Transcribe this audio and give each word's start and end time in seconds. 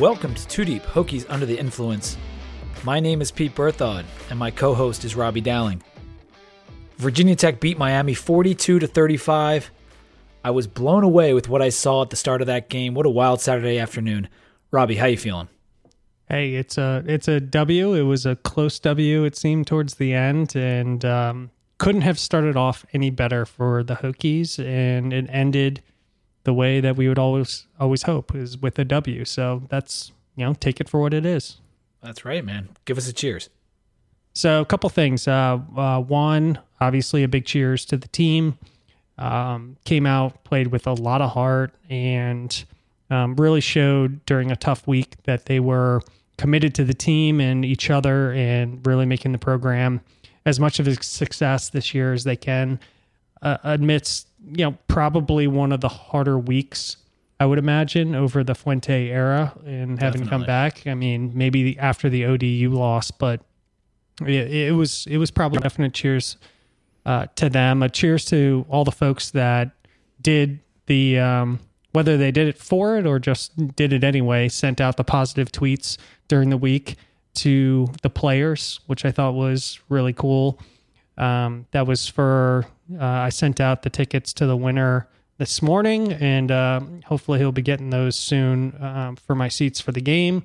Welcome 0.00 0.34
to 0.34 0.48
Two 0.48 0.64
Deep 0.64 0.82
Hokies 0.82 1.26
Under 1.28 1.44
the 1.44 1.58
Influence. 1.58 2.16
My 2.84 3.00
name 3.00 3.20
is 3.20 3.30
Pete 3.30 3.54
Berthaud, 3.54 4.06
and 4.30 4.38
my 4.38 4.50
co 4.50 4.72
host 4.72 5.04
is 5.04 5.14
Robbie 5.14 5.42
Dowling. 5.42 5.82
Virginia 6.96 7.36
Tech 7.36 7.60
beat 7.60 7.76
Miami 7.76 8.14
42 8.14 8.78
to 8.78 8.86
35. 8.86 9.70
I 10.42 10.52
was 10.52 10.66
blown 10.66 11.04
away 11.04 11.34
with 11.34 11.50
what 11.50 11.60
I 11.60 11.68
saw 11.68 12.00
at 12.00 12.08
the 12.08 12.16
start 12.16 12.40
of 12.40 12.46
that 12.46 12.70
game. 12.70 12.94
What 12.94 13.04
a 13.04 13.10
wild 13.10 13.42
Saturday 13.42 13.78
afternoon. 13.78 14.30
Robbie, 14.70 14.96
how 14.96 15.04
you 15.04 15.18
feeling? 15.18 15.50
Hey, 16.30 16.54
it's 16.54 16.78
a 16.78 17.04
it's 17.06 17.28
a 17.28 17.38
W. 17.38 17.92
It 17.92 18.04
was 18.04 18.24
a 18.24 18.36
close 18.36 18.78
W. 18.78 19.24
It 19.24 19.36
seemed 19.36 19.66
towards 19.66 19.96
the 19.96 20.14
end, 20.14 20.56
and 20.56 21.04
um, 21.04 21.50
couldn't 21.76 22.00
have 22.00 22.18
started 22.18 22.56
off 22.56 22.86
any 22.94 23.10
better 23.10 23.44
for 23.44 23.82
the 23.82 23.96
Hokies, 23.96 24.64
and 24.64 25.12
it 25.12 25.26
ended 25.28 25.82
the 26.44 26.54
way 26.54 26.80
that 26.80 26.96
we 26.96 27.08
would 27.08 27.18
always 27.18 27.66
always 27.78 28.02
hope 28.02 28.34
is 28.34 28.58
with 28.58 28.78
a 28.78 28.84
W. 28.84 29.24
So 29.24 29.62
that's 29.68 30.12
you 30.36 30.44
know 30.44 30.54
take 30.54 30.80
it 30.80 30.88
for 30.88 31.00
what 31.00 31.14
it 31.14 31.26
is. 31.26 31.58
That's 32.02 32.24
right, 32.24 32.44
man. 32.44 32.70
Give 32.84 32.96
us 32.96 33.08
a 33.08 33.12
cheers. 33.12 33.50
So 34.32 34.60
a 34.60 34.64
couple 34.64 34.88
things. 34.90 35.26
Uh, 35.28 35.58
uh, 35.76 36.00
one, 36.00 36.58
obviously, 36.80 37.22
a 37.22 37.28
big 37.28 37.44
cheers 37.44 37.84
to 37.86 37.96
the 37.96 38.08
team. 38.08 38.58
Um, 39.18 39.76
came 39.84 40.06
out, 40.06 40.44
played 40.44 40.68
with 40.68 40.86
a 40.86 40.94
lot 40.94 41.20
of 41.20 41.32
heart, 41.32 41.74
and 41.90 42.64
um, 43.10 43.36
really 43.36 43.60
showed 43.60 44.24
during 44.24 44.50
a 44.50 44.56
tough 44.56 44.86
week 44.86 45.16
that 45.24 45.44
they 45.44 45.60
were 45.60 46.00
committed 46.38 46.74
to 46.76 46.84
the 46.84 46.94
team 46.94 47.38
and 47.38 47.64
each 47.64 47.90
other, 47.90 48.32
and 48.32 48.86
really 48.86 49.04
making 49.04 49.32
the 49.32 49.38
program 49.38 50.00
as 50.46 50.58
much 50.58 50.78
of 50.78 50.88
a 50.88 50.94
success 51.02 51.68
this 51.68 51.92
year 51.92 52.14
as 52.14 52.24
they 52.24 52.36
can. 52.36 52.80
Uh, 53.42 53.58
amidst 53.64 54.29
you 54.46 54.64
know 54.64 54.78
probably 54.88 55.46
one 55.46 55.72
of 55.72 55.80
the 55.80 55.88
harder 55.88 56.38
weeks 56.38 56.96
I 57.40 57.46
would 57.46 57.58
imagine 57.58 58.14
over 58.14 58.44
the 58.44 58.54
Fuente 58.54 59.08
era 59.08 59.54
and 59.64 59.98
having 59.98 60.26
come 60.26 60.44
back. 60.44 60.86
I 60.86 60.92
mean, 60.94 61.32
maybe 61.34 61.78
after 61.78 62.10
the 62.10 62.26
ODU 62.26 62.68
loss, 62.68 63.10
but 63.10 63.40
it, 64.20 64.52
it 64.52 64.74
was 64.74 65.06
it 65.08 65.16
was 65.16 65.30
probably 65.30 65.58
definite 65.58 65.94
cheers 65.94 66.36
uh, 67.06 67.28
to 67.36 67.48
them. 67.48 67.82
A 67.82 67.88
cheers 67.88 68.26
to 68.26 68.66
all 68.68 68.84
the 68.84 68.92
folks 68.92 69.30
that 69.30 69.70
did 70.20 70.60
the 70.84 71.18
um, 71.18 71.60
whether 71.92 72.18
they 72.18 72.30
did 72.30 72.46
it 72.46 72.58
for 72.58 72.98
it 72.98 73.06
or 73.06 73.18
just 73.18 73.74
did 73.74 73.94
it 73.94 74.04
anyway. 74.04 74.50
Sent 74.50 74.78
out 74.78 74.98
the 74.98 75.04
positive 75.04 75.50
tweets 75.50 75.96
during 76.28 76.50
the 76.50 76.58
week 76.58 76.96
to 77.36 77.88
the 78.02 78.10
players, 78.10 78.80
which 78.86 79.06
I 79.06 79.12
thought 79.12 79.32
was 79.32 79.80
really 79.88 80.12
cool. 80.12 80.60
Um, 81.16 81.66
that 81.70 81.86
was 81.86 82.06
for 82.06 82.66
uh, 82.98 83.04
I 83.04 83.28
sent 83.28 83.60
out 83.60 83.82
the 83.82 83.90
tickets 83.90 84.32
to 84.34 84.46
the 84.46 84.56
winner 84.56 85.08
this 85.38 85.62
morning, 85.62 86.12
and 86.12 86.50
uh, 86.50 86.80
hopefully 87.06 87.38
he'll 87.38 87.52
be 87.52 87.62
getting 87.62 87.90
those 87.90 88.16
soon 88.16 88.74
um, 88.82 89.16
for 89.16 89.34
my 89.34 89.48
seats 89.48 89.80
for 89.80 89.92
the 89.92 90.00
game. 90.00 90.42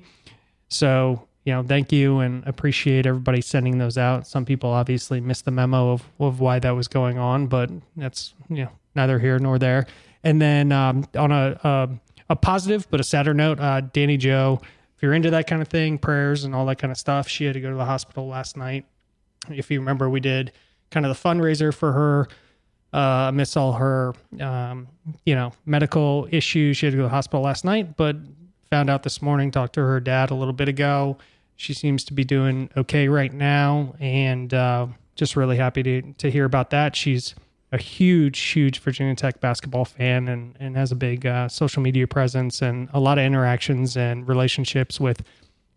So 0.68 1.26
you 1.46 1.52
know, 1.52 1.62
thank 1.62 1.92
you 1.92 2.18
and 2.18 2.44
appreciate 2.44 3.06
everybody 3.06 3.40
sending 3.40 3.78
those 3.78 3.96
out. 3.96 4.26
Some 4.26 4.44
people 4.44 4.68
obviously 4.70 5.20
missed 5.20 5.44
the 5.44 5.52
memo 5.52 5.92
of, 5.92 6.02
of 6.18 6.40
why 6.40 6.58
that 6.58 6.72
was 6.72 6.88
going 6.88 7.18
on, 7.18 7.46
but 7.46 7.70
that's 7.96 8.34
you 8.50 8.64
know 8.64 8.70
neither 8.96 9.20
here 9.20 9.38
nor 9.38 9.56
there. 9.56 9.86
And 10.24 10.42
then 10.42 10.72
um, 10.72 11.06
on 11.16 11.30
a, 11.30 11.58
a, 11.62 11.88
a 12.30 12.36
positive 12.36 12.90
but 12.90 12.98
a 12.98 13.04
sadder 13.04 13.32
note, 13.32 13.60
uh, 13.60 13.80
Danny 13.80 14.16
Joe, 14.16 14.60
if 14.96 15.02
you're 15.02 15.14
into 15.14 15.30
that 15.30 15.46
kind 15.46 15.62
of 15.62 15.68
thing, 15.68 15.98
prayers 15.98 16.42
and 16.42 16.52
all 16.52 16.66
that 16.66 16.78
kind 16.78 16.90
of 16.90 16.98
stuff, 16.98 17.28
she 17.28 17.44
had 17.44 17.54
to 17.54 17.60
go 17.60 17.70
to 17.70 17.76
the 17.76 17.84
hospital 17.84 18.26
last 18.26 18.56
night. 18.56 18.84
If 19.48 19.70
you 19.70 19.78
remember, 19.78 20.10
we 20.10 20.18
did 20.18 20.50
kind 20.90 21.06
of 21.06 21.14
the 21.14 21.28
fundraiser 21.28 21.74
for 21.74 21.92
her 21.92 22.28
uh, 22.92 23.26
amidst 23.28 23.56
all 23.56 23.72
her, 23.74 24.14
um, 24.40 24.88
you 25.24 25.34
know, 25.34 25.52
medical 25.66 26.28
issues. 26.30 26.76
She 26.76 26.86
had 26.86 26.92
to 26.92 26.96
go 26.96 27.02
to 27.02 27.08
the 27.08 27.14
hospital 27.14 27.42
last 27.42 27.64
night, 27.64 27.96
but 27.96 28.16
found 28.70 28.90
out 28.90 29.02
this 29.02 29.20
morning, 29.20 29.50
talked 29.50 29.74
to 29.74 29.80
her 29.80 30.00
dad 30.00 30.30
a 30.30 30.34
little 30.34 30.54
bit 30.54 30.68
ago. 30.68 31.18
She 31.56 31.72
seems 31.72 32.04
to 32.04 32.14
be 32.14 32.24
doing 32.24 32.70
okay 32.76 33.08
right 33.08 33.32
now, 33.32 33.94
and 34.00 34.52
uh, 34.52 34.86
just 35.14 35.36
really 35.36 35.56
happy 35.56 35.82
to, 35.82 36.02
to 36.14 36.30
hear 36.30 36.44
about 36.44 36.70
that. 36.70 36.94
She's 36.96 37.34
a 37.72 37.78
huge, 37.78 38.38
huge 38.38 38.78
Virginia 38.78 39.14
Tech 39.14 39.40
basketball 39.40 39.84
fan 39.84 40.28
and, 40.28 40.56
and 40.60 40.76
has 40.76 40.92
a 40.92 40.96
big 40.96 41.26
uh, 41.26 41.48
social 41.48 41.82
media 41.82 42.06
presence 42.06 42.62
and 42.62 42.88
a 42.92 43.00
lot 43.00 43.18
of 43.18 43.24
interactions 43.24 43.96
and 43.96 44.28
relationships 44.28 45.00
with 45.00 45.22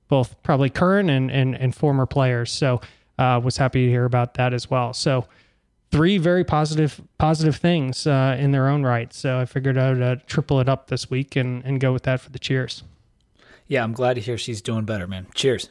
both 0.08 0.42
probably 0.44 0.70
current 0.70 1.10
and, 1.10 1.32
and, 1.32 1.56
and 1.56 1.76
former 1.76 2.06
players. 2.06 2.52
So 2.52 2.82
uh, 3.20 3.40
was 3.44 3.58
happy 3.58 3.86
to 3.86 3.92
hear 3.92 4.06
about 4.06 4.36
that 4.36 4.54
as 4.54 4.70
well. 4.70 4.94
So 4.94 5.28
three 5.92 6.18
very 6.18 6.44
positive 6.44 7.02
positive 7.18 7.58
things 7.58 8.08
uh, 8.08 8.38
in 8.40 8.52
their 8.52 8.68
own 8.68 8.84
right. 8.84 9.14
So 9.14 9.40
I 9.40 9.46
figured 9.46 9.78
I 9.78 9.92
would 9.92 10.02
uh, 10.02 10.16
triple 10.26 10.60
it 10.60 10.70
up 10.70 10.88
this 10.88 11.10
week 11.10 11.36
and, 11.36 11.64
and 11.66 11.80
go 11.80 11.92
with 11.92 12.04
that 12.04 12.22
for 12.22 12.30
the 12.30 12.40
cheers. 12.40 12.84
Yeah, 13.68 13.84
I'm 13.84 13.94
glad 13.94 14.16
to 14.16 14.22
hear 14.22 14.38
she's 14.38 14.62
doing 14.62 14.86
better, 14.86 15.06
man. 15.06 15.28
Cheers. 15.36 15.70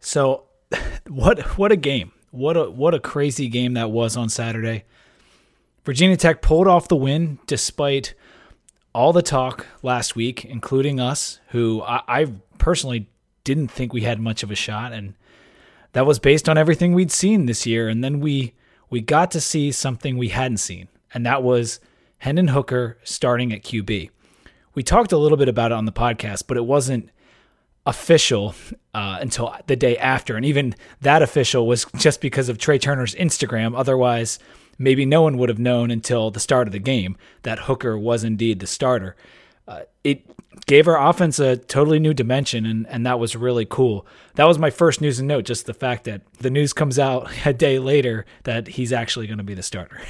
So, 0.00 0.44
what 1.08 1.40
what 1.58 1.72
a 1.72 1.76
game. 1.76 2.12
What 2.30 2.56
a 2.56 2.70
what 2.70 2.94
a 2.94 3.00
crazy 3.00 3.48
game 3.48 3.74
that 3.74 3.90
was 3.90 4.16
on 4.16 4.28
Saturday. 4.28 4.84
Virginia 5.84 6.16
Tech 6.16 6.42
pulled 6.42 6.68
off 6.68 6.86
the 6.86 6.96
win 6.96 7.38
despite 7.46 8.14
all 8.94 9.12
the 9.12 9.22
talk 9.22 9.66
last 9.82 10.16
week, 10.16 10.44
including 10.44 11.00
us, 11.00 11.40
who 11.48 11.82
I, 11.82 12.02
I 12.08 12.32
personally 12.58 13.08
didn't 13.44 13.68
think 13.68 13.92
we 13.92 14.02
had 14.02 14.20
much 14.20 14.42
of 14.42 14.50
a 14.50 14.54
shot, 14.54 14.92
and 14.92 15.14
that 15.92 16.06
was 16.06 16.18
based 16.18 16.48
on 16.48 16.58
everything 16.58 16.92
we'd 16.92 17.12
seen 17.12 17.46
this 17.46 17.66
year. 17.66 17.88
And 17.88 18.02
then 18.02 18.20
we 18.20 18.54
we 18.90 19.00
got 19.00 19.30
to 19.32 19.40
see 19.40 19.72
something 19.72 20.16
we 20.16 20.28
hadn't 20.28 20.58
seen, 20.58 20.88
and 21.12 21.24
that 21.26 21.42
was 21.42 21.80
Hendon 22.18 22.48
Hooker 22.48 22.98
starting 23.04 23.52
at 23.52 23.62
QB. 23.62 24.10
We 24.74 24.82
talked 24.82 25.12
a 25.12 25.18
little 25.18 25.38
bit 25.38 25.48
about 25.48 25.72
it 25.72 25.74
on 25.74 25.86
the 25.86 25.92
podcast, 25.92 26.44
but 26.46 26.56
it 26.56 26.64
wasn't 26.64 27.10
official 27.86 28.54
uh, 28.94 29.18
until 29.20 29.54
the 29.66 29.76
day 29.76 29.96
after. 29.96 30.36
And 30.36 30.44
even 30.44 30.74
that 31.00 31.22
official 31.22 31.66
was 31.66 31.86
just 31.96 32.20
because 32.20 32.48
of 32.48 32.58
Tré 32.58 32.80
Turner's 32.80 33.14
Instagram. 33.14 33.76
Otherwise, 33.76 34.38
maybe 34.78 35.04
no 35.04 35.22
one 35.22 35.36
would 35.38 35.48
have 35.48 35.58
known 35.58 35.90
until 35.90 36.30
the 36.30 36.40
start 36.40 36.68
of 36.68 36.72
the 36.72 36.78
game 36.78 37.16
that 37.42 37.60
Hooker 37.60 37.98
was 37.98 38.24
indeed 38.24 38.60
the 38.60 38.66
starter. 38.66 39.16
Uh, 39.66 39.82
it 40.04 40.24
gave 40.66 40.88
our 40.88 41.08
offense 41.08 41.38
a 41.38 41.56
totally 41.56 41.98
new 41.98 42.14
dimension, 42.14 42.64
and, 42.64 42.86
and 42.88 43.04
that 43.06 43.18
was 43.18 43.36
really 43.36 43.66
cool. 43.66 44.06
That 44.36 44.46
was 44.46 44.58
my 44.58 44.70
first 44.70 45.00
news 45.00 45.18
and 45.18 45.28
note, 45.28 45.44
just 45.44 45.66
the 45.66 45.74
fact 45.74 46.04
that 46.04 46.22
the 46.38 46.50
news 46.50 46.72
comes 46.72 46.98
out 46.98 47.30
a 47.44 47.52
day 47.52 47.78
later 47.78 48.24
that 48.44 48.68
he's 48.68 48.92
actually 48.92 49.26
going 49.26 49.38
to 49.38 49.44
be 49.44 49.54
the 49.54 49.62
starter. 49.62 50.00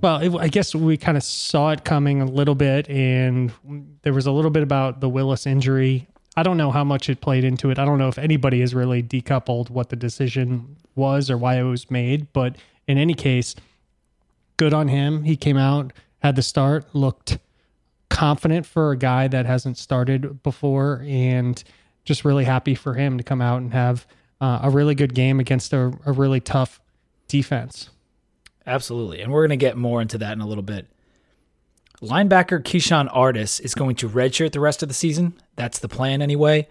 Well, 0.00 0.18
it, 0.18 0.34
I 0.36 0.48
guess 0.48 0.74
we 0.74 0.96
kind 0.96 1.16
of 1.16 1.22
saw 1.22 1.70
it 1.70 1.84
coming 1.84 2.20
a 2.20 2.26
little 2.26 2.56
bit, 2.56 2.88
and 2.88 3.52
there 4.02 4.12
was 4.12 4.26
a 4.26 4.32
little 4.32 4.50
bit 4.50 4.62
about 4.62 5.00
the 5.00 5.08
Willis 5.08 5.46
injury. 5.46 6.08
I 6.36 6.42
don't 6.42 6.56
know 6.56 6.70
how 6.70 6.82
much 6.82 7.08
it 7.08 7.20
played 7.20 7.44
into 7.44 7.70
it. 7.70 7.78
I 7.78 7.84
don't 7.84 7.98
know 7.98 8.08
if 8.08 8.18
anybody 8.18 8.60
has 8.60 8.74
really 8.74 9.02
decoupled 9.02 9.70
what 9.70 9.90
the 9.90 9.96
decision 9.96 10.76
was 10.96 11.30
or 11.30 11.38
why 11.38 11.58
it 11.58 11.62
was 11.62 11.90
made, 11.90 12.32
but 12.32 12.56
in 12.88 12.98
any 12.98 13.14
case, 13.14 13.54
good 14.56 14.74
on 14.74 14.88
him. 14.88 15.24
He 15.24 15.36
came 15.36 15.56
out, 15.56 15.92
had 16.20 16.36
the 16.36 16.42
start, 16.42 16.94
looked 16.94 17.38
confident 18.08 18.66
for 18.66 18.92
a 18.92 18.96
guy 18.96 19.28
that 19.28 19.46
hasn't 19.46 19.78
started 19.78 20.42
before, 20.42 21.04
and 21.06 21.62
just 22.04 22.24
really 22.24 22.44
happy 22.44 22.74
for 22.74 22.94
him 22.94 23.18
to 23.18 23.24
come 23.24 23.40
out 23.40 23.60
and 23.60 23.72
have 23.72 24.06
uh, 24.40 24.60
a 24.62 24.70
really 24.70 24.94
good 24.94 25.14
game 25.14 25.40
against 25.40 25.72
a, 25.72 25.92
a 26.04 26.12
really 26.12 26.40
tough 26.40 26.80
defense. 27.28 27.90
Absolutely. 28.66 29.20
And 29.20 29.32
we're 29.32 29.42
going 29.42 29.58
to 29.58 29.64
get 29.64 29.76
more 29.76 30.00
into 30.02 30.18
that 30.18 30.32
in 30.32 30.40
a 30.40 30.46
little 30.46 30.62
bit. 30.62 30.86
Linebacker 32.00 32.60
Keyshawn 32.62 33.08
Artis 33.12 33.60
is 33.60 33.74
going 33.74 33.94
to 33.96 34.08
redshirt 34.08 34.52
the 34.52 34.60
rest 34.60 34.82
of 34.82 34.88
the 34.88 34.94
season. 34.94 35.34
That's 35.54 35.78
the 35.78 35.88
plan, 35.88 36.20
anyway. 36.20 36.66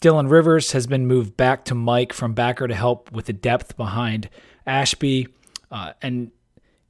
Dylan 0.00 0.30
Rivers 0.30 0.72
has 0.72 0.86
been 0.86 1.06
moved 1.06 1.36
back 1.36 1.64
to 1.66 1.74
Mike 1.74 2.12
from 2.12 2.32
backer 2.32 2.66
to 2.66 2.74
help 2.74 3.12
with 3.12 3.26
the 3.26 3.32
depth 3.32 3.76
behind 3.76 4.28
Ashby. 4.66 5.28
Uh, 5.70 5.92
and 6.00 6.32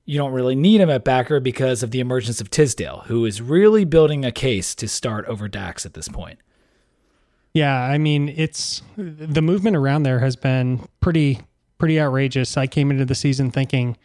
you 0.05 0.19
don't 0.19 0.33
really 0.33 0.55
need 0.55 0.81
him 0.81 0.91
at 0.91 1.05
backer 1.05 1.41
because 1.41 1.83
of 1.83 1.91
the 1.91 2.01
emergence 2.01 2.41
of 2.41 2.51
Tisdale, 2.51 3.05
who 3.07 3.25
is 3.25 3.41
really 3.41 3.85
building 3.85 4.25
a 4.25 4.33
case 4.33 4.75
to 4.77 4.89
start 4.89 5.25
over 5.27 5.49
Dax 5.49 5.87
at 5.87 5.95
this 5.95 6.09
point. 6.09 6.39
Yeah, 7.55 7.79
I 7.79 7.99
mean, 7.99 8.31
it's 8.31 8.83
the 8.97 9.43
movement 9.43 9.77
around 9.77 10.05
there 10.05 10.21
has 10.21 10.37
been 10.37 10.87
pretty 11.01 11.41
pretty 11.79 12.01
outrageous. 12.01 12.57
I 12.57 12.67
came 12.67 12.91
into 12.91 13.05
the 13.05 13.15
season 13.15 13.51
thinking 13.51 13.97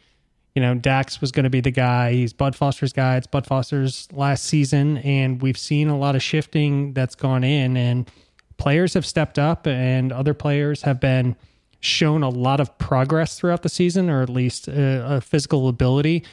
you 0.58 0.62
know, 0.62 0.74
Dax 0.74 1.22
was 1.22 1.32
going 1.32 1.44
to 1.44 1.52
be 1.52 1.62
the 1.62 1.70
guy. 1.70 2.14
He's 2.14 2.34
Bud 2.34 2.56
Foster's 2.56 2.92
guy. 2.92 3.18
It's 3.18 3.28
Bud 3.28 3.46
Foster's 3.46 4.08
last 4.12 4.44
season, 4.44 4.98
and 4.98 5.40
we've 5.40 5.56
seen 5.56 5.88
a 5.88 5.96
lot 5.96 6.16
of 6.16 6.24
shifting 6.24 6.94
that's 6.94 7.14
gone 7.14 7.44
in, 7.44 7.78
and 7.78 8.10
players 8.58 8.96
have 8.96 9.06
stepped 9.06 9.38
up, 9.38 9.68
and 9.68 10.12
other 10.12 10.34
players 10.34 10.82
have 10.82 11.00
been 11.00 11.36
shown 11.80 12.24
a 12.24 12.30
lot 12.30 12.60
of 12.60 12.78
progress 12.78 13.40
throughout 13.40 13.62
the 13.64 13.70
season, 13.70 14.10
or 14.10 14.22
at 14.22 14.30
least 14.30 14.68
a, 14.68 15.18
a 15.18 15.22
physical 15.22 15.68
ability, 15.68 16.24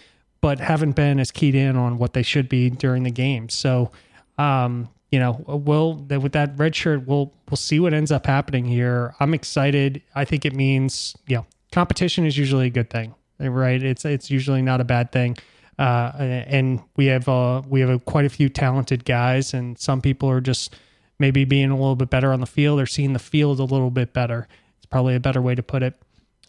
but 0.41 0.61
haven't 0.61 0.93
been 0.93 1.21
as 1.21 1.31
keyed 1.31 1.55
in 1.55 1.77
on 1.77 1.99
what 1.99 2.13
they 2.13 2.23
should 2.23 2.49
be 2.49 2.71
during 2.71 3.03
the 3.03 3.11
game. 3.11 3.49
So, 3.49 3.91
um, 4.39 4.89
you 5.11 5.19
know, 5.19 5.45
we'll 5.47 5.95
with 5.95 6.33
that 6.33 6.59
red 6.59 6.75
shirt, 6.75 7.07
we'll 7.07 7.33
we'll 7.49 7.57
see 7.57 7.79
what 7.81 7.95
ends 7.95 8.11
up 8.11 8.27
happening 8.27 8.65
here. 8.65 9.15
I'm 9.21 9.35
excited. 9.35 10.03
I 10.15 10.25
think 10.25 10.45
it 10.45 10.55
means, 10.55 11.17
you 11.27 11.37
know, 11.37 11.47
competition 11.73 12.27
is 12.27 12.37
usually 12.37 12.67
a 12.67 12.71
good 12.71 12.91
thing 12.91 13.15
right? 13.39 13.83
It's 13.83 14.05
it's 14.05 14.31
usually 14.31 14.63
not 14.63 14.81
a 14.81 14.85
bad 14.85 15.13
thing. 15.13 15.37
uh, 15.79 16.13
and 16.19 16.81
we 16.97 17.07
have 17.07 17.29
uh, 17.29 17.63
we 17.69 17.81
have 17.81 17.91
a, 17.91 17.99
quite 17.99 18.25
a 18.25 18.29
few 18.29 18.49
talented 18.49 19.05
guys, 19.05 19.55
and 19.55 19.79
some 19.79 20.01
people 20.01 20.31
are 20.31 20.41
just 20.41 20.77
maybe 21.19 21.45
being 21.45 21.71
a 21.71 21.75
little 21.75 21.97
bit 21.97 22.11
better 22.11 22.33
on 22.33 22.41
the 22.41 22.47
field 22.47 22.81
or 22.81 22.87
seeing 22.87 23.13
the 23.13 23.19
field 23.19 23.61
a 23.61 23.65
little 23.65 23.91
bit 23.91 24.13
better. 24.13 24.49
Probably 24.95 25.17
a 25.17 25.21
better 25.21 25.43
way 25.43 25.57
to 25.57 25.63
put 25.65 25.83
it. 25.83 25.95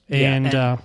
And 0.08 0.22
yeah, 0.22 0.36
and, 0.36 0.56
uh, 0.56 0.78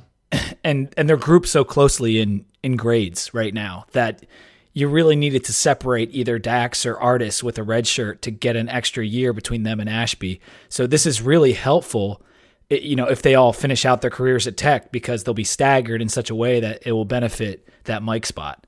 and 0.65 0.95
and 0.97 1.07
they're 1.07 1.19
grouped 1.19 1.47
so 1.47 1.62
closely 1.62 2.19
in 2.19 2.47
in 2.62 2.77
grades 2.77 3.35
right 3.35 3.53
now 3.53 3.85
that 3.93 4.25
you 4.73 4.89
really 4.89 5.15
needed 5.15 5.45
to 5.45 5.53
separate 5.53 6.09
either 6.11 6.39
Dax 6.39 6.87
or 6.87 6.99
Artis 6.99 7.43
with 7.43 7.59
a 7.59 7.62
red 7.62 7.87
shirt 7.87 8.23
to 8.23 8.31
get 8.31 8.57
an 8.57 8.71
extra 8.71 9.05
year 9.05 9.35
between 9.35 9.65
them 9.65 9.79
and 9.79 9.91
Ashby. 9.91 10.41
So 10.71 10.87
this 10.87 11.05
is 11.05 11.21
really 11.21 11.53
helpful, 11.53 12.23
you 12.71 12.97
know, 12.97 13.05
if 13.05 13.21
they 13.21 13.35
all 13.35 13.53
finish 13.53 13.85
out 13.85 14.01
their 14.01 14.11
careers 14.11 14.47
at 14.47 14.57
Tech 14.57 14.91
because 14.91 15.25
they'll 15.25 15.35
be 15.35 15.45
staggered 15.45 16.01
in 16.01 16.09
such 16.09 16.31
a 16.31 16.35
way 16.35 16.61
that 16.61 16.87
it 16.87 16.93
will 16.93 17.05
benefit 17.05 17.69
that 17.85 18.03
Mike 18.03 18.25
spot. 18.25 18.67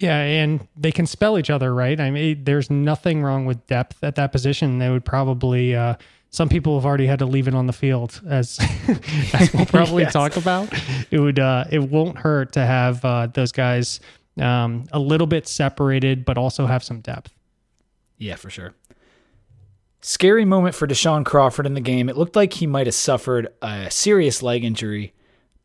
Yeah, 0.00 0.18
and 0.18 0.66
they 0.76 0.90
can 0.90 1.06
spell 1.06 1.38
each 1.38 1.50
other, 1.50 1.72
right? 1.72 2.00
I 2.00 2.10
mean, 2.10 2.42
there's 2.42 2.68
nothing 2.68 3.22
wrong 3.22 3.46
with 3.46 3.64
depth 3.68 4.02
at 4.02 4.16
that 4.16 4.32
position. 4.32 4.78
They 4.78 4.90
would 4.90 5.04
probably. 5.04 5.76
Uh, 5.76 5.94
some 6.30 6.48
people 6.48 6.78
have 6.78 6.84
already 6.84 7.06
had 7.06 7.20
to 7.20 7.26
leave 7.26 7.48
it 7.48 7.54
on 7.54 7.66
the 7.66 7.72
field, 7.72 8.20
as 8.28 8.58
as 9.32 9.52
we'll 9.52 9.66
probably 9.66 10.02
yes. 10.04 10.12
talk 10.12 10.36
about. 10.36 10.68
It 11.10 11.20
would. 11.20 11.38
Uh, 11.38 11.64
it 11.70 11.82
won't 11.82 12.18
hurt 12.18 12.52
to 12.52 12.64
have 12.64 13.04
uh, 13.04 13.28
those 13.28 13.52
guys 13.52 14.00
um, 14.40 14.84
a 14.92 14.98
little 14.98 15.26
bit 15.26 15.48
separated, 15.48 16.24
but 16.24 16.36
also 16.36 16.66
have 16.66 16.84
some 16.84 17.00
depth. 17.00 17.34
Yeah, 18.18 18.36
for 18.36 18.50
sure. 18.50 18.74
Scary 20.00 20.44
moment 20.44 20.74
for 20.74 20.86
Deshaun 20.86 21.24
Crawford 21.24 21.66
in 21.66 21.74
the 21.74 21.80
game. 21.80 22.08
It 22.08 22.16
looked 22.16 22.36
like 22.36 22.54
he 22.54 22.66
might 22.66 22.86
have 22.86 22.94
suffered 22.94 23.48
a 23.62 23.90
serious 23.90 24.42
leg 24.42 24.64
injury, 24.64 25.12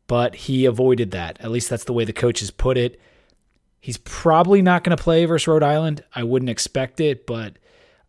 but 0.06 0.34
he 0.34 0.64
avoided 0.64 1.12
that. 1.12 1.40
At 1.40 1.50
least 1.50 1.70
that's 1.70 1.84
the 1.84 1.92
way 1.92 2.04
the 2.04 2.12
coaches 2.12 2.50
put 2.50 2.76
it. 2.76 3.00
He's 3.80 3.98
probably 3.98 4.62
not 4.62 4.82
going 4.82 4.96
to 4.96 5.02
play 5.02 5.24
versus 5.26 5.46
Rhode 5.46 5.62
Island. 5.62 6.02
I 6.14 6.24
wouldn't 6.24 6.48
expect 6.48 7.00
it, 7.00 7.26
but 7.26 7.58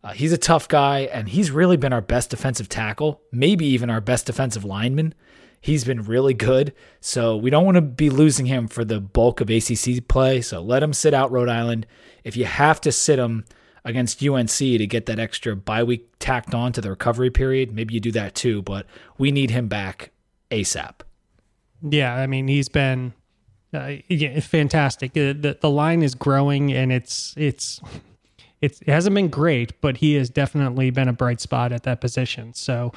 uh, 0.06 0.12
he's 0.12 0.32
a 0.32 0.38
tough 0.38 0.68
guy, 0.68 1.00
and 1.00 1.28
he's 1.28 1.50
really 1.50 1.76
been 1.76 1.92
our 1.92 2.00
best 2.00 2.30
defensive 2.30 2.68
tackle, 2.68 3.20
maybe 3.32 3.66
even 3.66 3.90
our 3.90 4.00
best 4.00 4.24
defensive 4.26 4.64
lineman. 4.64 5.12
He's 5.60 5.82
been 5.82 6.04
really 6.04 6.32
good. 6.32 6.72
So 7.00 7.36
we 7.36 7.50
don't 7.50 7.64
want 7.64 7.74
to 7.74 7.80
be 7.80 8.08
losing 8.08 8.46
him 8.46 8.68
for 8.68 8.84
the 8.84 9.00
bulk 9.00 9.40
of 9.40 9.50
ACC 9.50 10.06
play. 10.06 10.42
So 10.42 10.62
let 10.62 10.80
him 10.80 10.92
sit 10.92 11.12
out 11.12 11.32
Rhode 11.32 11.48
Island. 11.48 11.88
If 12.22 12.36
you 12.36 12.44
have 12.44 12.80
to 12.82 12.92
sit 12.92 13.18
him 13.18 13.46
against 13.84 14.24
UNC 14.24 14.48
to 14.48 14.86
get 14.86 15.06
that 15.06 15.18
extra 15.18 15.56
bye 15.56 15.82
week 15.82 16.08
tacked 16.20 16.54
on 16.54 16.72
to 16.74 16.80
the 16.80 16.90
recovery 16.90 17.30
period, 17.30 17.72
maybe 17.72 17.92
you 17.92 17.98
do 17.98 18.12
that 18.12 18.36
too. 18.36 18.62
But 18.62 18.86
we 19.18 19.32
need 19.32 19.50
him 19.50 19.66
back 19.66 20.12
ASAP. 20.52 21.00
Yeah, 21.82 22.14
I 22.14 22.28
mean 22.28 22.46
he's 22.46 22.68
been 22.68 23.12
uh, 23.74 23.94
yeah, 24.06 24.38
fantastic. 24.38 25.14
The, 25.14 25.32
the, 25.32 25.58
the 25.60 25.70
line 25.70 26.04
is 26.04 26.14
growing 26.14 26.72
and 26.72 26.92
it's 26.92 27.34
it's 27.36 27.80
it's 27.82 28.15
it 28.60 28.78
hasn't 28.86 29.14
been 29.14 29.28
great, 29.28 29.80
but 29.80 29.98
he 29.98 30.14
has 30.14 30.30
definitely 30.30 30.90
been 30.90 31.08
a 31.08 31.12
bright 31.12 31.40
spot 31.40 31.72
at 31.72 31.82
that 31.84 32.00
position. 32.00 32.54
So 32.54 32.92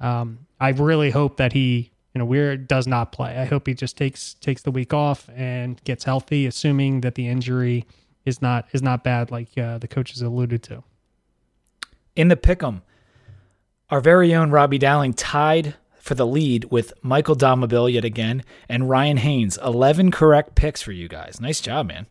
um, 0.00 0.46
I 0.60 0.70
really 0.70 1.10
hope 1.10 1.36
that 1.38 1.52
he 1.52 1.92
you 2.14 2.20
know, 2.20 2.24
Weir 2.24 2.56
does 2.56 2.88
not 2.88 3.12
play. 3.12 3.36
I 3.36 3.44
hope 3.44 3.68
he 3.68 3.74
just 3.74 3.96
takes 3.96 4.34
takes 4.34 4.62
the 4.62 4.72
week 4.72 4.92
off 4.92 5.28
and 5.36 5.82
gets 5.84 6.04
healthy, 6.04 6.46
assuming 6.46 7.02
that 7.02 7.14
the 7.14 7.28
injury 7.28 7.86
is 8.24 8.42
not 8.42 8.66
is 8.72 8.82
not 8.82 9.04
bad, 9.04 9.30
like 9.30 9.56
uh, 9.56 9.78
the 9.78 9.86
coaches 9.86 10.20
alluded 10.20 10.62
to. 10.64 10.82
In 12.16 12.26
the 12.26 12.36
pick'em, 12.36 12.82
our 13.90 14.00
very 14.00 14.34
own 14.34 14.50
Robbie 14.50 14.78
Dowling 14.78 15.14
tied 15.14 15.76
for 16.00 16.14
the 16.14 16.26
lead 16.26 16.64
with 16.72 16.92
Michael 17.02 17.36
Domabile 17.36 17.92
yet 17.92 18.04
again 18.04 18.42
and 18.68 18.88
Ryan 18.88 19.18
Haynes. 19.18 19.58
Eleven 19.58 20.10
correct 20.10 20.54
picks 20.56 20.82
for 20.82 20.92
you 20.92 21.06
guys. 21.06 21.40
Nice 21.40 21.60
job, 21.60 21.86
man. 21.86 22.06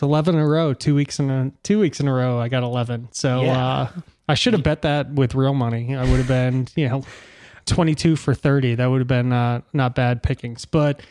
It's 0.00 0.02
eleven 0.02 0.34
in 0.34 0.40
a 0.40 0.48
row. 0.48 0.72
Two 0.72 0.94
weeks 0.94 1.18
in 1.18 1.28
a 1.28 1.52
two 1.62 1.78
weeks 1.78 2.00
in 2.00 2.08
a 2.08 2.14
row. 2.14 2.40
I 2.40 2.48
got 2.48 2.62
eleven. 2.62 3.08
So 3.12 3.42
yeah. 3.42 3.68
uh, 3.68 3.88
I 4.30 4.32
should 4.32 4.54
have 4.54 4.62
bet 4.62 4.80
that 4.80 5.12
with 5.12 5.34
real 5.34 5.52
money. 5.52 5.94
I 5.94 6.08
would 6.08 6.16
have 6.16 6.26
been, 6.26 6.68
you 6.74 6.88
know. 6.88 7.04
22 7.66 8.16
for 8.16 8.34
30. 8.34 8.76
That 8.76 8.86
would 8.86 9.00
have 9.00 9.06
been 9.06 9.30
uh, 9.30 9.60
not 9.74 9.94
bad 9.94 10.22
pickings. 10.22 10.64
But 10.64 11.02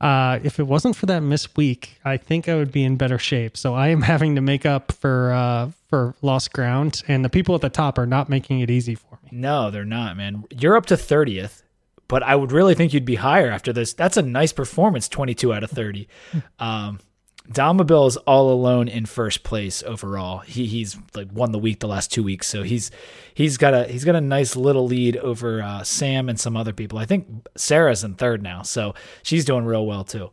uh, 0.00 0.38
if 0.42 0.58
it 0.58 0.66
wasn't 0.66 0.96
for 0.96 1.04
that 1.06 1.20
missed 1.20 1.54
week, 1.56 2.00
I 2.02 2.16
think 2.16 2.48
I 2.48 2.56
would 2.56 2.72
be 2.72 2.82
in 2.82 2.96
better 2.96 3.18
shape. 3.18 3.58
So 3.58 3.74
I 3.74 3.88
am 3.88 4.00
having 4.14 4.34
to 4.36 4.40
make 4.40 4.64
up 4.64 4.90
for 4.90 5.32
uh, 5.32 5.70
for 5.90 6.14
lost 6.22 6.54
ground, 6.54 7.02
and 7.08 7.22
the 7.22 7.28
people 7.28 7.54
at 7.54 7.60
the 7.60 7.68
top 7.68 7.98
are 7.98 8.06
not 8.06 8.30
making 8.30 8.60
it 8.60 8.70
easy 8.70 8.94
for 8.94 9.18
me. 9.22 9.28
No, 9.32 9.70
they're 9.70 9.84
not, 9.84 10.16
man. 10.16 10.44
You're 10.50 10.78
up 10.78 10.86
to 10.86 10.94
30th, 10.94 11.62
but 12.08 12.22
I 12.22 12.36
would 12.36 12.52
really 12.52 12.74
think 12.74 12.94
you'd 12.94 13.04
be 13.04 13.16
higher 13.16 13.50
after 13.50 13.70
this. 13.70 13.92
That's 13.92 14.16
a 14.16 14.22
nice 14.22 14.54
performance, 14.54 15.10
22 15.10 15.52
out 15.52 15.62
of 15.62 15.70
30. 15.70 16.08
Um, 16.58 17.00
Domabile 17.48 18.06
is 18.06 18.16
all 18.18 18.52
alone 18.52 18.86
in 18.86 19.06
first 19.06 19.42
place 19.42 19.82
overall. 19.82 20.38
He 20.38 20.66
he's 20.66 20.96
like 21.14 21.28
won 21.32 21.52
the 21.52 21.58
week 21.58 21.80
the 21.80 21.88
last 21.88 22.12
two 22.12 22.22
weeks, 22.22 22.46
so 22.46 22.62
he's 22.62 22.90
he's 23.34 23.56
got 23.56 23.74
a 23.74 23.84
he's 23.84 24.04
got 24.04 24.14
a 24.14 24.20
nice 24.20 24.54
little 24.54 24.86
lead 24.86 25.16
over 25.16 25.62
uh, 25.62 25.82
Sam 25.82 26.28
and 26.28 26.38
some 26.38 26.56
other 26.56 26.72
people. 26.72 26.98
I 26.98 27.06
think 27.06 27.26
Sarah's 27.56 28.04
in 28.04 28.14
third 28.14 28.42
now, 28.42 28.62
so 28.62 28.94
she's 29.22 29.44
doing 29.44 29.64
real 29.64 29.84
well 29.84 30.04
too. 30.04 30.30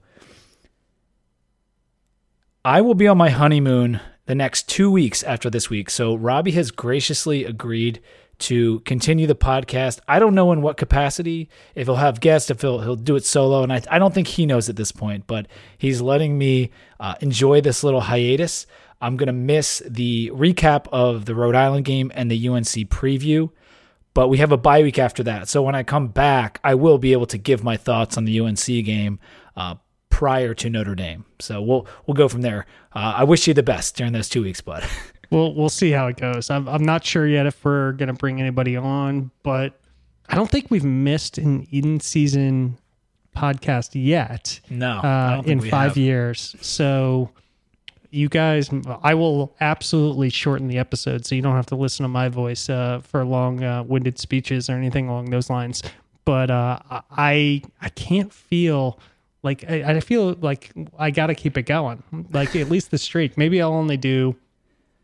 I 2.64 2.82
will 2.82 2.96
be 2.96 3.08
on 3.08 3.18
my 3.18 3.30
honeymoon 3.30 4.02
the 4.26 4.36
next 4.36 4.68
two 4.68 4.92
weeks 4.92 5.24
after 5.24 5.50
this 5.50 5.70
week, 5.70 5.90
so 5.90 6.14
Robbie 6.14 6.52
has 6.52 6.70
graciously 6.70 7.46
agreed 7.46 8.02
to 8.40 8.80
continue 8.82 9.28
the 9.28 9.36
podcast. 9.36 10.00
I 10.08 10.20
don't 10.20 10.36
know 10.36 10.52
in 10.52 10.62
what 10.62 10.78
capacity, 10.78 11.50
if 11.76 11.88
he'll 11.88 11.96
have 11.96 12.20
guests, 12.20 12.50
if 12.50 12.62
he'll, 12.62 12.80
he'll 12.80 12.96
do 12.96 13.16
it 13.16 13.26
solo. 13.26 13.64
And 13.64 13.74
I, 13.74 13.82
I 13.90 14.00
don't 14.00 14.14
think 14.14 14.28
he 14.28 14.46
knows 14.46 14.70
at 14.70 14.76
this 14.76 14.92
point, 14.92 15.26
but 15.28 15.48
he's 15.78 16.02
letting 16.02 16.38
me 16.38 16.72
uh, 17.00 17.16
enjoy 17.22 17.62
this 17.62 17.84
little 17.84 18.02
hiatus. 18.02 18.68
I'm 19.02 19.18
going 19.18 19.28
to 19.28 19.34
miss 19.34 19.82
the 19.88 20.32
recap 20.34 20.88
of 20.92 21.26
the 21.26 21.36
Rhode 21.36 21.56
Island 21.56 21.86
game 21.86 22.12
and 22.16 22.32
the 22.32 22.50
UNC 22.50 22.66
preview, 22.90 23.52
but 24.14 24.28
we 24.28 24.38
have 24.38 24.52
a 24.52 24.58
bye 24.58 24.82
week 24.82 24.98
after 24.98 25.24
that. 25.24 25.48
So 25.50 25.62
when 25.62 25.76
I 25.76 25.84
come 25.84 26.08
back, 26.08 26.60
I 26.64 26.76
will 26.76 26.98
be 26.98 27.12
able 27.12 27.28
to 27.28 27.38
give 27.38 27.64
my 27.64 27.78
thoughts 27.78 28.18
on 28.18 28.26
the 28.26 28.40
UNC 28.40 28.66
game 28.66 29.20
uh, 29.56 29.76
prior 30.10 30.56
to 30.56 30.70
Notre 30.70 30.96
Dame. 30.96 31.26
So 31.40 31.62
we'll 31.62 31.88
we'll 32.06 32.16
go 32.16 32.28
from 32.28 32.42
there. 32.42 32.66
Uh, 32.94 33.14
I 33.18 33.24
wish 33.24 33.48
you 33.48 33.54
the 33.54 33.62
best 33.62 33.96
during 33.96 34.14
those 34.14 34.30
two 34.30 34.42
weeks, 34.42 34.62
bud. 34.62 34.84
we'll 35.30 35.54
we'll 35.54 35.70
see 35.70 35.92
how 35.92 36.08
it 36.08 36.18
goes. 36.18 36.50
I'm 36.50 36.68
I'm 36.68 36.84
not 36.84 37.04
sure 37.06 37.28
yet 37.28 37.46
if 37.46 37.64
we're 37.64 37.94
gonna 37.94 38.14
bring 38.14 38.40
anybody 38.40 38.76
on, 38.76 39.32
but 39.44 39.80
I 40.30 40.36
don't 40.36 40.50
think 40.50 40.70
we've 40.70 40.84
missed 40.84 41.38
an 41.38 41.68
in 41.72 42.00
season 42.00 42.78
podcast 43.36 43.92
yet. 43.94 44.60
No, 44.70 45.00
uh, 45.00 45.44
in 45.46 45.62
five 45.62 45.92
have. 45.92 45.98
years. 45.98 46.56
So 46.62 47.32
you 48.10 48.30
guys, 48.30 48.70
I 49.04 49.14
will 49.14 49.56
absolutely 49.60 50.30
shorten 50.30 50.68
the 50.68 50.78
episode 50.78 51.26
so 51.26 51.36
you 51.36 51.42
don't 51.42 51.56
have 51.56 51.66
to 51.68 51.76
listen 51.76 52.04
to 52.04 52.08
my 52.08 52.30
voice 52.30 52.70
uh, 52.70 53.00
for 53.04 53.24
long 53.26 53.64
uh, 53.64 53.84
winded 53.84 54.18
speeches 54.18 54.70
or 54.70 54.74
anything 54.74 55.10
along 55.10 55.30
those 55.30 55.50
lines. 55.50 55.84
But 56.26 56.52
uh, 56.52 56.80
I 57.12 57.62
I 57.82 57.90
can't 57.90 58.34
feel 58.34 59.00
like 59.44 59.70
I, 59.70 59.84
I 59.84 60.00
feel 60.00 60.34
like 60.42 60.72
I 60.98 61.12
got 61.12 61.28
to 61.28 61.36
keep 61.36 61.58
it 61.58 61.64
going. 61.64 62.04
Like 62.32 62.56
at 62.56 62.70
least 62.70 62.92
the 62.92 62.98
streak. 62.98 63.38
Maybe 63.38 63.62
I'll 63.62 63.74
only 63.74 63.98
do 63.98 64.36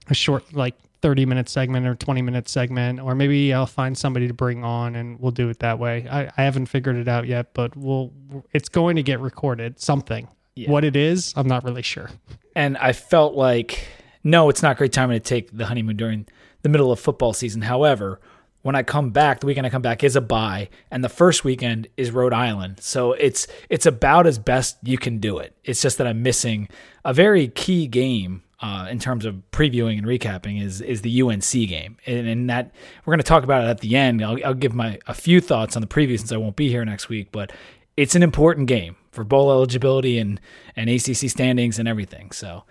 a 0.10 0.14
short 0.14 0.54
like 0.54 0.76
30 1.02 1.26
minute 1.26 1.50
segment 1.50 1.86
or 1.86 1.96
20 1.96 2.22
minute 2.22 2.48
segment 2.48 3.00
or 3.00 3.16
maybe 3.16 3.54
i'll 3.54 3.66
find 3.66 3.98
somebody 3.98 4.28
to 4.28 4.34
bring 4.34 4.64
on 4.64 4.96
and 4.96 5.20
we'll 5.20 5.32
do 5.32 5.50
it 5.50 5.60
that 5.60 5.80
way 5.80 6.08
i, 6.10 6.32
I 6.38 6.44
haven't 6.44 6.68
figured 6.68 6.96
it 6.96 7.08
out 7.08 7.28
yet 7.28 7.54
but 7.54 7.76
we'll 7.76 8.12
it's 8.54 8.70
going 8.70 8.96
to 8.96 9.04
get 9.04 9.20
recorded 9.20 9.80
something 9.80 10.28
yeah. 10.56 10.70
what 10.70 10.84
it 10.84 10.96
is 10.96 11.34
i'm 11.36 11.48
not 11.48 11.64
really 11.64 11.82
sure 11.82 12.10
and 12.56 12.78
i 12.78 12.94
felt 12.94 13.34
like 13.34 13.88
no 14.24 14.50
it's 14.50 14.62
not 14.62 14.78
great 14.78 14.94
time 14.94 15.10
to 15.10 15.20
take 15.20 15.56
the 15.56 15.66
honeymoon 15.66 15.98
during 15.98 16.26
the 16.62 16.70
middle 16.70 16.92
of 16.92 17.00
football 17.00 17.34
season 17.34 17.62
however 17.62 18.20
when 18.64 18.76
I 18.76 18.84
come 18.84 19.12
back, 19.12 19.42
the 19.42 19.46
weekend 19.46 19.68
I 19.68 19.70
come 19.70 19.82
back 19.82 20.04
is 20.06 20.16
a 20.16 20.22
bye, 20.22 20.70
and 20.90 21.04
the 21.04 21.10
first 21.10 21.44
weekend 21.44 21.90
is 21.98 22.12
Rhode 22.12 22.32
Island. 22.32 22.80
So 22.80 23.12
it's 23.12 23.46
it's 23.70 23.86
about 23.86 24.26
as 24.26 24.40
best 24.40 24.78
you 24.84 24.98
can 24.98 25.20
do 25.20 25.38
it. 25.38 25.54
It's 25.66 25.82
just 25.82 25.98
that 25.98 26.08
I'm 26.08 26.24
missing 26.24 26.70
a 27.04 27.14
very 27.14 27.50
key 27.50 27.88
game 27.88 28.42
uh, 28.64 28.88
in 28.90 28.98
terms 28.98 29.26
of 29.26 29.44
previewing 29.52 29.98
and 29.98 30.08
recapping 30.08 30.64
is 30.64 30.80
is 30.80 31.02
the 31.02 31.22
UNC 31.22 31.52
game, 31.52 31.98
and, 32.06 32.28
and 32.28 32.50
that 32.50 32.72
we're 33.06 33.12
going 33.12 33.20
to 33.20 33.24
talk 33.24 33.44
about 33.44 33.66
it 33.66 33.68
at 33.68 33.82
the 33.82 33.98
end. 33.98 34.24
I'll, 34.24 34.38
I'll, 34.46 34.54
give 34.54 34.74
my 34.74 35.00
a 35.06 35.14
few 35.14 35.42
thoughts 35.42 35.76
on 35.76 35.82
the 35.82 35.88
preview 35.88 36.18
since 36.18 36.32
I 36.32 36.38
won't 36.38 36.56
be 36.56 36.70
here 36.70 36.86
next 36.86 37.10
week, 37.10 37.28
but 37.34 37.52
it's 37.98 38.16
an 38.16 38.24
important 38.24 38.70
game 38.70 38.96
for 39.12 39.26
bowl 39.26 39.52
eligibility 39.52 40.18
and 40.18 40.40
and 40.78 40.90
ACC 40.90 41.30
standings 41.30 41.78
and 41.78 41.90
everything. 41.90 42.32
So 42.32 42.64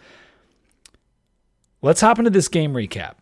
let's 1.83 2.01
hop 2.01 2.19
into 2.19 2.31
this 2.31 2.49
game 2.49 2.73
recap. 2.73 3.17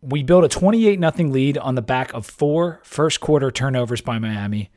We 0.00 0.22
built 0.22 0.44
a 0.44 0.48
28 0.48 1.00
0 1.00 1.28
lead 1.28 1.58
on 1.58 1.74
the 1.74 1.82
back 1.82 2.14
of 2.14 2.24
four 2.24 2.80
first 2.84 3.20
quarter 3.20 3.50
turnovers 3.50 4.00
by 4.00 4.20
Miami 4.20 4.70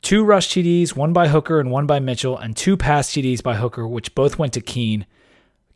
two 0.00 0.24
rush 0.24 0.48
TDs, 0.48 0.96
one 0.96 1.12
by 1.12 1.28
Hooker 1.28 1.60
and 1.60 1.70
one 1.70 1.86
by 1.86 2.00
Mitchell, 2.00 2.38
and 2.38 2.56
two 2.56 2.78
pass 2.78 3.10
TDs 3.10 3.42
by 3.42 3.56
Hooker, 3.56 3.86
which 3.86 4.14
both 4.14 4.38
went 4.38 4.54
to 4.54 4.62
Keene 4.62 5.04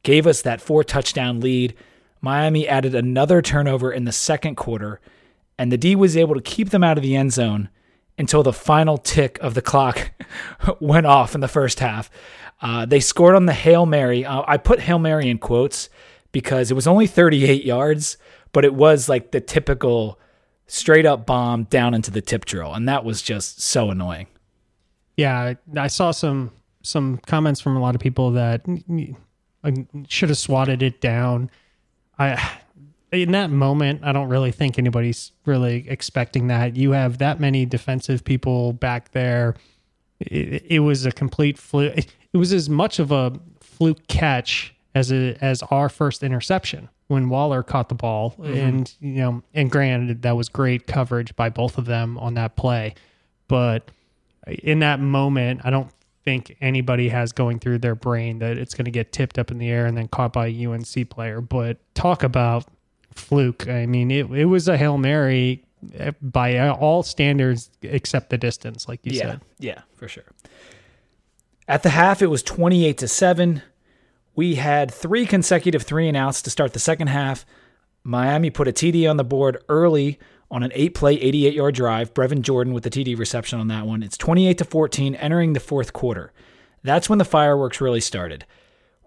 gave 0.04 0.26
us 0.26 0.42
that 0.42 0.60
four 0.60 0.84
touchdown 0.84 1.40
lead. 1.40 1.74
Miami 2.20 2.68
added 2.68 2.94
another 2.94 3.42
turnover 3.42 3.92
in 3.92 4.04
the 4.04 4.12
second 4.12 4.54
quarter, 4.54 5.00
and 5.58 5.72
the 5.72 5.76
D 5.76 5.96
was 5.96 6.16
able 6.16 6.34
to 6.34 6.40
keep 6.40 6.70
them 6.70 6.84
out 6.84 6.96
of 6.96 7.02
the 7.02 7.16
end 7.16 7.32
zone 7.32 7.68
until 8.16 8.42
the 8.42 8.52
final 8.52 8.96
tick 8.96 9.38
of 9.40 9.54
the 9.54 9.62
clock 9.62 10.12
went 10.80 11.06
off 11.06 11.34
in 11.34 11.40
the 11.40 11.48
first 11.48 11.80
half. 11.80 12.10
Uh, 12.62 12.86
they 12.86 13.00
scored 13.00 13.34
on 13.34 13.46
the 13.46 13.52
Hail 13.52 13.84
Mary. 13.84 14.24
Uh, 14.24 14.42
I 14.46 14.56
put 14.56 14.80
Hail 14.80 14.98
Mary 14.98 15.28
in 15.28 15.38
quotes 15.38 15.90
because 16.32 16.70
it 16.70 16.74
was 16.74 16.86
only 16.86 17.06
38 17.06 17.64
yards, 17.64 18.16
but 18.52 18.64
it 18.64 18.74
was 18.74 19.08
like 19.08 19.32
the 19.32 19.40
typical 19.40 20.18
straight 20.66 21.04
up 21.04 21.26
bomb 21.26 21.64
down 21.64 21.94
into 21.94 22.10
the 22.10 22.22
tip 22.22 22.44
drill. 22.44 22.72
And 22.72 22.88
that 22.88 23.04
was 23.04 23.20
just 23.20 23.60
so 23.60 23.90
annoying. 23.90 24.28
Yeah, 25.16 25.54
I 25.76 25.86
saw 25.88 26.10
some 26.10 26.52
some 26.82 27.18
comments 27.26 27.60
from 27.60 27.76
a 27.76 27.80
lot 27.80 27.94
of 27.94 28.00
people 28.00 28.32
that 28.32 28.62
I 29.64 29.86
should 30.08 30.28
have 30.28 30.38
swatted 30.38 30.82
it 30.82 31.00
down. 31.00 31.50
I 32.18 32.60
in 33.14 33.32
that 33.32 33.50
moment, 33.50 34.00
I 34.02 34.12
don't 34.12 34.28
really 34.28 34.52
think 34.52 34.78
anybody's 34.78 35.32
really 35.46 35.88
expecting 35.88 36.48
that. 36.48 36.76
You 36.76 36.92
have 36.92 37.18
that 37.18 37.40
many 37.40 37.64
defensive 37.66 38.24
people 38.24 38.72
back 38.72 39.12
there. 39.12 39.54
It, 40.20 40.64
it 40.68 40.80
was 40.80 41.06
a 41.06 41.12
complete 41.12 41.58
fluke. 41.58 41.96
It 42.32 42.36
was 42.36 42.52
as 42.52 42.68
much 42.68 42.98
of 42.98 43.12
a 43.12 43.32
fluke 43.60 44.06
catch 44.08 44.74
as 44.94 45.12
a, 45.12 45.36
as 45.40 45.62
our 45.70 45.88
first 45.88 46.22
interception 46.22 46.88
when 47.08 47.28
Waller 47.28 47.62
caught 47.62 47.88
the 47.88 47.94
ball, 47.94 48.30
mm-hmm. 48.32 48.54
and 48.54 48.94
you 49.00 49.14
know, 49.14 49.42
and 49.52 49.70
granted 49.70 50.22
that 50.22 50.36
was 50.36 50.48
great 50.48 50.86
coverage 50.86 51.36
by 51.36 51.50
both 51.50 51.76
of 51.78 51.84
them 51.84 52.16
on 52.18 52.34
that 52.34 52.56
play, 52.56 52.94
but 53.46 53.90
in 54.46 54.78
that 54.80 55.00
moment, 55.00 55.60
I 55.64 55.70
don't 55.70 55.90
think 56.24 56.56
anybody 56.60 57.08
has 57.10 57.32
going 57.32 57.58
through 57.58 57.78
their 57.78 57.94
brain 57.94 58.38
that 58.38 58.56
it's 58.56 58.74
going 58.74 58.86
to 58.86 58.90
get 58.90 59.12
tipped 59.12 59.38
up 59.38 59.50
in 59.50 59.58
the 59.58 59.68
air 59.68 59.86
and 59.86 59.96
then 59.96 60.08
caught 60.08 60.32
by 60.32 60.46
a 60.46 60.66
UNC 60.66 61.10
player. 61.10 61.40
But 61.40 61.78
talk 61.94 62.22
about 62.22 62.66
fluke. 63.12 63.68
I 63.68 63.86
mean, 63.86 64.10
it, 64.10 64.30
it 64.30 64.46
was 64.46 64.68
a 64.68 64.76
Hail 64.76 64.98
Mary 64.98 65.64
eh, 65.94 66.12
by 66.20 66.68
all 66.68 67.02
standards 67.02 67.70
except 67.82 68.30
the 68.30 68.38
distance, 68.38 68.88
like 68.88 69.00
you 69.04 69.12
yeah, 69.12 69.22
said. 69.22 69.40
Yeah, 69.58 69.82
for 69.94 70.08
sure. 70.08 70.24
At 71.68 71.82
the 71.82 71.90
half, 71.90 72.22
it 72.22 72.26
was 72.26 72.42
28 72.42 72.98
to 72.98 73.08
7. 73.08 73.62
We 74.34 74.56
had 74.56 74.92
three 74.92 75.26
consecutive 75.26 75.82
three 75.82 76.08
and 76.08 76.16
outs 76.16 76.42
to 76.42 76.50
start 76.50 76.72
the 76.72 76.78
second 76.78 77.08
half. 77.08 77.46
Miami 78.02 78.50
put 78.50 78.68
a 78.68 78.72
TD 78.72 79.08
on 79.08 79.16
the 79.16 79.24
board 79.24 79.62
early 79.68 80.18
on 80.54 80.62
an 80.62 80.70
eight 80.76 80.94
play, 80.94 81.14
88 81.14 81.52
yard 81.52 81.74
drive. 81.74 82.14
Brevin 82.14 82.40
Jordan 82.40 82.72
with 82.72 82.84
the 82.84 82.90
TD 82.90 83.18
reception 83.18 83.58
on 83.58 83.66
that 83.68 83.86
one. 83.86 84.04
It's 84.04 84.16
28 84.16 84.56
to 84.58 84.64
14 84.64 85.16
entering 85.16 85.52
the 85.52 85.58
fourth 85.58 85.92
quarter. 85.92 86.32
That's 86.84 87.10
when 87.10 87.18
the 87.18 87.24
fireworks 87.24 87.80
really 87.80 88.00
started. 88.00 88.46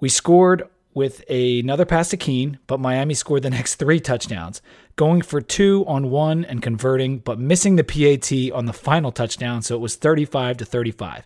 We 0.02 0.10
scored 0.10 0.68
with 0.94 1.24
another 1.30 1.86
pass 1.86 2.10
to 2.10 2.18
Keene, 2.18 2.60
but 2.68 2.82
Miami 2.82 3.14
scored 3.14 3.44
the 3.44 3.50
next 3.50 3.76
three 3.76 4.02
touchdowns, 4.02 4.62
going 4.98 5.22
for 5.22 5.40
two 5.40 5.86
on 5.88 6.10
one 6.10 6.44
and 6.44 6.62
converting, 6.62 7.20
but 7.20 7.40
missing 7.40 7.78
the 7.78 7.84
PAT 7.84 8.52
on 8.54 8.66
the 8.66 8.74
final 8.74 9.14
touchdown, 9.14 9.62
so 9.62 9.76
it 9.76 9.80
was 9.80 9.96
35 9.96 10.58
to 10.58 10.66
35. 10.66 11.26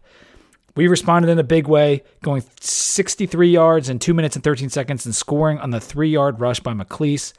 We 0.76 0.88
responded 0.88 1.32
in 1.32 1.40
a 1.40 1.44
big 1.44 1.68
way, 1.68 2.04
going 2.22 2.44
63 2.60 3.50
yards 3.50 3.90
in 3.90 3.98
2 3.98 4.14
minutes 4.14 4.36
and 4.36 4.44
13 4.44 4.70
seconds 4.70 5.06
and 5.06 5.16
scoring 5.16 5.58
on 5.58 5.72
the 5.72 5.80
3-yard 5.80 6.40
rush 6.40 6.60
by 6.60 6.74
McClease. 6.74 7.34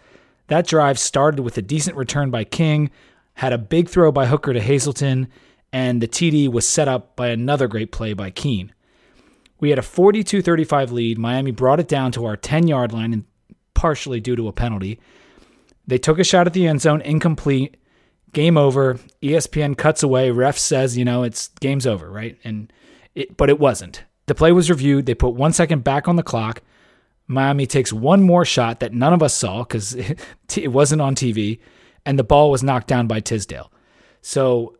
That 0.48 0.66
drive 0.66 0.98
started 0.98 1.42
with 1.42 1.56
a 1.58 1.62
decent 1.62 1.96
return 1.96 2.30
by 2.30 2.44
King, 2.44 2.90
had 3.34 3.52
a 3.52 3.58
big 3.58 3.88
throw 3.88 4.12
by 4.12 4.26
Hooker 4.26 4.52
to 4.52 4.60
Hazelton, 4.60 5.28
and 5.72 6.02
the 6.02 6.08
TD 6.08 6.50
was 6.50 6.68
set 6.68 6.88
up 6.88 7.16
by 7.16 7.28
another 7.28 7.68
great 7.68 7.92
play 7.92 8.12
by 8.12 8.30
Keene. 8.30 8.72
We 9.58 9.70
had 9.70 9.78
a 9.78 9.82
42 9.82 10.42
35 10.42 10.92
lead. 10.92 11.18
Miami 11.18 11.52
brought 11.52 11.80
it 11.80 11.88
down 11.88 12.12
to 12.12 12.26
our 12.26 12.36
10 12.36 12.66
yard 12.66 12.92
line, 12.92 13.12
and 13.12 13.24
partially 13.74 14.20
due 14.20 14.36
to 14.36 14.48
a 14.48 14.52
penalty. 14.52 15.00
They 15.86 15.98
took 15.98 16.18
a 16.18 16.24
shot 16.24 16.46
at 16.46 16.52
the 16.52 16.66
end 16.66 16.80
zone, 16.80 17.00
incomplete. 17.00 17.76
Game 18.32 18.56
over. 18.56 18.98
ESPN 19.22 19.76
cuts 19.76 20.02
away. 20.02 20.30
Ref 20.30 20.56
says, 20.56 20.96
you 20.96 21.04
know, 21.04 21.22
it's 21.22 21.48
game's 21.60 21.86
over, 21.86 22.10
right? 22.10 22.38
And 22.44 22.72
it, 23.14 23.36
but 23.36 23.50
it 23.50 23.58
wasn't. 23.58 24.04
The 24.26 24.34
play 24.34 24.52
was 24.52 24.70
reviewed. 24.70 25.06
They 25.06 25.14
put 25.14 25.34
one 25.34 25.52
second 25.52 25.84
back 25.84 26.08
on 26.08 26.16
the 26.16 26.22
clock. 26.22 26.62
Miami 27.32 27.66
takes 27.66 27.92
one 27.92 28.22
more 28.22 28.44
shot 28.44 28.80
that 28.80 28.92
none 28.92 29.12
of 29.12 29.22
us 29.22 29.34
saw 29.34 29.64
because 29.64 29.94
it, 30.56 30.72
wasn't 30.72 31.00
on 31.00 31.14
TV, 31.14 31.58
and 32.04 32.18
the 32.18 32.24
ball 32.24 32.50
was 32.50 32.62
knocked 32.62 32.86
down 32.86 33.06
by 33.06 33.20
Tisdale. 33.20 33.72
So 34.20 34.76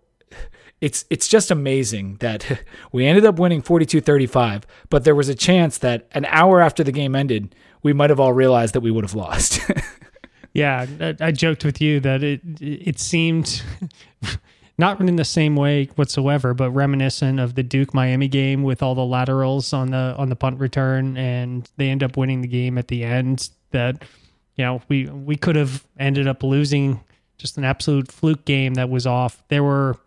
it's 0.81 1.05
it's 1.11 1.29
just 1.29 1.51
amazing 1.51 2.17
that 2.17 2.63
we 2.93 3.07
ended 3.07 3.25
up 3.25 3.39
winning 3.39 3.63
42-35, 3.63 4.65
but 4.91 5.05
there 5.05 5.15
was 5.15 5.29
a 5.29 5.35
chance 5.35 5.79
that 5.79 6.09
an 6.13 6.25
hour 6.27 6.61
after 6.61 6.85
the 6.85 6.93
game 6.93 7.15
ended, 7.15 7.55
we 7.83 7.93
might 7.93 8.11
have 8.11 8.21
all 8.21 8.33
realized 8.33 8.75
that 8.75 8.81
we 8.81 8.91
would 8.91 9.05
have 9.05 9.15
lost. 9.15 9.61
yeah, 10.53 10.87
I 11.21 11.33
joked 11.33 11.65
with 11.65 11.81
you 11.81 12.01
that 12.01 12.23
it 12.23 12.41
it 12.61 12.99
seemed 12.99 13.63
not 14.83 15.01
in 15.01 15.15
the 15.15 15.25
same 15.25 15.55
way 15.55 15.85
whatsoever, 15.95 16.55
but 16.55 16.73
reminiscent 16.73 17.39
of 17.39 17.55
the 17.55 17.63
Duke 17.63 17.95
Miami 17.95 18.27
game 18.27 18.65
with 18.65 18.83
all 18.83 18.97
the 18.97 19.05
laterals 19.05 19.73
on 19.73 19.93
the 19.93 20.17
on 20.19 20.29
the 20.29 20.35
punt 20.35 20.59
return, 20.59 21.17
and 21.17 21.71
they 21.77 21.89
end 21.89 22.03
up 22.03 22.17
winning 22.17 22.41
the 22.41 22.49
game 22.49 22.77
at 22.77 22.89
the 22.89 23.05
end. 23.05 23.49
That 23.71 24.03
you 24.57 24.65
know 24.65 24.83
we 24.89 25.07
we 25.07 25.37
could 25.37 25.55
have 25.55 25.87
ended 26.01 26.27
up 26.27 26.43
losing 26.43 27.01
just 27.39 27.57
an 27.59 27.65
absolute 27.65 28.11
fluke 28.11 28.45
game 28.45 28.75
that 28.75 28.91
was 28.91 29.07
off. 29.07 29.45
There 29.49 29.63
were 29.63 29.99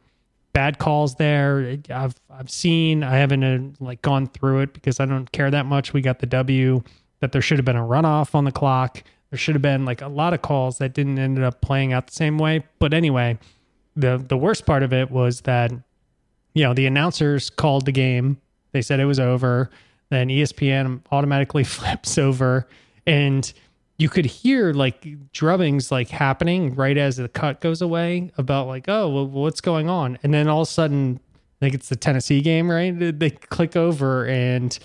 bad 0.51 0.77
calls 0.77 1.15
there. 1.15 1.77
I've 1.89 2.15
I've 2.29 2.50
seen. 2.50 3.01
I 3.01 3.15
haven't 3.15 3.44
uh, 3.46 3.60
like 3.79 4.01
gone 4.01 4.27
through 4.27 4.60
it 4.60 4.74
because 4.74 5.00
I 5.00 5.05
don't 5.05 5.32
care 5.32 5.50
that 5.50 5.65
much. 5.65 5.94
We 5.94 6.01
got 6.01 6.20
the 6.20 6.27
W. 6.27 6.84
That 7.22 7.32
there 7.32 7.41
should 7.41 7.58
have 7.58 7.65
been 7.65 7.77
a 7.77 7.82
runoff 7.82 8.36
on 8.36 8.44
the 8.44 8.51
clock. 8.51 9.01
There 9.29 9.39
should 9.39 9.55
have 9.55 9.62
been 9.62 9.86
like 9.86 10.01
a 10.01 10.10
lot 10.10 10.34
of 10.34 10.41
calls 10.41 10.79
that 10.79 10.94
didn't 10.94 11.17
end 11.17 11.41
up 11.41 11.62
playing 11.62 11.94
out 11.94 12.08
the 12.08 12.13
same 12.13 12.38
way. 12.38 12.65
But 12.77 12.94
anyway, 12.94 13.39
the 13.95 14.17
the 14.17 14.37
worst 14.37 14.65
part 14.65 14.83
of 14.83 14.93
it 14.93 15.11
was 15.11 15.41
that 15.41 15.71
you 16.53 16.63
know 16.63 16.73
the 16.73 16.85
announcers 16.85 17.49
called 17.49 17.85
the 17.85 17.91
game. 17.91 18.37
They 18.71 18.81
said 18.81 18.99
it 18.99 19.05
was 19.05 19.19
over. 19.19 19.69
Then 20.09 20.29
ESPN 20.29 21.01
automatically 21.11 21.63
flips 21.65 22.17
over 22.17 22.67
and 23.05 23.51
you 23.97 24.09
could 24.09 24.25
hear 24.25 24.73
like 24.73 25.05
drummings 25.31 25.91
like 25.91 26.09
happening 26.09 26.75
right 26.75 26.97
as 26.97 27.17
the 27.17 27.29
cut 27.29 27.61
goes 27.61 27.81
away 27.81 28.31
about 28.37 28.67
like 28.67 28.85
oh 28.87 29.09
well, 29.09 29.27
what's 29.27 29.61
going 29.61 29.89
on 29.89 30.17
and 30.23 30.33
then 30.33 30.47
all 30.47 30.61
of 30.61 30.67
a 30.67 30.71
sudden 30.71 31.19
I 31.61 31.65
think 31.65 31.75
it's 31.75 31.89
the 31.89 31.95
Tennessee 31.95 32.41
game 32.41 32.69
right 32.69 32.91
they 32.91 33.29
click 33.29 33.75
over 33.75 34.25
and 34.25 34.77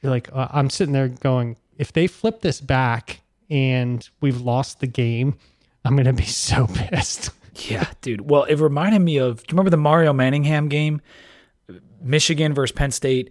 you're 0.00 0.10
like 0.10 0.28
uh, 0.32 0.48
I'm 0.50 0.70
sitting 0.70 0.92
there 0.92 1.08
going 1.08 1.56
if 1.76 1.92
they 1.92 2.06
flip 2.06 2.40
this 2.40 2.60
back 2.60 3.20
and 3.50 4.08
we've 4.20 4.40
lost 4.40 4.80
the 4.80 4.86
game 4.86 5.34
I'm 5.84 5.96
gonna 5.96 6.12
be 6.12 6.24
so 6.24 6.66
pissed 6.66 7.30
yeah 7.56 7.90
dude 8.00 8.28
well 8.30 8.44
it 8.44 8.56
reminded 8.56 9.00
me 9.00 9.16
of 9.18 9.38
do 9.46 9.52
you 9.52 9.56
remember 9.56 9.70
the 9.70 9.76
Mario 9.76 10.12
Manningham 10.12 10.68
game 10.68 11.00
Michigan 12.00 12.52
versus 12.52 12.72
Penn 12.72 12.90
State 12.90 13.30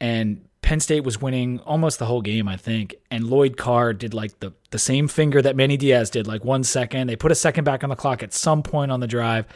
and 0.00 0.44
Penn 0.62 0.78
State 0.78 1.02
was 1.02 1.20
winning 1.20 1.58
almost 1.60 1.98
the 1.98 2.06
whole 2.06 2.22
game, 2.22 2.46
I 2.46 2.56
think, 2.56 2.94
and 3.10 3.24
Lloyd 3.28 3.56
Carr 3.56 3.92
did 3.92 4.14
like 4.14 4.38
the 4.38 4.52
the 4.70 4.78
same 4.78 5.08
finger 5.08 5.42
that 5.42 5.56
Manny 5.56 5.76
Diaz 5.76 6.08
did, 6.08 6.26
like 6.26 6.44
one 6.44 6.62
second. 6.62 7.08
They 7.08 7.16
put 7.16 7.32
a 7.32 7.34
second 7.34 7.64
back 7.64 7.82
on 7.82 7.90
the 7.90 7.96
clock 7.96 8.22
at 8.22 8.32
some 8.32 8.62
point 8.62 8.92
on 8.92 9.00
the 9.00 9.08
drive, 9.08 9.46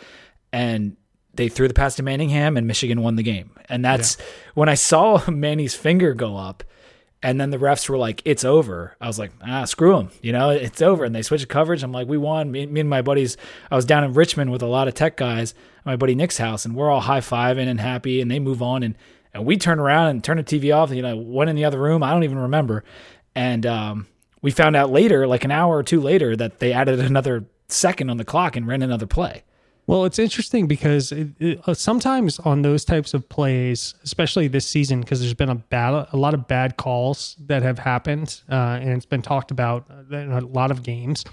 and 0.53 0.97
they 1.33 1.49
threw 1.49 1.69
the 1.69 1.75
pass 1.75 1.95
to 1.97 2.03
Manningham, 2.03 2.57
and 2.57 2.67
Michigan 2.67 3.03
won 3.03 3.15
the 3.15 3.23
game. 3.23 3.53
And 3.69 3.85
that's 3.85 4.19
yeah. 4.19 4.25
when 4.55 4.69
I 4.69 4.75
saw 4.75 5.23
Manny's 5.31 5.77
finger 5.77 6.13
go 6.13 6.37
up, 6.37 6.65
and 7.23 7.41
then 7.41 7.51
the 7.51 7.59
refs 7.59 7.89
were 7.89 7.99
like, 7.99 8.23
"It's 8.25 8.45
over." 8.45 8.97
I 9.01 9.07
was 9.07 9.19
like, 9.19 9.33
"Ah, 9.45 9.65
screw 9.65 9.97
them," 9.97 10.11
you 10.23 10.33
know, 10.33 10.51
it's 10.51 10.83
over. 10.83 11.05
And 11.05 11.15
they 11.15 11.23
switched 11.23 11.49
coverage. 11.49 11.83
I'm 11.83 11.93
like, 11.93 12.09
"We 12.09 12.19
won." 12.19 12.51
Me, 12.51 12.67
me 12.67 12.81
and 12.81 12.91
my 12.91 13.03
buddies, 13.03 13.37
I 13.71 13.77
was 13.77 13.85
down 13.85 14.05
in 14.05 14.13
Richmond 14.13 14.51
with 14.53 14.63
a 14.63 14.67
lot 14.67 14.89
of 14.89 14.95
tech 14.95 15.17
guys, 15.17 15.55
my 15.85 15.97
buddy 15.97 16.15
Nick's 16.15 16.39
house, 16.39 16.65
and 16.65 16.75
we're 16.75 16.91
all 16.91 17.01
high 17.01 17.21
fiving 17.21 17.69
and 17.69 17.81
happy, 17.81 18.21
and 18.21 18.31
they 18.31 18.39
move 18.39 18.63
on 18.63 18.83
and 18.83 18.95
and 19.37 19.45
we 19.45 19.59
turned 19.59 19.81
around 19.81 20.09
and 20.09 20.25
turned 20.25 20.41
the 20.41 20.45
TV 20.45 20.75
off. 20.75 20.91
You 20.91 21.03
know, 21.03 21.17
went 21.17 21.51
in 21.51 21.57
the 21.57 21.67
other 21.67 21.79
room. 21.79 22.03
I 22.03 22.11
don't 22.11 22.25
even 22.25 22.39
remember. 22.39 22.85
And 23.35 23.67
um, 23.67 24.07
we 24.41 24.51
found 24.51 24.77
out 24.77 24.91
later, 24.91 25.27
like 25.27 25.45
an 25.45 25.51
hour 25.51 25.77
or 25.77 25.83
two 25.83 26.01
later, 26.01 26.35
that 26.37 26.59
they 26.59 26.73
added 26.73 27.01
another 27.01 27.45
second 27.69 28.09
on 28.09 28.17
the 28.17 28.25
clock 28.25 28.57
and 28.57 28.67
ran 28.67 28.81
another 28.83 29.07
play. 29.07 29.45
Well, 29.87 30.05
it's 30.05 30.19
interesting 30.19 30.67
because 30.67 31.13
it, 31.13 31.29
it, 31.39 31.61
uh, 31.69 31.75
sometimes 31.75 32.41
on 32.41 32.63
those 32.63 32.85
types 32.85 33.15
of 33.15 33.29
plays, 33.29 33.95
especially 34.03 34.49
this 34.49 34.67
season, 34.67 35.01
because 35.01 35.21
there's 35.21 35.35
been 35.35 35.49
a 35.49 35.55
bad, 35.55 36.09
a 36.13 36.17
lot 36.17 36.35
of 36.35 36.49
bad 36.49 36.77
calls 36.77 37.37
that 37.47 37.63
have 37.63 37.79
happened, 37.79 38.41
uh, 38.51 38.79
and 38.81 38.91
it's 38.91 39.07
been 39.07 39.23
talked 39.23 39.53
about 39.53 39.87
in 40.11 40.33
a 40.33 40.41
lot 40.41 40.71
of 40.71 40.83
games. 40.83 41.25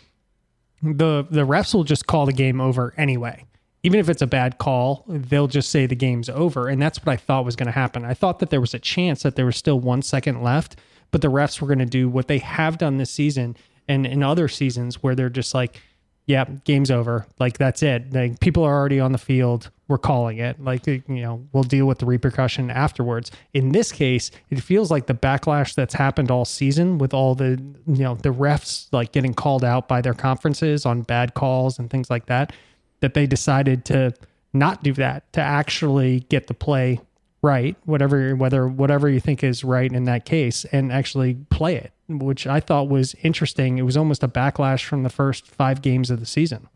The 0.83 1.25
the 1.29 1.47
refs 1.47 1.73
will 1.73 1.85
just 1.85 2.07
call 2.07 2.25
the 2.25 2.33
game 2.33 2.59
over 2.61 2.93
anyway 2.97 3.45
even 3.83 3.99
if 3.99 4.07
it's 4.07 4.21
a 4.21 4.27
bad 4.27 4.57
call, 4.57 5.03
they'll 5.07 5.47
just 5.47 5.69
say 5.69 5.85
the 5.85 5.95
game's 5.95 6.29
over. 6.29 6.69
And 6.69 6.81
that's 6.81 6.99
what 6.99 7.11
I 7.11 7.17
thought 7.17 7.43
was 7.43 7.57
going 7.57 7.67
to 7.67 7.73
happen. 7.73 8.05
I 8.05 8.13
thought 8.13 8.39
that 8.39 8.49
there 8.49 8.61
was 8.61 8.73
a 8.73 8.79
chance 8.79 9.23
that 9.23 9.35
there 9.35 9.45
was 9.45 9.57
still 9.57 9.79
one 9.79 10.01
second 10.01 10.41
left, 10.41 10.77
but 11.11 11.21
the 11.21 11.27
refs 11.27 11.59
were 11.59 11.67
going 11.67 11.79
to 11.79 11.85
do 11.85 12.07
what 12.07 12.29
they 12.29 12.39
have 12.39 12.77
done 12.77 12.97
this 12.97 13.11
season 13.11 13.57
and 13.87 14.05
in 14.05 14.23
other 14.23 14.47
seasons 14.47 15.03
where 15.03 15.15
they're 15.15 15.29
just 15.29 15.53
like, 15.53 15.81
yeah, 16.25 16.45
game's 16.63 16.89
over. 16.89 17.25
Like 17.39 17.57
that's 17.57 17.83
it. 17.83 18.13
Like 18.13 18.39
people 18.39 18.63
are 18.63 18.73
already 18.73 18.99
on 18.99 19.11
the 19.11 19.17
field. 19.17 19.69
We're 19.87 19.97
calling 19.97 20.37
it. 20.37 20.63
Like 20.63 20.87
you 20.87 21.03
know, 21.07 21.45
we'll 21.51 21.63
deal 21.63 21.85
with 21.85 21.99
the 21.99 22.05
repercussion 22.05 22.69
afterwards. 22.69 23.31
In 23.53 23.73
this 23.73 23.91
case, 23.91 24.31
it 24.49 24.61
feels 24.61 24.89
like 24.89 25.07
the 25.07 25.13
backlash 25.13 25.75
that's 25.75 25.93
happened 25.93 26.31
all 26.31 26.45
season 26.45 26.97
with 26.97 27.13
all 27.13 27.35
the 27.35 27.61
you 27.87 28.03
know 28.03 28.15
the 28.15 28.29
refs 28.29 28.87
like 28.91 29.11
getting 29.11 29.33
called 29.33 29.63
out 29.63 29.87
by 29.87 30.01
their 30.01 30.13
conferences 30.13 30.85
on 30.85 31.01
bad 31.01 31.33
calls 31.33 31.77
and 31.77 31.89
things 31.89 32.09
like 32.09 32.27
that 32.27 32.53
that 33.01 33.13
they 33.13 33.27
decided 33.27 33.83
to 33.85 34.13
not 34.53 34.81
do 34.83 34.93
that 34.93 35.31
to 35.33 35.41
actually 35.41 36.21
get 36.29 36.47
the 36.47 36.53
play 36.53 36.99
right, 37.43 37.75
whatever 37.85 38.35
whether 38.35 38.67
whatever 38.67 39.09
you 39.09 39.19
think 39.19 39.43
is 39.43 39.63
right 39.63 39.91
in 39.91 40.05
that 40.05 40.25
case, 40.25 40.65
and 40.71 40.91
actually 40.91 41.35
play 41.51 41.75
it, 41.75 41.92
which 42.07 42.45
I 42.47 42.59
thought 42.59 42.89
was 42.89 43.15
interesting. 43.23 43.77
It 43.77 43.83
was 43.83 43.97
almost 43.97 44.23
a 44.23 44.27
backlash 44.27 44.83
from 44.83 45.03
the 45.03 45.09
first 45.09 45.47
five 45.47 45.81
games 45.81 46.09
of 46.09 46.19
the 46.19 46.25
season. 46.25 46.67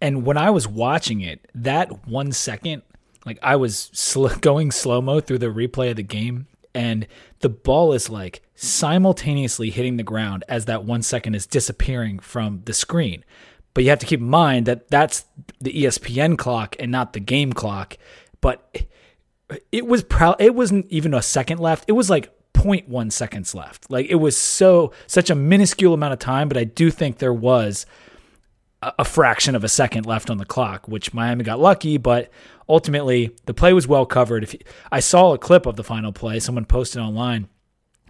And 0.00 0.24
when 0.24 0.36
I 0.36 0.50
was 0.50 0.68
watching 0.68 1.20
it, 1.20 1.48
that 1.54 2.06
one 2.06 2.32
second, 2.32 2.82
like 3.24 3.38
I 3.42 3.56
was 3.56 3.90
sl- 3.92 4.28
going 4.40 4.70
slow 4.70 5.00
mo 5.00 5.20
through 5.20 5.38
the 5.38 5.46
replay 5.46 5.90
of 5.90 5.96
the 5.96 6.02
game, 6.02 6.46
and 6.74 7.06
the 7.40 7.48
ball 7.48 7.92
is 7.92 8.08
like 8.08 8.42
simultaneously 8.54 9.70
hitting 9.70 9.96
the 9.96 10.02
ground 10.02 10.44
as 10.48 10.66
that 10.66 10.84
one 10.84 11.02
second 11.02 11.34
is 11.34 11.46
disappearing 11.46 12.18
from 12.18 12.62
the 12.64 12.72
screen. 12.72 13.24
But 13.74 13.84
you 13.84 13.90
have 13.90 13.98
to 14.00 14.06
keep 14.06 14.20
in 14.20 14.28
mind 14.28 14.66
that 14.66 14.88
that's 14.88 15.24
the 15.60 15.72
ESPN 15.72 16.36
clock 16.36 16.76
and 16.78 16.90
not 16.90 17.12
the 17.12 17.20
game 17.20 17.52
clock. 17.52 17.96
But 18.40 18.86
it 19.72 19.86
was 19.86 20.02
pro- 20.02 20.36
it 20.38 20.54
wasn't 20.54 20.86
even 20.90 21.14
a 21.14 21.22
second 21.22 21.58
left. 21.58 21.84
It 21.88 21.92
was 21.92 22.10
like 22.10 22.32
0.1 22.58 23.12
seconds 23.12 23.54
left. 23.54 23.90
Like 23.90 24.06
it 24.06 24.16
was 24.16 24.36
so 24.36 24.92
such 25.06 25.30
a 25.30 25.34
minuscule 25.34 25.94
amount 25.94 26.12
of 26.12 26.18
time, 26.18 26.48
but 26.48 26.56
I 26.56 26.64
do 26.64 26.90
think 26.90 27.18
there 27.18 27.32
was 27.32 27.86
a, 28.82 28.92
a 29.00 29.04
fraction 29.04 29.54
of 29.54 29.64
a 29.64 29.68
second 29.68 30.06
left 30.06 30.30
on 30.30 30.38
the 30.38 30.44
clock, 30.44 30.88
which 30.88 31.14
Miami 31.14 31.44
got 31.44 31.60
lucky, 31.60 31.96
but 31.96 32.30
ultimately 32.68 33.34
the 33.46 33.54
play 33.54 33.72
was 33.72 33.86
well 33.86 34.06
covered. 34.06 34.42
If 34.42 34.54
you, 34.54 34.60
I 34.90 35.00
saw 35.00 35.32
a 35.32 35.38
clip 35.38 35.66
of 35.66 35.76
the 35.76 35.84
final 35.84 36.12
play, 36.12 36.40
someone 36.40 36.64
posted 36.64 37.00
online, 37.00 37.48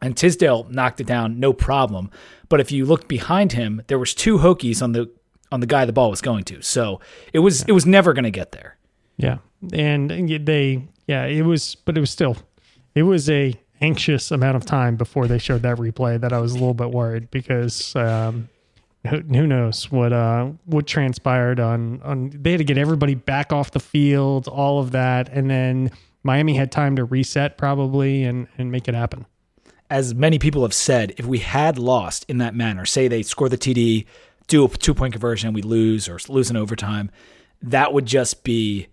and 0.01 0.17
Tisdale 0.17 0.67
knocked 0.71 1.01
it 1.01 1.07
down 1.07 1.39
no 1.39 1.53
problem. 1.53 2.11
But 2.49 2.61
if 2.61 2.73
you 2.73 2.85
look 2.85 3.09
behind 3.09 3.53
him, 3.53 3.83
there 3.89 3.99
was 3.99 4.15
two 4.15 4.39
Hokies 4.39 4.83
on 4.83 4.93
the 4.93 5.11
on 5.51 5.61
the 5.61 5.67
guy 5.67 5.85
the 5.85 5.93
ball 5.93 6.11
was 6.11 6.21
going 6.21 6.45
to. 6.45 6.63
So 6.63 7.01
it 7.33 7.39
was 7.39 7.61
yeah. 7.61 7.67
it 7.69 7.73
was 7.73 7.87
never 7.87 8.13
going 8.13 8.25
to 8.25 8.31
get 8.31 8.53
there. 8.53 8.77
Yeah, 9.17 9.39
and 9.73 10.11
they 10.47 10.87
yeah 11.07 11.25
it 11.27 11.43
was, 11.43 11.75
but 11.75 11.97
it 11.97 12.01
was 12.01 12.11
still 12.11 12.37
it 12.95 13.03
was 13.03 13.29
a 13.31 13.55
anxious 13.81 14.31
amount 14.31 14.57
of 14.57 14.65
time 14.65 14.97
before 14.97 15.27
they 15.27 15.39
showed 15.39 15.63
that 15.63 15.77
replay 15.79 16.21
that 16.21 16.33
I 16.33 16.39
was 16.39 16.53
a 16.53 16.55
little 16.55 16.75
bit 16.75 16.91
worried 16.91 17.31
because 17.31 17.95
um, 17.97 18.49
who, 19.07 19.19
who, 19.19 19.47
knows 19.47 19.91
what 19.91 20.13
uh, 20.13 20.51
what 20.65 20.87
transpired 20.87 21.61
on 21.61 22.03
on 22.03 22.31
they 22.35 22.53
had 22.53 22.59
to 22.59 22.65
get 22.65 22.79
everybody 22.79 23.15
back 23.15 23.53
off 23.53 23.71
the 23.71 23.81
field, 23.81 24.49
all 24.49 24.81
of 24.81 24.93
that, 24.93 25.29
and 25.29 25.51
then 25.51 25.91
Miami 26.23 26.55
had 26.55 26.73
time 26.73 26.97
to 26.97 27.05
reset 27.05 27.57
probably 27.57 28.25
and 28.25 28.49
and 28.59 28.73
make 28.73 28.89
it 28.89 28.95
happen. 28.95 29.27
As 29.91 30.15
many 30.15 30.39
people 30.39 30.63
have 30.63 30.75
said, 30.75 31.15
if 31.17 31.25
we 31.25 31.39
had 31.39 31.79
lost 31.79 32.27
in 32.29 32.39
that 32.39 32.55
manner, 32.55 32.85
say 32.85 33.09
they 33.09 33.23
score 33.23 33.49
the 33.49 33.57
TD, 33.57 34.05
do 34.47 34.65
a 34.65 34.69
two 34.69 34.95
point 34.95 35.15
conversion, 35.15 35.49
and 35.49 35.55
we 35.55 35.63
lose 35.63 36.09
or 36.09 36.19
lose 36.29 36.51
in 36.51 36.57
overtime, 36.57 37.11
that 37.63 37.93
would 37.93 38.05
just 38.05 38.45
be 38.45 38.89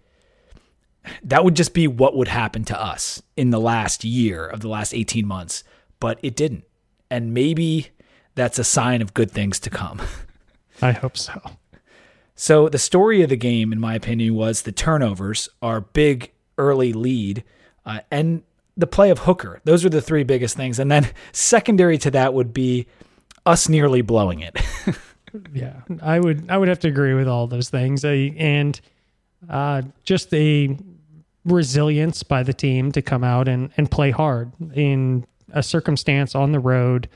that 1.23 1.43
would 1.43 1.55
just 1.55 1.73
be 1.73 1.87
what 1.87 2.15
would 2.15 2.27
happen 2.27 2.63
to 2.65 2.81
us 2.81 3.21
in 3.35 3.49
the 3.49 3.59
last 3.59 4.03
year 4.03 4.45
of 4.45 4.61
the 4.61 4.69
last 4.69 4.93
18 4.93 5.25
months, 5.25 5.63
but 5.99 6.19
it 6.21 6.35
didn't. 6.35 6.63
And 7.09 7.33
maybe 7.33 7.89
that's 8.35 8.59
a 8.59 8.63
sign 8.63 9.01
of 9.01 9.13
good 9.13 9.31
things 9.31 9.59
to 9.61 9.69
come. 9.69 10.01
I 10.81 10.91
hope 10.91 11.17
so. 11.17 11.39
So, 12.35 12.67
the 12.67 12.77
story 12.77 13.21
of 13.21 13.29
the 13.29 13.37
game, 13.37 13.71
in 13.71 13.79
my 13.79 13.95
opinion, 13.95 14.35
was 14.35 14.63
the 14.63 14.73
turnovers, 14.73 15.47
our 15.61 15.79
big 15.79 16.31
early 16.57 16.91
lead, 16.91 17.45
uh, 17.85 18.01
and 18.11 18.43
the 18.75 18.87
play 18.87 19.09
of 19.09 19.19
Hooker. 19.19 19.61
Those 19.63 19.85
are 19.85 19.89
the 19.89 20.01
three 20.01 20.23
biggest 20.23 20.57
things. 20.57 20.77
And 20.77 20.91
then, 20.91 21.09
secondary 21.31 21.97
to 21.99 22.11
that 22.11 22.33
would 22.33 22.53
be 22.53 22.87
us 23.45 23.69
nearly 23.69 24.01
blowing 24.01 24.41
it. 24.41 24.59
yeah, 25.53 25.81
I 26.01 26.19
would 26.19 26.49
I 26.49 26.57
would 26.57 26.67
have 26.67 26.79
to 26.79 26.89
agree 26.89 27.13
with 27.13 27.27
all 27.27 27.47
those 27.47 27.69
things. 27.69 28.03
I, 28.03 28.33
and 28.37 28.79
uh, 29.49 29.83
just 30.03 30.33
a 30.33 30.77
resilience 31.45 32.23
by 32.23 32.43
the 32.43 32.53
team 32.53 32.91
to 32.91 33.01
come 33.01 33.23
out 33.23 33.47
and, 33.47 33.71
and 33.77 33.89
play 33.89 34.11
hard 34.11 34.51
in 34.73 35.25
a 35.51 35.63
circumstance 35.63 36.35
on 36.35 36.51
the 36.51 36.59
road. 36.59 37.07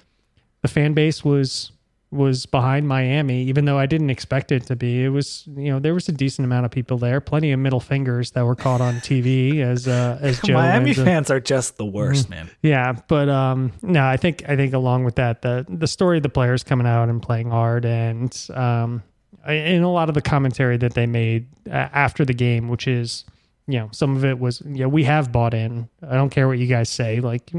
The 0.62 0.68
fan 0.68 0.94
base 0.94 1.24
was 1.24 1.72
was 2.12 2.48
behind 2.48 2.88
Miami, 2.88 3.44
even 3.44 3.66
though 3.66 3.78
I 3.78 3.86
didn't 3.86 4.10
expect 4.10 4.52
it 4.52 4.66
to 4.66 4.76
be. 4.76 5.04
It 5.04 5.10
was, 5.10 5.44
you 5.56 5.72
know, 5.72 5.78
there 5.78 5.94
was 5.94 6.10
a 6.10 6.12
decent 6.12 6.44
amount 6.44 6.66
of 6.66 6.72
people 6.72 6.98
there, 6.98 7.22
plenty 7.22 7.52
of 7.52 7.60
middle 7.60 7.80
fingers 7.80 8.32
that 8.32 8.46
were 8.46 8.56
caught 8.56 8.82
on 8.82 8.96
TV 8.96 9.60
as 9.64 9.88
uh, 9.88 10.18
as 10.22 10.40
Joe. 10.42 10.56
Miami 10.56 10.94
fans 10.94 11.30
are 11.30 11.40
just 11.40 11.78
the 11.78 11.86
worst, 11.86 12.26
mm-hmm. 12.26 12.34
man. 12.34 12.50
Yeah, 12.62 12.94
but 13.08 13.30
um, 13.30 13.74
no, 13.82 14.06
I 14.06 14.18
think 14.18 14.44
I 14.48 14.56
think 14.56 14.74
along 14.74 15.04
with 15.04 15.16
that, 15.16 15.42
the 15.42 15.66
the 15.70 15.88
story 15.88 16.18
of 16.18 16.24
the 16.24 16.30
players 16.30 16.64
coming 16.64 16.88
out 16.88 17.10
and 17.10 17.22
playing 17.22 17.52
hard, 17.52 17.86
and 17.86 18.36
um, 18.54 19.04
in 19.48 19.84
a 19.84 19.92
lot 19.92 20.10
of 20.10 20.16
the 20.16 20.22
commentary 20.22 20.78
that 20.78 20.94
they 20.94 21.06
made 21.06 21.48
uh, 21.68 21.74
after 21.74 22.26
the 22.26 22.34
game, 22.34 22.70
which 22.70 22.88
is 22.88 23.26
you 23.70 23.78
know, 23.78 23.90
some 23.92 24.16
of 24.16 24.26
it 24.26 24.40
was, 24.40 24.64
yeah, 24.66 24.88
we 24.88 25.04
have 25.04 25.32
bought 25.32 25.54
in. 25.54 25.88
I 26.02 26.16
don't 26.16 26.32
care 26.32 26.48
what 26.48 26.58
you 26.58 26.66
guys 26.66 26.90
say. 26.90 27.20
Like, 27.20 27.52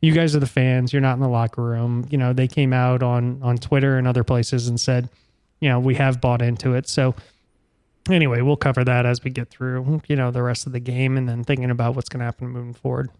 you 0.00 0.12
guys 0.12 0.34
are 0.34 0.40
the 0.40 0.46
fans. 0.46 0.90
You're 0.90 1.02
not 1.02 1.14
in 1.14 1.20
the 1.20 1.28
locker 1.28 1.62
room. 1.62 2.06
You 2.08 2.16
know, 2.16 2.32
they 2.32 2.48
came 2.48 2.72
out 2.72 3.02
on 3.02 3.42
on 3.42 3.58
Twitter 3.58 3.98
and 3.98 4.08
other 4.08 4.24
places 4.24 4.68
and 4.68 4.80
said, 4.80 5.10
you 5.60 5.68
know, 5.68 5.78
we 5.78 5.96
have 5.96 6.18
bought 6.18 6.40
into 6.40 6.72
it. 6.72 6.88
So, 6.88 7.14
anyway, 8.08 8.40
we'll 8.40 8.56
cover 8.56 8.84
that 8.84 9.04
as 9.04 9.22
we 9.22 9.30
get 9.30 9.50
through, 9.50 10.00
you 10.06 10.16
know, 10.16 10.30
the 10.30 10.42
rest 10.42 10.66
of 10.66 10.72
the 10.72 10.80
game 10.80 11.18
and 11.18 11.28
then 11.28 11.44
thinking 11.44 11.70
about 11.70 11.94
what's 11.94 12.08
going 12.08 12.20
to 12.20 12.24
happen 12.24 12.48
moving 12.48 12.72
forward. 12.72 13.10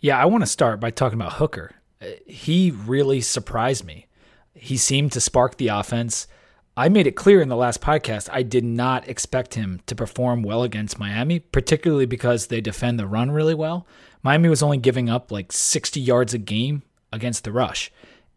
Yeah, 0.00 0.18
I 0.18 0.24
want 0.24 0.42
to 0.42 0.46
start 0.46 0.80
by 0.80 0.90
talking 0.90 1.20
about 1.20 1.34
Hooker. 1.34 1.72
Uh, 2.00 2.06
he 2.26 2.70
really 2.70 3.20
surprised 3.20 3.84
me. 3.84 4.06
He 4.54 4.78
seemed 4.78 5.12
to 5.12 5.20
spark 5.20 5.58
the 5.58 5.68
offense. 5.68 6.26
I 6.78 6.88
made 6.88 7.08
it 7.08 7.16
clear 7.16 7.40
in 7.40 7.48
the 7.48 7.56
last 7.56 7.80
podcast 7.80 8.28
I 8.32 8.44
did 8.44 8.62
not 8.62 9.08
expect 9.08 9.54
him 9.54 9.80
to 9.86 9.96
perform 9.96 10.44
well 10.44 10.62
against 10.62 10.96
Miami, 10.96 11.40
particularly 11.40 12.06
because 12.06 12.46
they 12.46 12.60
defend 12.60 13.00
the 13.00 13.06
run 13.08 13.32
really 13.32 13.52
well. 13.52 13.84
Miami 14.22 14.48
was 14.48 14.62
only 14.62 14.76
giving 14.76 15.10
up 15.10 15.32
like 15.32 15.50
60 15.50 15.98
yards 15.98 16.34
a 16.34 16.38
game 16.38 16.84
against 17.12 17.42
the 17.42 17.50
rush, 17.50 17.90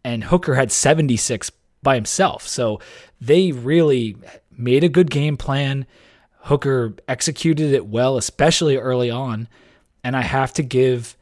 and 0.04 0.24
Hooker 0.24 0.56
had 0.56 0.72
76 0.72 1.52
by 1.84 1.94
himself. 1.94 2.48
So 2.48 2.80
they 3.20 3.52
really 3.52 4.18
made 4.50 4.84
a 4.84 4.90
good 4.90 5.12
game 5.12 5.38
plan. 5.38 5.86
Hooker 6.46 6.96
executed 7.08 7.74
it 7.74 7.86
well, 7.86 8.18
especially 8.18 8.76
early 8.76 9.12
on, 9.12 9.50
and 10.04 10.18
I 10.18 10.22
have 10.22 10.52
to 10.54 10.64
give 10.64 11.16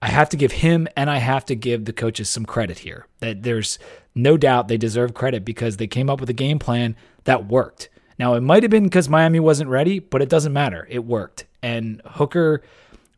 I 0.00 0.08
have 0.08 0.30
to 0.30 0.36
give 0.38 0.52
him 0.52 0.88
and 0.96 1.10
I 1.10 1.18
have 1.18 1.44
to 1.44 1.54
give 1.54 1.84
the 1.84 1.92
coaches 1.92 2.30
some 2.30 2.46
credit 2.46 2.78
here. 2.78 3.06
That 3.20 3.42
there's 3.42 3.78
no 4.14 4.36
doubt 4.36 4.68
they 4.68 4.76
deserve 4.76 5.14
credit 5.14 5.44
because 5.44 5.76
they 5.76 5.86
came 5.86 6.10
up 6.10 6.20
with 6.20 6.30
a 6.30 6.34
game 6.34 6.58
plan 6.58 6.96
that 7.24 7.46
worked. 7.46 7.88
Now, 8.18 8.34
it 8.34 8.40
might 8.40 8.62
have 8.62 8.70
been 8.70 8.84
because 8.84 9.08
Miami 9.08 9.40
wasn't 9.40 9.70
ready, 9.70 9.98
but 9.98 10.22
it 10.22 10.28
doesn't 10.28 10.52
matter. 10.52 10.86
It 10.90 11.04
worked. 11.04 11.46
And 11.62 12.02
Hooker 12.04 12.62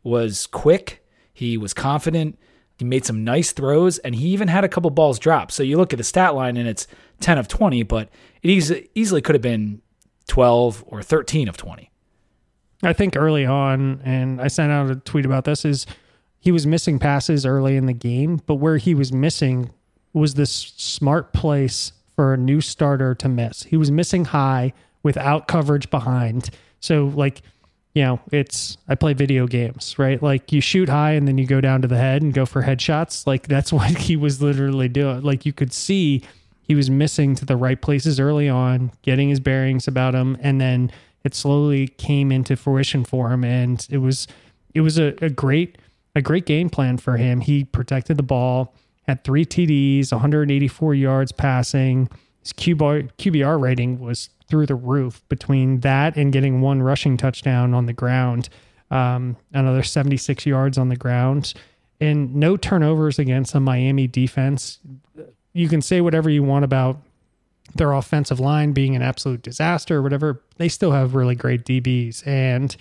was 0.03 0.47
quick, 0.47 1.05
he 1.33 1.57
was 1.57 1.73
confident, 1.73 2.39
he 2.77 2.85
made 2.85 3.05
some 3.05 3.23
nice 3.23 3.51
throws, 3.51 3.97
and 3.99 4.15
he 4.15 4.27
even 4.29 4.47
had 4.47 4.63
a 4.63 4.69
couple 4.69 4.89
balls 4.89 5.19
drop. 5.19 5.51
So 5.51 5.63
you 5.63 5.77
look 5.77 5.93
at 5.93 5.97
the 5.97 6.03
stat 6.03 6.35
line 6.35 6.57
and 6.57 6.67
it's 6.67 6.87
10 7.21 7.37
of 7.37 7.47
20, 7.47 7.83
but 7.83 8.09
it 8.41 8.89
easily 8.95 9.21
could 9.21 9.35
have 9.35 9.41
been 9.41 9.81
12 10.27 10.83
or 10.87 11.01
13 11.01 11.47
of 11.47 11.57
20. 11.57 11.91
I 12.83 12.93
think 12.93 13.15
early 13.15 13.45
on, 13.45 14.01
and 14.03 14.41
I 14.41 14.47
sent 14.47 14.71
out 14.71 14.91
a 14.91 14.95
tweet 14.95 15.25
about 15.25 15.45
this, 15.45 15.65
is 15.65 15.85
he 16.39 16.51
was 16.51 16.67
missing 16.67 16.99
passes 16.99 17.45
early 17.45 17.77
in 17.77 17.85
the 17.85 17.93
game, 17.93 18.41
but 18.45 18.55
where 18.55 18.77
he 18.77 18.93
was 18.93 19.11
missing 19.11 19.71
was 20.19 20.35
this 20.35 20.51
smart 20.51 21.33
place 21.33 21.91
for 22.15 22.33
a 22.33 22.37
new 22.37 22.61
starter 22.61 23.13
to 23.15 23.27
miss. 23.27 23.63
He 23.63 23.77
was 23.77 23.91
missing 23.91 24.25
high 24.25 24.73
without 25.03 25.47
coverage 25.47 25.89
behind. 25.89 26.49
So 26.79 27.11
like, 27.15 27.41
you 27.93 28.03
know, 28.03 28.19
it's 28.31 28.77
I 28.87 28.95
play 28.95 29.13
video 29.13 29.47
games, 29.47 29.99
right? 29.99 30.21
Like 30.21 30.51
you 30.51 30.61
shoot 30.61 30.89
high 30.89 31.11
and 31.11 31.27
then 31.27 31.37
you 31.37 31.45
go 31.45 31.61
down 31.61 31.81
to 31.81 31.87
the 31.87 31.97
head 31.97 32.21
and 32.21 32.33
go 32.33 32.45
for 32.45 32.63
headshots. 32.63 33.27
Like 33.27 33.47
that's 33.47 33.71
what 33.73 33.97
he 33.97 34.15
was 34.15 34.41
literally 34.41 34.87
doing. 34.87 35.21
Like 35.21 35.45
you 35.45 35.53
could 35.53 35.73
see 35.73 36.23
he 36.61 36.75
was 36.75 36.89
missing 36.89 37.35
to 37.35 37.45
the 37.45 37.55
right 37.55 37.79
places 37.81 38.19
early 38.19 38.49
on, 38.49 38.91
getting 39.01 39.29
his 39.29 39.39
bearings 39.39 39.87
about 39.87 40.15
him, 40.15 40.37
and 40.41 40.59
then 40.59 40.91
it 41.23 41.35
slowly 41.35 41.87
came 41.87 42.31
into 42.31 42.55
fruition 42.55 43.03
for 43.03 43.31
him. 43.31 43.43
And 43.43 43.85
it 43.91 43.99
was 43.99 44.27
it 44.73 44.81
was 44.81 44.97
a, 44.97 45.13
a 45.21 45.29
great 45.29 45.77
a 46.15 46.21
great 46.21 46.45
game 46.45 46.69
plan 46.69 46.97
for 46.97 47.17
him. 47.17 47.41
He 47.41 47.65
protected 47.65 48.17
the 48.17 48.23
ball, 48.23 48.73
had 49.07 49.23
three 49.23 49.45
TDs, 49.45 50.11
184 50.11 50.95
yards 50.95 51.31
passing. 51.31 52.09
His 52.41 52.53
QBR, 52.53 53.59
rating 53.59 53.99
was 53.99 54.29
through 54.47 54.65
the 54.67 54.75
roof 54.75 55.23
between 55.29 55.79
that 55.79 56.15
and 56.15 56.31
getting 56.31 56.61
one 56.61 56.81
rushing 56.81 57.17
touchdown 57.17 57.73
on 57.73 57.87
the 57.87 57.93
ground, 57.93 58.49
um, 58.91 59.35
another 59.53 59.83
76 59.83 60.45
yards 60.45 60.77
on 60.77 60.89
the 60.89 60.95
ground, 60.95 61.53
and 61.99 62.35
no 62.35 62.55
turnovers 62.55 63.17
against 63.17 63.55
a 63.55 63.59
Miami 63.59 64.07
defense. 64.07 64.79
You 65.53 65.67
can 65.67 65.81
say 65.81 66.01
whatever 66.01 66.29
you 66.29 66.43
want 66.43 66.65
about 66.65 67.01
their 67.73 67.93
offensive 67.93 68.39
line 68.39 68.73
being 68.73 68.95
an 68.95 69.01
absolute 69.01 69.41
disaster 69.41 69.97
or 69.97 70.01
whatever. 70.01 70.41
They 70.57 70.69
still 70.69 70.91
have 70.91 71.15
really 71.15 71.35
great 71.35 71.65
DBs, 71.65 72.25
and 72.27 72.75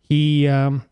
he 0.00 0.48
um, 0.48 0.84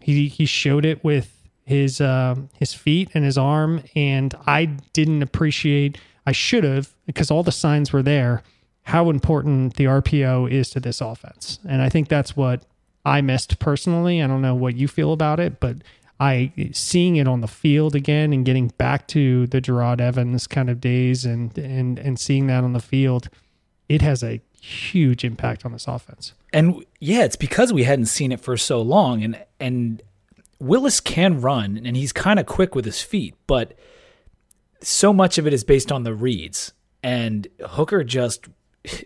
he 0.00 0.28
he 0.28 0.46
showed 0.46 0.84
it 0.84 1.04
with 1.04 1.37
his 1.68 2.00
uh, 2.00 2.34
his 2.54 2.72
feet 2.72 3.10
and 3.12 3.26
his 3.26 3.36
arm, 3.36 3.82
and 3.94 4.34
I 4.46 4.64
didn't 4.94 5.22
appreciate. 5.22 5.98
I 6.26 6.32
should 6.32 6.64
have 6.64 6.94
because 7.04 7.30
all 7.30 7.42
the 7.42 7.52
signs 7.52 7.92
were 7.92 8.02
there. 8.02 8.42
How 8.84 9.10
important 9.10 9.76
the 9.76 9.84
RPO 9.84 10.50
is 10.50 10.70
to 10.70 10.80
this 10.80 11.02
offense, 11.02 11.58
and 11.68 11.82
I 11.82 11.90
think 11.90 12.08
that's 12.08 12.34
what 12.34 12.62
I 13.04 13.20
missed 13.20 13.58
personally. 13.58 14.22
I 14.22 14.26
don't 14.26 14.40
know 14.40 14.54
what 14.54 14.76
you 14.76 14.88
feel 14.88 15.12
about 15.12 15.40
it, 15.40 15.60
but 15.60 15.76
I 16.18 16.52
seeing 16.72 17.16
it 17.16 17.28
on 17.28 17.42
the 17.42 17.46
field 17.46 17.94
again 17.94 18.32
and 18.32 18.46
getting 18.46 18.68
back 18.78 19.06
to 19.08 19.46
the 19.48 19.60
Jerod 19.60 20.00
Evans 20.00 20.46
kind 20.46 20.70
of 20.70 20.80
days 20.80 21.26
and 21.26 21.56
and 21.58 21.98
and 21.98 22.18
seeing 22.18 22.46
that 22.46 22.64
on 22.64 22.72
the 22.72 22.80
field, 22.80 23.28
it 23.90 24.00
has 24.00 24.22
a 24.22 24.40
huge 24.62 25.22
impact 25.22 25.66
on 25.66 25.72
this 25.72 25.86
offense. 25.86 26.32
And 26.50 26.82
yeah, 26.98 27.24
it's 27.24 27.36
because 27.36 27.74
we 27.74 27.84
hadn't 27.84 28.06
seen 28.06 28.32
it 28.32 28.40
for 28.40 28.56
so 28.56 28.80
long 28.80 29.22
and 29.22 29.44
and 29.60 30.02
Willis 30.60 31.00
can 31.00 31.40
run 31.40 31.80
and 31.84 31.96
he's 31.96 32.12
kind 32.12 32.38
of 32.38 32.46
quick 32.46 32.74
with 32.74 32.84
his 32.84 33.02
feet, 33.02 33.34
but 33.46 33.78
so 34.80 35.12
much 35.12 35.38
of 35.38 35.46
it 35.46 35.52
is 35.52 35.64
based 35.64 35.90
on 35.90 36.04
the 36.04 36.14
reads 36.14 36.72
and 37.02 37.46
Hooker 37.64 38.04
just 38.04 38.48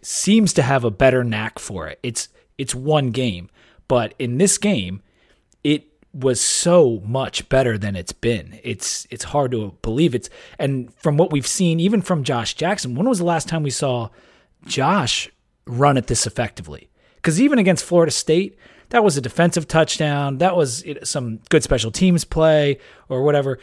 seems 0.02 0.52
to 0.54 0.62
have 0.62 0.84
a 0.84 0.90
better 0.90 1.24
knack 1.24 1.58
for 1.58 1.88
it. 1.88 1.98
It's 2.02 2.28
it's 2.58 2.74
one 2.74 3.10
game, 3.10 3.50
but 3.88 4.14
in 4.18 4.38
this 4.38 4.58
game, 4.58 5.02
it 5.64 5.84
was 6.12 6.40
so 6.40 7.02
much 7.04 7.48
better 7.48 7.78
than 7.78 7.96
it's 7.96 8.12
been. 8.12 8.58
It's 8.62 9.06
it's 9.10 9.24
hard 9.24 9.52
to 9.52 9.76
believe 9.82 10.14
it's 10.14 10.30
and 10.58 10.92
from 10.94 11.16
what 11.16 11.32
we've 11.32 11.46
seen 11.46 11.80
even 11.80 12.02
from 12.02 12.24
Josh 12.24 12.54
Jackson, 12.54 12.94
when 12.94 13.08
was 13.08 13.18
the 13.18 13.24
last 13.24 13.48
time 13.48 13.62
we 13.62 13.70
saw 13.70 14.08
Josh 14.66 15.30
run 15.66 15.96
at 15.96 16.06
this 16.06 16.26
effectively? 16.26 16.88
Cuz 17.22 17.40
even 17.40 17.58
against 17.58 17.84
Florida 17.84 18.12
State, 18.12 18.56
that 18.92 19.02
was 19.02 19.16
a 19.16 19.22
defensive 19.22 19.66
touchdown, 19.66 20.36
that 20.38 20.54
was 20.54 20.84
some 21.02 21.38
good 21.48 21.62
special 21.62 21.90
teams 21.90 22.26
play 22.26 22.78
or 23.08 23.22
whatever. 23.22 23.58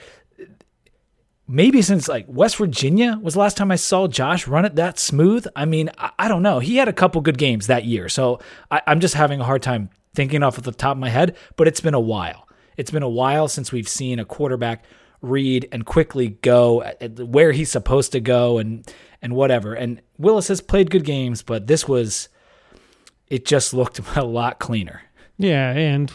Maybe 1.47 1.83
since 1.83 2.07
like 2.07 2.25
West 2.27 2.57
Virginia 2.57 3.19
was 3.21 3.35
the 3.35 3.39
last 3.39 3.55
time 3.55 3.69
I 3.69 3.75
saw 3.75 4.07
Josh 4.07 4.47
run 4.47 4.65
it 4.65 4.75
that 4.75 4.97
smooth. 4.97 5.45
I 5.55 5.65
mean, 5.65 5.91
I, 5.99 6.09
I 6.17 6.27
don't 6.27 6.41
know. 6.41 6.57
He 6.57 6.77
had 6.77 6.87
a 6.87 6.93
couple 6.93 7.21
good 7.21 7.37
games 7.37 7.67
that 7.67 7.85
year, 7.85 8.09
so 8.09 8.39
I, 8.71 8.81
I'm 8.87 8.99
just 8.99 9.13
having 9.13 9.39
a 9.39 9.43
hard 9.43 9.61
time 9.61 9.91
thinking 10.15 10.41
off 10.41 10.57
of 10.57 10.63
the 10.63 10.71
top 10.71 10.93
of 10.93 10.97
my 10.97 11.09
head, 11.09 11.37
but 11.57 11.67
it's 11.67 11.79
been 11.79 11.93
a 11.93 11.99
while. 11.99 12.47
It's 12.75 12.89
been 12.89 13.03
a 13.03 13.09
while 13.09 13.47
since 13.47 13.71
we've 13.71 13.87
seen 13.87 14.17
a 14.17 14.25
quarterback 14.25 14.83
read 15.21 15.67
and 15.71 15.85
quickly 15.85 16.29
go 16.41 16.91
where 17.17 17.51
he's 17.51 17.69
supposed 17.69 18.13
to 18.13 18.19
go 18.19 18.57
and 18.57 18.91
and 19.21 19.35
whatever. 19.35 19.75
And 19.75 20.01
Willis 20.17 20.47
has 20.47 20.59
played 20.59 20.89
good 20.89 21.05
games, 21.05 21.43
but 21.43 21.67
this 21.67 21.87
was 21.87 22.29
it 23.27 23.45
just 23.45 23.75
looked 23.75 23.99
a 24.15 24.23
lot 24.23 24.57
cleaner. 24.57 25.03
Yeah, 25.39 25.71
and 25.71 26.09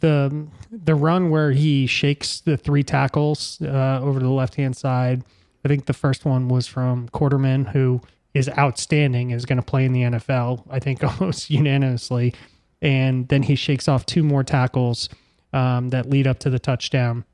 the 0.00 0.48
the 0.72 0.94
run 0.94 1.30
where 1.30 1.52
he 1.52 1.86
shakes 1.86 2.40
the 2.40 2.56
three 2.56 2.82
tackles 2.82 3.60
uh, 3.62 4.00
over 4.02 4.18
to 4.18 4.24
the 4.24 4.32
left 4.32 4.56
hand 4.56 4.76
side. 4.76 5.22
I 5.64 5.68
think 5.68 5.86
the 5.86 5.92
first 5.92 6.24
one 6.24 6.48
was 6.48 6.66
from 6.66 7.08
Quarterman, 7.10 7.68
who 7.70 8.00
is 8.32 8.48
outstanding, 8.58 9.30
is 9.30 9.44
going 9.44 9.58
to 9.58 9.62
play 9.62 9.84
in 9.84 9.92
the 9.92 10.02
NFL. 10.02 10.64
I 10.70 10.78
think 10.78 11.04
almost 11.20 11.50
unanimously 11.50 12.34
and 12.82 13.28
then 13.28 13.42
he 13.42 13.54
shakes 13.54 13.88
off 13.88 14.06
two 14.06 14.22
more 14.22 14.42
tackles 14.42 15.08
um, 15.52 15.90
that 15.90 16.08
lead 16.08 16.26
up 16.26 16.38
to 16.40 16.50
the 16.50 16.58
touchdown. 16.58 17.24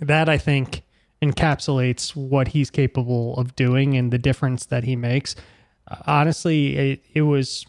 That 0.00 0.28
I 0.28 0.38
think 0.38 0.82
encapsulates 1.22 2.16
what 2.16 2.48
he's 2.48 2.70
capable 2.70 3.36
of 3.36 3.54
doing 3.54 3.96
and 3.96 4.10
the 4.10 4.18
difference 4.18 4.66
that 4.66 4.84
he 4.84 4.96
makes. 4.96 5.36
Honestly, 6.06 6.76
it, 6.76 7.04
it 7.12 7.22
was, 7.22 7.66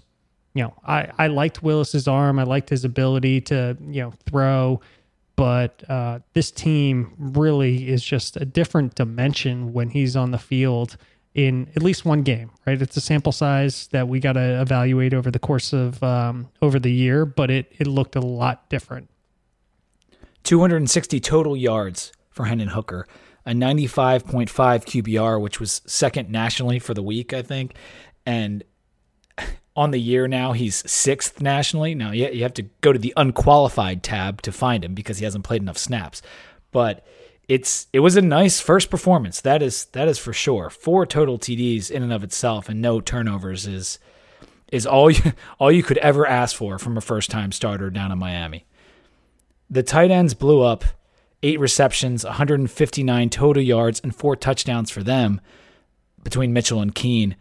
you 0.54 0.64
know, 0.64 0.74
I, 0.86 1.10
I 1.18 1.28
liked 1.28 1.64
Willis's 1.64 2.08
arm. 2.08 2.40
I 2.40 2.44
liked 2.44 2.70
his 2.70 2.84
ability 2.84 3.42
to, 3.42 3.78
you 3.80 4.02
know, 4.02 4.14
throw, 4.26 4.82
but 5.36 5.84
uh, 5.90 6.20
this 6.34 6.52
team 6.52 7.14
really 7.18 7.88
is 7.90 8.04
just 8.04 8.38
a 8.38 8.46
different 8.46 8.96
dimension 8.96 9.74
when 9.74 9.90
he's 9.90 10.16
on 10.16 10.32
the 10.32 10.38
field 10.38 10.98
in 11.34 11.70
at 11.76 11.82
least 11.82 12.04
one 12.04 12.24
game, 12.24 12.52
right? 12.66 12.82
It's 12.82 12.98
a 12.98 13.02
sample 13.02 13.32
size 13.32 13.88
that 13.88 14.08
we 14.08 14.20
got 14.20 14.34
to 14.34 14.62
evaluate 14.62 15.14
over 15.14 15.32
the 15.32 15.40
course 15.40 15.72
of 15.72 16.04
um, 16.04 16.50
over 16.62 16.80
the 16.80 16.92
year, 16.92 17.26
but 17.26 17.50
it 17.50 17.72
it 17.80 17.88
looked 17.88 18.16
a 18.16 18.22
lot 18.22 18.70
different. 18.70 19.10
260 20.44 21.20
total 21.20 21.56
yards 21.56 22.12
for 22.30 22.46
Hendon 22.46 22.70
Hooker, 22.70 23.08
a 23.46 23.52
95.5 23.52 24.50
QBR, 24.50 25.40
which 25.40 25.60
was 25.60 25.82
second 25.86 26.30
nationally 26.30 26.80
for 26.80 26.94
the 26.94 27.04
week, 27.04 27.34
I 27.34 27.42
think, 27.42 27.76
and 28.26 28.64
on 29.76 29.92
the 29.92 30.00
year 30.00 30.28
now 30.28 30.52
he's 30.52 30.90
sixth 30.90 31.42
nationally. 31.42 31.96
Now 31.96 32.12
you 32.12 32.44
have 32.44 32.54
to 32.56 32.64
go 32.82 32.92
to 32.92 33.00
the 33.00 33.14
unqualified 33.16 34.04
tab 34.04 34.42
to 34.44 34.52
find 34.52 34.84
him 34.84 34.94
because 34.94 35.20
he 35.20 35.26
hasn't 35.26 35.46
played 35.46 35.62
enough 35.62 35.78
snaps, 35.78 36.22
but 36.72 37.06
it's 37.48 37.88
it 37.92 38.00
was 38.00 38.16
a 38.16 38.22
nice 38.22 38.60
first 38.60 38.90
performance. 38.90 39.42
That 39.42 39.62
is 39.62 39.86
that 39.86 40.08
is 40.08 40.18
for 40.18 40.34
sure. 40.34 40.70
Four 40.70 41.06
total 41.06 41.38
TDs 41.38 41.92
in 41.92 42.04
and 42.04 42.14
of 42.14 42.24
itself 42.24 42.70
and 42.70 42.82
no 42.82 43.02
turnovers 43.02 43.68
is 43.68 44.00
is 44.72 44.86
all 44.86 45.12
you 45.12 45.34
all 45.60 45.72
you 45.72 45.84
could 45.84 45.98
ever 46.00 46.26
ask 46.26 46.56
for 46.56 46.78
from 46.78 46.98
a 46.98 47.02
first 47.02 47.30
time 47.30 47.52
starter 47.52 47.90
down 47.90 48.12
in 48.12 48.20
Miami. 48.20 48.66
The 49.70 49.84
tight 49.84 50.12
ends 50.12 50.34
blew 50.34 50.62
up. 50.62 50.84
Eight 51.44 51.60
receptions, 51.60 52.24
159 52.24 53.30
total 53.32 53.64
yards, 53.64 54.00
and 54.04 54.16
four 54.16 54.36
touchdowns 54.36 54.92
for 54.92 55.02
them 55.02 55.42
between 56.24 56.54
Mitchell 56.54 56.82
and 56.82 56.94
Keene. 56.94 57.36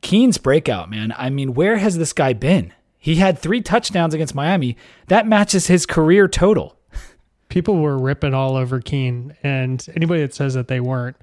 Keene's 0.00 0.38
breakout, 0.38 0.90
man. 0.90 1.12
I 1.16 1.30
mean, 1.30 1.54
where 1.54 1.76
has 1.76 1.98
this 1.98 2.12
guy 2.12 2.32
been? 2.32 2.72
He 2.98 3.16
had 3.16 3.38
three 3.38 3.60
touchdowns 3.60 4.14
against 4.14 4.34
Miami. 4.34 4.76
That 5.06 5.26
matches 5.26 5.66
his 5.66 5.86
career 5.86 6.28
total 6.28 6.78
people 7.48 7.76
were 7.76 7.98
ripping 7.98 8.34
all 8.34 8.56
over 8.56 8.80
Keene, 8.80 9.36
and 9.42 9.84
anybody 9.96 10.20
that 10.22 10.34
says 10.34 10.54
that 10.54 10.68
they 10.68 10.80
weren't, 10.80 11.16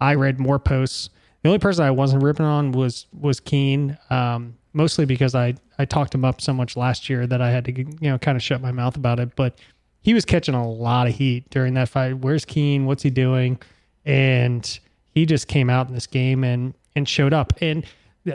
I 0.00 0.14
read 0.14 0.38
more 0.38 0.58
posts. 0.58 1.10
The 1.42 1.48
only 1.48 1.58
person 1.58 1.84
I 1.84 1.90
wasn't 1.90 2.22
ripping 2.22 2.46
on 2.46 2.72
was 2.72 3.06
was 3.12 3.40
Keene, 3.40 3.96
um, 4.10 4.56
mostly 4.72 5.04
because 5.04 5.34
I 5.34 5.54
I 5.78 5.84
talked 5.84 6.14
him 6.14 6.24
up 6.24 6.40
so 6.40 6.52
much 6.52 6.76
last 6.76 7.08
year 7.08 7.26
that 7.26 7.40
I 7.40 7.50
had 7.50 7.64
to 7.66 7.72
you 7.72 7.86
know 8.00 8.18
kind 8.18 8.36
of 8.36 8.42
shut 8.42 8.60
my 8.60 8.72
mouth 8.72 8.96
about 8.96 9.20
it. 9.20 9.36
But 9.36 9.58
he 10.00 10.14
was 10.14 10.24
catching 10.24 10.54
a 10.54 10.68
lot 10.68 11.06
of 11.06 11.14
heat 11.14 11.48
during 11.50 11.74
that 11.74 11.88
fight. 11.88 12.18
Where's 12.18 12.44
Keene? 12.44 12.86
What's 12.86 13.02
he 13.02 13.10
doing? 13.10 13.58
And 14.04 14.78
he 15.14 15.26
just 15.26 15.48
came 15.48 15.70
out 15.70 15.88
in 15.88 15.94
this 15.94 16.06
game 16.06 16.44
and 16.44 16.74
and 16.96 17.08
showed 17.08 17.32
up. 17.32 17.52
And 17.60 17.84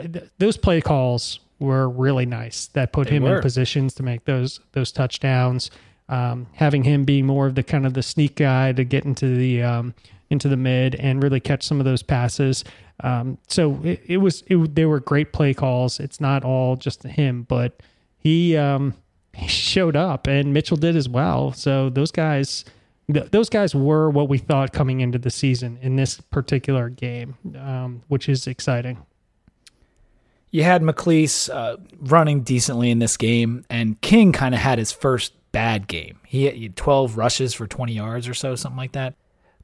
th- 0.00 0.12
th- 0.12 0.30
those 0.38 0.56
play 0.56 0.80
calls 0.80 1.40
were 1.58 1.88
really 1.88 2.26
nice. 2.26 2.66
That 2.68 2.92
put 2.92 3.08
they 3.08 3.16
him 3.16 3.22
were. 3.24 3.36
in 3.36 3.42
positions 3.42 3.94
to 3.94 4.02
make 4.02 4.24
those 4.24 4.60
those 4.72 4.92
touchdowns 4.92 5.70
um, 6.08 6.46
having 6.54 6.84
him 6.84 7.04
be 7.04 7.22
more 7.22 7.46
of 7.46 7.54
the 7.54 7.62
kind 7.62 7.86
of 7.86 7.94
the 7.94 8.02
sneak 8.02 8.36
guy 8.36 8.72
to 8.72 8.84
get 8.84 9.04
into 9.04 9.34
the 9.36 9.62
um, 9.62 9.94
into 10.30 10.48
the 10.48 10.56
mid 10.56 10.94
and 10.96 11.22
really 11.22 11.40
catch 11.40 11.62
some 11.62 11.80
of 11.80 11.84
those 11.84 12.02
passes. 12.02 12.64
Um, 13.02 13.38
so 13.48 13.80
it, 13.82 14.02
it 14.06 14.16
was 14.18 14.42
it, 14.46 14.74
they 14.74 14.84
were 14.84 15.00
great 15.00 15.32
play 15.32 15.54
calls. 15.54 16.00
It's 16.00 16.20
not 16.20 16.44
all 16.44 16.76
just 16.76 17.02
him, 17.02 17.44
but 17.48 17.80
he 18.18 18.56
um, 18.56 18.94
he 19.32 19.48
showed 19.48 19.96
up 19.96 20.26
and 20.26 20.52
Mitchell 20.52 20.76
did 20.76 20.96
as 20.96 21.08
well. 21.08 21.52
So 21.52 21.90
those 21.90 22.10
guys. 22.10 22.64
Th- 23.12 23.30
those 23.32 23.50
guys 23.50 23.74
were 23.74 24.08
what 24.08 24.30
we 24.30 24.38
thought 24.38 24.72
coming 24.72 25.00
into 25.02 25.18
the 25.18 25.28
season 25.28 25.78
in 25.82 25.96
this 25.96 26.18
particular 26.22 26.88
game, 26.88 27.36
um, 27.58 28.00
which 28.08 28.30
is 28.30 28.46
exciting. 28.46 28.96
You 30.54 30.62
had 30.62 30.82
McClease 30.82 31.52
uh, 31.52 31.78
running 31.98 32.42
decently 32.42 32.92
in 32.92 33.00
this 33.00 33.16
game, 33.16 33.64
and 33.68 34.00
King 34.00 34.30
kind 34.30 34.54
of 34.54 34.60
had 34.60 34.78
his 34.78 34.92
first 34.92 35.32
bad 35.50 35.88
game. 35.88 36.20
He 36.24 36.44
had 36.44 36.76
12 36.76 37.16
rushes 37.16 37.52
for 37.54 37.66
20 37.66 37.92
yards 37.92 38.28
or 38.28 38.34
so, 38.34 38.54
something 38.54 38.76
like 38.76 38.92
that. 38.92 39.14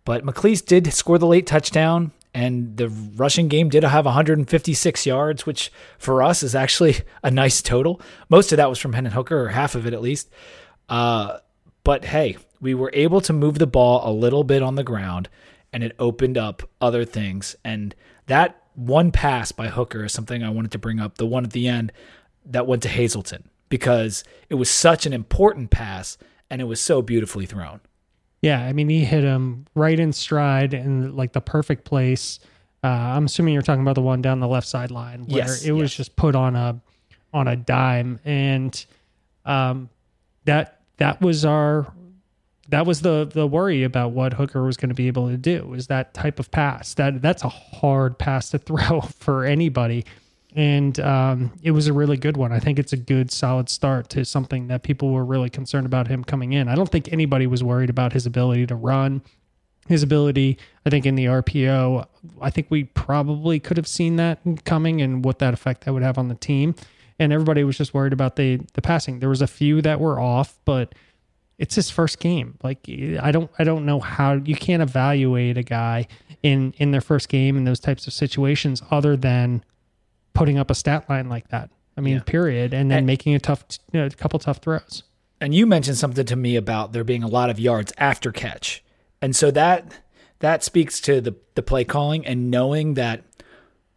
But 0.04 0.26
McClease 0.26 0.66
did 0.66 0.92
score 0.92 1.16
the 1.16 1.28
late 1.28 1.46
touchdown, 1.46 2.10
and 2.34 2.76
the 2.76 2.88
rushing 2.88 3.46
game 3.46 3.68
did 3.68 3.84
have 3.84 4.04
156 4.04 5.06
yards, 5.06 5.46
which 5.46 5.70
for 5.96 6.24
us 6.24 6.42
is 6.42 6.56
actually 6.56 6.96
a 7.22 7.30
nice 7.30 7.62
total. 7.62 8.00
Most 8.28 8.50
of 8.50 8.56
that 8.56 8.68
was 8.68 8.80
from 8.80 8.94
Hendon 8.94 9.12
Hooker, 9.12 9.44
or 9.44 9.48
half 9.50 9.76
of 9.76 9.86
it 9.86 9.94
at 9.94 10.02
least. 10.02 10.28
Uh, 10.88 11.38
but 11.84 12.04
hey, 12.04 12.36
we 12.60 12.74
were 12.74 12.90
able 12.94 13.20
to 13.20 13.32
move 13.32 13.60
the 13.60 13.66
ball 13.68 14.10
a 14.10 14.12
little 14.12 14.42
bit 14.42 14.60
on 14.60 14.74
the 14.74 14.82
ground, 14.82 15.28
and 15.72 15.84
it 15.84 15.94
opened 16.00 16.36
up 16.36 16.68
other 16.80 17.04
things. 17.04 17.54
And 17.64 17.94
that 18.26 18.59
one 18.80 19.12
pass 19.12 19.52
by 19.52 19.68
Hooker 19.68 20.04
is 20.04 20.12
something 20.12 20.42
I 20.42 20.50
wanted 20.50 20.72
to 20.72 20.78
bring 20.78 21.00
up. 21.00 21.16
The 21.16 21.26
one 21.26 21.44
at 21.44 21.52
the 21.52 21.68
end 21.68 21.92
that 22.46 22.66
went 22.66 22.82
to 22.82 22.88
Hazelton 22.88 23.48
because 23.68 24.24
it 24.48 24.54
was 24.54 24.70
such 24.70 25.06
an 25.06 25.12
important 25.12 25.70
pass 25.70 26.16
and 26.50 26.60
it 26.60 26.64
was 26.64 26.80
so 26.80 27.02
beautifully 27.02 27.46
thrown. 27.46 27.80
Yeah, 28.42 28.64
I 28.64 28.72
mean, 28.72 28.88
he 28.88 29.04
hit 29.04 29.22
him 29.22 29.66
right 29.74 29.98
in 29.98 30.12
stride 30.12 30.72
in 30.72 31.14
like 31.14 31.32
the 31.32 31.42
perfect 31.42 31.84
place. 31.84 32.40
Uh, 32.82 32.88
I'm 32.88 33.26
assuming 33.26 33.52
you're 33.52 33.62
talking 33.62 33.82
about 33.82 33.96
the 33.96 34.02
one 34.02 34.22
down 34.22 34.40
the 34.40 34.48
left 34.48 34.66
sideline 34.66 35.26
where 35.26 35.38
yes, 35.38 35.62
it 35.62 35.72
was 35.72 35.92
yes. 35.92 35.96
just 35.96 36.16
put 36.16 36.34
on 36.34 36.56
a 36.56 36.80
on 37.32 37.46
a 37.46 37.54
dime, 37.54 38.18
and 38.24 38.84
um, 39.44 39.90
that 40.46 40.80
that 40.96 41.20
was 41.20 41.44
our 41.44 41.92
that 42.70 42.86
was 42.86 43.02
the 43.02 43.28
the 43.32 43.46
worry 43.46 43.82
about 43.82 44.12
what 44.12 44.34
Hooker 44.34 44.64
was 44.64 44.76
going 44.76 44.88
to 44.88 44.94
be 44.94 45.06
able 45.06 45.28
to 45.28 45.36
do 45.36 45.74
is 45.74 45.86
that 45.88 46.14
type 46.14 46.38
of 46.40 46.50
pass. 46.50 46.94
That 46.94 47.22
that's 47.22 47.44
a 47.44 47.48
hard 47.48 48.18
pass 48.18 48.50
to 48.50 48.58
throw 48.66 49.00
for 49.00 49.44
anybody 49.44 50.04
and 50.54 50.98
um, 51.00 51.52
it 51.62 51.70
was 51.70 51.86
a 51.86 51.92
really 51.92 52.16
good 52.16 52.36
one. 52.36 52.52
I 52.52 52.58
think 52.58 52.78
it's 52.78 52.92
a 52.92 52.96
good, 52.96 53.30
solid 53.30 53.68
start 53.68 54.08
to 54.10 54.24
something 54.24 54.66
that 54.66 54.82
people 54.82 55.12
were 55.12 55.24
really 55.24 55.50
concerned 55.50 55.86
about 55.86 56.08
him 56.08 56.24
coming 56.24 56.52
in. 56.52 56.68
I 56.68 56.74
don't 56.74 56.90
think 56.90 57.12
anybody 57.12 57.46
was 57.46 57.62
worried 57.62 57.90
about 57.90 58.12
his 58.12 58.26
ability 58.26 58.66
to 58.66 58.74
run, 58.74 59.22
his 59.86 60.02
ability. 60.02 60.58
I 60.84 60.90
think 60.90 61.06
in 61.06 61.14
the 61.14 61.26
RPO, 61.26 62.04
I 62.40 62.50
think 62.50 62.66
we 62.68 62.84
probably 62.84 63.60
could 63.60 63.76
have 63.76 63.86
seen 63.86 64.16
that 64.16 64.40
coming 64.64 65.00
and 65.00 65.24
what 65.24 65.38
that 65.38 65.54
effect 65.54 65.84
that 65.84 65.92
would 65.92 66.02
have 66.02 66.18
on 66.18 66.28
the 66.28 66.34
team. 66.34 66.74
and 67.18 67.34
everybody 67.34 67.62
was 67.62 67.76
just 67.76 67.92
worried 67.92 68.14
about 68.14 68.36
the 68.36 68.60
the 68.72 68.82
passing. 68.82 69.20
There 69.20 69.28
was 69.28 69.42
a 69.42 69.46
few 69.46 69.82
that 69.82 70.00
were 70.00 70.18
off, 70.18 70.58
but 70.64 70.94
it's 71.60 71.74
his 71.74 71.90
first 71.90 72.18
game. 72.18 72.56
Like 72.62 72.78
I 72.88 73.30
don't 73.30 73.50
I 73.58 73.64
don't 73.64 73.84
know 73.84 74.00
how 74.00 74.32
you 74.32 74.56
can't 74.56 74.82
evaluate 74.82 75.58
a 75.58 75.62
guy 75.62 76.08
in 76.42 76.72
in 76.78 76.90
their 76.90 77.02
first 77.02 77.28
game 77.28 77.58
in 77.58 77.64
those 77.64 77.78
types 77.78 78.06
of 78.06 78.14
situations 78.14 78.82
other 78.90 79.14
than 79.14 79.62
putting 80.32 80.58
up 80.58 80.70
a 80.70 80.74
stat 80.74 81.08
line 81.10 81.28
like 81.28 81.48
that. 81.48 81.70
I 81.98 82.00
mean, 82.00 82.14
yeah. 82.14 82.22
period, 82.22 82.72
and 82.72 82.90
then 82.90 82.98
and, 82.98 83.06
making 83.06 83.34
a 83.34 83.38
tough 83.38 83.64
you 83.92 84.00
know, 84.00 84.06
a 84.06 84.10
couple 84.10 84.38
tough 84.38 84.58
throws. 84.58 85.02
And 85.38 85.54
you 85.54 85.66
mentioned 85.66 85.98
something 85.98 86.24
to 86.24 86.36
me 86.36 86.56
about 86.56 86.92
there 86.92 87.04
being 87.04 87.22
a 87.22 87.28
lot 87.28 87.50
of 87.50 87.60
yards 87.60 87.92
after 87.98 88.32
catch. 88.32 88.82
And 89.20 89.36
so 89.36 89.50
that 89.50 90.00
that 90.38 90.64
speaks 90.64 90.98
to 91.02 91.20
the 91.20 91.36
the 91.56 91.62
play 91.62 91.84
calling 91.84 92.24
and 92.24 92.50
knowing 92.50 92.94
that 92.94 93.22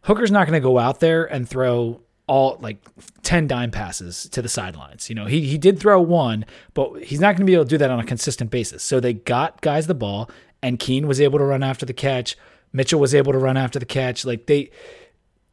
Hooker's 0.02 0.30
not 0.30 0.46
going 0.46 0.60
to 0.60 0.62
go 0.62 0.78
out 0.78 1.00
there 1.00 1.24
and 1.24 1.48
throw 1.48 2.02
all 2.26 2.58
like 2.60 2.78
10 3.22 3.46
dime 3.46 3.70
passes 3.70 4.28
to 4.30 4.40
the 4.40 4.48
sidelines. 4.48 5.08
You 5.08 5.14
know, 5.14 5.26
he 5.26 5.42
he 5.42 5.58
did 5.58 5.78
throw 5.78 6.00
one, 6.00 6.44
but 6.72 7.02
he's 7.02 7.20
not 7.20 7.32
going 7.32 7.40
to 7.40 7.44
be 7.44 7.54
able 7.54 7.64
to 7.64 7.70
do 7.70 7.78
that 7.78 7.90
on 7.90 8.00
a 8.00 8.04
consistent 8.04 8.50
basis. 8.50 8.82
So 8.82 9.00
they 9.00 9.12
got 9.12 9.60
guys 9.60 9.86
the 9.86 9.94
ball 9.94 10.30
and 10.62 10.78
Keene 10.78 11.06
was 11.06 11.20
able 11.20 11.38
to 11.38 11.44
run 11.44 11.62
after 11.62 11.84
the 11.84 11.92
catch. 11.92 12.36
Mitchell 12.72 12.98
was 12.98 13.14
able 13.14 13.32
to 13.32 13.38
run 13.38 13.56
after 13.56 13.78
the 13.78 13.86
catch. 13.86 14.24
Like 14.24 14.46
they 14.46 14.70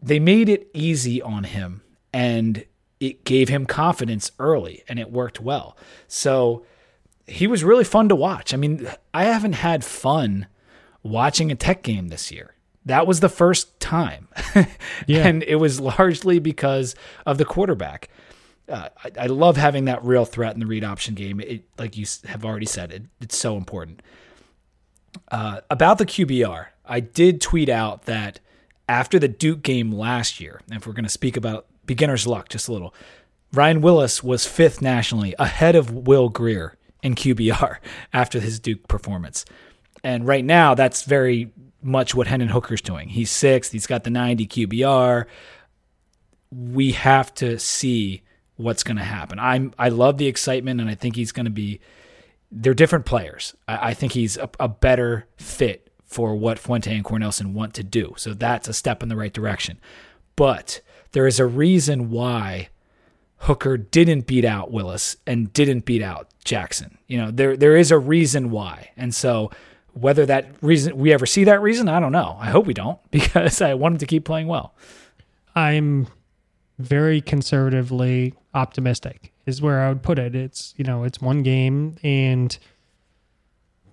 they 0.02 0.20
made 0.20 0.50
it 0.50 0.70
easy 0.74 1.22
on 1.22 1.44
him 1.44 1.82
and 2.14 2.66
it 3.00 3.26
gave 3.26 3.50
him 3.50 3.66
confidence 3.66 4.32
early 4.40 4.84
and 4.88 5.00
it 5.00 5.12
worked 5.12 5.42
well. 5.42 5.76
So 6.08 6.66
he 7.28 7.48
was 7.48 7.64
really 7.64 7.84
fun 7.84 8.10
to 8.10 8.16
watch. 8.16 8.54
I 8.54 8.58
mean, 8.58 8.88
I 9.14 9.26
haven't 9.26 9.54
had 9.54 9.84
fun 9.84 10.48
watching 11.04 11.52
a 11.52 11.56
tech 11.56 11.84
game 11.84 12.08
this 12.08 12.32
year. 12.32 12.56
That 12.86 13.06
was 13.06 13.20
the 13.20 13.30
first 13.30 13.80
time. 13.80 14.28
yeah. 15.06 15.28
And 15.28 15.44
it 15.44 15.58
was 15.58 15.80
largely 15.80 16.40
because 16.40 16.96
of 17.26 17.38
the 17.38 17.46
quarterback. 17.46 18.10
Uh, 18.68 18.90
I, 19.04 19.12
I, 19.24 19.26
love 19.28 19.58
having 19.58 19.86
that 19.86 20.04
real 20.04 20.24
threat 20.24 20.54
in 20.54 20.60
the 20.62 20.66
read 20.66 20.84
option 20.84 21.14
game. 21.14 21.40
It, 21.42 21.66
like 21.78 21.98
you 21.98 22.06
have 22.26 22.46
already 22.46 22.66
said, 22.66 22.92
it, 22.92 23.04
it's 23.20 23.36
so 23.36 23.58
important. 23.58 24.02
Uh, 25.30 25.62
about 25.70 25.98
the 25.98 26.06
QBR, 26.06 26.68
I 26.86 27.00
did 27.02 27.42
tweet 27.42 27.70
out 27.70 28.06
that 28.06 28.40
after 28.88 29.20
the 29.20 29.28
Duke 29.28 29.62
game 29.62 29.92
last 29.92 30.40
year, 30.40 30.62
if 30.72 30.88
we're 30.88 30.94
going 30.94 31.04
to 31.04 31.10
speak 31.10 31.36
about 31.38 31.68
beginner's 31.86 32.26
luck 32.26 32.50
just 32.50 32.68
a 32.68 32.74
little, 32.74 32.94
Ryan 33.54 33.82
Willis 33.82 34.24
was 34.24 34.46
fifth 34.46 34.82
nationally, 34.82 35.36
ahead 35.38 35.76
of 35.76 35.92
Will 35.92 36.30
Grier 36.30 36.78
in 37.04 37.16
QBR 37.16 37.78
after 38.14 38.40
his 38.40 38.60
Duke 38.60 38.88
performance. 38.88 39.46
And 40.04 40.26
right 40.26 40.46
now, 40.46 40.74
that's 40.74 41.04
very 41.04 41.52
much 41.82 42.16
what 42.16 42.28
Hendon 42.28 42.50
Hooker's 42.50 42.82
doing. 42.82 43.10
He's 43.10 43.32
sixth, 43.32 43.72
he's 43.72 43.88
got 43.88 44.04
the 44.04 44.10
90 44.10 44.48
QBR. 44.48 45.26
We 46.52 46.92
have 46.92 47.34
to 47.36 47.58
see 47.60 48.24
what's 48.58 48.84
going 48.84 48.98
to 48.98 49.04
happen. 49.04 49.40
I'm 49.40 49.74
I 49.78 49.90
love 49.90 50.18
the 50.18 50.28
excitement, 50.28 50.80
and 50.82 50.90
I 50.90 50.96
think 50.96 51.16
he's 51.16 51.32
going 51.32 51.46
to 51.46 51.52
be. 51.52 51.80
They're 52.52 52.74
different 52.74 53.06
players. 53.06 53.56
I, 53.68 53.90
I 53.90 53.94
think 53.94 54.12
he's 54.12 54.38
a, 54.38 54.50
a, 54.60 54.68
better 54.68 55.26
fit 55.38 55.90
for 56.04 56.36
what 56.36 56.60
Fuente 56.60 56.94
and 56.94 57.06
Cornelsen 57.06 57.54
want 57.54 57.74
to 57.76 57.84
do. 57.84 58.14
So 58.18 58.34
that's 58.34 58.68
a 58.68 58.74
step 58.74 59.02
in 59.02 59.08
the 59.08 59.16
right 59.16 59.32
direction. 59.32 59.80
But 60.36 60.82
there 61.14 61.28
is 61.28 61.40
a 61.40 61.46
reason 61.46 62.10
why 62.10 62.68
Hooker 63.38 63.78
didn't 63.78 64.28
beat 64.28 64.44
out 64.44 64.72
Willis 64.72 65.16
and 65.26 65.54
didn't 65.54 65.86
beat 65.86 66.02
out 66.02 66.28
Jackson. 66.44 66.98
You 67.08 67.18
know, 67.18 67.32
there 67.32 67.56
there 67.56 67.78
is 67.78 67.92
a 67.92 67.98
reason 67.98 68.52
why. 68.52 68.92
And 68.98 69.16
so 69.16 69.52
whether 69.94 70.26
that 70.26 70.48
reason 70.62 70.98
we 70.98 71.14
ever 71.14 71.26
see 71.26 71.44
that 71.46 71.62
reason, 71.62 71.88
I 71.88 72.00
don't 72.00 72.12
know. 72.12 72.38
I 72.40 72.50
hope 72.50 72.66
we 72.66 72.74
don't 72.74 73.00
because 73.12 73.62
I 73.62 73.74
want 73.74 73.94
him 73.94 74.00
to 74.00 74.06
keep 74.06 74.26
playing 74.26 74.48
well. 74.48 74.74
I'm 75.56 76.08
very 76.80 77.22
conservatively 77.22 78.34
optimistic 78.54 79.32
is 79.46 79.62
where 79.62 79.82
I 79.82 79.90
would 79.90 80.04
put 80.04 80.20
it. 80.20 80.36
It's, 80.36 80.74
you 80.78 80.84
know, 80.84 81.04
it's 81.04 81.22
one 81.22 81.44
game 81.44 81.98
and 82.04 82.58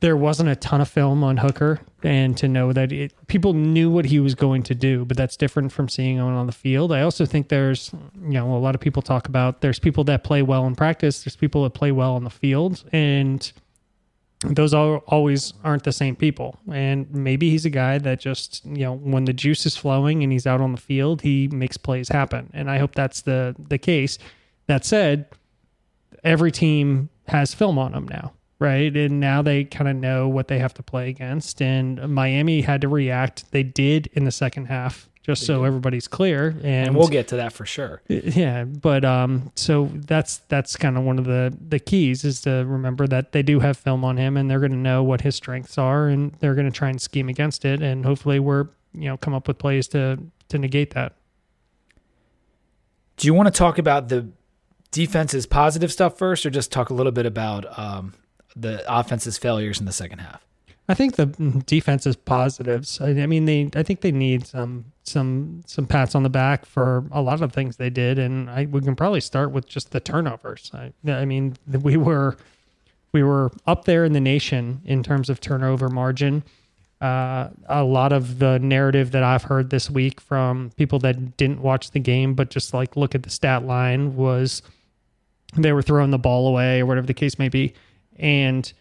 there 0.00 0.16
wasn't 0.16 0.48
a 0.48 0.56
ton 0.56 0.80
of 0.80 0.88
film 0.88 1.24
on 1.24 1.38
Hooker, 1.38 1.80
and 2.02 2.37
to 2.37 2.46
know 2.46 2.72
that 2.72 2.92
it, 2.92 3.12
people 3.26 3.52
knew 3.52 3.90
what 3.90 4.04
he 4.04 4.20
was 4.20 4.34
going 4.34 4.62
to 4.64 4.74
do, 4.74 5.04
but 5.04 5.16
that's 5.16 5.37
different 5.37 5.72
from 5.72 5.88
seeing 5.88 6.16
him 6.16 6.24
on 6.24 6.46
the 6.46 6.52
field. 6.52 6.92
I 6.92 7.02
also 7.02 7.26
think 7.26 7.48
there's, 7.48 7.90
you 8.22 8.34
know, 8.34 8.56
a 8.56 8.58
lot 8.58 8.74
of 8.74 8.80
people 8.80 9.02
talk 9.02 9.28
about 9.28 9.61
there's 9.61 9.78
people 9.78 10.04
that 10.04 10.24
play 10.24 10.42
well 10.42 10.66
in 10.66 10.76
practice, 10.76 11.24
there's 11.24 11.37
people 11.37 11.64
that 11.64 11.70
play 11.70 11.90
well 11.90 12.14
on 12.14 12.24
the 12.24 12.30
field, 12.30 12.84
and 12.92 13.50
those 14.40 14.72
are 14.72 14.98
always 15.07 15.53
aren't 15.64 15.85
the 15.85 15.92
same 15.92 16.14
people. 16.14 16.59
And 16.72 17.12
maybe 17.12 17.51
he's 17.51 17.64
a 17.64 17.70
guy 17.70 17.98
that 17.98 18.20
just, 18.20 18.64
you 18.64 18.85
know, 18.85 18.94
when 18.94 19.24
the 19.24 19.33
juice 19.33 19.66
is 19.66 19.77
flowing 19.77 20.22
and 20.22 20.33
he's 20.33 20.46
out 20.46 20.61
on 20.61 20.72
the 20.72 20.81
field, 20.81 21.22
he 21.22 21.48
makes 21.48 21.77
plays 21.77 22.09
happen. 22.09 22.51
And 22.55 22.70
I 22.70 22.79
hope 22.79 22.94
that's 22.94 23.22
the 23.22 23.57
the 23.68 23.79
case. 23.79 24.18
That 24.66 24.85
said, 24.85 25.27
every 26.24 26.53
team 26.53 27.09
has 27.27 27.55
film 27.55 27.79
on 27.79 27.94
him 27.94 28.07
now 28.07 28.33
right? 28.59 28.96
And 28.96 29.20
now 29.20 29.42
they 29.42 29.64
kind 29.64 29.88
of 29.88 29.96
know 29.96 30.29
what 30.29 30.48
they 30.48 30.59
have 30.59 30.74
to 30.74 30.83
play 30.83 31.09
against. 31.09 31.62
And 31.62 32.09
Miami 32.09 32.61
had 32.61 32.81
to 32.81 32.88
react. 32.88 33.51
They 33.53 33.62
did 33.62 34.09
in 34.14 34.24
the 34.24 34.31
second 34.31 34.66
half, 34.66 35.09
just 35.28 35.44
so 35.44 35.64
everybody's 35.64 36.08
clear. 36.08 36.48
And, 36.48 36.88
and, 36.88 36.96
we'll 36.96 37.08
get 37.08 37.28
to 37.28 37.36
that 37.36 37.52
for 37.52 37.66
sure. 37.66 38.00
Yeah, 38.08 38.64
but 38.64 39.04
um, 39.04 39.52
so 39.56 39.90
that's 39.92 40.38
that's 40.48 40.76
kind 40.76 40.96
of 40.96 41.04
one 41.04 41.18
of 41.18 41.24
the 41.24 41.54
the 41.68 41.78
keys 41.78 42.24
is 42.24 42.40
to 42.42 42.64
remember 42.66 43.06
that 43.06 43.32
they 43.32 43.42
do 43.42 43.60
have 43.60 43.76
film 43.76 44.04
on 44.04 44.16
him, 44.16 44.36
and 44.36 44.50
they're 44.50 44.60
going 44.60 44.72
to 44.72 44.78
know 44.78 45.02
what 45.02 45.20
his 45.20 45.36
strengths 45.36 45.76
are, 45.76 46.08
and 46.08 46.32
they're 46.40 46.54
going 46.54 46.66
to 46.66 46.72
try 46.72 46.88
and 46.88 47.00
scheme 47.00 47.28
against 47.28 47.64
it, 47.64 47.82
and 47.82 48.04
hopefully 48.06 48.38
we're 48.38 48.68
you 48.94 49.08
know 49.08 49.16
come 49.16 49.34
up 49.34 49.48
with 49.48 49.58
plays 49.58 49.86
to 49.88 50.18
to 50.48 50.58
negate 50.58 50.94
that. 50.94 51.14
Do 53.16 53.26
you 53.26 53.34
want 53.34 53.46
to 53.48 53.52
talk 53.52 53.78
about 53.78 54.08
the 54.08 54.28
defense's 54.90 55.46
positive 55.46 55.92
stuff 55.92 56.16
first, 56.16 56.46
or 56.46 56.50
just 56.50 56.72
talk 56.72 56.88
a 56.88 56.94
little 56.94 57.12
bit 57.12 57.26
about 57.26 57.78
um, 57.78 58.14
the 58.56 58.82
offense's 58.88 59.36
failures 59.36 59.78
in 59.78 59.86
the 59.86 59.92
second 59.92 60.20
half? 60.20 60.47
I 60.88 60.94
think 60.94 61.16
the 61.16 61.27
defense's 61.66 62.16
positives. 62.16 63.01
I, 63.01 63.09
I 63.11 63.27
mean, 63.27 63.44
they. 63.44 63.70
I 63.74 63.83
think 63.83 64.01
they 64.01 64.12
need 64.12 64.46
some 64.46 64.87
some 65.03 65.62
some 65.66 65.87
pats 65.87 66.14
on 66.14 66.22
the 66.22 66.31
back 66.31 66.64
for 66.64 67.05
a 67.11 67.20
lot 67.20 67.42
of 67.42 67.53
things 67.53 67.77
they 67.77 67.90
did, 67.90 68.18
and 68.18 68.48
I, 68.48 68.64
we 68.64 68.81
can 68.81 68.96
probably 68.96 69.20
start 69.20 69.51
with 69.51 69.66
just 69.68 69.90
the 69.90 70.01
turnovers. 70.01 70.70
I, 70.72 70.92
I 71.07 71.24
mean, 71.27 71.57
we 71.66 71.96
were 71.96 72.37
we 73.12 73.22
were 73.22 73.51
up 73.66 73.85
there 73.85 74.05
in 74.05 74.12
the 74.12 74.20
nation 74.20 74.81
in 74.85 75.03
terms 75.03 75.29
of 75.29 75.40
turnover 75.40 75.88
margin. 75.88 76.42
Uh, 77.01 77.51
a 77.66 77.85
lot 77.85 78.12
of 78.12 78.38
the 78.40 78.59
narrative 78.59 79.12
that 79.12 79.22
I've 79.22 79.44
heard 79.44 79.70
this 79.70 79.88
week 79.88 80.20
from 80.20 80.70
people 80.77 80.98
that 81.01 81.37
didn't 81.37 81.62
watch 81.62 81.92
the 81.92 82.01
game 82.01 82.35
but 82.35 82.51
just 82.51 82.74
like 82.74 82.96
look 82.96 83.14
at 83.14 83.22
the 83.22 83.31
stat 83.31 83.64
line 83.64 84.16
was 84.16 84.62
they 85.57 85.72
were 85.72 85.81
throwing 85.83 86.11
the 86.11 86.18
ball 86.18 86.48
away 86.48 86.81
or 86.81 86.87
whatever 86.87 87.07
the 87.07 87.14
case 87.14 87.38
may 87.38 87.48
be. 87.48 87.72
And 88.16 88.72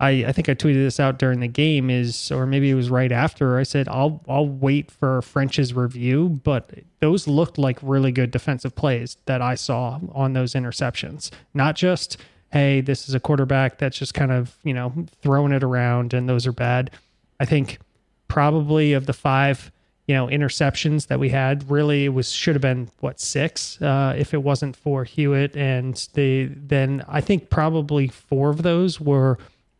I, 0.00 0.26
I 0.26 0.32
think 0.32 0.48
I 0.48 0.54
tweeted 0.54 0.84
this 0.84 1.00
out 1.00 1.18
during 1.18 1.40
the 1.40 1.48
game 1.48 1.90
is 1.90 2.30
or 2.30 2.46
maybe 2.46 2.70
it 2.70 2.74
was 2.74 2.88
right 2.88 3.10
after 3.10 3.58
I 3.58 3.64
said 3.64 3.88
I'll 3.88 4.22
I'll 4.28 4.46
wait 4.46 4.90
for 4.90 5.22
French's 5.22 5.74
review, 5.74 6.40
but 6.44 6.70
those 7.00 7.26
looked 7.26 7.58
like 7.58 7.78
really 7.82 8.12
good 8.12 8.30
defensive 8.30 8.76
plays 8.76 9.16
that 9.26 9.42
I 9.42 9.56
saw 9.56 9.98
on 10.12 10.34
those 10.34 10.54
interceptions. 10.54 11.30
Not 11.52 11.74
just 11.74 12.16
hey, 12.50 12.80
this 12.80 13.08
is 13.08 13.14
a 13.14 13.20
quarterback 13.20 13.76
that's 13.76 13.98
just 13.98 14.14
kind 14.14 14.32
of, 14.32 14.56
you 14.64 14.72
know, 14.72 15.06
throwing 15.20 15.52
it 15.52 15.62
around 15.62 16.14
and 16.14 16.28
those 16.28 16.46
are 16.46 16.52
bad. 16.52 16.90
I 17.40 17.44
think 17.44 17.78
probably 18.26 18.94
of 18.94 19.06
the 19.06 19.12
five, 19.12 19.70
you 20.06 20.14
know, 20.14 20.28
interceptions 20.28 21.08
that 21.08 21.20
we 21.20 21.28
had, 21.28 21.70
really 21.70 22.06
it 22.06 22.10
was 22.10 22.32
should 22.32 22.54
have 22.54 22.62
been 22.62 22.90
what 23.00 23.20
six 23.20 23.80
uh, 23.82 24.14
if 24.16 24.32
it 24.32 24.42
wasn't 24.42 24.76
for 24.76 25.04
Hewitt 25.04 25.56
and 25.56 26.08
the 26.14 26.46
then 26.54 27.04
I 27.08 27.20
think 27.20 27.50
probably 27.50 28.08
four 28.08 28.50
of 28.50 28.62
those 28.62 29.00
were 29.00 29.38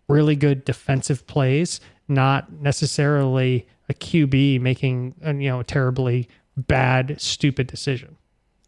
really 0.09 0.37
good 0.37 0.65
defensive 0.65 1.27
plays, 1.27 1.81
not 2.09 2.53
necessarily 2.53 3.67
a 3.89 3.95
QB 3.95 4.61
making 4.61 5.15
a, 5.23 5.33
you 5.35 5.49
know 5.49 5.61
a 5.61 5.65
terribly 5.65 6.29
bad 6.57 7.21
stupid 7.21 7.67
decision. 7.67 8.17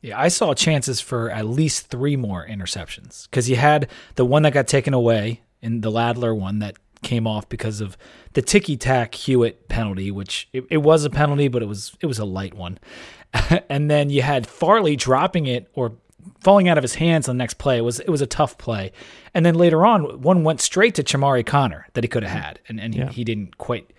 Yeah, 0.02 0.18
I 0.18 0.28
saw 0.28 0.54
chances 0.54 1.00
for 1.00 1.30
at 1.30 1.46
least 1.46 1.88
three 1.88 2.16
more 2.16 2.46
interceptions 2.46 3.24
because 3.24 3.50
you 3.50 3.56
had 3.56 3.90
the 4.14 4.24
one 4.24 4.42
that 4.44 4.54
got 4.54 4.66
taken 4.66 4.94
away 4.94 5.42
in 5.60 5.82
the 5.82 5.90
Ladler 5.90 6.36
one 6.36 6.60
that 6.60 6.76
came 7.02 7.26
off 7.26 7.48
because 7.48 7.80
of 7.80 7.96
the 8.32 8.42
ticky 8.42 8.76
tack 8.76 9.14
Hewitt 9.14 9.68
penalty, 9.68 10.10
which 10.10 10.48
it, 10.52 10.64
it, 10.70 10.78
was 10.78 11.04
a 11.04 11.10
penalty, 11.10 11.48
but 11.48 11.62
it 11.62 11.66
was 11.66 11.94
it 12.00 12.06
was 12.06 12.18
a 12.18 12.24
light 12.24 12.54
one. 12.54 12.78
and 13.68 13.90
then 13.90 14.10
you 14.10 14.22
had 14.22 14.46
Farley 14.46 14.96
dropping 14.96 15.46
it 15.46 15.68
or 15.74 15.92
falling 16.40 16.68
out 16.68 16.78
of 16.78 16.82
his 16.82 16.94
hands 16.96 17.28
on 17.28 17.36
the 17.36 17.42
next 17.42 17.54
play. 17.54 17.80
Was 17.80 18.00
it 18.00 18.08
was 18.08 18.22
a 18.22 18.26
tough 18.26 18.58
play. 18.58 18.92
And 19.34 19.44
then 19.46 19.54
later 19.54 19.84
on, 19.86 20.20
one 20.22 20.44
went 20.44 20.60
straight 20.60 20.94
to 20.96 21.02
Chamarri 21.02 21.44
Conner 21.44 21.86
that 21.92 22.04
he 22.04 22.08
could 22.08 22.22
have 22.22 22.32
hmm. 22.32 22.42
had, 22.42 22.60
and, 22.68 22.80
and 22.80 22.94
he, 22.94 23.00
yeah. 23.00 23.10
he 23.10 23.24
didn't 23.24 23.58
quite 23.58 23.90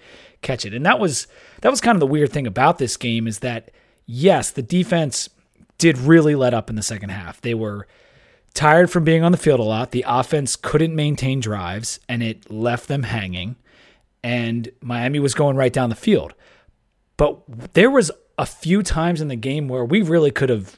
catch 0.41 0.65
it. 0.65 0.73
And 0.73 0.85
that 0.85 0.99
was 0.99 1.27
that 1.61 1.69
was 1.69 1.81
kind 1.81 1.95
of 1.95 1.99
the 1.99 2.07
weird 2.07 2.31
thing 2.31 2.47
about 2.47 2.77
this 2.77 2.97
game 2.97 3.27
is 3.27 3.39
that 3.39 3.71
yes, 4.05 4.51
the 4.51 4.61
defense 4.61 5.29
did 5.77 5.97
really 5.97 6.35
let 6.35 6.53
up 6.53 6.69
in 6.69 6.75
the 6.75 6.83
second 6.83 7.09
half. 7.09 7.41
They 7.41 7.53
were 7.53 7.87
tired 8.53 8.91
from 8.91 9.03
being 9.03 9.23
on 9.23 9.31
the 9.31 9.37
field 9.37 9.59
a 9.59 9.63
lot. 9.63 9.91
The 9.91 10.05
offense 10.07 10.55
couldn't 10.55 10.95
maintain 10.95 11.39
drives 11.39 11.99
and 12.07 12.21
it 12.21 12.51
left 12.51 12.87
them 12.87 13.03
hanging. 13.03 13.55
And 14.23 14.69
Miami 14.81 15.19
was 15.19 15.33
going 15.33 15.55
right 15.55 15.73
down 15.73 15.89
the 15.89 15.95
field. 15.95 16.35
But 17.17 17.73
there 17.73 17.89
was 17.89 18.11
a 18.37 18.45
few 18.45 18.83
times 18.83 19.21
in 19.21 19.27
the 19.27 19.35
game 19.35 19.67
where 19.67 19.85
we 19.85 20.01
really 20.01 20.31
could 20.31 20.49
have 20.49 20.77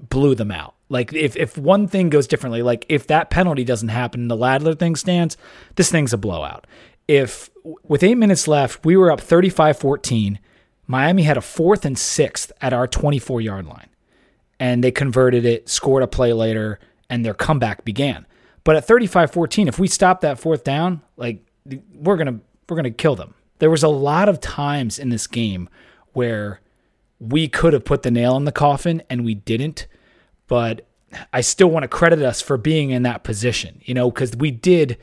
blew 0.00 0.34
them 0.34 0.50
out. 0.50 0.74
Like 0.90 1.14
if 1.14 1.36
if 1.36 1.56
one 1.56 1.86
thing 1.86 2.10
goes 2.10 2.26
differently, 2.26 2.62
like 2.62 2.84
if 2.88 3.06
that 3.06 3.30
penalty 3.30 3.64
doesn't 3.64 3.88
happen 3.88 4.22
and 4.22 4.30
the 4.30 4.36
Ladler 4.36 4.78
thing 4.78 4.96
stands, 4.96 5.38
this 5.76 5.90
thing's 5.90 6.12
a 6.12 6.18
blowout. 6.18 6.66
If 7.08 7.48
with 7.84 8.02
8 8.02 8.16
minutes 8.16 8.46
left, 8.46 8.84
we 8.84 8.96
were 8.96 9.10
up 9.10 9.20
35-14, 9.20 10.38
Miami 10.86 11.22
had 11.22 11.36
a 11.36 11.40
fourth 11.40 11.84
and 11.84 11.98
sixth 11.98 12.52
at 12.60 12.72
our 12.72 12.86
24-yard 12.86 13.66
line. 13.66 13.88
And 14.58 14.84
they 14.84 14.90
converted 14.90 15.44
it, 15.44 15.68
scored 15.68 16.02
a 16.02 16.06
play 16.06 16.32
later, 16.32 16.78
and 17.08 17.24
their 17.24 17.34
comeback 17.34 17.84
began. 17.84 18.26
But 18.62 18.76
at 18.76 18.86
35-14, 18.86 19.68
if 19.68 19.78
we 19.78 19.88
stop 19.88 20.20
that 20.20 20.38
fourth 20.38 20.64
down, 20.64 21.02
like 21.16 21.42
we're 21.94 22.16
to 22.16 22.40
we're 22.68 22.82
to 22.82 22.90
kill 22.90 23.16
them. 23.16 23.34
There 23.58 23.70
was 23.70 23.82
a 23.82 23.88
lot 23.88 24.28
of 24.28 24.40
times 24.40 24.98
in 24.98 25.10
this 25.10 25.26
game 25.26 25.68
where 26.12 26.60
we 27.18 27.48
could 27.48 27.72
have 27.72 27.84
put 27.84 28.02
the 28.02 28.10
nail 28.10 28.36
in 28.36 28.44
the 28.44 28.52
coffin 28.52 29.02
and 29.10 29.24
we 29.24 29.34
didn't. 29.34 29.86
But 30.50 30.84
I 31.32 31.42
still 31.42 31.70
want 31.70 31.84
to 31.84 31.88
credit 31.88 32.22
us 32.22 32.42
for 32.42 32.56
being 32.56 32.90
in 32.90 33.04
that 33.04 33.22
position, 33.22 33.80
you 33.84 33.94
know, 33.94 34.10
because 34.10 34.34
we 34.34 34.50
did. 34.50 34.98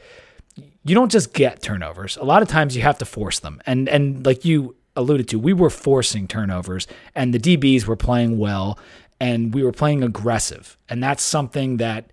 You 0.83 0.93
don't 0.93 1.11
just 1.11 1.33
get 1.33 1.61
turnovers. 1.61 2.17
A 2.17 2.25
lot 2.25 2.41
of 2.41 2.49
times 2.49 2.75
you 2.75 2.81
have 2.81 2.97
to 2.97 3.05
force 3.05 3.39
them, 3.39 3.61
and 3.65 3.87
and 3.87 4.25
like 4.25 4.43
you 4.43 4.75
alluded 4.97 5.29
to, 5.29 5.39
we 5.39 5.53
were 5.53 5.69
forcing 5.69 6.27
turnovers, 6.27 6.85
and 7.15 7.33
the 7.33 7.39
DBs 7.39 7.85
were 7.85 7.95
playing 7.95 8.37
well, 8.37 8.77
and 9.21 9.53
we 9.53 9.63
were 9.63 9.71
playing 9.71 10.03
aggressive, 10.03 10.77
and 10.89 11.01
that's 11.01 11.23
something 11.23 11.77
that 11.77 12.11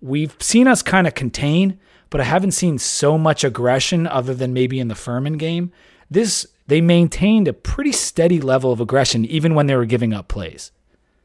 we've 0.00 0.36
seen 0.38 0.68
us 0.68 0.80
kind 0.80 1.08
of 1.08 1.14
contain, 1.14 1.76
but 2.08 2.20
I 2.20 2.24
haven't 2.24 2.52
seen 2.52 2.78
so 2.78 3.18
much 3.18 3.42
aggression 3.42 4.06
other 4.06 4.32
than 4.32 4.52
maybe 4.52 4.78
in 4.78 4.86
the 4.86 4.94
Furman 4.94 5.38
game. 5.38 5.72
This 6.08 6.46
they 6.68 6.80
maintained 6.80 7.48
a 7.48 7.52
pretty 7.52 7.90
steady 7.90 8.40
level 8.40 8.70
of 8.70 8.80
aggression 8.80 9.24
even 9.24 9.56
when 9.56 9.66
they 9.66 9.74
were 9.74 9.86
giving 9.86 10.12
up 10.12 10.28
plays. 10.28 10.70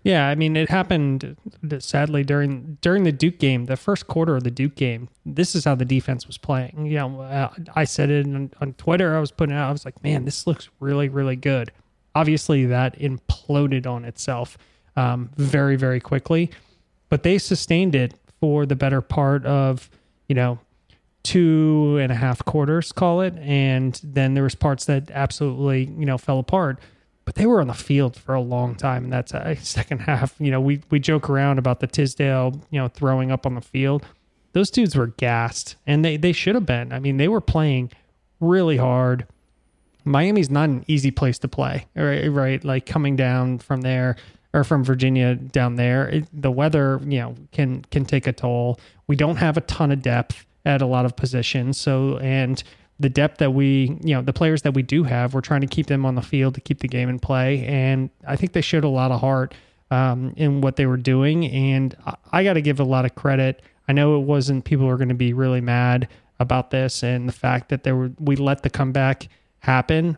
Yeah, 0.06 0.28
I 0.28 0.36
mean 0.36 0.56
it 0.56 0.70
happened 0.70 1.36
sadly 1.80 2.24
during 2.24 2.78
during 2.82 3.06
the 3.06 3.12
Duke 3.12 3.40
game, 3.40 3.66
the 3.66 3.76
first 3.76 4.06
quarter 4.06 4.36
of 4.36 4.44
the 4.44 4.52
Duke 4.52 4.76
game. 4.76 5.10
This 5.26 5.56
is 5.56 5.66
how 5.66 5.74
the 5.74 5.84
defense 5.84 6.28
was 6.28 6.38
playing. 6.38 6.86
You 6.86 6.98
know, 6.98 7.22
uh, 7.22 7.52
I 7.76 7.86
said 7.86 8.12
it 8.12 8.28
on, 8.28 8.52
on 8.62 8.74
Twitter. 8.74 9.18
I 9.18 9.20
was 9.20 9.32
putting 9.32 9.56
out. 9.56 9.68
I 9.68 9.72
was 9.72 9.84
like, 9.84 10.04
man, 10.04 10.24
this 10.24 10.46
looks 10.46 10.70
really 10.80 11.10
really 11.10 11.36
good. 11.36 11.72
Obviously, 12.14 12.68
that 12.68 13.00
imploded 13.00 13.88
on 13.88 14.06
itself 14.06 14.60
um, 14.96 15.32
very 15.38 15.76
very 15.76 16.00
quickly, 16.00 16.52
but 17.10 17.24
they 17.24 17.40
sustained 17.40 17.96
it 17.96 18.14
for 18.40 18.68
the 18.68 18.76
better 18.76 19.02
part 19.02 19.44
of 19.48 19.90
you 20.28 20.36
know 20.36 20.60
two 21.24 21.98
and 22.00 22.12
a 22.12 22.16
half 22.16 22.46
quarters, 22.46 22.92
call 22.92 23.22
it, 23.22 23.36
and 23.40 24.00
then 24.04 24.36
there 24.36 24.44
was 24.44 24.54
parts 24.54 24.86
that 24.86 25.10
absolutely 25.10 25.86
you 25.98 26.06
know 26.06 26.20
fell 26.20 26.38
apart. 26.38 26.80
But 27.26 27.36
they 27.36 27.46
were 27.46 27.60
on 27.60 27.68
the 27.68 27.74
field 27.74 28.16
for 28.16 28.36
a 28.36 28.42
long 28.42 28.76
time, 28.76 29.06
and 29.06 29.14
that's 29.14 29.34
uh, 29.34 29.44
a 29.46 29.56
second 29.64 30.00
half. 30.00 30.36
You 30.40 30.52
know, 30.52 30.62
we 30.62 30.82
we 30.90 31.00
joke 31.00 31.30
around 31.30 31.60
about 31.60 31.80
the 31.80 31.88
Tisdale, 31.88 32.62
you 32.70 32.80
know, 32.80 32.88
throwing 32.88 33.32
up 33.32 33.46
on 33.46 33.56
the 33.56 33.62
field. 33.62 34.06
Those 34.54 34.70
dudes 34.70 34.96
were 34.96 35.08
gassed, 35.08 35.76
and 35.86 36.06
they 36.06 36.18
they 36.18 36.32
should 36.32 36.56
have 36.56 36.66
been. 36.66 36.94
I 36.94 37.00
mean, 37.00 37.18
they 37.18 37.28
were 37.28 37.42
playing 37.42 37.92
really 38.40 38.78
hard. 38.78 39.28
Miami's 40.06 40.52
not 40.52 40.70
an 40.70 40.86
easy 40.88 41.10
place 41.10 41.40
to 41.40 41.48
play, 41.48 41.88
right? 41.96 42.28
Right, 42.28 42.64
like 42.64 42.86
coming 42.86 43.16
down 43.16 43.58
from 43.58 43.82
there 43.82 44.16
or 44.56 44.64
from 44.64 44.84
Virginia 44.84 45.36
down 45.36 45.76
there, 45.76 46.08
it, 46.08 46.28
the 46.32 46.50
weather, 46.50 47.02
you 47.04 47.20
know, 47.20 47.36
can 47.52 47.82
can 47.92 48.06
take 48.06 48.26
a 48.26 48.32
toll. 48.32 48.80
We 49.08 49.16
don't 49.16 49.36
have 49.36 49.58
a 49.58 49.62
ton 49.62 49.92
of 49.92 50.02
depth 50.02 50.46
at 50.66 50.82
a 50.82 50.86
lot 50.86 51.06
of 51.06 51.16
positions. 51.16 51.78
So, 51.78 52.18
and 52.20 52.64
the 53.00 53.10
depth 53.10 53.40
that 53.40 53.54
we, 53.54 53.98
you 54.04 54.16
know, 54.16 54.22
the 54.22 54.34
players 54.34 54.62
that 54.62 54.74
we 54.74 54.82
do 54.82 55.04
have, 55.04 55.34
we're 55.34 55.42
trying 55.42 55.62
to 55.62 55.68
keep 55.68 55.88
them 55.88 56.06
on 56.06 56.16
the 56.16 56.22
field 56.22 56.56
to 56.56 56.62
keep 56.62 56.80
the 56.80 56.88
game 56.88 57.10
in 57.10 57.20
play. 57.20 57.66
And 57.66 58.10
I 58.28 58.36
think 58.36 58.54
they 58.54 58.62
showed 58.62 58.84
a 58.84 58.90
lot 58.90 59.12
of 59.12 59.20
heart 59.20 59.54
um, 59.92 60.34
in 60.38 60.62
what 60.62 60.78
they 60.78 60.86
were 60.86 60.98
doing. 60.98 61.46
And 61.46 61.96
I, 62.06 62.16
I 62.32 62.44
got 62.44 62.54
to 62.54 62.62
give 62.62 62.80
a 62.80 62.84
lot 62.86 63.06
of 63.06 63.16
credit. 63.16 63.62
I 63.88 63.94
know 63.94 64.16
it 64.16 64.24
wasn't 64.24 64.66
people 64.66 64.88
are 64.88 64.98
going 64.98 65.10
to 65.10 65.16
be 65.16 65.34
really 65.34 65.62
mad 65.62 66.08
about 66.40 66.72
this 66.72 67.04
and 67.04 67.30
the 67.30 67.34
fact 67.34 67.70
that 67.70 67.84
there 67.84 67.96
were 67.96 68.12
we 68.20 68.36
let 68.36 68.64
the 68.64 68.70
comeback 68.70 69.30
happen, 69.60 70.18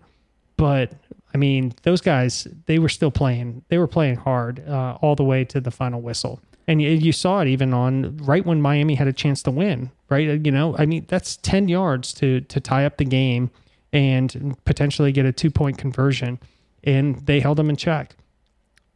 but 0.56 0.92
I 1.34 1.38
mean 1.38 1.74
those 1.84 2.02
guys 2.02 2.48
they 2.66 2.80
were 2.80 2.90
still 2.90 3.12
playing. 3.12 3.64
They 3.70 3.78
were 3.78 3.88
playing 3.88 4.16
hard 4.16 4.68
uh, 4.68 4.98
all 5.02 5.16
the 5.16 5.24
way 5.24 5.44
to 5.46 5.62
the 5.62 5.70
final 5.70 6.02
whistle 6.02 6.40
and 6.68 6.82
you, 6.82 6.90
you 6.90 7.12
saw 7.12 7.42
it 7.42 7.48
even 7.48 7.74
on 7.74 8.18
right 8.18 8.46
when 8.46 8.62
Miami 8.62 8.96
had 8.96 9.08
a 9.08 9.14
chance 9.14 9.42
to 9.44 9.52
win, 9.52 9.90
right? 10.10 10.46
You 10.46 10.52
know, 10.52 10.76
I 10.78 10.86
mean, 10.86 11.06
that's 11.08 11.38
10 11.38 11.68
yards 11.68 12.14
to 12.16 12.42
to 12.42 12.60
tie 12.60 12.86
up 12.86 12.98
the 12.98 13.06
game 13.06 13.50
and 13.94 14.56
potentially 14.66 15.12
get 15.12 15.26
a 15.26 15.32
two 15.32 15.52
point 15.52 15.78
conversion, 15.78 16.40
and 16.84 17.26
they 17.26 17.40
held 17.40 17.58
them 17.58 17.70
in 17.70 17.76
check. 17.76 18.16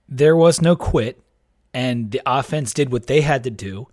There 0.08 0.36
was 0.36 0.62
no 0.62 0.76
quit, 0.76 1.22
and 1.74 2.12
the 2.12 2.22
offense 2.26 2.74
did 2.74 2.92
what 2.92 3.08
they 3.08 3.22
had 3.22 3.44
to 3.46 3.50
do 3.50 3.88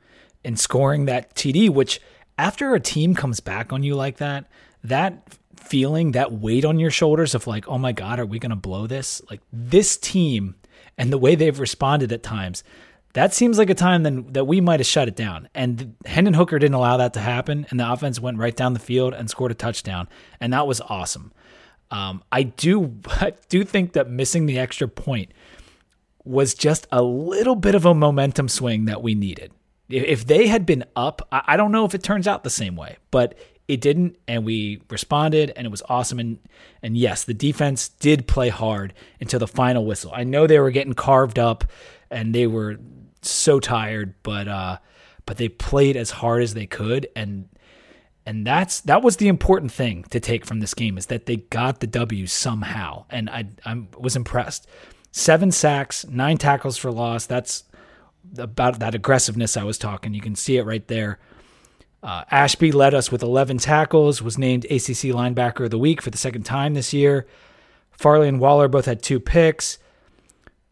in 0.44 0.56
scoring 0.56 1.06
that 1.06 1.34
TD. 1.34 1.70
Which, 1.70 2.00
after 2.36 2.74
a 2.74 2.80
team 2.80 3.14
comes 3.14 3.40
back 3.40 3.72
on 3.72 3.82
you 3.82 3.94
like 3.94 4.16
that, 4.18 4.50
that 4.84 5.22
feeling, 5.56 6.12
that 6.12 6.32
weight 6.32 6.64
on 6.64 6.78
your 6.78 6.90
shoulders 6.90 7.34
of 7.34 7.46
like, 7.46 7.68
oh 7.68 7.78
my 7.78 7.92
god, 7.92 8.18
are 8.18 8.26
we 8.26 8.38
going 8.38 8.50
to 8.50 8.56
blow 8.56 8.86
this? 8.86 9.20
Like 9.30 9.40
this 9.52 9.96
team 9.96 10.54
and 10.96 11.12
the 11.12 11.18
way 11.18 11.34
they've 11.34 11.58
responded 11.58 12.12
at 12.12 12.22
times 12.22 12.64
that 13.14 13.34
seems 13.34 13.58
like 13.58 13.70
a 13.70 13.74
time 13.74 14.02
then 14.02 14.26
that 14.32 14.46
we 14.46 14.60
might 14.60 14.80
have 14.80 14.86
shut 14.86 15.08
it 15.08 15.16
down. 15.16 15.48
And 15.54 15.96
Hendon 16.04 16.34
Hooker 16.34 16.58
didn't 16.58 16.74
allow 16.74 16.98
that 16.98 17.14
to 17.14 17.20
happen, 17.20 17.66
and 17.70 17.80
the 17.80 17.90
offense 17.90 18.20
went 18.20 18.38
right 18.38 18.54
down 18.54 18.74
the 18.74 18.78
field 18.78 19.14
and 19.14 19.30
scored 19.30 19.50
a 19.50 19.54
touchdown, 19.54 20.08
and 20.40 20.52
that 20.52 20.66
was 20.66 20.80
awesome. 20.82 21.32
Um, 21.90 22.22
I 22.30 22.42
do 22.44 22.96
I 23.06 23.32
do 23.48 23.64
think 23.64 23.92
that 23.94 24.10
missing 24.10 24.46
the 24.46 24.58
extra 24.58 24.88
point 24.88 25.32
was 26.24 26.54
just 26.54 26.86
a 26.92 27.02
little 27.02 27.56
bit 27.56 27.74
of 27.74 27.86
a 27.86 27.94
momentum 27.94 28.48
swing 28.48 28.84
that 28.84 29.02
we 29.02 29.14
needed. 29.14 29.52
If 29.88 30.26
they 30.26 30.48
had 30.48 30.66
been 30.66 30.84
up, 30.94 31.26
I 31.32 31.56
don't 31.56 31.72
know 31.72 31.86
if 31.86 31.94
it 31.94 32.02
turns 32.02 32.28
out 32.28 32.44
the 32.44 32.50
same 32.50 32.76
way, 32.76 32.98
but 33.10 33.38
it 33.68 33.80
didn't, 33.80 34.16
and 34.26 34.44
we 34.44 34.82
responded, 34.90 35.52
and 35.56 35.66
it 35.66 35.70
was 35.70 35.82
awesome. 35.88 36.18
And 36.18 36.38
and 36.82 36.96
yes, 36.96 37.24
the 37.24 37.34
defense 37.34 37.88
did 37.88 38.26
play 38.26 38.50
hard 38.50 38.92
until 39.20 39.40
the 39.40 39.46
final 39.46 39.86
whistle. 39.86 40.12
I 40.14 40.24
know 40.24 40.46
they 40.46 40.58
were 40.58 40.70
getting 40.70 40.92
carved 40.92 41.38
up, 41.38 41.64
and 42.10 42.34
they 42.34 42.46
were 42.46 42.78
so 43.22 43.60
tired, 43.60 44.14
but 44.22 44.48
uh, 44.48 44.78
but 45.26 45.36
they 45.36 45.48
played 45.48 45.96
as 45.96 46.10
hard 46.10 46.42
as 46.42 46.54
they 46.54 46.66
could, 46.66 47.08
and 47.14 47.48
and 48.26 48.46
that's 48.46 48.80
that 48.82 49.02
was 49.02 49.16
the 49.16 49.28
important 49.28 49.72
thing 49.72 50.04
to 50.10 50.20
take 50.20 50.44
from 50.44 50.60
this 50.60 50.74
game 50.74 50.98
is 50.98 51.06
that 51.06 51.26
they 51.26 51.36
got 51.36 51.80
the 51.80 51.86
W 51.86 52.26
somehow, 52.26 53.04
and 53.10 53.30
I 53.30 53.46
I 53.64 53.82
was 53.98 54.16
impressed. 54.16 54.66
Seven 55.10 55.50
sacks, 55.50 56.06
nine 56.06 56.38
tackles 56.38 56.76
for 56.76 56.92
loss. 56.92 57.26
That's 57.26 57.64
about 58.36 58.78
that 58.80 58.94
aggressiveness 58.94 59.56
I 59.56 59.64
was 59.64 59.78
talking. 59.78 60.14
You 60.14 60.20
can 60.20 60.34
see 60.34 60.58
it 60.58 60.66
right 60.66 60.86
there. 60.86 61.18
Uh, 62.02 62.24
Ashby 62.30 62.70
led 62.70 62.94
us 62.94 63.10
with 63.10 63.22
11 63.22 63.58
tackles, 63.58 64.22
was 64.22 64.38
named 64.38 64.64
ACC 64.66 65.10
linebacker 65.10 65.64
of 65.64 65.70
the 65.70 65.78
week 65.78 66.00
for 66.00 66.10
the 66.10 66.18
second 66.18 66.44
time 66.44 66.74
this 66.74 66.92
year. 66.92 67.26
Farley 67.90 68.28
and 68.28 68.38
Waller 68.38 68.68
both 68.68 68.84
had 68.84 69.02
two 69.02 69.18
picks. 69.18 69.78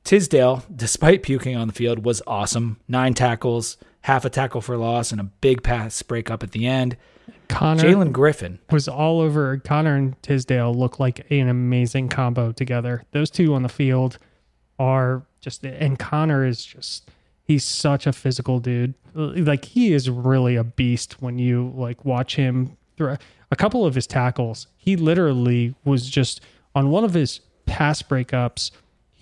Tisdale, 0.06 0.62
despite 0.74 1.24
puking 1.24 1.56
on 1.56 1.66
the 1.66 1.74
field, 1.74 2.04
was 2.04 2.22
awesome. 2.28 2.78
Nine 2.86 3.12
tackles, 3.12 3.76
half 4.02 4.24
a 4.24 4.30
tackle 4.30 4.60
for 4.60 4.76
loss, 4.76 5.10
and 5.10 5.20
a 5.20 5.24
big 5.24 5.64
pass 5.64 6.00
breakup 6.00 6.44
at 6.44 6.52
the 6.52 6.64
end. 6.64 6.96
Conner 7.48 7.82
Jalen 7.82 8.12
Griffin 8.12 8.60
was 8.70 8.86
all 8.86 9.20
over. 9.20 9.58
Conner 9.58 9.96
and 9.96 10.22
Tisdale 10.22 10.72
look 10.72 11.00
like 11.00 11.28
an 11.32 11.48
amazing 11.48 12.08
combo 12.08 12.52
together. 12.52 13.02
Those 13.10 13.30
two 13.30 13.52
on 13.54 13.64
the 13.64 13.68
field 13.68 14.18
are 14.78 15.26
just, 15.40 15.64
and 15.64 15.98
Conner 15.98 16.46
is 16.46 16.64
just, 16.64 17.10
he's 17.42 17.64
such 17.64 18.06
a 18.06 18.12
physical 18.12 18.60
dude. 18.60 18.94
Like 19.12 19.64
he 19.64 19.92
is 19.92 20.08
really 20.08 20.54
a 20.54 20.62
beast 20.62 21.20
when 21.20 21.40
you 21.40 21.72
like 21.74 22.04
watch 22.04 22.36
him 22.36 22.76
through 22.96 23.16
a 23.50 23.56
couple 23.56 23.84
of 23.84 23.96
his 23.96 24.06
tackles. 24.06 24.68
He 24.76 24.94
literally 24.94 25.74
was 25.84 26.08
just 26.08 26.42
on 26.76 26.90
one 26.90 27.02
of 27.02 27.14
his 27.14 27.40
pass 27.64 28.02
breakups 28.02 28.70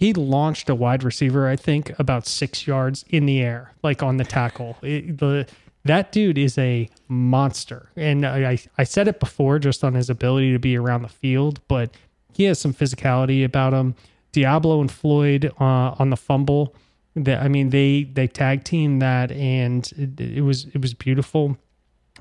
he 0.04 0.12
launched 0.12 0.68
a 0.68 0.74
wide 0.74 1.02
receiver, 1.02 1.48
I 1.48 1.56
think, 1.56 1.98
about 1.98 2.26
six 2.26 2.66
yards 2.66 3.06
in 3.08 3.24
the 3.24 3.40
air, 3.40 3.72
like 3.82 4.02
on 4.02 4.18
the 4.18 4.24
tackle. 4.24 4.76
It, 4.82 5.18
the 5.18 5.46
that 5.86 6.12
dude 6.12 6.38
is 6.38 6.58
a 6.58 6.88
monster, 7.08 7.90
and 7.96 8.26
I 8.26 8.58
I 8.76 8.84
said 8.84 9.08
it 9.08 9.18
before, 9.18 9.58
just 9.58 9.82
on 9.82 9.94
his 9.94 10.10
ability 10.10 10.52
to 10.52 10.58
be 10.58 10.76
around 10.76 11.02
the 11.02 11.08
field, 11.08 11.60
but 11.68 11.94
he 12.34 12.44
has 12.44 12.58
some 12.58 12.74
physicality 12.74 13.44
about 13.44 13.72
him. 13.72 13.94
Deablo 14.32 14.80
and 14.80 14.90
Floyd 14.90 15.52
uh, 15.58 15.94
on 15.98 16.10
the 16.10 16.16
fumble. 16.16 16.74
That 17.16 17.42
I 17.42 17.48
mean, 17.48 17.70
they 17.70 18.04
they 18.04 18.26
tag 18.26 18.64
team 18.64 18.98
that, 18.98 19.32
and 19.32 19.90
it, 19.96 20.20
it 20.20 20.42
was 20.42 20.66
it 20.74 20.82
was 20.82 20.92
beautiful. 20.92 21.56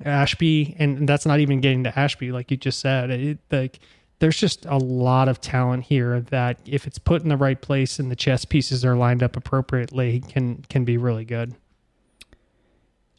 Ashby, 0.05 0.75
and 0.79 1.07
that's 1.07 1.25
not 1.25 1.39
even 1.39 1.59
getting 1.59 1.83
to 1.83 1.99
Ashby, 1.99 2.31
like 2.31 2.49
you 2.49 2.57
just 2.57 2.79
said. 2.79 3.09
It, 3.11 3.39
like 3.51 3.79
there's 4.23 4.37
just 4.37 4.65
a 4.67 4.77
lot 4.77 5.27
of 5.27 5.41
talent 5.41 5.83
here 5.83 6.21
that 6.21 6.57
if 6.65 6.87
it's 6.87 6.97
put 6.97 7.23
in 7.23 7.27
the 7.27 7.35
right 7.35 7.59
place 7.59 7.99
and 7.99 8.09
the 8.09 8.15
chess 8.15 8.45
pieces 8.45 8.85
are 8.85 8.95
lined 8.95 9.21
up 9.21 9.35
appropriately 9.35 10.21
can 10.21 10.63
can 10.69 10.85
be 10.85 10.95
really 10.95 11.25
good. 11.25 11.53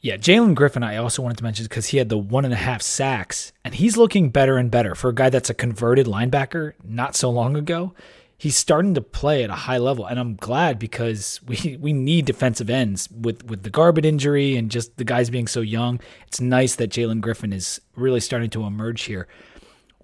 Yeah, 0.01 0.17
Jalen 0.17 0.55
Griffin, 0.55 0.83
I 0.83 0.97
also 0.97 1.21
wanted 1.21 1.37
to 1.37 1.45
mention 1.45 1.67
because 1.67 1.89
he 1.89 1.99
had 1.99 2.09
the 2.09 2.17
one 2.17 2.47
and 2.47 2.55
a 2.55 2.57
half 2.57 2.81
sacks, 2.81 3.53
and 3.67 3.75
he's 3.75 3.99
looking 3.99 4.31
better 4.31 4.57
and 4.57 4.71
better 4.71 4.95
for 4.95 5.11
a 5.11 5.15
guy 5.15 5.29
that's 5.29 5.51
a 5.51 5.55
converted 5.55 6.07
linebacker 6.07 6.73
not 6.83 7.15
so 7.17 7.29
long 7.29 7.55
ago. 7.55 7.93
he's 8.37 8.57
starting 8.57 8.95
to 8.95 9.01
play 9.01 9.43
at 9.43 9.51
a 9.51 9.55
high 9.55 9.79
level, 9.79 10.05
and 10.05 10.19
I'm 10.19 10.37
glad 10.37 10.79
because 10.79 11.41
we 11.47 11.79
we 11.81 11.93
need 11.93 12.27
defensive 12.27 12.71
ends 12.71 13.09
with 13.11 13.45
with 13.45 13.63
the 13.63 13.71
Garbutt 13.71 14.05
injury 14.05 14.57
and 14.57 14.71
just 14.71 14.97
the 14.97 15.05
guys 15.05 15.31
being 15.31 15.47
so 15.47 15.61
young. 15.61 16.01
It's 16.27 16.41
nice 16.41 16.77
that 16.77 16.91
Jalen 16.91 17.21
Griffin 17.21 17.53
is 17.53 17.81
really 17.97 18.21
starting 18.21 18.51
to 18.51 18.65
emerge 18.65 19.03
here. 19.03 19.29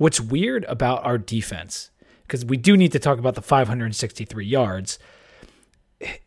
What's 0.01 0.19
weird 0.19 0.65
about 0.65 1.05
our 1.05 1.19
defense, 1.19 1.91
because 2.23 2.43
we 2.43 2.57
do 2.57 2.75
need 2.75 2.91
to 2.93 2.99
talk 2.99 3.19
about 3.19 3.35
the 3.35 3.43
563 3.43 4.47
yards, 4.47 4.99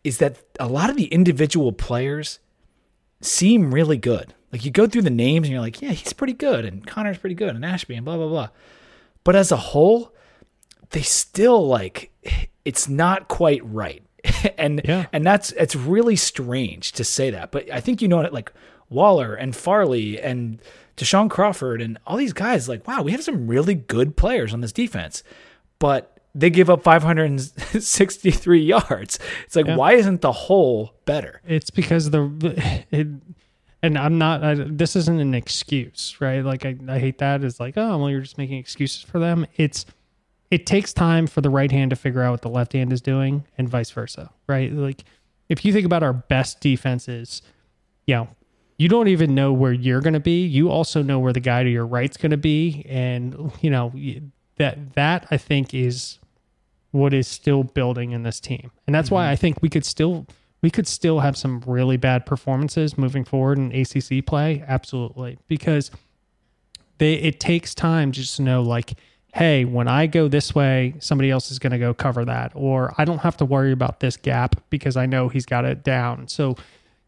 is 0.04 0.20
that 0.20 0.44
a 0.60 0.68
lot 0.68 0.92
of 0.92 0.96
the 0.96 1.06
individual 1.06 1.72
players 1.72 2.38
seem 3.20 3.74
really 3.74 3.98
good. 3.98 4.36
Like 4.52 4.64
you 4.64 4.70
go 4.70 4.86
through 4.86 5.02
the 5.02 5.10
names 5.10 5.48
and 5.48 5.54
you're 5.54 5.60
like, 5.60 5.82
yeah, 5.82 5.90
he's 5.90 6.14
pretty 6.14 6.34
good, 6.34 6.66
and 6.66 6.86
Conner's 6.86 7.18
pretty 7.18 7.34
good, 7.34 7.56
and 7.56 7.66
Ashby, 7.66 7.96
and 7.96 8.06
blah 8.06 8.16
blah 8.16 8.28
blah. 8.28 8.50
But 9.24 9.36
as 9.36 9.52
a 9.52 9.58
whole, 9.58 10.14
they 10.92 11.02
still 11.02 11.66
like 11.68 12.12
it's 12.64 12.88
not 12.88 13.28
quite 13.28 13.66
right. 13.66 14.04
and 14.60 14.82
yeah. 14.86 15.08
and 15.12 15.26
that's 15.26 15.52
it's 15.54 15.76
really 15.76 16.16
strange 16.16 16.92
to 16.92 17.04
say 17.04 17.32
that. 17.32 17.52
But 17.52 17.72
I 17.72 17.80
think 17.80 18.04
you 18.04 18.08
know 18.08 18.20
it 18.20 18.34
like 18.34 18.54
Waller 18.88 19.34
and 19.34 19.56
Farley 19.56 20.22
and 20.22 20.62
Deshaun 20.98 21.30
Crawford 21.30 21.82
and 21.82 21.98
all 22.06 22.18
these 22.18 22.34
guys, 22.34 22.70
like, 22.70 22.88
wow, 22.88 23.02
we 23.02 23.12
have 23.12 23.24
some 23.24 23.48
really 23.48 23.76
good 23.76 24.16
players 24.16 24.54
on 24.54 24.62
this 24.62 24.72
defense. 24.72 25.24
But 25.80 26.20
they 26.36 26.50
give 26.50 26.70
up 26.70 26.84
563 26.84 28.60
yards. 28.64 29.20
It's 29.46 29.56
like, 29.56 29.68
yeah. 29.68 29.76
why 29.76 29.94
isn't 29.94 30.22
the 30.22 30.32
whole 30.32 30.94
better? 31.06 31.42
It's 31.48 31.70
because 31.70 32.10
the 32.10 32.86
it, 32.92 33.08
and 33.82 33.98
I'm 33.98 34.18
not. 34.18 34.44
I, 34.44 34.56
this 34.56 34.96
isn't 34.96 35.20
an 35.20 35.34
excuse, 35.34 36.20
right? 36.22 36.44
Like 36.44 36.66
I, 36.66 36.78
I 36.88 37.00
hate 37.00 37.18
that. 37.20 37.44
It's 37.44 37.60
like, 37.60 37.78
oh, 37.78 37.98
well, 37.98 38.10
you're 38.10 38.22
just 38.22 38.38
making 38.38 38.58
excuses 38.58 39.02
for 39.04 39.20
them. 39.20 39.46
It's 39.58 39.86
it 40.50 40.66
takes 40.66 40.94
time 40.94 41.28
for 41.28 41.42
the 41.42 41.50
right 41.50 41.72
hand 41.72 41.90
to 41.90 41.96
figure 41.96 42.22
out 42.22 42.32
what 42.32 42.42
the 42.44 42.50
left 42.50 42.74
hand 42.74 42.94
is 42.94 43.02
doing, 43.02 43.46
and 43.58 43.68
vice 43.68 43.92
versa, 43.92 44.32
right? 44.48 44.72
Like 44.72 45.04
if 45.50 45.66
you 45.66 45.74
think 45.74 45.86
about 45.86 46.02
our 46.02 46.14
best 46.14 46.62
defenses, 46.62 47.42
you 48.08 48.16
know, 48.16 48.30
you 48.84 48.90
don't 48.90 49.08
even 49.08 49.34
know 49.34 49.54
where 49.54 49.72
you're 49.72 50.02
going 50.02 50.14
to 50.14 50.20
be. 50.20 50.46
You 50.46 50.70
also 50.70 51.02
know 51.02 51.18
where 51.18 51.32
the 51.32 51.40
guy 51.40 51.64
to 51.64 51.70
your 51.70 51.86
right's 51.86 52.18
going 52.18 52.32
to 52.32 52.38
be, 52.38 52.86
and 52.90 53.50
you 53.62 53.70
know 53.70 53.94
that 54.58 54.94
that 54.96 55.26
I 55.32 55.38
think 55.38 55.74
is 55.74 56.20
what 56.92 57.14
is 57.14 57.26
still 57.26 57.64
building 57.64 58.12
in 58.12 58.24
this 58.24 58.42
team, 58.42 58.72
and 58.86 58.94
that's 58.94 59.08
mm-hmm. 59.08 59.16
why 59.16 59.32
I 59.32 59.38
think 59.38 59.62
we 59.62 59.70
could 59.70 59.86
still 59.86 60.28
we 60.62 60.70
could 60.70 60.86
still 60.86 61.22
have 61.22 61.38
some 61.38 61.64
really 61.66 61.96
bad 61.96 62.26
performances 62.26 62.98
moving 62.98 63.24
forward 63.24 63.58
in 63.58 63.72
ACC 63.72 64.26
play, 64.26 64.62
absolutely, 64.68 65.40
because 65.48 65.90
they 66.98 67.14
it 67.14 67.40
takes 67.40 67.74
time 67.74 68.12
just 68.12 68.36
to 68.36 68.42
know 68.42 68.62
like 68.62 68.96
hey, 69.34 69.66
when 69.66 69.88
I 69.88 70.06
go 70.06 70.28
this 70.28 70.54
way, 70.54 70.94
somebody 71.00 71.32
else 71.32 71.50
is 71.50 71.58
going 71.58 71.72
to 71.72 71.80
go 71.80 71.92
cover 71.92 72.24
that. 72.24 72.52
Or 72.54 72.94
I 73.00 73.06
don't 73.06 73.18
have 73.18 73.36
to 73.38 73.46
worry 73.46 73.72
about 73.72 74.00
this 74.00 74.16
gap 74.16 74.62
because 74.70 74.96
I 74.96 75.08
know 75.08 75.28
he's 75.28 75.48
got 75.48 75.66
it 75.66 75.84
down. 75.84 76.28
So 76.28 76.56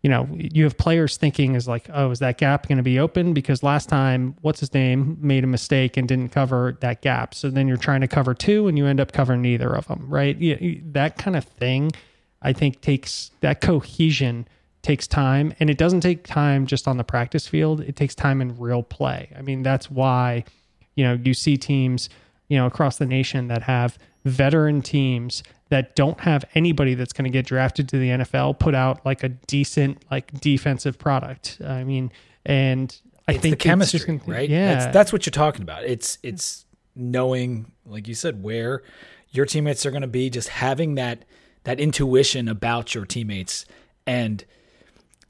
you 0.05 0.09
know, 0.09 0.29
you 0.37 0.65
have 0.65 0.77
players 0.77 1.17
thinking 1.17 1.55
is 1.55 1.67
like, 1.67 1.89
oh, 1.91 2.11
is 2.11 2.19
that 2.19 2.37
gap 2.37 2.67
going 2.67 2.77
to 2.77 2.83
be 2.83 2.99
open? 2.99 3.33
Because 3.33 3.63
last 3.63 3.89
time, 3.89 4.35
what's 4.41 4.59
his 4.59 4.71
name 4.71 5.17
made 5.19 5.43
a 5.43 5.47
mistake 5.47 5.97
and 5.97 6.07
didn't 6.07 6.29
cover 6.29 6.77
that 6.81 7.01
gap. 7.01 7.33
So 7.33 7.49
then 7.49 7.67
you're 7.67 7.75
trying 7.75 8.01
to 8.01 8.07
cover 8.07 8.35
two 8.35 8.67
and 8.67 8.77
you 8.77 8.85
end 8.85 8.99
up 8.99 9.13
covering 9.13 9.41
neither 9.41 9.73
of 9.73 9.87
them, 9.87 10.05
right? 10.07 10.37
that 10.93 11.17
kind 11.17 11.35
of 11.35 11.43
thing, 11.45 11.91
I 12.43 12.53
think 12.53 12.81
takes 12.81 13.31
that 13.41 13.61
cohesion 13.61 14.47
takes 14.83 15.07
time 15.07 15.55
and 15.59 15.71
it 15.71 15.79
doesn't 15.79 16.01
take 16.01 16.23
time 16.23 16.67
just 16.67 16.87
on 16.87 16.97
the 16.97 17.03
practice 17.03 17.47
field. 17.47 17.81
It 17.81 17.95
takes 17.95 18.13
time 18.13 18.41
in 18.41 18.59
real 18.59 18.83
play. 18.83 19.33
I 19.35 19.41
mean, 19.41 19.63
that's 19.63 19.89
why, 19.89 20.43
you 20.93 21.03
know, 21.03 21.13
you 21.13 21.33
see 21.33 21.57
teams, 21.57 22.09
you 22.47 22.59
know, 22.59 22.67
across 22.67 22.99
the 22.99 23.07
nation 23.07 23.47
that 23.47 23.63
have 23.63 23.97
veteran 24.23 24.83
teams 24.83 25.41
that 25.69 25.95
don't 25.95 26.19
have 26.19 26.45
anybody 26.53 26.93
that's 26.93 27.13
going 27.13 27.23
to 27.23 27.29
get 27.29 27.45
drafted 27.45 27.89
to 27.89 27.97
the 27.97 28.09
NFL 28.09 28.59
put 28.59 28.75
out 28.75 29.05
like 29.05 29.23
a 29.23 29.29
decent 29.29 30.03
like 30.11 30.39
defensive 30.39 30.97
product. 30.99 31.59
I 31.65 31.83
mean, 31.83 32.11
and 32.45 32.95
I 33.27 33.33
it's 33.33 33.41
think 33.41 33.59
the 33.59 33.63
chemistry, 33.67 34.17
gonna, 34.17 34.21
right? 34.31 34.49
Yeah, 34.49 34.75
that's, 34.75 34.93
that's 34.93 35.13
what 35.13 35.25
you're 35.25 35.31
talking 35.31 35.63
about. 35.63 35.83
It's 35.83 36.19
it's 36.21 36.65
knowing, 36.95 37.71
like 37.85 38.07
you 38.07 38.13
said, 38.13 38.43
where 38.43 38.83
your 39.31 39.45
teammates 39.45 39.85
are 39.85 39.91
going 39.91 40.01
to 40.01 40.07
be, 40.07 40.29
just 40.29 40.49
having 40.49 40.95
that 40.95 41.25
that 41.63 41.79
intuition 41.79 42.47
about 42.47 42.93
your 42.93 43.05
teammates, 43.05 43.65
and 44.05 44.45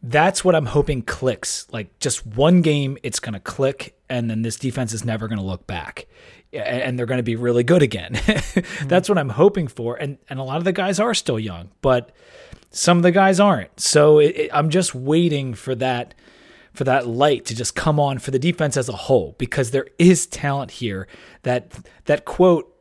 that's 0.03 0.43
what 0.43 0.53
I'm 0.53 0.67
hoping 0.67 1.01
clicks. 1.01 1.65
Like 1.71 1.97
just 1.99 2.27
one 2.27 2.61
game, 2.61 2.97
it's 3.03 3.19
going 3.19 3.33
to 3.33 3.39
click, 3.39 3.97
and 4.09 4.29
then 4.29 4.41
this 4.41 4.57
defense 4.57 4.91
is 4.91 5.05
never 5.05 5.29
going 5.29 5.39
to 5.39 5.45
look 5.45 5.65
back 5.65 6.07
and 6.55 6.97
they're 6.97 7.05
going 7.05 7.19
to 7.19 7.23
be 7.23 7.35
really 7.35 7.63
good 7.63 7.81
again. 7.81 8.13
mm-hmm. 8.15 8.87
That's 8.87 9.09
what 9.09 9.17
I'm 9.17 9.29
hoping 9.29 9.67
for. 9.67 9.95
And 9.95 10.17
and 10.29 10.39
a 10.39 10.43
lot 10.43 10.57
of 10.57 10.63
the 10.63 10.73
guys 10.73 10.99
are 10.99 11.13
still 11.13 11.39
young, 11.39 11.69
but 11.81 12.11
some 12.71 12.97
of 12.97 13.03
the 13.03 13.11
guys 13.11 13.39
aren't. 13.39 13.79
So 13.79 14.19
it, 14.19 14.35
it, 14.35 14.51
I'm 14.53 14.69
just 14.69 14.93
waiting 14.93 15.53
for 15.53 15.75
that 15.75 16.13
for 16.73 16.83
that 16.83 17.07
light 17.07 17.45
to 17.45 17.55
just 17.55 17.73
come 17.73 17.99
on 17.99 18.19
for 18.19 18.31
the 18.31 18.39
defense 18.39 18.75
as 18.75 18.89
a 18.89 18.95
whole 18.95 19.33
because 19.37 19.71
there 19.71 19.87
is 19.97 20.27
talent 20.27 20.71
here. 20.71 21.07
That 21.43 21.73
that 22.05 22.25
quote 22.25 22.71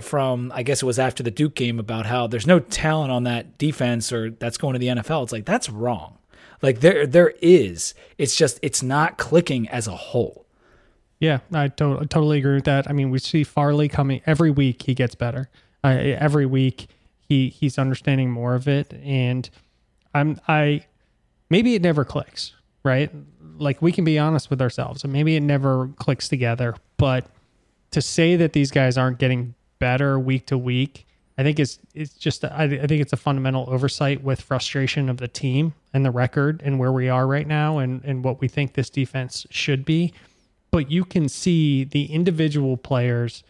from 0.00 0.52
I 0.54 0.62
guess 0.62 0.82
it 0.82 0.86
was 0.86 0.98
after 0.98 1.22
the 1.22 1.30
Duke 1.30 1.54
game 1.54 1.78
about 1.78 2.06
how 2.06 2.26
there's 2.26 2.46
no 2.46 2.58
talent 2.58 3.12
on 3.12 3.24
that 3.24 3.58
defense 3.58 4.12
or 4.12 4.30
that's 4.30 4.58
going 4.58 4.72
to 4.74 4.78
the 4.78 4.88
NFL. 4.88 5.24
It's 5.24 5.32
like 5.32 5.46
that's 5.46 5.70
wrong. 5.70 6.18
Like 6.62 6.80
there 6.80 7.06
there 7.06 7.34
is. 7.40 7.94
It's 8.18 8.36
just 8.36 8.58
it's 8.62 8.82
not 8.82 9.18
clicking 9.18 9.68
as 9.68 9.86
a 9.86 9.96
whole. 9.96 10.43
Yeah, 11.24 11.38
I, 11.54 11.68
to- 11.68 12.00
I 12.00 12.04
totally 12.04 12.36
agree 12.38 12.56
with 12.56 12.64
that. 12.64 12.88
I 12.88 12.92
mean, 12.92 13.08
we 13.10 13.18
see 13.18 13.44
Farley 13.44 13.88
coming 13.88 14.20
every 14.26 14.50
week; 14.50 14.82
he 14.82 14.92
gets 14.92 15.14
better. 15.14 15.48
Uh, 15.82 15.88
every 15.88 16.44
week, 16.44 16.88
he 17.18 17.48
he's 17.48 17.78
understanding 17.78 18.30
more 18.30 18.54
of 18.54 18.68
it, 18.68 18.92
and 19.02 19.48
I'm 20.12 20.38
I 20.46 20.84
maybe 21.48 21.74
it 21.74 21.80
never 21.80 22.04
clicks, 22.04 22.52
right? 22.82 23.10
Like 23.56 23.80
we 23.80 23.90
can 23.90 24.04
be 24.04 24.18
honest 24.18 24.50
with 24.50 24.60
ourselves, 24.60 25.02
and 25.02 25.14
maybe 25.14 25.34
it 25.34 25.40
never 25.40 25.88
clicks 25.96 26.28
together. 26.28 26.74
But 26.98 27.24
to 27.92 28.02
say 28.02 28.36
that 28.36 28.52
these 28.52 28.70
guys 28.70 28.98
aren't 28.98 29.18
getting 29.18 29.54
better 29.78 30.18
week 30.18 30.44
to 30.48 30.58
week, 30.58 31.06
I 31.38 31.42
think 31.42 31.58
it's 31.58 31.78
it's 31.94 32.12
just 32.12 32.44
I, 32.44 32.64
I 32.64 32.86
think 32.86 33.00
it's 33.00 33.14
a 33.14 33.16
fundamental 33.16 33.64
oversight 33.70 34.22
with 34.22 34.42
frustration 34.42 35.08
of 35.08 35.16
the 35.16 35.28
team 35.28 35.72
and 35.94 36.04
the 36.04 36.10
record 36.10 36.60
and 36.62 36.78
where 36.78 36.92
we 36.92 37.08
are 37.08 37.26
right 37.26 37.46
now 37.46 37.78
and 37.78 38.04
and 38.04 38.22
what 38.22 38.42
we 38.42 38.48
think 38.48 38.74
this 38.74 38.90
defense 38.90 39.46
should 39.48 39.86
be 39.86 40.12
but 40.74 40.90
you 40.90 41.04
can 41.04 41.28
see 41.28 41.84
the 41.84 42.06
individual 42.06 42.76
players 42.76 43.44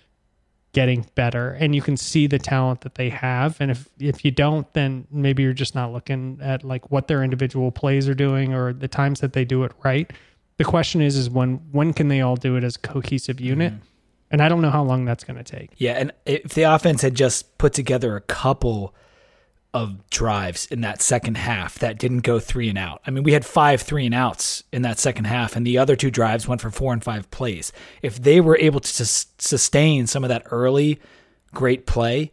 getting 0.74 1.06
better 1.14 1.52
and 1.52 1.74
you 1.74 1.80
can 1.80 1.96
see 1.96 2.26
the 2.26 2.38
talent 2.38 2.82
that 2.82 2.96
they 2.96 3.08
have 3.08 3.58
and 3.60 3.70
if 3.70 3.88
if 3.98 4.26
you 4.26 4.30
don't 4.30 4.70
then 4.74 5.06
maybe 5.10 5.42
you're 5.42 5.54
just 5.54 5.74
not 5.74 5.90
looking 5.90 6.38
at 6.42 6.62
like 6.62 6.90
what 6.90 7.08
their 7.08 7.24
individual 7.24 7.70
plays 7.70 8.10
are 8.10 8.14
doing 8.14 8.52
or 8.52 8.74
the 8.74 8.88
times 8.88 9.20
that 9.20 9.32
they 9.32 9.44
do 9.44 9.64
it 9.64 9.72
right. 9.82 10.12
The 10.58 10.64
question 10.64 11.00
is 11.00 11.16
is 11.16 11.30
when 11.30 11.62
when 11.72 11.94
can 11.94 12.08
they 12.08 12.20
all 12.20 12.36
do 12.36 12.56
it 12.56 12.64
as 12.64 12.76
a 12.76 12.80
cohesive 12.80 13.40
unit? 13.40 13.72
Mm-hmm. 13.72 13.84
and 14.32 14.42
i 14.42 14.48
don't 14.48 14.60
know 14.60 14.70
how 14.70 14.82
long 14.82 15.06
that's 15.06 15.24
going 15.24 15.42
to 15.42 15.44
take. 15.44 15.70
Yeah 15.78 15.92
and 15.92 16.12
if 16.26 16.52
the 16.52 16.64
offense 16.64 17.00
had 17.00 17.14
just 17.14 17.56
put 17.56 17.72
together 17.72 18.16
a 18.16 18.20
couple 18.20 18.94
of 19.74 20.08
drives 20.08 20.66
in 20.66 20.80
that 20.82 21.02
second 21.02 21.36
half 21.36 21.78
that 21.80 21.98
didn't 21.98 22.20
go 22.20 22.38
three 22.38 22.68
and 22.68 22.78
out. 22.78 23.02
I 23.06 23.10
mean, 23.10 23.24
we 23.24 23.32
had 23.32 23.44
five 23.44 23.82
three 23.82 24.06
and 24.06 24.14
outs 24.14 24.62
in 24.72 24.82
that 24.82 25.00
second 25.00 25.24
half, 25.26 25.56
and 25.56 25.66
the 25.66 25.76
other 25.76 25.96
two 25.96 26.10
drives 26.10 26.48
went 26.48 26.60
for 26.60 26.70
four 26.70 26.92
and 26.92 27.02
five 27.02 27.30
plays. 27.30 27.72
If 28.00 28.22
they 28.22 28.40
were 28.40 28.56
able 28.58 28.80
to 28.80 29.04
sustain 29.04 30.06
some 30.06 30.22
of 30.24 30.28
that 30.28 30.46
early 30.50 31.00
great 31.52 31.86
play, 31.86 32.30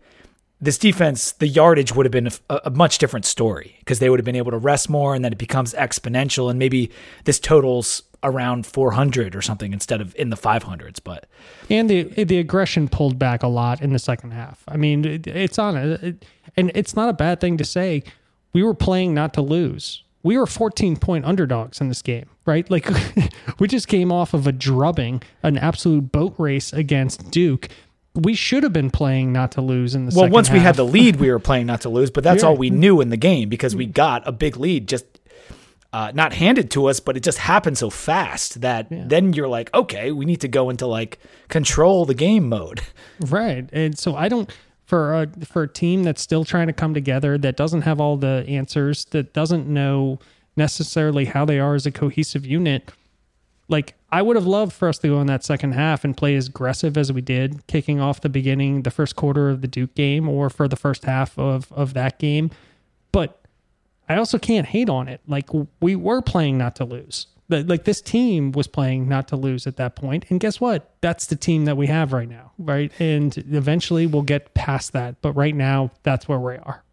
this 0.61 0.77
defense, 0.77 1.31
the 1.31 1.47
yardage 1.47 1.93
would 1.95 2.05
have 2.05 2.11
been 2.11 2.29
a, 2.49 2.61
a 2.65 2.69
much 2.69 2.99
different 2.99 3.25
story 3.25 3.77
because 3.79 3.97
they 3.97 4.09
would 4.09 4.19
have 4.19 4.25
been 4.25 4.35
able 4.35 4.51
to 4.51 4.57
rest 4.57 4.87
more, 4.89 5.15
and 5.15 5.25
then 5.25 5.31
it 5.31 5.39
becomes 5.39 5.73
exponential, 5.73 6.49
and 6.49 6.59
maybe 6.59 6.91
this 7.25 7.39
totals 7.39 8.03
around 8.23 8.65
400 8.65 9.35
or 9.35 9.41
something 9.41 9.73
instead 9.73 9.99
of 9.99 10.15
in 10.15 10.29
the 10.29 10.37
500s 10.37 10.99
but 11.03 11.25
and 11.69 11.89
the 11.89 12.03
the 12.03 12.37
aggression 12.37 12.87
pulled 12.87 13.17
back 13.17 13.41
a 13.41 13.47
lot 13.47 13.81
in 13.81 13.93
the 13.93 13.99
second 13.99 14.31
half 14.31 14.63
i 14.67 14.77
mean 14.77 15.03
it, 15.05 15.25
it's 15.25 15.57
on 15.57 15.75
it 15.75 16.23
and 16.55 16.71
it's 16.75 16.95
not 16.95 17.09
a 17.09 17.13
bad 17.13 17.39
thing 17.39 17.57
to 17.57 17.65
say. 17.65 18.03
We 18.53 18.63
were 18.63 18.73
playing 18.73 19.13
not 19.13 19.33
to 19.35 19.41
lose. 19.41 20.03
We 20.23 20.37
were 20.37 20.45
14 20.45 20.97
point 20.97 21.25
underdogs 21.25 21.81
in 21.81 21.87
this 21.87 22.01
game, 22.01 22.29
right? 22.45 22.69
Like 22.69 22.87
we 23.59 23.67
just 23.67 23.87
came 23.87 24.11
off 24.11 24.33
of 24.33 24.45
a 24.45 24.51
drubbing, 24.51 25.23
an 25.41 25.57
absolute 25.57 26.11
boat 26.11 26.35
race 26.37 26.73
against 26.73 27.31
Duke. 27.31 27.69
We 28.13 28.33
should 28.33 28.63
have 28.63 28.73
been 28.73 28.91
playing 28.91 29.31
not 29.31 29.53
to 29.53 29.61
lose 29.61 29.95
in 29.95 30.05
the 30.05 30.13
well. 30.13 30.29
once 30.29 30.49
half. 30.49 30.55
we 30.55 30.59
had 30.59 30.75
the 30.75 30.85
lead, 30.85 31.15
we 31.15 31.31
were 31.31 31.39
playing 31.39 31.65
not 31.65 31.81
to 31.81 31.89
lose, 31.89 32.11
but 32.11 32.23
that's 32.23 32.43
yeah. 32.43 32.49
all 32.49 32.57
we 32.57 32.69
knew 32.69 32.99
in 32.99 33.09
the 33.09 33.17
game 33.17 33.47
because 33.47 33.75
we 33.75 33.87
mm. 33.87 33.93
got 33.93 34.27
a 34.27 34.33
big 34.33 34.57
lead 34.57 34.87
just 34.87 35.05
uh, 35.93 36.11
not 36.15 36.33
handed 36.33 36.71
to 36.71 36.85
us, 36.85 36.99
but 36.99 37.17
it 37.17 37.23
just 37.23 37.37
happened 37.37 37.77
so 37.77 37.89
fast 37.89 38.61
that 38.61 38.87
yeah. 38.89 39.03
then 39.07 39.33
you're 39.33 39.47
like, 39.47 39.73
okay, 39.73 40.11
we 40.11 40.25
need 40.25 40.39
to 40.41 40.47
go 40.47 40.69
into 40.69 40.87
like 40.87 41.19
control 41.49 42.05
the 42.05 42.13
game 42.13 42.49
mode. 42.49 42.81
Right. 43.27 43.69
And 43.71 43.99
so 43.99 44.15
I 44.15 44.29
don't 44.29 44.49
for 44.85 45.13
a 45.13 45.45
for 45.45 45.63
a 45.63 45.67
team 45.67 46.03
that's 46.03 46.21
still 46.21 46.43
trying 46.43 46.67
to 46.67 46.73
come 46.73 46.93
together, 46.93 47.37
that 47.37 47.55
doesn't 47.55 47.83
have 47.83 48.01
all 48.01 48.17
the 48.17 48.43
answers, 48.47 49.05
that 49.05 49.31
doesn't 49.33 49.67
know 49.67 50.17
necessarily 50.57 51.25
how 51.25 51.45
they 51.45 51.59
are 51.59 51.75
as 51.75 51.85
a 51.85 51.91
cohesive 51.91 52.45
unit. 52.45 52.91
like 53.67 53.93
I 54.11 54.21
would 54.21 54.35
have 54.35 54.47
loved 54.47 54.73
for 54.73 54.89
us 54.89 54.97
to 54.99 55.07
go 55.07 55.21
in 55.21 55.27
that 55.27 55.43
second 55.43 55.73
half 55.73 56.03
and 56.03 56.17
play 56.17 56.35
as 56.35 56.47
aggressive 56.47 56.97
as 56.97 57.11
we 57.13 57.21
did, 57.21 57.65
kicking 57.67 57.99
off 58.01 58.21
the 58.21 58.27
beginning, 58.29 58.81
the 58.81 58.91
first 58.91 59.15
quarter 59.15 59.49
of 59.49 59.61
the 59.61 59.67
Duke 59.67 59.93
game, 59.93 60.27
or 60.27 60.49
for 60.49 60.67
the 60.67 60.75
first 60.75 61.05
half 61.05 61.37
of 61.37 61.71
of 61.71 61.93
that 61.93 62.17
game. 62.17 62.49
I 64.11 64.17
also 64.17 64.37
can't 64.37 64.67
hate 64.67 64.89
on 64.89 65.07
it. 65.07 65.21
Like 65.25 65.49
we 65.79 65.95
were 65.95 66.21
playing 66.21 66.57
not 66.57 66.75
to 66.77 66.85
lose. 66.85 67.27
Like 67.47 67.85
this 67.85 68.01
team 68.01 68.51
was 68.51 68.67
playing 68.67 69.07
not 69.07 69.29
to 69.29 69.37
lose 69.37 69.67
at 69.67 69.77
that 69.77 69.95
point. 69.95 70.25
and 70.29 70.39
guess 70.39 70.59
what? 70.59 70.93
That's 71.01 71.27
the 71.27 71.35
team 71.35 71.65
that 71.65 71.77
we 71.77 71.87
have 71.87 72.11
right 72.13 72.29
now, 72.29 72.51
right? 72.57 72.91
And 72.99 73.37
eventually 73.37 74.07
we'll 74.07 74.21
get 74.21 74.53
past 74.53 74.93
that, 74.93 75.21
but 75.21 75.33
right 75.33 75.55
now 75.55 75.91
that's 76.03 76.27
where 76.27 76.39
we 76.39 76.57
are. 76.57 76.83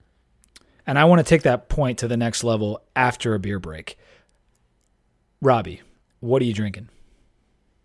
And 0.87 0.99
I 0.99 1.05
want 1.05 1.19
to 1.19 1.25
take 1.25 1.43
that 1.43 1.69
point 1.69 1.99
to 1.99 2.09
the 2.09 2.17
next 2.17 2.45
level 2.45 2.83
after 2.97 3.35
a 3.35 3.39
beer 3.39 3.59
break. 3.59 3.99
Robbie, 5.41 5.83
what 6.21 6.41
are 6.41 6.45
you 6.45 6.55
drinking? 6.55 6.89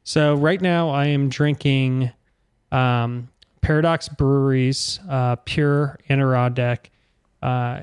So 0.03 0.35
right 0.35 0.61
now 0.61 0.89
I 0.89 1.07
am 1.07 1.29
drinking 1.29 2.11
um, 2.71 3.29
Paradox 3.61 4.09
Breweries 4.09 4.99
uh, 5.09 5.37
Pure 5.37 5.99
Adirondack 6.09 6.91
uh, 7.41 7.81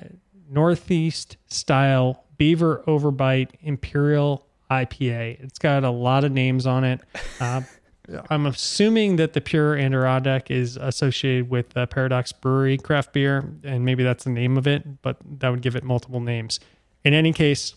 Northeast 0.50 1.36
Style 1.46 2.24
Beaver 2.36 2.82
Overbite 2.86 3.50
Imperial 3.62 4.46
IPA. 4.70 5.42
It's 5.42 5.58
got 5.58 5.84
a 5.84 5.90
lot 5.90 6.24
of 6.24 6.32
names 6.32 6.66
on 6.66 6.84
it. 6.84 7.00
Uh, 7.40 7.62
I'm 8.30 8.46
assuming 8.46 9.16
that 9.16 9.34
the 9.34 9.40
Pure 9.40 9.78
Adirondack 9.78 10.50
is 10.50 10.76
associated 10.76 11.48
with 11.48 11.70
the 11.70 11.86
Paradox 11.86 12.32
Brewery 12.32 12.76
craft 12.76 13.12
beer, 13.12 13.52
and 13.62 13.84
maybe 13.84 14.02
that's 14.02 14.24
the 14.24 14.30
name 14.30 14.56
of 14.56 14.66
it, 14.66 15.02
but 15.02 15.18
that 15.38 15.50
would 15.50 15.62
give 15.62 15.76
it 15.76 15.84
multiple 15.84 16.20
names. 16.20 16.58
In 17.04 17.14
any 17.14 17.32
case, 17.32 17.74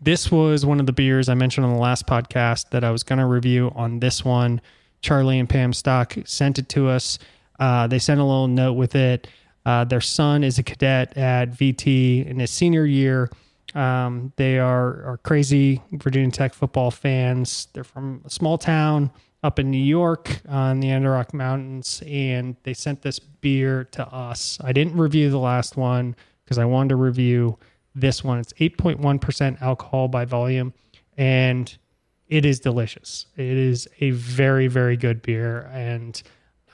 this 0.00 0.30
was 0.30 0.64
one 0.64 0.80
of 0.80 0.86
the 0.86 0.92
beers 0.92 1.28
I 1.28 1.34
mentioned 1.34 1.66
on 1.66 1.74
the 1.74 1.80
last 1.80 2.06
podcast 2.06 2.70
that 2.70 2.82
I 2.82 2.90
was 2.90 3.02
going 3.02 3.18
to 3.18 3.26
review 3.26 3.70
on 3.74 4.00
this 4.00 4.24
one. 4.24 4.60
Charlie 5.00 5.38
and 5.38 5.48
Pam 5.48 5.72
Stock 5.72 6.16
sent 6.24 6.58
it 6.58 6.68
to 6.70 6.88
us. 6.88 7.18
Uh, 7.58 7.86
they 7.86 7.98
sent 7.98 8.20
a 8.20 8.24
little 8.24 8.48
note 8.48 8.72
with 8.72 8.94
it. 8.94 9.28
Uh, 9.64 9.84
their 9.84 10.00
son 10.00 10.42
is 10.42 10.58
a 10.58 10.62
cadet 10.62 11.16
at 11.16 11.50
VT 11.50 12.26
in 12.26 12.38
his 12.38 12.50
senior 12.50 12.84
year. 12.84 13.30
Um, 13.74 14.32
they 14.36 14.58
are, 14.58 15.04
are 15.04 15.20
crazy 15.22 15.80
Virginia 15.92 16.30
Tech 16.30 16.52
football 16.52 16.90
fans. 16.90 17.68
They're 17.72 17.84
from 17.84 18.22
a 18.24 18.30
small 18.30 18.58
town 18.58 19.10
up 19.42 19.58
in 19.58 19.70
New 19.70 19.82
York 19.82 20.40
on 20.48 20.80
the 20.80 20.90
Adirondack 20.90 21.34
Mountains, 21.34 22.02
and 22.06 22.56
they 22.62 22.74
sent 22.74 23.02
this 23.02 23.18
beer 23.18 23.84
to 23.92 24.06
us. 24.08 24.58
I 24.62 24.72
didn't 24.72 24.96
review 24.96 25.30
the 25.30 25.38
last 25.38 25.76
one 25.76 26.14
because 26.44 26.58
I 26.58 26.64
wanted 26.64 26.90
to 26.90 26.96
review 26.96 27.58
this 27.94 28.22
one. 28.22 28.38
It's 28.38 28.52
8.1% 28.54 29.60
alcohol 29.62 30.08
by 30.08 30.24
volume, 30.24 30.72
and 31.16 31.76
it 32.28 32.44
is 32.44 32.60
delicious. 32.60 33.26
It 33.36 33.46
is 33.46 33.88
a 34.00 34.10
very, 34.10 34.66
very 34.68 34.96
good 34.96 35.22
beer. 35.22 35.70
And 35.72 36.20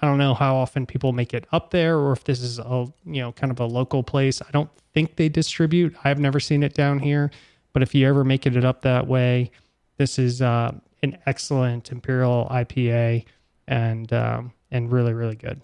I 0.00 0.06
don't 0.06 0.18
know 0.18 0.34
how 0.34 0.56
often 0.56 0.86
people 0.86 1.12
make 1.12 1.34
it 1.34 1.46
up 1.52 1.70
there 1.70 1.98
or 1.98 2.12
if 2.12 2.24
this 2.24 2.40
is 2.40 2.58
a, 2.58 2.86
you 3.04 3.20
know, 3.20 3.32
kind 3.32 3.50
of 3.50 3.58
a 3.60 3.66
local 3.66 4.02
place. 4.02 4.40
I 4.40 4.50
don't 4.52 4.70
think 4.94 5.16
they 5.16 5.28
distribute. 5.28 5.96
I've 6.04 6.20
never 6.20 6.40
seen 6.40 6.62
it 6.62 6.74
down 6.74 6.98
here. 6.98 7.30
But 7.72 7.82
if 7.82 7.94
you 7.94 8.08
ever 8.08 8.24
make 8.24 8.46
it 8.46 8.64
up 8.64 8.82
that 8.82 9.06
way, 9.06 9.50
this 9.96 10.18
is 10.18 10.40
uh, 10.40 10.72
an 11.02 11.18
excellent 11.26 11.90
Imperial 11.90 12.48
IPA 12.50 13.24
and 13.66 14.12
um, 14.12 14.52
and 14.70 14.90
really, 14.90 15.12
really 15.12 15.36
good. 15.36 15.60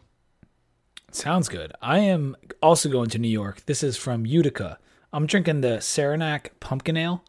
Sounds 1.11 1.49
good. 1.49 1.73
I 1.81 2.01
am 2.01 2.37
also 2.63 2.89
going 2.89 3.09
to 3.11 3.19
New 3.19 3.29
York. 3.29 3.65
This 3.67 3.83
is 3.83 3.97
from 3.97 4.27
Utica. 4.27 4.79
I'm 5.13 5.27
drinking 5.27 5.61
the 5.61 5.81
Saranac 5.81 6.59
Pumpkin 6.59 6.97
Ale. 6.97 7.23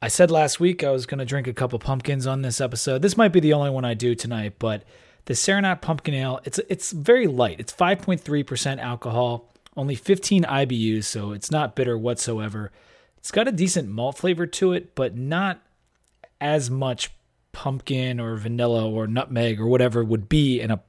I 0.00 0.08
said 0.08 0.30
last 0.30 0.60
week 0.60 0.84
I 0.84 0.90
was 0.90 1.04
going 1.06 1.18
to 1.18 1.24
drink 1.24 1.48
a 1.48 1.52
couple 1.52 1.78
pumpkins 1.78 2.26
on 2.26 2.42
this 2.42 2.60
episode. 2.60 3.02
This 3.02 3.16
might 3.16 3.32
be 3.32 3.40
the 3.40 3.54
only 3.54 3.70
one 3.70 3.84
I 3.84 3.94
do 3.94 4.14
tonight, 4.14 4.54
but 4.58 4.84
the 5.26 5.34
Saranac 5.34 5.82
Pumpkin 5.82 6.14
Ale, 6.14 6.40
it's 6.44 6.58
it's 6.68 6.92
very 6.92 7.26
light. 7.26 7.60
It's 7.60 7.72
5.3% 7.72 8.78
alcohol, 8.78 9.52
only 9.76 9.94
15 9.94 10.44
IBUs, 10.44 11.04
so 11.04 11.32
it's 11.32 11.50
not 11.50 11.76
bitter 11.76 11.98
whatsoever. 11.98 12.72
It's 13.18 13.30
got 13.30 13.48
a 13.48 13.52
decent 13.52 13.88
malt 13.88 14.18
flavor 14.18 14.46
to 14.46 14.72
it, 14.72 14.94
but 14.94 15.16
not 15.16 15.60
as 16.40 16.70
much 16.70 17.10
pumpkin 17.52 18.20
or 18.20 18.36
vanilla 18.36 18.88
or 18.88 19.06
nutmeg 19.06 19.60
or 19.60 19.66
whatever 19.66 20.04
would 20.04 20.28
be 20.28 20.60
in 20.60 20.70
a 20.70 20.80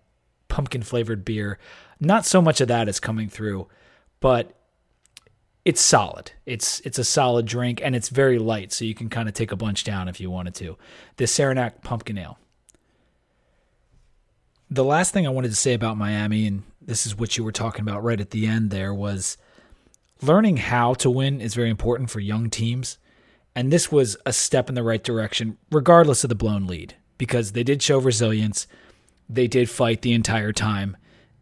pumpkin 0.50 0.84
flavored 0.84 1.26
beer. 1.26 1.58
Not 2.00 2.26
so 2.26 2.42
much 2.42 2.62
of 2.62 2.68
that 2.68 2.88
is 2.88 3.00
coming 3.00 3.30
through, 3.30 3.68
but 4.20 4.54
it's 5.66 5.82
solid. 5.82 6.32
It's 6.46 6.80
it's 6.82 7.00
a 7.00 7.04
solid 7.04 7.48
drink 7.48 7.82
and 7.84 7.96
it's 7.96 8.10
very 8.10 8.38
light, 8.38 8.72
so 8.72 8.86
you 8.86 8.94
can 8.94 9.10
kind 9.10 9.28
of 9.28 9.34
take 9.34 9.52
a 9.52 9.56
bunch 9.56 9.84
down 9.84 10.08
if 10.08 10.20
you 10.20 10.30
wanted 10.30 10.54
to. 10.56 10.78
The 11.16 11.26
Saranac 11.26 11.82
Pumpkin 11.82 12.20
Ale. 12.20 12.38
The 14.70 14.84
last 14.84 15.14
thing 15.14 15.26
I 15.26 15.32
wanted 15.32 15.50
to 15.50 15.56
say 15.56 15.74
about 15.74 15.98
Miami, 15.98 16.46
and 16.46 16.64
this 16.82 17.06
is 17.06 17.18
what 17.18 17.38
you 17.38 17.44
were 17.44 17.52
talking 17.52 17.82
about 17.82 18.04
right 18.04 18.20
at 18.20 18.32
the 18.32 18.46
end 18.48 18.70
there, 18.70 18.94
was 18.94 19.38
learning 20.22 20.58
how 20.58 20.94
to 20.96 21.10
win 21.10 21.40
is 21.40 21.54
very 21.54 21.70
important 21.70 22.10
for 22.10 22.20
young 22.20 22.50
teams. 22.50 22.98
And 23.56 23.72
this 23.72 23.92
was 23.92 24.18
a 24.26 24.34
step 24.34 24.70
in 24.70 24.76
the 24.76 24.84
right 24.84 25.04
direction, 25.04 25.58
regardless 25.72 26.24
of 26.24 26.30
the 26.30 26.36
blown 26.36 26.68
lead, 26.68 26.96
because 27.18 27.54
they 27.54 27.64
did 27.64 27.82
show 27.82 27.98
resilience. 27.98 28.68
They 29.30 29.48
did 29.48 29.70
fight 29.70 30.02
the 30.02 30.14
entire 30.14 30.52
time. 30.52 30.98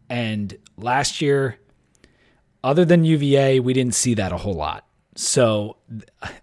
And 0.08 0.56
last 0.76 1.20
year, 1.20 1.58
other 2.62 2.84
than 2.84 3.04
UVA, 3.04 3.60
we 3.60 3.72
didn't 3.72 3.94
see 3.94 4.14
that 4.14 4.32
a 4.32 4.38
whole 4.38 4.54
lot. 4.54 4.86
So 5.14 5.76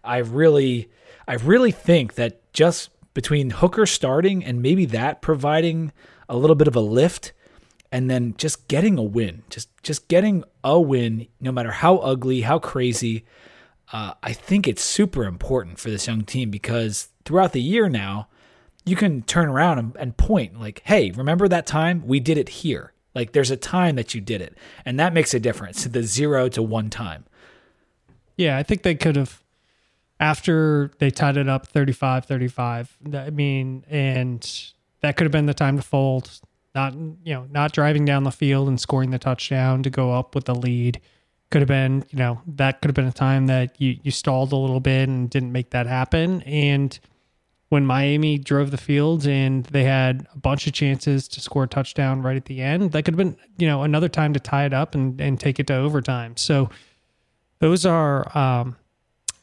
I 0.03 0.17
really, 0.17 0.89
I 1.27 1.35
really 1.35 1.71
think 1.71 2.15
that 2.15 2.53
just 2.53 2.89
between 3.13 3.51
Hooker 3.51 3.85
starting 3.85 4.43
and 4.43 4.61
maybe 4.61 4.85
that 4.87 5.21
providing 5.21 5.91
a 6.33 6.37
little 6.37 6.55
bit 6.55 6.67
of 6.67 6.75
a 6.75 6.81
lift, 6.81 7.31
and 7.91 8.09
then 8.09 8.33
just 8.37 8.67
getting 8.67 8.97
a 8.97 9.03
win, 9.03 9.43
just 9.51 9.69
just 9.83 10.07
getting 10.07 10.43
a 10.63 10.81
win, 10.81 11.27
no 11.39 11.51
matter 11.51 11.71
how 11.71 11.97
ugly, 11.97 12.41
how 12.41 12.57
crazy. 12.57 13.23
Uh, 13.91 14.15
I 14.23 14.33
think 14.33 14.67
it's 14.67 14.81
super 14.81 15.25
important 15.25 15.77
for 15.77 15.91
this 15.91 16.07
young 16.07 16.23
team 16.23 16.49
because 16.49 17.09
throughout 17.25 17.51
the 17.51 17.61
year 17.61 17.87
now, 17.87 18.27
you 18.83 18.95
can 18.95 19.21
turn 19.21 19.47
around 19.47 19.77
and, 19.77 19.95
and 19.97 20.17
point 20.17 20.59
like, 20.59 20.81
"Hey, 20.85 21.11
remember 21.11 21.47
that 21.47 21.67
time 21.67 22.03
we 22.07 22.19
did 22.19 22.39
it 22.39 22.49
here?" 22.49 22.93
Like 23.13 23.33
there's 23.33 23.51
a 23.51 23.57
time 23.57 23.95
that 23.97 24.15
you 24.15 24.21
did 24.21 24.41
it, 24.41 24.57
and 24.85 24.99
that 24.99 25.13
makes 25.13 25.35
a 25.35 25.39
difference. 25.39 25.83
The 25.83 26.01
zero 26.01 26.49
to 26.49 26.63
one 26.63 26.89
time. 26.89 27.25
Yeah, 28.35 28.57
I 28.57 28.63
think 28.63 28.81
they 28.81 28.95
could 28.95 29.15
have 29.15 29.43
after 30.19 30.89
they 30.97 31.11
tied 31.11 31.37
it 31.37 31.47
up 31.47 31.71
35-35. 31.71 32.87
I 33.13 33.29
mean, 33.29 33.83
and 33.87 34.73
that 35.03 35.17
could 35.17 35.25
have 35.25 35.31
been 35.31 35.45
the 35.45 35.53
time 35.53 35.77
to 35.77 35.83
fold. 35.83 36.39
Not 36.73 36.93
you 36.95 37.33
know, 37.33 37.45
not 37.51 37.71
driving 37.71 38.03
down 38.05 38.23
the 38.23 38.31
field 38.31 38.67
and 38.67 38.81
scoring 38.81 39.11
the 39.11 39.19
touchdown 39.19 39.83
to 39.83 39.91
go 39.91 40.11
up 40.11 40.33
with 40.33 40.45
the 40.45 40.55
lead. 40.55 40.99
Could 41.51 41.61
have 41.61 41.67
been, 41.67 42.03
you 42.09 42.17
know, 42.17 42.41
that 42.47 42.81
could 42.81 42.89
have 42.89 42.95
been 42.95 43.05
a 43.05 43.11
time 43.11 43.45
that 43.45 43.79
you 43.79 43.99
you 44.01 44.09
stalled 44.09 44.51
a 44.51 44.55
little 44.55 44.79
bit 44.79 45.07
and 45.07 45.29
didn't 45.29 45.51
make 45.51 45.69
that 45.69 45.85
happen. 45.85 46.41
And 46.43 46.97
when 47.69 47.85
Miami 47.85 48.37
drove 48.37 48.71
the 48.71 48.77
field 48.77 49.27
and 49.27 49.65
they 49.65 49.83
had 49.83 50.27
a 50.33 50.37
bunch 50.37 50.67
of 50.67 50.73
chances 50.73 51.27
to 51.27 51.41
score 51.41 51.63
a 51.63 51.67
touchdown 51.67 52.21
right 52.21 52.37
at 52.37 52.45
the 52.45 52.61
end. 52.61 52.91
That 52.91 53.03
could 53.03 53.15
have 53.15 53.17
been, 53.17 53.35
you 53.57 53.65
know, 53.67 53.81
another 53.81 54.07
time 54.07 54.31
to 54.33 54.39
tie 54.39 54.65
it 54.65 54.73
up 54.73 54.93
and, 54.93 55.19
and 55.19 55.39
take 55.39 55.59
it 55.59 55.67
to 55.67 55.75
overtime. 55.75 56.37
So 56.37 56.69
those 57.59 57.85
are 57.85 58.35
um, 58.37 58.77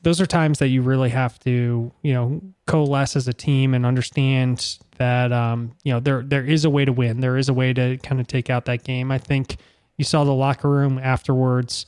those 0.03 0.21
are 0.21 0.27
times 0.27 0.61
that 0.61 0.69
you 0.69 0.83
really 0.83 1.11
have 1.11 1.39
to, 1.41 1.93
you 2.03 2.13
know, 2.15 2.41
coalesce 2.67 3.17
as 3.17 3.29
a 3.29 3.33
team 3.33 3.75
and 3.75 3.85
understand 3.85 4.79
that 5.01 5.33
um, 5.33 5.73
you 5.83 5.93
know 5.93 5.99
there 5.99 6.23
there 6.23 6.45
is 6.45 6.65
a 6.65 6.71
way 6.71 6.85
to 6.85 6.93
win. 6.93 7.21
There 7.21 7.37
is 7.37 7.49
a 7.49 7.55
way 7.55 7.73
to 7.73 7.99
kind 7.99 8.21
of 8.21 8.29
take 8.29 8.49
out 8.49 8.67
that 8.67 8.85
game. 8.85 9.11
I 9.11 9.19
think 9.19 9.57
you 9.97 10.05
saw 10.05 10.23
the 10.25 10.33
locker 10.33 10.71
room 10.71 10.99
afterwards. 11.03 11.87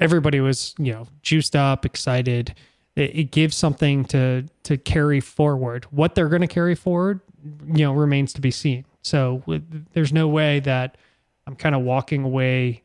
Everybody 0.00 0.40
was, 0.40 0.74
you 0.78 0.92
know, 0.92 1.06
juiced 1.22 1.54
up, 1.54 1.84
excited 1.84 2.54
it, 2.96 3.16
it 3.16 3.30
gives 3.30 3.56
something 3.56 4.04
to 4.06 4.44
to 4.64 4.76
carry 4.76 5.20
forward. 5.20 5.84
What 5.90 6.14
they're 6.14 6.28
going 6.28 6.42
to 6.42 6.46
carry 6.48 6.74
forward, 6.74 7.20
you 7.66 7.84
know, 7.84 7.92
remains 7.92 8.32
to 8.34 8.40
be 8.40 8.50
seen. 8.50 8.84
So 9.02 9.42
there's 9.92 10.12
no 10.12 10.28
way 10.28 10.60
that 10.60 10.96
I'm 11.46 11.56
kind 11.56 11.74
of 11.74 11.82
walking 11.82 12.24
away 12.24 12.82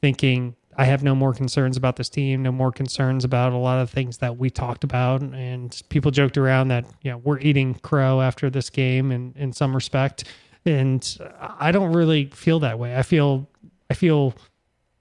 thinking 0.00 0.54
I 0.76 0.84
have 0.84 1.02
no 1.02 1.14
more 1.14 1.34
concerns 1.34 1.76
about 1.76 1.96
this 1.96 2.08
team, 2.08 2.42
no 2.42 2.52
more 2.52 2.72
concerns 2.72 3.24
about 3.24 3.52
a 3.52 3.56
lot 3.56 3.80
of 3.80 3.90
things 3.90 4.18
that 4.18 4.38
we 4.38 4.50
talked 4.50 4.84
about. 4.84 5.20
And 5.20 5.80
people 5.88 6.10
joked 6.10 6.38
around 6.38 6.68
that, 6.68 6.86
you 7.02 7.10
know, 7.10 7.18
we're 7.18 7.38
eating 7.40 7.74
crow 7.74 8.20
after 8.20 8.48
this 8.48 8.70
game 8.70 9.12
in, 9.12 9.34
in 9.36 9.52
some 9.52 9.74
respect. 9.74 10.24
And 10.64 11.18
I 11.40 11.72
don't 11.72 11.92
really 11.92 12.26
feel 12.26 12.60
that 12.60 12.78
way. 12.78 12.96
I 12.96 13.02
feel, 13.02 13.48
I 13.90 13.94
feel 13.94 14.34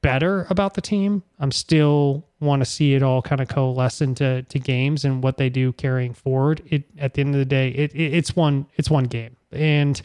better 0.01 0.47
about 0.49 0.73
the 0.73 0.81
team. 0.81 1.23
I'm 1.39 1.51
still 1.51 2.25
want 2.39 2.61
to 2.61 2.65
see 2.65 2.95
it 2.95 3.03
all 3.03 3.21
kind 3.21 3.39
of 3.39 3.47
coalesce 3.47 4.01
into 4.01 4.43
to 4.43 4.59
games 4.59 5.05
and 5.05 5.23
what 5.23 5.37
they 5.37 5.49
do 5.49 5.71
carrying 5.73 6.13
forward. 6.13 6.61
It 6.65 6.83
at 6.97 7.13
the 7.13 7.21
end 7.21 7.35
of 7.35 7.39
the 7.39 7.45
day, 7.45 7.69
it, 7.69 7.93
it 7.93 8.13
it's 8.13 8.35
one 8.35 8.65
it's 8.75 8.89
one 8.89 9.05
game, 9.05 9.35
and 9.51 10.01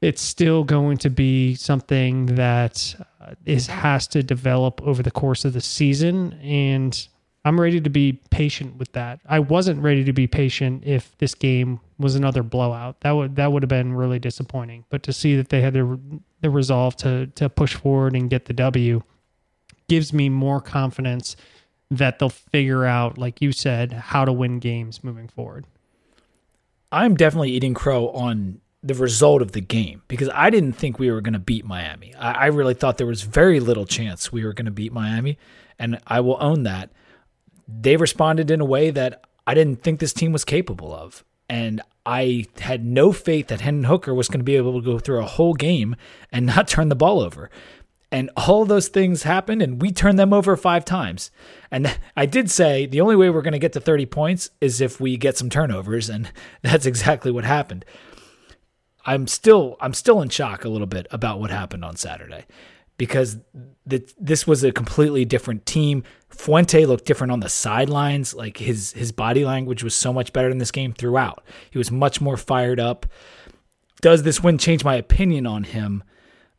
it's 0.00 0.22
still 0.22 0.62
going 0.62 0.98
to 0.98 1.10
be 1.10 1.54
something 1.54 2.26
that 2.26 2.94
Uh, 3.28 3.34
is 3.44 3.66
has 3.66 4.06
to 4.08 4.22
develop 4.22 4.80
over 4.82 5.02
the 5.02 5.10
course 5.10 5.44
of 5.44 5.52
the 5.52 5.60
season. 5.60 6.32
And 6.42 7.08
I'm 7.44 7.60
ready 7.60 7.80
to 7.80 7.90
be 7.90 8.20
patient 8.30 8.76
with 8.76 8.92
that. 8.92 9.20
I 9.28 9.38
wasn't 9.40 9.82
ready 9.82 10.04
to 10.04 10.12
be 10.12 10.26
patient 10.26 10.84
if 10.84 11.16
this 11.18 11.34
game 11.34 11.80
was 11.98 12.14
another 12.14 12.42
blowout. 12.42 13.00
That 13.00 13.12
would 13.12 13.36
that 13.36 13.52
would 13.52 13.62
have 13.62 13.68
been 13.68 13.94
really 13.94 14.18
disappointing. 14.18 14.84
But 14.88 15.02
to 15.04 15.12
see 15.12 15.36
that 15.36 15.48
they 15.48 15.60
had 15.60 15.74
the 15.74 15.98
the 16.40 16.50
resolve 16.50 16.96
to 16.96 17.26
to 17.26 17.48
push 17.48 17.74
forward 17.74 18.14
and 18.14 18.30
get 18.30 18.46
the 18.46 18.52
W 18.52 19.02
gives 19.88 20.12
me 20.12 20.28
more 20.28 20.60
confidence 20.60 21.36
that 21.90 22.18
they'll 22.18 22.28
figure 22.28 22.84
out, 22.84 23.16
like 23.16 23.40
you 23.40 23.52
said, 23.52 23.92
how 23.92 24.24
to 24.24 24.32
win 24.32 24.58
games 24.58 25.02
moving 25.02 25.28
forward. 25.28 25.66
I'm 26.92 27.14
definitely 27.14 27.52
eating 27.52 27.74
crow 27.74 28.08
on 28.10 28.60
the 28.82 28.94
result 28.94 29.42
of 29.42 29.52
the 29.52 29.60
game 29.60 30.02
because 30.06 30.30
I 30.32 30.50
didn't 30.50 30.74
think 30.74 30.98
we 30.98 31.10
were 31.10 31.20
going 31.20 31.32
to 31.32 31.40
beat 31.40 31.64
Miami. 31.64 32.14
I, 32.14 32.32
I, 32.32 32.46
really 32.46 32.74
thought 32.74 32.96
there 32.96 33.08
was 33.08 33.22
very 33.22 33.58
little 33.58 33.86
chance 33.86 34.30
we 34.30 34.44
were 34.44 34.52
going 34.52 34.66
to 34.66 34.70
beat 34.70 34.92
Miami, 34.92 35.36
and 35.78 35.98
I 36.06 36.20
will 36.20 36.38
own 36.40 36.62
that. 36.62 36.90
They 37.66 37.96
responded 37.96 38.52
in 38.52 38.60
a 38.60 38.64
way 38.64 38.90
that 38.90 39.24
I 39.48 39.54
didn't 39.54 39.82
think 39.82 39.98
this 39.98 40.12
team 40.12 40.32
was 40.32 40.44
capable 40.44 40.94
of. 40.94 41.24
And 41.48 41.80
I 42.04 42.44
had 42.60 42.84
no 42.84 43.12
faith 43.12 43.48
that 43.48 43.62
Hendon 43.62 43.84
Hooker 43.84 44.14
was 44.14 44.28
going 44.28 44.40
to 44.40 44.44
be 44.44 44.56
able 44.56 44.78
to 44.78 44.84
go 44.84 44.98
through 44.98 45.20
a 45.20 45.26
whole 45.26 45.54
game 45.54 45.96
and 46.30 46.46
not 46.54 46.68
turn 46.68 46.90
the 46.90 46.94
ball 46.94 47.20
over. 47.20 47.50
And 48.10 48.30
all 48.36 48.64
those 48.64 48.88
things 48.88 49.24
happened, 49.24 49.60
and 49.60 49.82
we 49.82 49.92
turned 49.92 50.18
them 50.18 50.32
over 50.32 50.56
five 50.56 50.84
times. 50.84 51.30
And 51.70 51.98
I 52.16 52.26
did 52.26 52.50
say 52.50 52.86
the 52.86 53.00
only 53.00 53.16
way 53.16 53.30
we're 53.30 53.42
going 53.42 53.52
to 53.52 53.58
get 53.58 53.72
to 53.74 53.80
30 53.80 54.06
points 54.06 54.50
is 54.60 54.80
if 54.80 55.00
we 55.00 55.16
get 55.16 55.36
some 55.36 55.50
turnovers, 55.50 56.08
and 56.08 56.30
that's 56.62 56.86
exactly 56.86 57.30
what 57.30 57.44
happened. 57.44 57.84
I'm 59.04 59.26
still 59.26 59.76
I'm 59.80 59.94
still 59.94 60.20
in 60.22 60.28
shock 60.28 60.64
a 60.64 60.68
little 60.68 60.86
bit 60.86 61.06
about 61.10 61.40
what 61.40 61.50
happened 61.50 61.84
on 61.84 61.96
Saturday 61.96 62.44
because 62.98 63.38
this 63.86 64.46
was 64.46 64.64
a 64.64 64.72
completely 64.72 65.24
different 65.24 65.64
team. 65.64 66.02
Fuente 66.28 66.84
looked 66.84 67.04
different 67.04 67.32
on 67.32 67.40
the 67.40 67.48
sidelines. 67.48 68.34
Like 68.34 68.58
his 68.58 68.92
his 68.92 69.12
body 69.12 69.44
language 69.44 69.82
was 69.82 69.94
so 69.94 70.12
much 70.12 70.32
better 70.32 70.50
in 70.50 70.58
this 70.58 70.72
game 70.72 70.92
throughout. 70.92 71.44
He 71.70 71.78
was 71.78 71.90
much 71.90 72.20
more 72.20 72.36
fired 72.36 72.80
up. 72.80 73.06
Does 74.00 74.24
this 74.24 74.42
win 74.42 74.58
change 74.58 74.84
my 74.84 74.96
opinion 74.96 75.46
on 75.46 75.64
him 75.64 76.04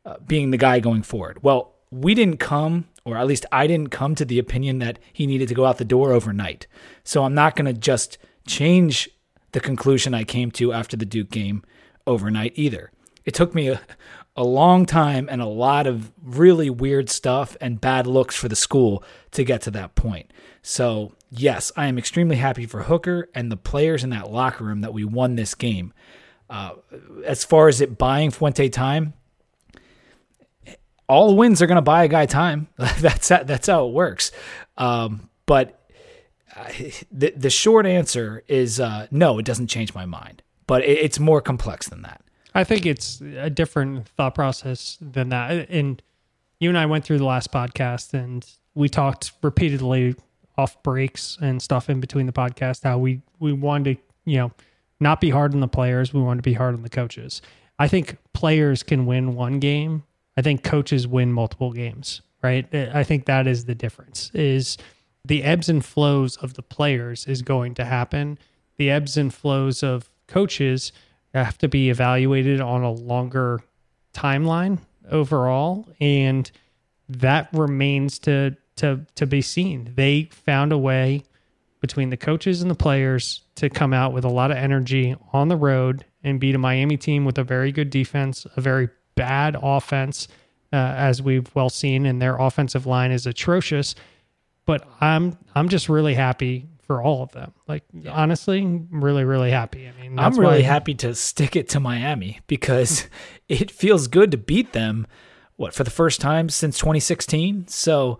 uh, 0.06 0.18
being 0.26 0.52
the 0.52 0.58
guy 0.58 0.80
going 0.80 1.04
forward? 1.04 1.44
Well, 1.44 1.76
we 1.92 2.14
didn't 2.14 2.38
come, 2.38 2.88
or 3.06 3.18
at 3.18 3.28
least 3.28 3.46
I 3.52 3.68
didn't 3.68 3.90
come 3.90 4.16
to 4.16 4.26
the 4.26 4.40
opinion 4.40 4.80
that 4.80 5.00
he 5.14 5.28
needed 5.28 5.48
to 5.50 5.56
go 5.56 5.66
out 5.66 5.78
the 5.78 5.86
door 5.86 6.12
overnight. 6.12 6.68
So 7.04 7.24
I'm 7.24 7.34
not 7.34 7.56
going 7.56 7.74
to 7.74 7.80
just 7.80 8.18
change 8.46 9.10
the 9.52 9.60
conclusion 9.60 10.14
I 10.14 10.24
came 10.24 10.52
to 10.52 10.74
after 10.74 10.96
the 10.98 11.06
Duke 11.06 11.30
game 11.30 11.64
overnight 12.08 12.54
either. 12.56 12.92
It 13.26 13.34
took 13.34 13.54
me 13.54 13.70
a, 13.70 13.82
a 14.36 14.44
long 14.44 14.86
time 14.86 15.28
and 15.30 15.42
a 15.42 15.46
lot 15.46 15.88
of 15.88 16.12
really 16.24 16.70
weird 16.70 17.10
stuff 17.10 17.56
and 17.62 17.82
bad 17.82 18.08
looks 18.08 18.36
for 18.36 18.48
the 18.48 18.56
school 18.56 19.04
to 19.32 19.44
get 19.44 19.62
to 19.64 19.72
that 19.72 19.96
point. 19.96 20.32
So, 20.62 21.14
yes, 21.30 21.72
I 21.76 21.88
am 21.88 21.98
extremely 21.98 22.38
happy 22.38 22.66
for 22.66 22.84
Hooker 22.84 23.30
and 23.36 23.52
the 23.52 23.58
players 23.58 24.04
in 24.04 24.10
that 24.12 24.32
locker 24.32 24.64
room 24.64 24.82
that 24.82 24.94
we 24.94 25.04
won 25.06 25.36
this 25.36 25.56
game. 25.56 25.94
Uh, 26.50 26.72
as 27.26 27.44
far 27.44 27.68
as 27.68 27.80
it 27.80 27.98
buying 27.98 28.32
Fuente 28.32 28.70
time, 28.70 29.14
all 31.08 31.36
wins 31.36 31.62
are 31.62 31.68
going 31.68 31.76
to 31.76 31.82
buy 31.82 32.04
a 32.04 32.08
guy 32.08 32.26
time. 32.26 32.68
that's 32.78 33.30
how, 33.30 33.44
that's 33.44 33.68
how 33.68 33.88
it 33.88 33.94
works. 33.94 34.32
Um, 34.78 35.30
but 35.46 35.80
uh, 36.56 36.70
the 37.12 37.34
the 37.36 37.50
short 37.50 37.86
answer 37.86 38.44
is 38.48 38.80
uh, 38.80 39.08
no. 39.12 39.40
It 39.40 39.46
doesn't 39.46 39.68
change 39.68 39.94
my 39.94 40.06
mind, 40.06 40.42
but 40.70 40.84
it, 40.84 41.00
it's 41.00 41.20
more 41.20 41.42
complex 41.42 41.90
than 41.90 42.04
that. 42.04 42.22
I 42.54 42.64
think 42.64 42.86
it's 42.86 43.22
a 43.22 43.50
different 43.50 44.08
thought 44.10 44.36
process 44.36 44.98
than 45.02 45.30
that. 45.30 45.70
And 45.70 46.02
you 46.60 46.70
and 46.70 46.78
I 46.78 46.86
went 46.86 47.04
through 47.04 47.18
the 47.18 47.26
last 47.26 47.52
podcast 47.52 48.14
and 48.14 48.46
we 48.76 48.88
talked 48.88 49.32
repeatedly 49.42 50.16
off 50.58 50.82
breaks 50.84 51.38
and 51.42 51.62
stuff 51.62 51.90
in 51.90 52.00
between 52.00 52.26
the 52.28 52.34
podcast 52.34 52.84
how 52.84 52.98
we 52.98 53.22
we 53.40 53.52
wanted 53.52 53.96
to, 53.96 54.04
you 54.26 54.38
know, 54.38 54.52
not 55.00 55.20
be 55.22 55.30
hard 55.30 55.54
on 55.54 55.60
the 55.60 55.68
players, 55.68 56.14
we 56.14 56.22
wanted 56.22 56.44
to 56.44 56.50
be 56.50 56.54
hard 56.54 56.76
on 56.76 56.84
the 56.84 56.90
coaches. 56.90 57.42
I 57.80 57.88
think 57.88 58.18
players 58.34 58.84
can 58.84 59.06
win 59.06 59.36
one 59.36 59.60
game. 59.60 60.04
I 60.38 60.42
think 60.42 60.64
coaches 60.64 61.08
win 61.08 61.32
multiple 61.32 61.72
games, 61.72 62.22
right? 62.44 62.74
I 62.76 63.04
think 63.04 63.26
that 63.26 63.48
is 63.48 63.66
the 63.66 63.76
difference. 63.76 64.30
Is 64.34 64.78
the 65.26 65.44
ebbs 65.44 65.68
and 65.70 65.84
flows 65.84 66.38
of 66.38 66.54
the 66.54 66.62
players 66.62 67.26
is 67.26 67.42
going 67.42 67.74
to 67.76 67.86
happen. 67.86 68.38
The 68.78 68.92
ebbs 68.92 69.18
and 69.18 69.34
flows 69.34 69.82
of 69.82 70.10
coaches 70.30 70.92
have 71.34 71.58
to 71.58 71.68
be 71.68 71.90
evaluated 71.90 72.62
on 72.62 72.84
a 72.84 72.92
longer 72.92 73.62
timeline 74.14 74.80
overall 75.12 75.88
and 76.00 76.52
that 77.10 77.50
remains 77.54 78.20
to 78.20 78.56
to 78.78 79.06
to 79.16 79.26
be 79.26 79.42
seen. 79.42 79.92
They 79.96 80.30
found 80.32 80.72
a 80.72 80.78
way 80.78 81.24
between 81.82 82.10
the 82.10 82.18
coaches 82.18 82.62
and 82.62 82.70
the 82.70 82.76
players 82.76 83.42
to 83.56 83.70
come 83.70 83.94
out 83.94 84.14
with 84.14 84.24
a 84.24 84.30
lot 84.30 84.52
of 84.52 84.58
energy 84.58 85.16
on 85.34 85.48
the 85.48 85.56
road 85.56 86.06
and 86.24 86.40
beat 86.40 86.56
a 86.56 86.58
Miami 86.58 86.98
team 86.98 87.26
with 87.26 87.38
a 87.38 87.44
very 87.44 87.72
good 87.72 87.90
defense, 87.90 88.46
a 88.56 88.62
very 88.62 88.90
bad 89.16 89.58
offense, 89.62 90.28
uh, 90.72 90.76
as 90.76 91.22
we've 91.22 91.54
well 91.56 91.70
seen, 91.70 92.06
and 92.06 92.22
their 92.22 92.38
offensive 92.38 92.86
line 92.86 93.12
is 93.12 93.26
atrocious. 93.26 93.96
But 94.66 94.88
I'm 95.02 95.38
I'm 95.56 95.68
just 95.68 95.90
really 95.90 96.14
happy 96.14 96.69
for 96.90 97.04
all 97.04 97.22
of 97.22 97.32
them. 97.34 97.54
Like 97.68 97.84
yeah. 97.94 98.10
honestly, 98.12 98.66
really, 98.90 99.24
really 99.24 99.52
happy. 99.52 99.88
I 99.88 99.92
mean, 100.02 100.18
I'm 100.18 100.34
really 100.34 100.64
happy 100.64 100.96
to 100.96 101.14
stick 101.14 101.56
it 101.56 101.70
to 101.70 101.80
Miami 101.80 102.40
because 102.48 103.08
it 103.48 103.70
feels 103.70 104.08
good 104.08 104.32
to 104.32 104.38
beat 104.38 104.74
them. 104.74 105.06
What 105.56 105.76
for 105.76 105.84
the 105.84 105.92
first 105.92 106.20
time 106.20 106.50
since 106.50 106.80
2016? 106.80 107.68
So 107.68 108.18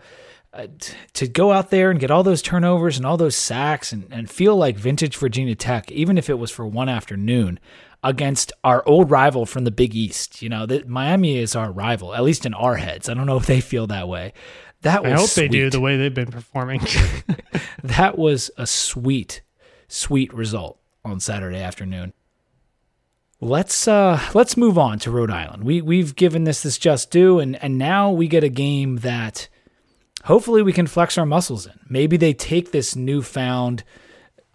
uh, 0.54 0.68
t- 0.78 0.94
to 1.14 1.28
go 1.28 1.52
out 1.52 1.72
there 1.72 1.90
and 1.90 2.00
get 2.00 2.12
all 2.12 2.22
those 2.22 2.44
turnovers 2.44 2.98
and 2.98 3.08
all 3.08 3.18
those 3.18 3.36
sacks 3.36 3.92
and, 3.92 4.06
and 4.12 4.30
feel 4.30 4.56
like 4.56 4.78
vintage 4.78 5.18
Virginia 5.18 5.56
Tech, 5.56 5.92
even 5.92 6.20
if 6.20 6.30
it 6.30 6.38
was 6.38 6.52
for 6.52 6.68
one 6.68 6.90
afternoon 6.90 7.60
against 8.04 8.52
our 8.64 8.84
old 8.86 9.10
rival 9.10 9.48
from 9.48 9.64
the 9.64 9.72
Big 9.72 9.96
East. 9.96 10.44
You 10.44 10.50
know, 10.50 10.68
that 10.68 10.88
Miami 10.88 11.40
is 11.40 11.56
our 11.56 11.72
rival, 11.72 12.14
at 12.14 12.22
least 12.24 12.46
in 12.46 12.54
our 12.54 12.76
heads. 12.76 13.10
I 13.10 13.16
don't 13.16 13.26
know 13.26 13.38
if 13.38 13.48
they 13.48 13.62
feel 13.62 13.88
that 13.88 14.08
way. 14.08 14.32
That 14.82 15.04
was 15.04 15.12
I 15.12 15.16
hope 15.16 15.30
sweet. 15.30 15.42
they 15.44 15.48
do 15.50 15.70
the 15.70 15.80
way 15.80 15.98
they've 15.98 16.14
been 16.14 16.32
performing. 16.32 16.82
that 17.84 18.18
was 18.18 18.50
a 18.58 18.66
sweet, 18.66 19.42
sweet 19.88 20.34
result 20.34 20.80
on 21.04 21.20
Saturday 21.20 21.60
afternoon. 21.60 22.14
Let's 23.42 23.88
uh 23.88 24.20
let's 24.34 24.58
move 24.58 24.78
on 24.78 25.00
to 25.00 25.12
Rhode 25.12 25.32
Island. 25.32 25.64
We 25.64 25.82
we've 25.82 26.16
given 26.16 26.44
this 26.44 26.62
this 26.62 26.78
just 26.78 27.10
due 27.10 27.40
and 27.40 27.62
and 27.64 27.78
now 27.78 28.12
we 28.12 28.28
get 28.28 28.44
a 28.44 28.50
game 28.50 28.98
that 28.98 29.48
hopefully 30.26 30.62
we 30.62 30.74
can 30.74 30.88
flex 30.88 31.18
our 31.18 31.26
muscles 31.26 31.66
in. 31.66 31.80
Maybe 31.88 32.18
they 32.18 32.34
take 32.34 32.72
this 32.72 32.98
newfound 32.98 33.84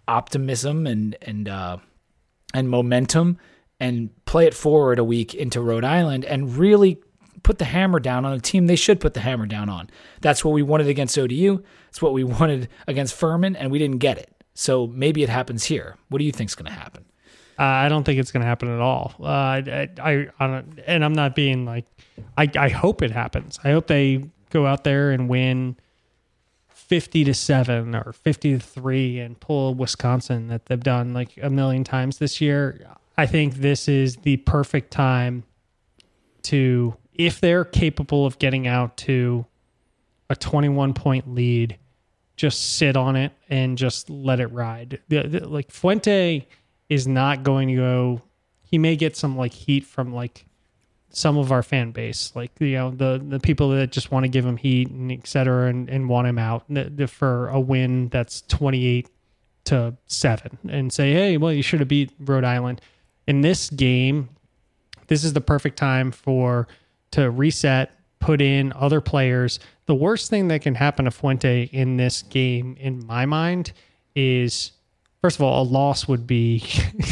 optimism 0.07 0.85
and 0.85 1.17
and 1.23 1.49
uh 1.49 1.77
and 2.53 2.69
momentum 2.69 3.39
and 3.79 4.09
play 4.25 4.45
it 4.45 4.53
forward 4.53 4.99
a 4.99 5.03
week 5.03 5.33
into 5.33 5.61
Rhode 5.61 5.83
Island 5.83 6.23
and 6.23 6.55
really 6.55 6.99
put 7.45 7.59
the 7.59 7.65
hammer 7.65 7.99
down 7.99 8.25
on 8.25 8.33
a 8.33 8.39
team 8.39 8.65
they 8.65 8.75
should 8.75 8.99
put 8.99 9.13
the 9.13 9.19
hammer 9.19 9.45
down 9.45 9.69
on. 9.69 9.87
That's 10.19 10.43
what 10.43 10.51
we 10.51 10.63
wanted 10.63 10.87
against 10.87 11.17
ODU. 11.17 11.63
It's 11.89 12.01
what 12.01 12.11
we 12.11 12.23
wanted 12.39 12.67
against 12.87 13.13
Furman, 13.13 13.55
and 13.55 13.71
we 13.71 13.77
didn't 13.79 13.99
get 13.99 14.17
it. 14.17 14.31
So 14.55 14.87
maybe 14.87 15.21
it 15.21 15.29
happens 15.29 15.65
here. 15.65 15.95
What 16.09 16.17
do 16.17 16.25
you 16.25 16.31
think 16.31 16.49
is 16.49 16.55
going 16.55 16.71
to 16.71 16.77
happen? 16.77 17.05
Uh, 17.57 17.63
I 17.63 17.87
don't 17.87 18.03
think 18.03 18.19
it's 18.19 18.31
going 18.31 18.41
to 18.41 18.47
happen 18.47 18.67
at 18.67 18.81
all. 18.81 19.13
Uh, 19.19 19.25
I, 19.25 19.89
I, 20.01 20.27
I 20.39 20.63
and 20.87 21.05
I'm 21.05 21.13
not 21.13 21.35
being 21.35 21.65
like, 21.65 21.85
I, 22.37 22.49
I 22.57 22.69
hope 22.69 23.01
it 23.01 23.11
happens. 23.11 23.59
I 23.63 23.71
hope 23.71 23.87
they 23.87 24.25
go 24.49 24.65
out 24.65 24.83
there 24.83 25.11
and 25.11 25.29
win 25.29 25.77
50 26.67 27.25
to 27.25 27.33
7 27.33 27.95
or 27.95 28.11
50 28.11 28.53
to 28.53 28.59
3 28.59 29.19
and 29.19 29.39
pull 29.39 29.75
Wisconsin 29.75 30.47
that 30.47 30.65
they've 30.65 30.83
done 30.83 31.13
like 31.13 31.37
a 31.41 31.49
million 31.49 31.83
times 31.83 32.17
this 32.17 32.41
year. 32.41 32.87
I 33.17 33.27
think 33.27 33.55
this 33.55 33.87
is 33.87 34.17
the 34.17 34.37
perfect 34.37 34.91
time 34.91 35.43
to 36.43 36.95
if 37.17 37.39
they're 37.41 37.65
capable 37.65 38.25
of 38.25 38.39
getting 38.39 38.67
out 38.67 38.97
to 38.97 39.45
a 40.29 40.35
21 40.35 40.93
point 40.93 41.33
lead, 41.33 41.77
just 42.35 42.77
sit 42.77 42.97
on 42.97 43.15
it 43.15 43.31
and 43.49 43.77
just 43.77 44.09
let 44.09 44.39
it 44.39 44.47
ride. 44.47 44.99
The, 45.07 45.27
the, 45.27 45.47
like 45.47 45.71
Fuente 45.71 46.47
is 46.89 47.07
not 47.07 47.43
going 47.43 47.69
to 47.69 47.75
go. 47.75 48.21
He 48.63 48.77
may 48.77 48.95
get 48.95 49.15
some 49.15 49.37
like 49.37 49.53
heat 49.53 49.85
from 49.85 50.13
like 50.13 50.45
some 51.09 51.37
of 51.37 51.51
our 51.51 51.63
fan 51.63 51.91
base, 51.91 52.33
like 52.35 52.51
you 52.59 52.73
know 52.73 52.91
the 52.91 53.23
the 53.25 53.39
people 53.39 53.69
that 53.69 53.91
just 53.91 54.11
want 54.11 54.25
to 54.25 54.27
give 54.27 54.45
him 54.45 54.57
heat 54.57 54.89
and 54.89 55.11
et 55.11 55.25
cetera, 55.25 55.69
and, 55.69 55.89
and 55.89 56.09
want 56.09 56.27
him 56.27 56.37
out 56.37 56.65
for 57.07 57.47
a 57.49 57.59
win 57.59 58.09
that's 58.09 58.41
28 58.41 59.09
to 59.65 59.95
seven, 60.07 60.57
and 60.67 60.91
say, 60.91 61.13
hey, 61.13 61.37
well, 61.37 61.53
you 61.53 61.63
should 61.63 61.79
have 61.79 61.87
beat 61.87 62.11
Rhode 62.19 62.43
Island 62.43 62.81
in 63.27 63.41
this 63.41 63.69
game. 63.69 64.29
This 65.07 65.23
is 65.23 65.33
the 65.33 65.41
perfect 65.41 65.77
time 65.77 66.11
for 66.11 66.67
to 67.15 67.31
reset, 67.31 67.91
put 68.19 68.41
in 68.41 68.73
other 68.73 68.99
players. 68.99 69.59
The 69.85 69.95
worst 69.95 70.29
thing 70.29 70.49
that 70.49 70.61
can 70.61 70.75
happen 70.75 71.05
to 71.05 71.11
Fuente 71.11 71.69
in 71.71 71.97
this 71.97 72.23
game, 72.23 72.75
in 72.79 73.05
my 73.05 73.25
mind, 73.25 73.71
is 74.15 74.71
first 75.21 75.37
of 75.37 75.43
all, 75.43 75.63
a 75.63 75.67
loss 75.67 76.07
would 76.07 76.27
be 76.27 76.63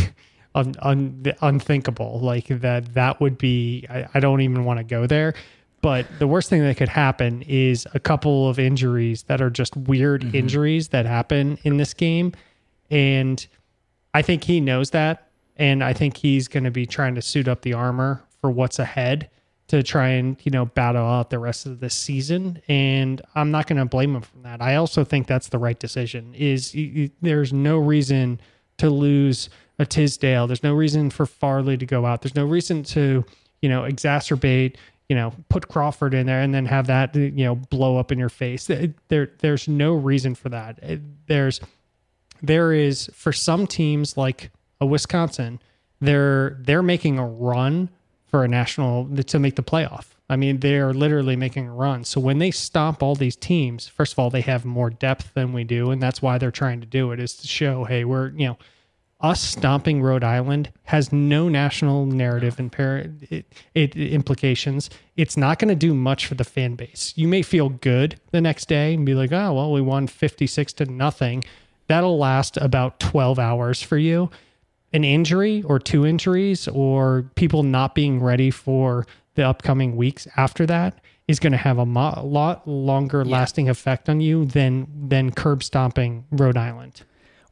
un, 0.56 0.76
un, 0.80 1.34
unthinkable. 1.42 2.20
Like 2.20 2.48
that, 2.48 2.94
that 2.94 3.22
would 3.22 3.38
be, 3.38 3.86
I, 3.90 4.08
I 4.14 4.20
don't 4.20 4.42
even 4.42 4.66
want 4.66 4.80
to 4.80 4.84
go 4.84 5.08
there. 5.08 5.34
but 5.82 6.06
the 6.20 6.28
worst 6.28 6.50
thing 6.50 6.62
that 6.64 6.78
could 6.78 6.90
happen 6.90 7.42
is 7.44 7.88
a 7.94 8.00
couple 8.00 8.50
of 8.50 8.60
injuries 8.60 9.24
that 9.24 9.42
are 9.42 9.50
just 9.50 9.76
weird 9.78 10.22
mm-hmm. 10.22 10.36
injuries 10.36 10.90
that 10.90 11.06
happen 11.06 11.58
in 11.64 11.78
this 11.78 11.94
game. 11.94 12.34
And 12.90 13.46
I 14.14 14.22
think 14.22 14.44
he 14.44 14.60
knows 14.60 14.90
that. 14.92 15.30
And 15.56 15.84
I 15.84 15.94
think 15.94 16.18
he's 16.18 16.48
going 16.48 16.64
to 16.64 16.72
be 16.72 16.86
trying 16.86 17.16
to 17.16 17.22
suit 17.22 17.48
up 17.48 17.62
the 17.62 17.74
armor 17.74 18.24
for 18.42 18.50
what's 18.50 18.80
ahead 18.80 19.30
to 19.68 19.82
try 19.82 20.10
and, 20.10 20.38
you 20.44 20.52
know, 20.52 20.66
battle 20.66 21.06
out 21.06 21.30
the 21.30 21.40
rest 21.40 21.66
of 21.66 21.80
the 21.80 21.90
season. 21.90 22.62
And 22.68 23.22
I'm 23.36 23.52
not 23.52 23.68
going 23.68 23.80
to 23.80 23.86
blame 23.86 24.16
him 24.16 24.22
for 24.22 24.38
that. 24.40 24.62
I 24.62 24.76
also 24.76 25.04
think 25.04 25.28
that's 25.28 25.50
the 25.50 25.58
right 25.58 25.80
decision 25.80 26.34
is 26.36 26.76
you, 26.76 26.86
you, 26.86 27.10
there's 27.22 27.54
no 27.54 27.78
reason 27.78 28.42
to 28.78 28.90
lose 28.90 29.50
a 29.80 29.86
Tisdale. 29.86 30.48
There's 30.48 30.64
no 30.64 30.74
reason 30.74 31.10
for 31.10 31.26
Farley 31.26 31.78
to 31.78 31.86
go 31.86 32.06
out. 32.06 32.22
There's 32.22 32.36
no 32.36 32.46
reason 32.46 32.84
to, 32.84 33.26
you 33.62 33.70
know, 33.70 33.84
exacerbate 33.84 34.76
you 35.10 35.18
know, 35.18 35.34
put 35.50 35.68
Crawford 35.68 36.14
in 36.14 36.26
there 36.26 36.42
and 36.42 36.54
then 36.54 36.66
have 36.66 36.88
that, 36.88 37.14
you 37.14 37.44
know, 37.44 37.56
blow 37.56 37.98
up 37.98 38.12
in 38.12 38.18
your 38.18 38.30
face. 38.30 38.68
There, 39.10 39.32
there's 39.40 39.68
no 39.68 39.94
reason 39.94 40.34
for 40.34 40.50
that. 40.50 40.80
There's, 41.28 41.60
there 42.42 42.74
is 42.74 43.10
for 43.14 43.34
some 43.34 43.68
teams 43.68 44.18
like 44.18 44.50
a 44.82 44.86
Wisconsin, 44.86 45.60
they're 46.02 46.58
they're 46.62 46.84
making 46.84 47.18
a 47.18 47.26
run 47.26 47.90
for 48.34 48.44
a 48.44 48.48
national 48.48 49.08
to 49.16 49.38
make 49.38 49.56
the 49.58 49.62
playoff. 49.62 50.06
I 50.28 50.38
mean, 50.38 50.62
they 50.62 50.80
are 50.80 50.92
literally 50.92 51.36
making 51.36 51.68
a 51.68 51.72
run. 51.72 52.04
So 52.04 52.20
when 52.20 52.40
they 52.40 52.50
stomp 52.50 53.04
all 53.04 53.14
these 53.14 53.36
teams, 53.36 53.88
first 53.88 54.14
of 54.14 54.18
all, 54.18 54.32
they 54.32 54.42
have 54.42 54.66
more 54.66 54.90
depth 54.90 55.36
than 55.36 55.54
we 55.54 55.64
do, 55.64 55.92
and 55.92 56.02
that's 56.02 56.20
why 56.20 56.40
they're 56.40 56.50
trying 56.50 56.80
to 56.80 56.88
do 56.88 57.12
it 57.12 57.20
is 57.20 57.36
to 57.36 57.48
show, 57.48 57.84
hey, 57.84 58.06
we're 58.06 58.30
you 58.30 58.48
know, 58.48 58.58
us 59.22 59.40
stomping 59.40 60.02
Rhode 60.02 60.24
Island 60.24 60.72
has 60.86 61.14
no 61.14 61.48
national 61.48 62.08
narrative 62.08 62.58
and 62.58 62.72
par- 62.72 63.06
it, 63.30 63.46
it, 63.76 63.96
implications. 63.96 64.90
It's 65.16 65.38
not 65.38 65.60
going 65.60 65.70
to 65.70 65.76
do 65.76 65.94
much 65.94 66.26
for 66.26 66.34
the 66.34 66.44
fan 66.44 66.74
base. 66.74 67.14
You 67.16 67.28
may 67.28 67.44
feel 67.44 67.70
good 67.70 68.20
the 68.32 68.42
next 68.42 68.68
day 68.68 68.96
and 68.96 69.06
be 69.06 69.14
like, 69.14 69.32
oh 69.32 69.54
well, 69.54 69.72
we 69.72 69.82
won 69.82 70.08
fifty 70.08 70.48
six 70.48 70.74
to 70.74 70.86
nothing. 70.86 71.44
That'll 71.86 72.18
last 72.18 72.58
about 72.58 73.00
twelve 73.00 73.38
hours 73.38 73.84
for 73.84 74.00
you 74.00 74.32
an 74.94 75.04
injury 75.04 75.64
or 75.64 75.80
two 75.80 76.06
injuries 76.06 76.68
or 76.68 77.30
people 77.36 77.64
not 77.64 77.96
being 77.96 78.22
ready 78.22 78.52
for 78.52 79.06
the 79.36 79.44
upcoming 79.44 79.96
weeks 79.96 80.28
after 80.38 80.66
that 80.68 81.00
is 81.28 81.40
going 81.40 81.52
to 81.52 81.58
have 81.58 81.78
a 81.78 81.86
mo- 81.86 82.22
lot 82.24 82.68
longer 82.68 83.24
yeah. 83.26 83.32
lasting 83.32 83.70
effect 83.70 84.10
on 84.10 84.22
you 84.22 84.46
than 84.46 84.88
than 85.08 85.32
curb 85.32 85.64
stomping 85.64 86.26
Rhode 86.32 86.58
Island. 86.58 87.02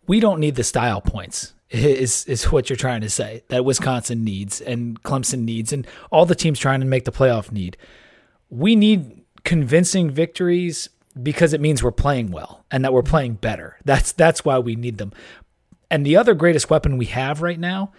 We 0.07 0.19
don't 0.19 0.39
need 0.39 0.55
the 0.55 0.63
style 0.63 1.01
points. 1.01 1.53
Is 1.69 2.25
is 2.25 2.51
what 2.51 2.69
you're 2.69 2.75
trying 2.75 2.99
to 3.01 3.09
say 3.09 3.43
that 3.47 3.63
Wisconsin 3.63 4.25
needs 4.25 4.59
and 4.59 5.01
Clemson 5.03 5.45
needs 5.45 5.71
and 5.71 5.87
all 6.11 6.25
the 6.25 6.35
teams 6.35 6.59
trying 6.59 6.81
to 6.81 6.85
make 6.85 7.05
the 7.05 7.13
playoff 7.13 7.49
need. 7.49 7.77
We 8.49 8.75
need 8.75 9.23
convincing 9.45 10.11
victories 10.11 10.89
because 11.21 11.53
it 11.53 11.61
means 11.61 11.81
we're 11.81 11.91
playing 11.91 12.31
well 12.31 12.65
and 12.71 12.83
that 12.83 12.91
we're 12.91 13.03
playing 13.03 13.35
better. 13.35 13.77
That's 13.85 14.11
that's 14.11 14.43
why 14.43 14.59
we 14.59 14.75
need 14.75 14.97
them. 14.97 15.13
And 15.91 16.05
the 16.05 16.15
other 16.15 16.33
greatest 16.33 16.69
weapon 16.69 16.97
we 16.97 17.07
have 17.07 17.41
right 17.41 17.59
now 17.59 17.91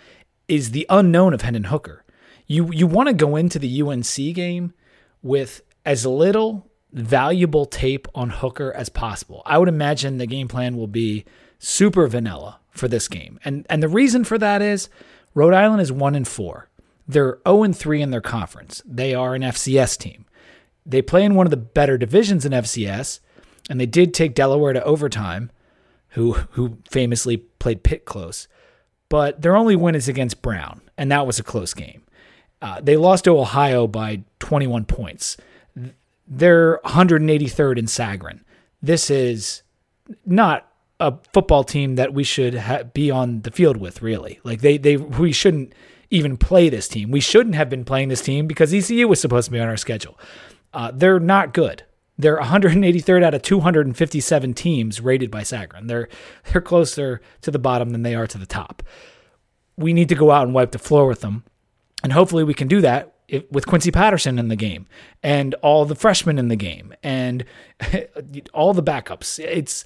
is 0.48 0.70
the 0.70 0.86
unknown 0.88 1.34
of 1.34 1.42
Hendon 1.42 1.64
Hooker. 1.64 2.04
You 2.46 2.72
you 2.72 2.86
want 2.86 3.08
to 3.08 3.14
go 3.14 3.36
into 3.36 3.58
the 3.58 3.82
UNC 3.82 4.34
game 4.34 4.72
with 5.22 5.60
as 5.84 6.06
little 6.06 6.70
valuable 6.92 7.66
tape 7.66 8.08
on 8.14 8.30
Hooker 8.30 8.72
as 8.72 8.88
possible. 8.88 9.42
I 9.44 9.58
would 9.58 9.68
imagine 9.68 10.16
the 10.16 10.26
game 10.26 10.48
plan 10.48 10.76
will 10.76 10.86
be 10.86 11.26
super 11.58 12.06
vanilla 12.06 12.60
for 12.70 12.88
this 12.88 13.08
game. 13.08 13.38
And 13.44 13.66
and 13.68 13.82
the 13.82 13.88
reason 13.88 14.24
for 14.24 14.38
that 14.38 14.62
is 14.62 14.88
Rhode 15.34 15.54
Island 15.54 15.82
is 15.82 15.92
1 15.92 16.14
and 16.14 16.26
4. 16.26 16.70
They're 17.06 17.38
0 17.46 17.62
and 17.62 17.76
3 17.76 18.00
in 18.00 18.10
their 18.10 18.20
conference. 18.22 18.82
They 18.86 19.14
are 19.14 19.34
an 19.34 19.42
FCS 19.42 19.98
team. 19.98 20.24
They 20.86 21.02
play 21.02 21.24
in 21.24 21.34
one 21.34 21.46
of 21.46 21.50
the 21.50 21.56
better 21.58 21.98
divisions 21.98 22.46
in 22.46 22.52
FCS 22.52 23.20
and 23.68 23.78
they 23.78 23.86
did 23.86 24.14
take 24.14 24.34
Delaware 24.34 24.72
to 24.72 24.82
overtime 24.82 25.50
who 26.12 26.32
who 26.52 26.78
famously 26.90 27.36
played 27.36 27.82
Pitt 27.82 28.04
close. 28.04 28.48
But 29.08 29.42
their 29.42 29.56
only 29.56 29.76
win 29.76 29.94
is 29.94 30.08
against 30.08 30.40
Brown, 30.40 30.80
and 30.96 31.10
that 31.12 31.26
was 31.26 31.38
a 31.38 31.42
close 31.42 31.74
game. 31.74 32.02
Uh, 32.62 32.80
they 32.80 32.96
lost 32.96 33.24
to 33.24 33.38
Ohio 33.38 33.86
by 33.86 34.22
21 34.38 34.84
points. 34.84 35.36
They're 36.26 36.78
183rd 36.84 37.78
in 37.78 37.86
Sagarin. 37.86 38.40
This 38.80 39.10
is 39.10 39.62
not 40.24 40.68
a 41.00 41.14
football 41.32 41.64
team 41.64 41.96
that 41.96 42.14
we 42.14 42.22
should 42.22 42.54
ha- 42.54 42.84
be 42.84 43.10
on 43.10 43.42
the 43.42 43.50
field 43.50 43.76
with, 43.76 44.00
really. 44.00 44.40
Like 44.44 44.60
they, 44.60 44.78
they, 44.78 44.96
we 44.96 45.32
shouldn't 45.32 45.74
even 46.10 46.36
play 46.36 46.68
this 46.68 46.86
team. 46.86 47.10
We 47.10 47.20
shouldn't 47.20 47.56
have 47.56 47.68
been 47.68 47.84
playing 47.84 48.08
this 48.08 48.22
team 48.22 48.46
because 48.46 48.72
ECU 48.72 49.08
was 49.08 49.20
supposed 49.20 49.46
to 49.46 49.50
be 49.50 49.58
on 49.58 49.68
our 49.68 49.76
schedule. 49.76 50.18
Uh, 50.72 50.92
they're 50.94 51.20
not 51.20 51.52
good. 51.52 51.82
They're 52.18 52.38
183rd 52.38 53.24
out 53.24 53.34
of 53.34 53.42
257 53.42 54.54
teams 54.54 55.00
rated 55.00 55.30
by 55.30 55.42
Sagarin. 55.42 55.88
They're 55.88 56.08
they're 56.50 56.60
closer 56.60 57.20
to 57.40 57.50
the 57.50 57.58
bottom 57.58 57.90
than 57.90 58.02
they 58.02 58.14
are 58.14 58.26
to 58.26 58.38
the 58.38 58.46
top. 58.46 58.82
We 59.76 59.92
need 59.92 60.08
to 60.10 60.14
go 60.14 60.30
out 60.30 60.44
and 60.44 60.54
wipe 60.54 60.72
the 60.72 60.78
floor 60.78 61.06
with 61.06 61.20
them, 61.20 61.44
and 62.02 62.12
hopefully 62.12 62.44
we 62.44 62.54
can 62.54 62.68
do 62.68 62.80
that 62.82 63.14
with 63.50 63.66
Quincy 63.66 63.90
Patterson 63.90 64.38
in 64.38 64.48
the 64.48 64.56
game 64.56 64.86
and 65.22 65.54
all 65.62 65.84
the 65.86 65.94
freshmen 65.94 66.38
in 66.38 66.48
the 66.48 66.56
game 66.56 66.94
and 67.02 67.44
all 68.52 68.74
the 68.74 68.82
backups. 68.82 69.38
It's 69.42 69.84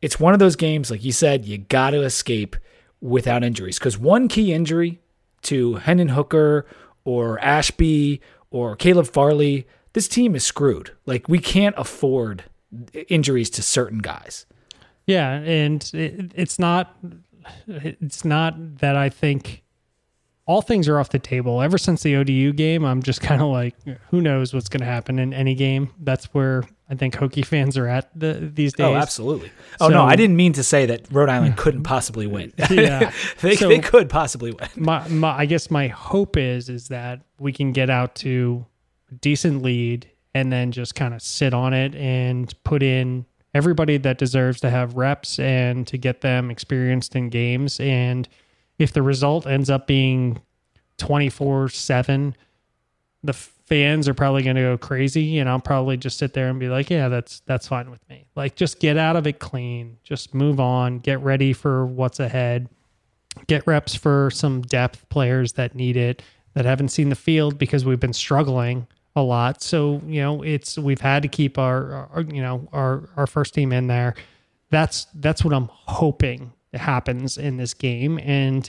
it's 0.00 0.20
one 0.20 0.32
of 0.32 0.38
those 0.38 0.56
games 0.56 0.90
like 0.90 1.02
you 1.02 1.12
said 1.12 1.44
you 1.44 1.58
got 1.58 1.90
to 1.90 2.02
escape 2.02 2.56
without 3.00 3.42
injuries 3.42 3.78
because 3.78 3.98
one 3.98 4.28
key 4.28 4.52
injury 4.52 5.00
to 5.42 5.74
Hendon 5.74 6.08
Hooker 6.08 6.66
or 7.04 7.38
Ashby 7.40 8.20
or 8.50 8.76
Caleb 8.76 9.06
Farley 9.06 9.66
this 9.94 10.06
team 10.06 10.36
is 10.36 10.44
screwed. 10.44 10.92
Like 11.06 11.28
we 11.28 11.38
can't 11.38 11.74
afford 11.78 12.44
injuries 13.08 13.50
to 13.50 13.62
certain 13.62 13.98
guys. 13.98 14.46
Yeah, 15.06 15.32
and 15.32 15.82
it, 15.94 16.32
it's 16.34 16.58
not 16.58 16.96
it's 17.66 18.24
not 18.24 18.78
that 18.78 18.96
I 18.96 19.08
think 19.08 19.64
all 20.46 20.60
things 20.60 20.88
are 20.88 20.98
off 20.98 21.10
the 21.10 21.18
table. 21.18 21.62
Ever 21.62 21.78
since 21.78 22.02
the 22.02 22.16
ODU 22.16 22.52
game, 22.52 22.84
I'm 22.84 23.02
just 23.02 23.20
kind 23.22 23.40
of 23.40 23.48
like, 23.48 23.74
who 24.10 24.20
knows 24.20 24.52
what's 24.52 24.68
going 24.68 24.80
to 24.80 24.86
happen 24.86 25.18
in 25.18 25.32
any 25.32 25.54
game? 25.54 25.90
That's 26.00 26.26
where 26.26 26.64
I 26.88 26.94
think 26.94 27.14
Hokie 27.14 27.44
fans 27.44 27.78
are 27.78 27.86
at 27.86 28.10
the, 28.18 28.50
these 28.54 28.74
oh, 28.74 28.76
days. 28.76 28.86
Oh, 28.86 28.94
absolutely. 28.94 29.48
So, 29.78 29.86
oh 29.86 29.88
no, 29.88 30.04
I 30.04 30.16
didn't 30.16 30.36
mean 30.36 30.52
to 30.54 30.62
say 30.62 30.86
that 30.86 31.06
Rhode 31.10 31.28
Island 31.30 31.56
couldn't 31.58 31.84
possibly 31.84 32.26
win. 32.26 32.52
yeah, 32.70 33.12
they, 33.40 33.56
so 33.56 33.68
they 33.68 33.78
could 33.78 34.08
possibly 34.10 34.52
win. 34.52 34.68
My, 34.76 35.06
my, 35.08 35.38
I 35.38 35.46
guess 35.46 35.70
my 35.70 35.88
hope 35.88 36.36
is 36.36 36.68
is 36.68 36.88
that 36.88 37.22
we 37.38 37.52
can 37.52 37.72
get 37.72 37.88
out 37.88 38.14
to 38.16 38.66
decent 39.20 39.62
lead 39.62 40.10
and 40.34 40.52
then 40.52 40.72
just 40.72 40.94
kind 40.94 41.14
of 41.14 41.22
sit 41.22 41.54
on 41.54 41.72
it 41.72 41.94
and 41.94 42.52
put 42.64 42.82
in 42.82 43.24
everybody 43.54 43.96
that 43.98 44.18
deserves 44.18 44.60
to 44.60 44.70
have 44.70 44.96
reps 44.96 45.38
and 45.38 45.86
to 45.86 45.96
get 45.96 46.20
them 46.20 46.50
experienced 46.50 47.14
in 47.14 47.28
games. 47.28 47.78
And 47.78 48.28
if 48.78 48.92
the 48.92 49.02
result 49.02 49.46
ends 49.46 49.70
up 49.70 49.86
being 49.86 50.40
24 50.98 51.68
7, 51.68 52.36
the 53.22 53.32
fans 53.32 54.08
are 54.08 54.14
probably 54.14 54.42
going 54.42 54.56
to 54.56 54.62
go 54.62 54.76
crazy 54.76 55.38
and 55.38 55.48
I'll 55.48 55.60
probably 55.60 55.96
just 55.96 56.18
sit 56.18 56.34
there 56.34 56.48
and 56.48 56.60
be 56.60 56.68
like, 56.68 56.90
yeah, 56.90 57.08
that's 57.08 57.40
that's 57.46 57.68
fine 57.68 57.90
with 57.90 58.06
me. 58.08 58.26
Like 58.34 58.56
just 58.56 58.80
get 58.80 58.96
out 58.96 59.16
of 59.16 59.26
it 59.26 59.38
clean, 59.38 59.98
just 60.04 60.34
move 60.34 60.60
on, 60.60 60.98
get 60.98 61.20
ready 61.20 61.52
for 61.52 61.86
what's 61.86 62.20
ahead. 62.20 62.68
Get 63.46 63.66
reps 63.66 63.94
for 63.94 64.30
some 64.30 64.62
depth 64.62 65.08
players 65.08 65.54
that 65.54 65.74
need 65.74 65.96
it 65.96 66.22
that 66.54 66.64
haven't 66.64 66.90
seen 66.90 67.08
the 67.08 67.16
field 67.16 67.58
because 67.58 67.84
we've 67.84 67.98
been 67.98 68.12
struggling 68.12 68.86
a 69.16 69.22
lot. 69.22 69.62
So 69.62 70.02
you 70.06 70.20
know, 70.20 70.42
it's 70.42 70.78
we've 70.78 71.00
had 71.00 71.22
to 71.22 71.28
keep 71.28 71.58
our, 71.58 72.08
our, 72.12 72.22
you 72.22 72.42
know 72.42 72.68
our 72.72 73.08
our 73.16 73.26
first 73.26 73.54
team 73.54 73.72
in 73.72 73.86
there. 73.86 74.14
That's 74.70 75.06
that's 75.14 75.44
what 75.44 75.54
I'm 75.54 75.68
hoping 75.70 76.52
happens 76.72 77.38
in 77.38 77.56
this 77.56 77.74
game. 77.74 78.18
And 78.18 78.68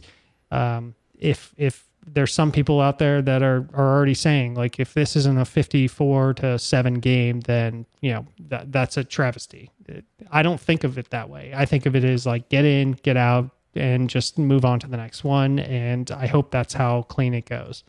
um, 0.51 0.95
if 1.17 1.53
if 1.57 1.85
there's 2.07 2.33
some 2.33 2.51
people 2.51 2.79
out 2.81 2.99
there 2.99 3.21
that 3.21 3.41
are 3.41 3.67
are 3.73 3.95
already 3.95 4.13
saying 4.13 4.53
like 4.53 4.79
if 4.79 4.93
this 4.93 5.15
isn't 5.15 5.39
a 5.39 5.45
54 5.45 6.35
to 6.35 6.59
7 6.59 6.93
game 6.95 7.39
then 7.41 7.85
you 8.01 8.13
know 8.13 8.25
that 8.47 8.71
that's 8.71 8.97
a 8.97 9.03
travesty 9.03 9.71
i 10.31 10.43
don't 10.43 10.59
think 10.59 10.83
of 10.83 10.97
it 10.97 11.09
that 11.09 11.29
way 11.29 11.51
i 11.55 11.65
think 11.65 11.85
of 11.85 11.95
it 11.95 12.03
as 12.03 12.25
like 12.25 12.47
get 12.49 12.63
in 12.63 12.91
get 12.91 13.17
out 13.17 13.49
and 13.73 14.09
just 14.09 14.37
move 14.37 14.65
on 14.65 14.79
to 14.79 14.87
the 14.87 14.97
next 14.97 15.23
one 15.23 15.59
and 15.59 16.11
i 16.11 16.27
hope 16.27 16.51
that's 16.51 16.75
how 16.75 17.01
clean 17.03 17.33
it 17.33 17.45
goes 17.45 17.83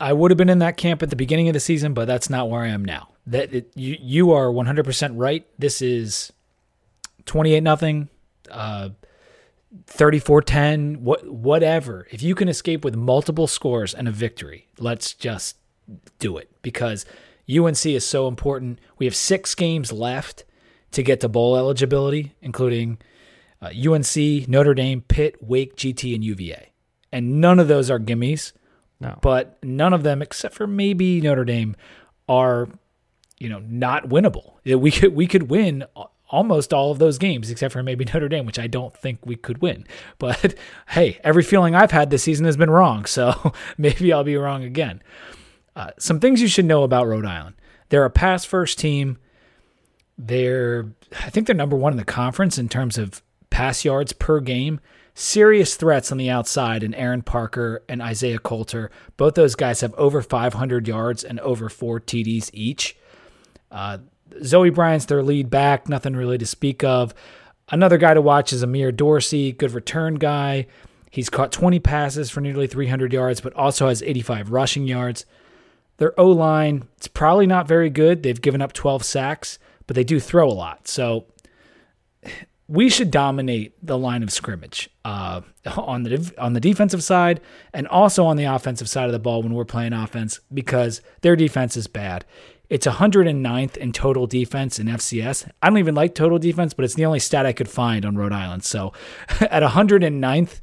I 0.00 0.12
would 0.12 0.30
have 0.30 0.38
been 0.38 0.48
in 0.48 0.60
that 0.60 0.76
camp 0.76 1.02
at 1.02 1.10
the 1.10 1.16
beginning 1.16 1.48
of 1.48 1.54
the 1.54 1.60
season, 1.60 1.92
but 1.94 2.06
that's 2.06 2.30
not 2.30 2.48
where 2.48 2.62
I 2.62 2.68
am 2.68 2.84
now. 2.84 3.08
That 3.26 3.54
it, 3.54 3.72
you 3.74 3.96
you 4.00 4.32
are 4.32 4.46
100% 4.46 5.12
right. 5.14 5.46
This 5.58 5.82
is 5.82 6.32
28 7.26 7.60
nothing, 7.60 8.08
uh 8.50 8.90
34-10, 9.86 10.98
what 10.98 11.28
whatever. 11.28 12.08
If 12.10 12.22
you 12.22 12.34
can 12.34 12.48
escape 12.48 12.84
with 12.84 12.96
multiple 12.96 13.46
scores 13.46 13.94
and 13.94 14.08
a 14.08 14.10
victory, 14.10 14.66
let's 14.78 15.14
just 15.14 15.56
do 16.18 16.38
it 16.38 16.50
because 16.62 17.06
UNC 17.48 17.86
is 17.86 18.04
so 18.04 18.26
important. 18.26 18.80
We 18.98 19.06
have 19.06 19.14
6 19.14 19.54
games 19.54 19.92
left 19.92 20.44
to 20.92 21.02
get 21.02 21.20
to 21.20 21.28
bowl 21.28 21.56
eligibility, 21.56 22.34
including 22.42 22.98
uh, 23.62 23.68
UNC, 23.68 24.48
Notre 24.48 24.74
Dame, 24.74 25.02
Pitt, 25.02 25.36
Wake, 25.40 25.76
GT, 25.76 26.14
and 26.14 26.24
UVA. 26.24 26.72
And 27.12 27.40
none 27.40 27.58
of 27.58 27.68
those 27.68 27.90
are 27.90 28.00
gimmies. 28.00 28.52
No. 29.00 29.18
But 29.22 29.58
none 29.64 29.92
of 29.92 30.02
them, 30.02 30.20
except 30.22 30.54
for 30.54 30.66
maybe 30.66 31.20
Notre 31.20 31.44
Dame, 31.44 31.74
are, 32.28 32.68
you 33.38 33.48
know, 33.48 33.62
not 33.66 34.08
winnable. 34.08 34.54
We 34.64 34.90
could 34.90 35.14
we 35.14 35.26
could 35.26 35.50
win 35.50 35.84
almost 36.28 36.72
all 36.72 36.92
of 36.92 36.98
those 36.98 37.18
games 37.18 37.50
except 37.50 37.72
for 37.72 37.82
maybe 37.82 38.04
Notre 38.04 38.28
Dame, 38.28 38.46
which 38.46 38.58
I 38.58 38.66
don't 38.66 38.96
think 38.96 39.18
we 39.24 39.36
could 39.36 39.60
win. 39.60 39.86
But 40.18 40.54
hey, 40.88 41.18
every 41.24 41.42
feeling 41.42 41.74
I've 41.74 41.90
had 41.90 42.10
this 42.10 42.22
season 42.22 42.46
has 42.46 42.56
been 42.56 42.70
wrong, 42.70 43.04
so 43.04 43.52
maybe 43.78 44.12
I'll 44.12 44.24
be 44.24 44.36
wrong 44.36 44.64
again. 44.64 45.02
Uh, 45.74 45.90
some 45.98 46.20
things 46.20 46.42
you 46.42 46.48
should 46.48 46.64
know 46.66 46.82
about 46.82 47.06
Rhode 47.06 47.26
Island: 47.26 47.56
they're 47.88 48.04
a 48.04 48.10
pass 48.10 48.44
first 48.44 48.78
team. 48.78 49.18
They're 50.18 50.92
I 51.24 51.30
think 51.30 51.46
they're 51.46 51.56
number 51.56 51.76
one 51.76 51.92
in 51.92 51.98
the 51.98 52.04
conference 52.04 52.58
in 52.58 52.68
terms 52.68 52.98
of 52.98 53.22
pass 53.48 53.84
yards 53.84 54.12
per 54.12 54.40
game. 54.40 54.80
Serious 55.14 55.74
threats 55.74 56.12
on 56.12 56.18
the 56.18 56.30
outside 56.30 56.82
in 56.82 56.94
Aaron 56.94 57.22
Parker 57.22 57.82
and 57.88 58.00
Isaiah 58.00 58.38
Coulter. 58.38 58.90
Both 59.16 59.34
those 59.34 59.54
guys 59.54 59.80
have 59.80 59.94
over 59.94 60.22
500 60.22 60.88
yards 60.88 61.24
and 61.24 61.40
over 61.40 61.68
four 61.68 62.00
TDs 62.00 62.50
each. 62.52 62.96
Uh, 63.70 63.98
Zoe 64.42 64.70
Bryant's 64.70 65.06
their 65.06 65.22
lead 65.22 65.50
back, 65.50 65.88
nothing 65.88 66.14
really 66.14 66.38
to 66.38 66.46
speak 66.46 66.84
of. 66.84 67.14
Another 67.70 67.98
guy 67.98 68.14
to 68.14 68.20
watch 68.20 68.52
is 68.52 68.62
Amir 68.62 68.92
Dorsey, 68.92 69.52
good 69.52 69.72
return 69.72 70.14
guy. 70.14 70.66
He's 71.10 71.28
caught 71.28 71.52
20 71.52 71.80
passes 71.80 72.30
for 72.30 72.40
nearly 72.40 72.66
300 72.66 73.12
yards, 73.12 73.40
but 73.40 73.52
also 73.54 73.88
has 73.88 74.02
85 74.02 74.52
rushing 74.52 74.86
yards. 74.86 75.26
Their 75.96 76.18
O 76.18 76.28
line, 76.28 76.84
it's 76.96 77.08
probably 77.08 77.46
not 77.46 77.68
very 77.68 77.90
good. 77.90 78.22
They've 78.22 78.40
given 78.40 78.62
up 78.62 78.72
12 78.72 79.04
sacks, 79.04 79.58
but 79.86 79.96
they 79.96 80.04
do 80.04 80.18
throw 80.18 80.48
a 80.48 80.52
lot. 80.52 80.88
So 80.88 81.26
we 82.70 82.88
should 82.88 83.10
dominate 83.10 83.74
the 83.84 83.98
line 83.98 84.22
of 84.22 84.30
scrimmage 84.30 84.88
uh, 85.04 85.40
on 85.76 86.04
the 86.04 86.32
on 86.38 86.52
the 86.52 86.60
defensive 86.60 87.02
side 87.02 87.40
and 87.74 87.88
also 87.88 88.24
on 88.24 88.36
the 88.36 88.44
offensive 88.44 88.88
side 88.88 89.06
of 89.06 89.12
the 89.12 89.18
ball 89.18 89.42
when 89.42 89.52
we're 89.52 89.64
playing 89.64 89.92
offense 89.92 90.38
because 90.54 91.02
their 91.22 91.34
defense 91.34 91.76
is 91.76 91.88
bad. 91.88 92.24
It's 92.68 92.86
109th 92.86 93.76
in 93.76 93.92
total 93.92 94.28
defense 94.28 94.78
in 94.78 94.86
FCS. 94.86 95.50
I 95.60 95.68
don't 95.68 95.78
even 95.78 95.96
like 95.96 96.14
total 96.14 96.38
defense, 96.38 96.72
but 96.72 96.84
it's 96.84 96.94
the 96.94 97.04
only 97.04 97.18
stat 97.18 97.44
I 97.44 97.52
could 97.52 97.68
find 97.68 98.04
on 98.06 98.14
Rhode 98.14 98.32
Island. 98.32 98.62
So 98.62 98.92
at 99.40 99.64
109th, 99.64 100.60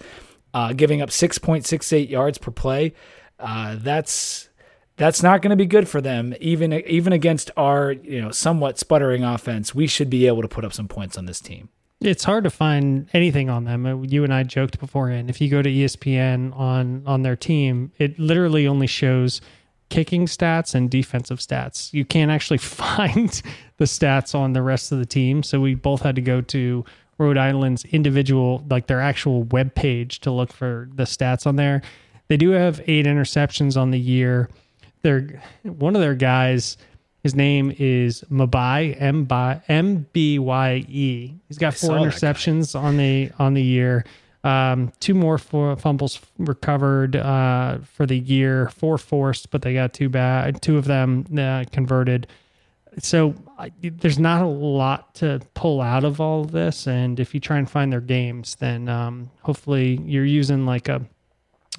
uh, 0.53 0.71
giving 0.71 1.01
up 1.01 1.09
6.68 1.09 2.09
yards 2.09 2.37
per 2.37 2.51
play, 2.51 2.93
uh, 3.37 3.75
that's 3.79 4.47
that's 4.95 5.21
not 5.21 5.41
going 5.41 5.49
to 5.49 5.57
be 5.57 5.65
good 5.65 5.89
for 5.89 5.99
them. 5.99 6.33
Even 6.39 6.71
even 6.71 7.11
against 7.11 7.51
our 7.57 7.91
you 7.91 8.21
know 8.21 8.31
somewhat 8.31 8.79
sputtering 8.79 9.25
offense, 9.25 9.75
we 9.75 9.87
should 9.87 10.09
be 10.09 10.25
able 10.25 10.41
to 10.41 10.47
put 10.47 10.63
up 10.63 10.71
some 10.71 10.87
points 10.87 11.17
on 11.17 11.25
this 11.25 11.41
team. 11.41 11.67
It's 11.99 12.23
hard 12.23 12.43
to 12.43 12.51
find 12.51 13.09
anything 13.13 13.49
on 13.49 13.63
them. 13.63 13.85
Uh, 13.85 14.01
you 14.03 14.23
and 14.23 14.33
I 14.33 14.43
joked 14.43 14.79
beforehand. 14.79 15.29
If 15.29 15.41
you 15.41 15.49
go 15.49 15.61
to 15.61 15.69
ESPN 15.69 16.55
on 16.55 17.03
on 17.05 17.23
their 17.23 17.35
team, 17.35 17.91
it 17.97 18.19
literally 18.19 18.67
only 18.67 18.87
shows 18.87 19.41
kicking 19.89 20.25
stats 20.25 20.75
and 20.75 20.91
defensive 20.91 21.39
stats. 21.39 21.93
You 21.93 22.05
can't 22.05 22.29
actually 22.29 22.57
find 22.59 23.41
the 23.77 23.85
stats 23.85 24.35
on 24.35 24.53
the 24.53 24.61
rest 24.61 24.91
of 24.91 24.99
the 24.99 25.05
team. 25.05 25.41
So 25.43 25.59
we 25.59 25.75
both 25.75 26.01
had 26.01 26.15
to 26.15 26.21
go 26.21 26.41
to 26.41 26.85
Rhode 27.17 27.37
Island's 27.37 27.83
individual, 27.85 28.63
like 28.69 28.87
their 28.87 29.01
actual 29.01 29.43
web 29.43 29.73
page 29.73 30.19
to 30.21 30.31
look 30.31 30.53
for 30.53 30.89
the 30.93 31.03
stats 31.03 31.47
on 31.47 31.55
there. 31.55 31.81
They 32.27 32.37
do 32.37 32.51
have 32.51 32.81
eight 32.85 33.05
interceptions 33.05 33.79
on 33.79 33.91
the 33.91 33.99
year. 33.99 34.49
They're 35.01 35.41
one 35.63 35.95
of 35.95 36.01
their 36.01 36.15
guys 36.15 36.77
his 37.27 37.35
name 37.35 37.73
is 37.77 38.23
Mabai 38.31 38.95
M 39.67 40.07
B 40.13 40.39
Y 40.39 40.85
E. 40.87 41.33
He's 41.49 41.57
got 41.57 41.73
four 41.73 41.97
interceptions 41.97 42.73
on 42.73 42.95
the 42.95 43.31
on 43.37 43.53
the 43.53 43.61
year. 43.61 44.05
Um, 44.45 44.93
two 45.01 45.13
more 45.13 45.37
fumbles 45.37 46.21
recovered 46.37 47.17
uh, 47.17 47.79
for 47.79 48.05
the 48.05 48.17
year, 48.17 48.69
four 48.69 48.97
forced, 48.97 49.51
but 49.51 49.61
they 49.61 49.73
got 49.73 49.91
two 49.91 50.07
bad. 50.07 50.61
Two 50.61 50.77
of 50.77 50.85
them 50.85 51.25
uh, 51.37 51.65
converted. 51.69 52.27
So 52.99 53.35
I, 53.59 53.73
there's 53.81 54.19
not 54.19 54.41
a 54.41 54.47
lot 54.47 55.13
to 55.15 55.41
pull 55.53 55.81
out 55.81 56.05
of 56.05 56.21
all 56.21 56.39
of 56.41 56.51
this. 56.51 56.87
And 56.87 57.19
if 57.19 57.33
you 57.33 57.41
try 57.41 57.57
and 57.57 57.69
find 57.69 57.91
their 57.91 57.99
games, 57.99 58.55
then 58.55 58.87
um, 58.87 59.29
hopefully 59.41 59.99
you're 60.05 60.23
using 60.23 60.65
like 60.65 60.87
a 60.87 61.01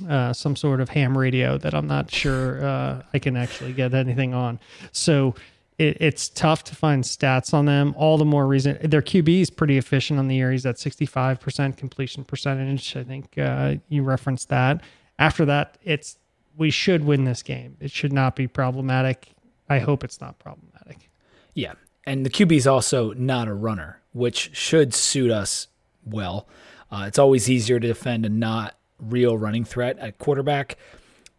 uh, 0.09 0.33
some 0.33 0.57
sort 0.57 0.81
of 0.81 0.89
ham 0.89 1.17
radio 1.17 1.59
that 1.59 1.75
I'm 1.75 1.87
not 1.87 2.11
sure 2.11 2.65
uh, 2.65 3.03
I 3.13 3.19
can 3.19 3.37
actually 3.37 3.73
get 3.73 3.95
anything 3.95 4.35
on. 4.35 4.61
So 4.93 5.35
it, 5.79 5.97
it's 6.01 6.29
tough 6.29 6.65
to 6.65 6.75
find 6.75 7.03
stats 7.05 7.55
on 7.55 7.65
them. 7.65 7.95
All 7.97 8.19
the 8.19 8.25
more 8.25 8.47
reason 8.47 8.79
their 8.83 9.03
QB 9.03 9.41
is 9.41 9.51
pretty 9.51 9.79
efficient 9.79 10.19
on 10.19 10.29
the 10.29 10.37
year. 10.37 10.53
He's 10.53 10.67
at 10.67 10.77
65% 10.77 11.77
completion 11.77 12.25
percentage. 12.25 12.97
I 12.97 13.05
think 13.05 13.39
uh, 13.39 13.77
you 13.89 14.03
referenced 14.03 14.49
that. 14.51 14.83
After 15.19 15.45
that, 15.47 15.79
it's 15.83 16.19
we 16.57 16.71
should 16.71 17.05
win 17.05 17.25
this 17.25 17.43
game. 17.43 17.77
It 17.81 17.91
should 17.91 18.13
not 18.13 18.35
be 18.37 18.49
problematic. 18.49 19.29
I 19.69 19.79
hope 19.79 20.03
it's 20.03 20.21
not 20.21 20.39
problematic. 20.39 21.11
Yeah, 21.55 21.75
and 22.07 22.25
the 22.25 22.31
QB 22.31 22.53
is 22.53 22.67
also 22.67 23.13
not 23.15 23.49
a 23.49 23.55
runner, 23.55 24.01
which 24.13 24.57
should 24.57 24.95
suit 24.95 25.31
us 25.31 25.69
well. 26.05 26.49
Uh, 26.91 27.05
it's 27.07 27.19
always 27.19 27.51
easier 27.51 27.79
to 27.79 27.87
defend 27.87 28.25
a 28.25 28.29
not 28.29 28.78
real 28.99 29.37
running 29.37 29.65
threat 29.65 29.99
at 29.99 30.19
quarterback. 30.19 30.77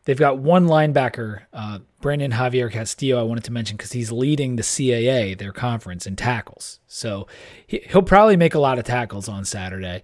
They've 0.05 0.17
got 0.17 0.39
one 0.39 0.65
linebacker, 0.65 1.41
uh, 1.53 1.79
Brandon 2.01 2.31
Javier 2.31 2.71
Castillo, 2.71 3.19
I 3.19 3.23
wanted 3.23 3.43
to 3.43 3.51
mention 3.51 3.77
because 3.77 3.91
he's 3.91 4.11
leading 4.11 4.55
the 4.55 4.63
CAA, 4.63 5.37
their 5.37 5.51
conference, 5.51 6.07
in 6.07 6.15
tackles. 6.15 6.79
So 6.87 7.27
he, 7.67 7.81
he'll 7.89 8.01
probably 8.01 8.37
make 8.37 8.55
a 8.55 8.59
lot 8.59 8.79
of 8.79 8.85
tackles 8.85 9.27
on 9.27 9.45
Saturday. 9.45 10.03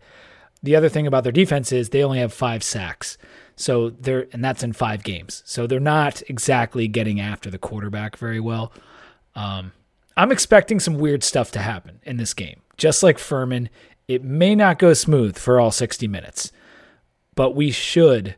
The 0.61 0.75
other 0.75 0.89
thing 0.89 1.07
about 1.07 1.23
their 1.23 1.31
defense 1.31 1.71
is 1.71 1.89
they 1.89 2.03
only 2.03 2.19
have 2.19 2.33
five 2.33 2.63
sacks. 2.63 3.17
So 3.55 3.89
they're, 3.89 4.27
and 4.33 4.43
that's 4.43 4.63
in 4.63 4.73
five 4.73 5.03
games. 5.03 5.41
So 5.45 5.65
they're 5.65 5.79
not 5.79 6.21
exactly 6.27 6.87
getting 6.87 7.19
after 7.19 7.49
the 7.49 7.57
quarterback 7.57 8.17
very 8.17 8.39
well. 8.39 8.73
Um, 9.33 9.71
I'm 10.17 10.31
expecting 10.31 10.79
some 10.79 10.97
weird 10.97 11.23
stuff 11.23 11.51
to 11.51 11.59
happen 11.59 11.99
in 12.03 12.17
this 12.17 12.33
game. 12.33 12.61
Just 12.77 13.01
like 13.01 13.17
Furman, 13.17 13.69
it 14.07 14.23
may 14.23 14.55
not 14.55 14.79
go 14.79 14.93
smooth 14.93 15.37
for 15.37 15.59
all 15.59 15.71
60 15.71 16.07
minutes 16.07 16.51
but 17.35 17.51
we 17.51 17.71
should 17.71 18.35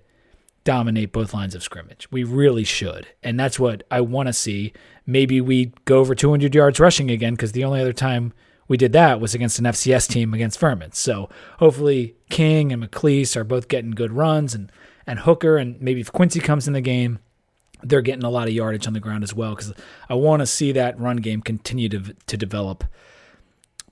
dominate 0.64 1.14
both 1.14 1.34
lines 1.34 1.56
of 1.56 1.64
scrimmage. 1.64 2.12
We 2.12 2.26
really 2.26 2.66
should. 2.66 3.08
And 3.24 3.40
that's 3.40 3.58
what 3.58 3.84
I 3.90 4.02
want 4.02 4.28
to 4.28 4.34
see. 4.34 4.74
Maybe 5.06 5.40
we 5.40 5.72
go 5.86 6.00
over 6.00 6.14
200 6.14 6.54
yards 6.54 6.80
rushing 6.80 7.10
again 7.10 7.36
because 7.36 7.54
the 7.54 7.64
only 7.64 7.80
other 7.80 7.94
time 7.94 8.34
we 8.68 8.76
did 8.76 8.92
that 8.92 9.22
was 9.22 9.34
against 9.34 9.60
an 9.60 9.66
FCS 9.66 10.10
team 10.10 10.34
against 10.34 10.60
Furman. 10.60 10.92
So 10.92 11.30
hopefully 11.60 12.16
King 12.30 12.74
and 12.74 12.84
McClease 12.84 13.38
are 13.38 13.46
both 13.46 13.70
getting 13.70 13.92
good 13.92 14.12
runs 14.12 14.54
and, 14.54 14.70
and 15.06 15.20
Hooker 15.20 15.56
and 15.56 15.80
maybe 15.82 16.02
if 16.02 16.12
Quincy 16.12 16.42
comes 16.42 16.68
in 16.68 16.74
the 16.74 16.82
game, 16.82 17.20
they're 17.82 18.02
getting 18.02 18.26
a 18.26 18.30
lot 18.30 18.50
of 18.50 18.54
yardage 18.54 18.88
on 18.88 18.94
the 18.94 19.00
ground 19.00 19.24
as 19.24 19.34
well 19.34 19.52
because 19.52 19.74
I 20.10 20.16
want 20.16 20.42
to 20.42 20.46
see 20.46 20.74
that 20.74 21.00
run 21.00 21.18
game 21.18 21.42
continue 21.42 21.88
to, 21.90 22.14
to 22.14 22.36
develop. 22.36 22.84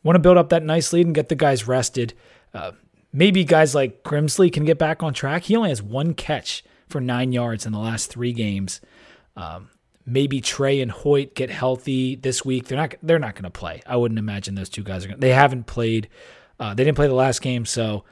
Want 0.03 0.16
to 0.16 0.20
build 0.20 0.38
up 0.38 0.49
that 0.49 0.64
nice 0.64 0.91
lead 0.91 1.06
and 1.06 1.16
get 1.16 1.30
the 1.30 1.36
guys 1.36 1.68
rested. 1.68 2.14
Uh, 2.53 2.72
maybe 3.16 3.45
guys 3.45 3.74
like 3.74 4.03
Grimsley 4.03 4.51
can 4.51 4.66
get 4.66 4.78
back 4.78 5.01
on 5.01 5.13
track. 5.13 5.43
He 5.43 5.55
only 5.55 5.70
has 5.70 5.82
one 5.82 6.13
catch 6.13 6.63
for 6.88 6.99
nine 7.01 7.32
yards 7.32 7.66
in 7.66 7.72
the 7.72 7.80
last 7.80 8.11
three 8.11 8.34
games. 8.34 8.82
Um, 9.38 9.70
maybe 10.05 10.41
Tré 10.41 10.82
and 10.82 10.91
Hoyt 10.91 11.34
get 11.34 11.49
healthy 11.49 12.16
this 12.16 12.43
week. 12.45 12.68
They're 12.68 12.78
not. 12.78 12.95
They're 13.01 13.18
not 13.18 13.34
going 13.34 13.43
to 13.43 13.49
play. 13.49 13.82
I 13.88 13.95
wouldn't 13.95 14.20
imagine 14.20 14.53
those 14.55 14.70
two 14.70 14.84
guys 14.84 15.05
are. 15.05 15.07
going 15.07 15.20
They 15.20 15.32
haven't 15.32 15.66
played. 15.66 16.09
Uh, 16.59 16.74
they 16.74 16.84
didn't 16.84 16.97
play 16.97 17.07
the 17.07 17.13
last 17.13 17.41
game, 17.41 17.66
so 17.66 18.03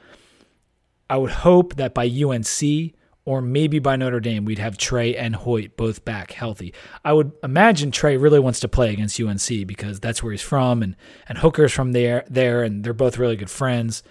I 1.08 1.18
would 1.18 1.30
hope 1.30 1.76
that 1.76 1.94
by 1.94 2.06
UNC 2.06 2.94
or 3.26 3.40
maybe 3.40 3.78
by 3.78 3.96
Notre 3.96 4.20
Dame, 4.20 4.44
we'd 4.44 4.58
have 4.58 4.76
Tré 4.76 5.14
and 5.18 5.34
Hoyt 5.34 5.78
both 5.78 6.04
back 6.04 6.32
healthy. 6.32 6.74
I 7.02 7.14
would 7.14 7.32
imagine 7.42 7.90
Tré 7.90 8.20
really 8.20 8.38
wants 8.38 8.60
to 8.60 8.68
play 8.68 8.92
against 8.92 9.18
UNC 9.18 9.66
because 9.66 9.98
that's 9.98 10.22
where 10.22 10.32
he's 10.32 10.42
from, 10.42 10.82
and 10.82 10.96
and 11.28 11.38
Hooker's 11.38 11.72
from 11.72 11.92
there. 11.92 12.24
There, 12.28 12.62
and 12.62 12.84
they're 12.84 12.92
both 12.92 13.18
really 13.18 13.36
good 13.36 13.50
friends. 13.50 14.02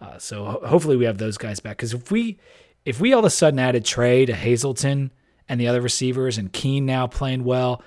Uh, 0.00 0.18
so 0.18 0.44
ho- 0.44 0.66
hopefully 0.66 0.96
we 0.96 1.04
have 1.04 1.18
those 1.18 1.38
guys 1.38 1.60
back 1.60 1.76
because 1.76 1.94
if 1.94 2.10
we 2.10 2.38
if 2.84 3.00
we 3.00 3.12
all 3.12 3.18
of 3.20 3.24
a 3.24 3.30
sudden 3.30 3.58
added 3.58 3.84
Tré 3.84 4.26
to 4.26 4.34
Hazelton 4.34 5.12
and 5.48 5.60
the 5.60 5.68
other 5.68 5.80
receivers 5.80 6.38
and 6.38 6.52
Keene 6.52 6.86
now 6.86 7.06
playing 7.06 7.44
well, 7.44 7.82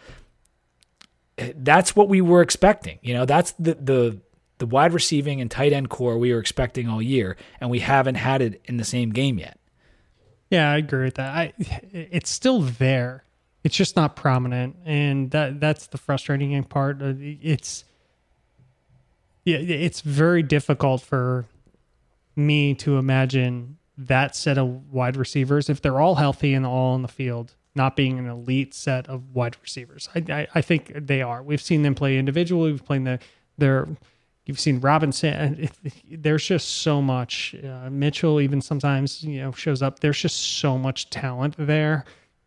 eh, 1.37 1.53
that's 1.55 1.95
what 1.95 2.09
we 2.09 2.21
were 2.21 2.41
expecting. 2.41 2.99
You 3.01 3.13
know, 3.13 3.25
that's 3.25 3.53
the 3.53 3.75
the 3.75 4.21
the 4.57 4.65
wide 4.65 4.93
receiving 4.93 5.41
and 5.41 5.49
tight 5.49 5.73
end 5.73 5.89
core 5.89 6.17
we 6.17 6.33
were 6.33 6.39
expecting 6.39 6.87
all 6.87 7.01
year, 7.01 7.37
and 7.59 7.69
we 7.69 7.79
haven't 7.79 8.15
had 8.15 8.41
it 8.41 8.61
in 8.65 8.77
the 8.77 8.83
same 8.83 9.11
game 9.11 9.39
yet. 9.39 9.57
Yeah, 10.49 10.69
I 10.69 10.77
agree 10.77 11.05
with 11.05 11.15
that. 11.15 11.35
I 11.35 11.53
it's 11.91 12.29
still 12.29 12.61
there. 12.61 13.23
It's 13.63 13.75
just 13.75 13.95
not 13.95 14.15
prominent, 14.15 14.75
and 14.85 15.31
that 15.31 15.59
that's 15.59 15.87
the 15.87 15.97
frustrating 15.97 16.61
part. 16.63 16.97
It's 17.01 17.85
yeah, 19.45 19.57
it's 19.57 20.01
very 20.01 20.43
difficult 20.43 21.01
for 21.01 21.45
me 22.35 22.73
to 22.75 22.97
imagine 22.97 23.77
that 23.97 24.35
set 24.35 24.57
of 24.57 24.91
wide 24.91 25.17
receivers, 25.17 25.69
if 25.69 25.81
they're 25.81 25.99
all 25.99 26.15
healthy 26.15 26.53
and 26.53 26.65
all 26.65 26.93
on 26.93 27.01
the 27.01 27.07
field, 27.07 27.55
not 27.75 27.95
being 27.95 28.19
an 28.19 28.27
elite 28.27 28.73
set 28.73 29.07
of 29.07 29.33
wide 29.33 29.57
receivers. 29.61 30.09
I, 30.15 30.19
I, 30.29 30.47
I 30.55 30.61
think 30.61 30.91
they 30.95 31.21
are. 31.21 31.41
We've 31.43 31.61
seen 31.61 31.83
them 31.83 31.95
play 31.95 32.17
individually. 32.17 32.71
We've 32.71 32.85
played 32.85 33.05
the 33.05 33.19
their. 33.57 33.87
You've 34.45 34.59
seen 34.59 34.79
Robinson. 34.79 35.69
There's 36.09 36.45
just 36.45 36.67
so 36.81 37.01
much. 37.01 37.55
Uh, 37.63 37.89
Mitchell 37.89 38.41
even 38.41 38.61
sometimes 38.61 39.23
you 39.23 39.39
know 39.39 39.51
shows 39.51 39.81
up. 39.81 39.99
There's 39.99 40.19
just 40.19 40.59
so 40.59 40.77
much 40.77 41.09
talent 41.09 41.55
there 41.57 42.05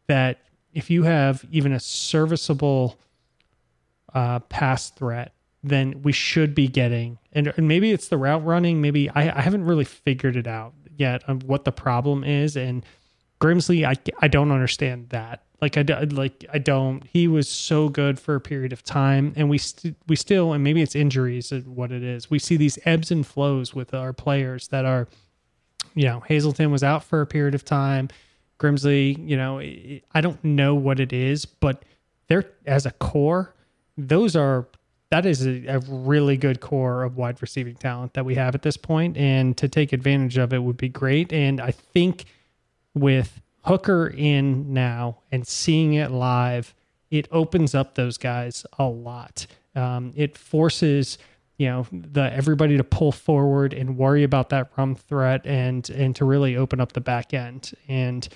that 0.09 0.41
if 0.73 0.91
you 0.91 1.05
have 1.05 1.45
even 1.51 1.73
a 1.73 1.81
serviceable 1.81 2.99
uh, 4.13 4.41
pass 4.41 4.91
threat, 4.91 5.33
then 5.65 6.03
we 6.03 6.13
should 6.13 6.55
be 6.55 6.69
getting, 6.69 7.19
and, 7.33 7.53
and 7.57 7.67
maybe 7.67 7.91
it's 7.91 8.09
the 8.09 8.19
route 8.19 8.45
running. 8.45 8.81
Maybe 8.81 9.09
I, 9.11 9.39
I 9.39 9.41
haven't 9.41 9.65
really 9.65 9.85
figured 9.85 10.37
it 10.37 10.47
out 10.47 10.75
yet 10.97 11.25
of 11.27 11.45
what 11.45 11.65
the 11.65 11.73
problem 11.73 12.23
is. 12.23 12.57
And 12.57 12.85
Grimsley, 13.41 13.87
I, 13.87 13.95
I 14.21 14.29
don't 14.29 14.53
understand 14.53 15.09
that. 15.09 15.43
Like 15.61 15.79
I 15.79 15.83
like 15.83 16.45
I 16.53 16.59
don't. 16.59 17.03
He 17.07 17.27
was 17.27 17.49
so 17.49 17.89
good 17.89 18.21
for 18.21 18.35
a 18.35 18.41
period 18.41 18.75
of 18.75 18.83
time, 18.83 19.33
and 19.35 19.49
we 19.49 19.57
st- 19.57 19.97
we 20.07 20.15
still, 20.15 20.53
and 20.53 20.63
maybe 20.63 20.83
it's 20.83 20.95
injuries 20.95 21.53
what 21.65 21.91
it 21.91 22.03
is. 22.03 22.29
We 22.29 22.39
see 22.39 22.59
these 22.59 22.79
ebbs 22.85 23.11
and 23.11 23.27
flows 23.27 23.75
with 23.75 23.95
our 23.95 24.13
players 24.13 24.69
that 24.69 24.85
are, 24.85 25.09
you 25.95 26.05
know, 26.05 26.21
Hazelton 26.21 26.71
was 26.71 26.83
out 26.83 27.03
for 27.03 27.23
a 27.23 27.27
period 27.27 27.55
of 27.55 27.65
time. 27.65 28.11
Grimsley, 28.59 29.17
you 29.27 29.39
know, 29.39 29.61
I 29.61 30.21
don't 30.21 30.45
know 30.45 30.75
what 30.75 31.01
it 31.01 31.15
is, 31.15 31.47
but 31.47 31.85
they're 32.27 32.51
as 32.67 32.85
a 32.85 32.91
core, 32.91 33.55
those 33.97 34.37
are 34.37 34.67
that 35.15 35.27
is 35.27 35.47
a, 35.47 35.65
a, 35.67 35.79
really 35.89 36.37
good 36.37 36.61
core 36.61 37.05
of 37.05 37.17
wide 37.17 37.41
receiving 37.41 37.77
talent 37.77 38.15
that 38.15 38.25
we 38.25 38.35
have 38.35 38.57
at 38.57 38.63
this 38.63 38.77
point, 38.77 39.17
and 39.17 39.57
to 39.57 39.69
take 39.69 39.93
advantage 39.93 40.37
of 40.39 40.53
it 40.53 40.59
would 40.59 40.77
be 40.77 40.89
great. 40.89 41.33
And 41.33 41.61
I 41.61 41.71
think 41.71 42.25
with 42.95 43.41
Hooker 43.63 44.09
in 44.09 44.75
now 44.75 45.19
and 45.31 45.47
seeing 45.47 45.95
it 45.95 46.11
live, 46.11 46.75
it 47.13 47.29
opens 47.31 47.77
up 47.77 47.95
those 47.95 48.19
guys 48.19 48.67
a 48.77 48.87
lot. 48.87 49.47
Um, 49.77 50.13
it 50.17 50.37
forces 50.37 51.17
you 51.59 51.69
know 51.69 51.87
the 51.93 52.33
everybody 52.33 52.77
to 52.77 52.83
pull 52.83 53.13
forward 53.13 53.73
and 53.73 53.97
worry 53.97 54.25
about 54.25 54.49
that 54.49 54.73
rum 54.77 54.97
threat 54.97 55.47
and 55.47 55.89
and 55.91 56.17
to 56.17 56.25
really 56.25 56.57
open 56.57 56.81
up 56.81 56.93
the 56.93 57.01
back 57.01 57.33
end 57.33 57.71
and 57.87 58.29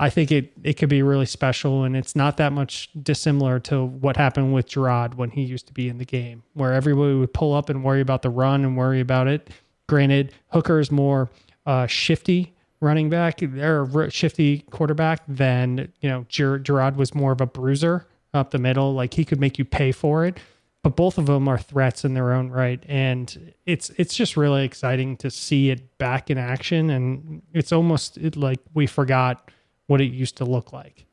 I 0.00 0.10
think 0.10 0.32
it 0.32 0.52
it 0.64 0.74
could 0.74 0.88
be 0.88 1.02
really 1.02 1.26
special 1.26 1.84
and 1.84 1.96
it's 1.96 2.16
not 2.16 2.38
that 2.38 2.52
much 2.52 2.90
dissimilar 3.02 3.60
to 3.60 3.84
what 3.84 4.16
happened 4.16 4.52
with 4.52 4.68
Jerod 4.68 5.14
when 5.14 5.30
he 5.30 5.42
used 5.42 5.66
to 5.68 5.72
be 5.72 5.88
in 5.88 5.98
the 5.98 6.04
game 6.04 6.42
where 6.54 6.72
everybody 6.72 7.14
would 7.14 7.32
pull 7.32 7.54
up 7.54 7.68
and 7.68 7.84
worry 7.84 8.00
about 8.00 8.22
the 8.22 8.30
run 8.30 8.64
and 8.64 8.76
worry 8.76 9.00
about 9.00 9.28
it 9.28 9.50
granted 9.86 10.32
Hooker 10.48 10.80
is 10.80 10.90
more 10.90 11.30
uh, 11.66 11.86
shifty 11.86 12.54
running 12.80 13.10
back 13.10 13.42
or 13.42 14.10
shifty 14.10 14.60
quarterback 14.70 15.22
than 15.28 15.92
you 16.00 16.08
know 16.08 16.24
Ger- 16.28 16.58
Jerod 16.58 16.96
was 16.96 17.14
more 17.14 17.32
of 17.32 17.40
a 17.40 17.46
bruiser 17.46 18.06
up 18.34 18.50
the 18.50 18.58
middle. 18.58 18.94
Like 18.94 19.14
he 19.14 19.24
could 19.24 19.40
make 19.40 19.58
you 19.58 19.64
pay 19.64 19.92
for 19.92 20.24
it. 20.24 20.38
But 20.82 20.96
both 20.96 21.18
of 21.18 21.26
them 21.26 21.46
are 21.46 21.58
threats 21.58 22.06
in 22.06 22.14
their 22.14 22.32
own 22.32 22.48
right, 22.48 22.82
and 22.88 23.52
it's 23.66 23.90
it's 23.98 24.14
just 24.14 24.34
really 24.34 24.64
exciting 24.64 25.18
to 25.18 25.30
see 25.30 25.68
it 25.68 25.98
back 25.98 26.30
in 26.30 26.38
action. 26.38 26.88
And 26.88 27.42
it's 27.52 27.70
almost 27.70 28.18
like 28.34 28.60
we 28.72 28.86
forgot 28.86 29.50
what 29.90 30.00
it 30.00 30.12
used 30.12 30.36
to 30.36 30.44
look 30.44 30.72
like. 30.72 31.04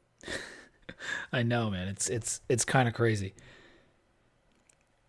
I 1.34 1.42
know, 1.42 1.72
man. 1.72 1.88
It's 1.88 2.10
it's 2.10 2.42
it's 2.48 2.64
kind 2.64 2.88
of 2.88 2.94
crazy. 2.94 3.34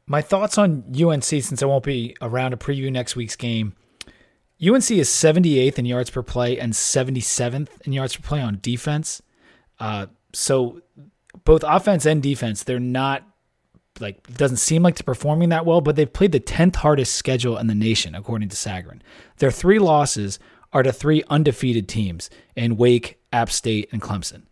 My 0.06 0.22
thoughts 0.22 0.56
on 0.56 0.84
UNC, 0.98 1.22
since 1.22 1.62
I 1.62 1.66
won't 1.66 1.84
be 1.84 2.16
around 2.22 2.52
to 2.52 2.56
preview 2.56 2.90
next 2.90 3.14
week's 3.14 3.36
game 3.36 3.74
UNC 4.60 4.90
is 4.90 5.08
78th 5.08 5.78
in 5.78 5.86
yards 5.86 6.10
per 6.10 6.22
play 6.22 6.58
and 6.58 6.72
77th 6.72 7.68
in 7.82 7.92
yards 7.92 8.16
per 8.16 8.22
play 8.22 8.40
on 8.40 8.58
defense. 8.60 9.22
Uh, 9.78 10.06
so 10.32 10.80
both 11.44 11.62
offense 11.64 12.04
and 12.06 12.22
defense, 12.22 12.64
they're 12.64 12.80
not 12.80 13.24
like 14.00 14.16
it 14.28 14.36
doesn't 14.36 14.58
seem 14.58 14.82
like 14.82 14.96
they're 14.96 15.04
performing 15.04 15.48
that 15.50 15.66
well, 15.66 15.80
but 15.80 15.96
they've 15.96 16.12
played 16.12 16.32
the 16.32 16.40
10th 16.40 16.76
hardest 16.76 17.14
schedule 17.14 17.56
in 17.58 17.66
the 17.68 17.74
nation, 17.74 18.14
according 18.14 18.48
to 18.48 18.56
Sagarin. 18.56 19.00
Their 19.38 19.50
three 19.50 19.78
losses 19.78 20.38
are 20.72 20.82
the 20.82 20.92
three 20.92 21.22
undefeated 21.28 21.88
teams 21.88 22.30
in 22.54 22.76
Wake, 22.76 23.18
App 23.32 23.50
State, 23.50 23.88
and 23.92 24.02
Clemson. 24.02 24.42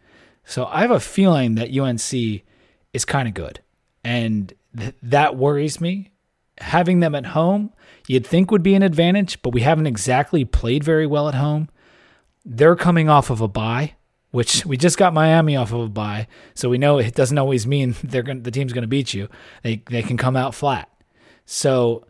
So 0.44 0.66
I 0.66 0.80
have 0.80 0.90
a 0.90 1.00
feeling 1.00 1.56
that 1.56 1.76
UNC 1.76 2.42
is 2.92 3.04
kind 3.04 3.28
of 3.28 3.34
good, 3.34 3.60
and 4.04 4.52
th- 4.76 4.94
that 5.02 5.36
worries 5.36 5.80
me. 5.80 6.12
Having 6.58 7.00
them 7.00 7.14
at 7.14 7.26
home, 7.26 7.72
you'd 8.06 8.26
think 8.26 8.50
would 8.50 8.62
be 8.62 8.74
an 8.74 8.82
advantage, 8.82 9.42
but 9.42 9.52
we 9.52 9.60
haven't 9.60 9.86
exactly 9.86 10.44
played 10.44 10.82
very 10.82 11.06
well 11.06 11.28
at 11.28 11.34
home. 11.34 11.68
They're 12.44 12.76
coming 12.76 13.10
off 13.10 13.28
of 13.28 13.42
a 13.42 13.48
bye, 13.48 13.94
which 14.30 14.64
we 14.66 14.76
just 14.76 14.96
got 14.96 15.12
Miami 15.12 15.56
off 15.56 15.72
of 15.72 15.80
a 15.80 15.88
bye, 15.88 16.28
so 16.54 16.70
we 16.70 16.78
know 16.78 16.98
it 16.98 17.14
doesn't 17.14 17.38
always 17.38 17.66
mean 17.66 17.94
they're 18.04 18.22
going 18.22 18.42
the 18.42 18.50
team's 18.50 18.72
going 18.72 18.82
to 18.82 18.88
beat 18.88 19.12
you. 19.12 19.28
They 19.62 19.82
they 19.90 20.02
can 20.02 20.16
come 20.16 20.36
out 20.36 20.54
flat. 20.54 20.88
So 21.44 22.06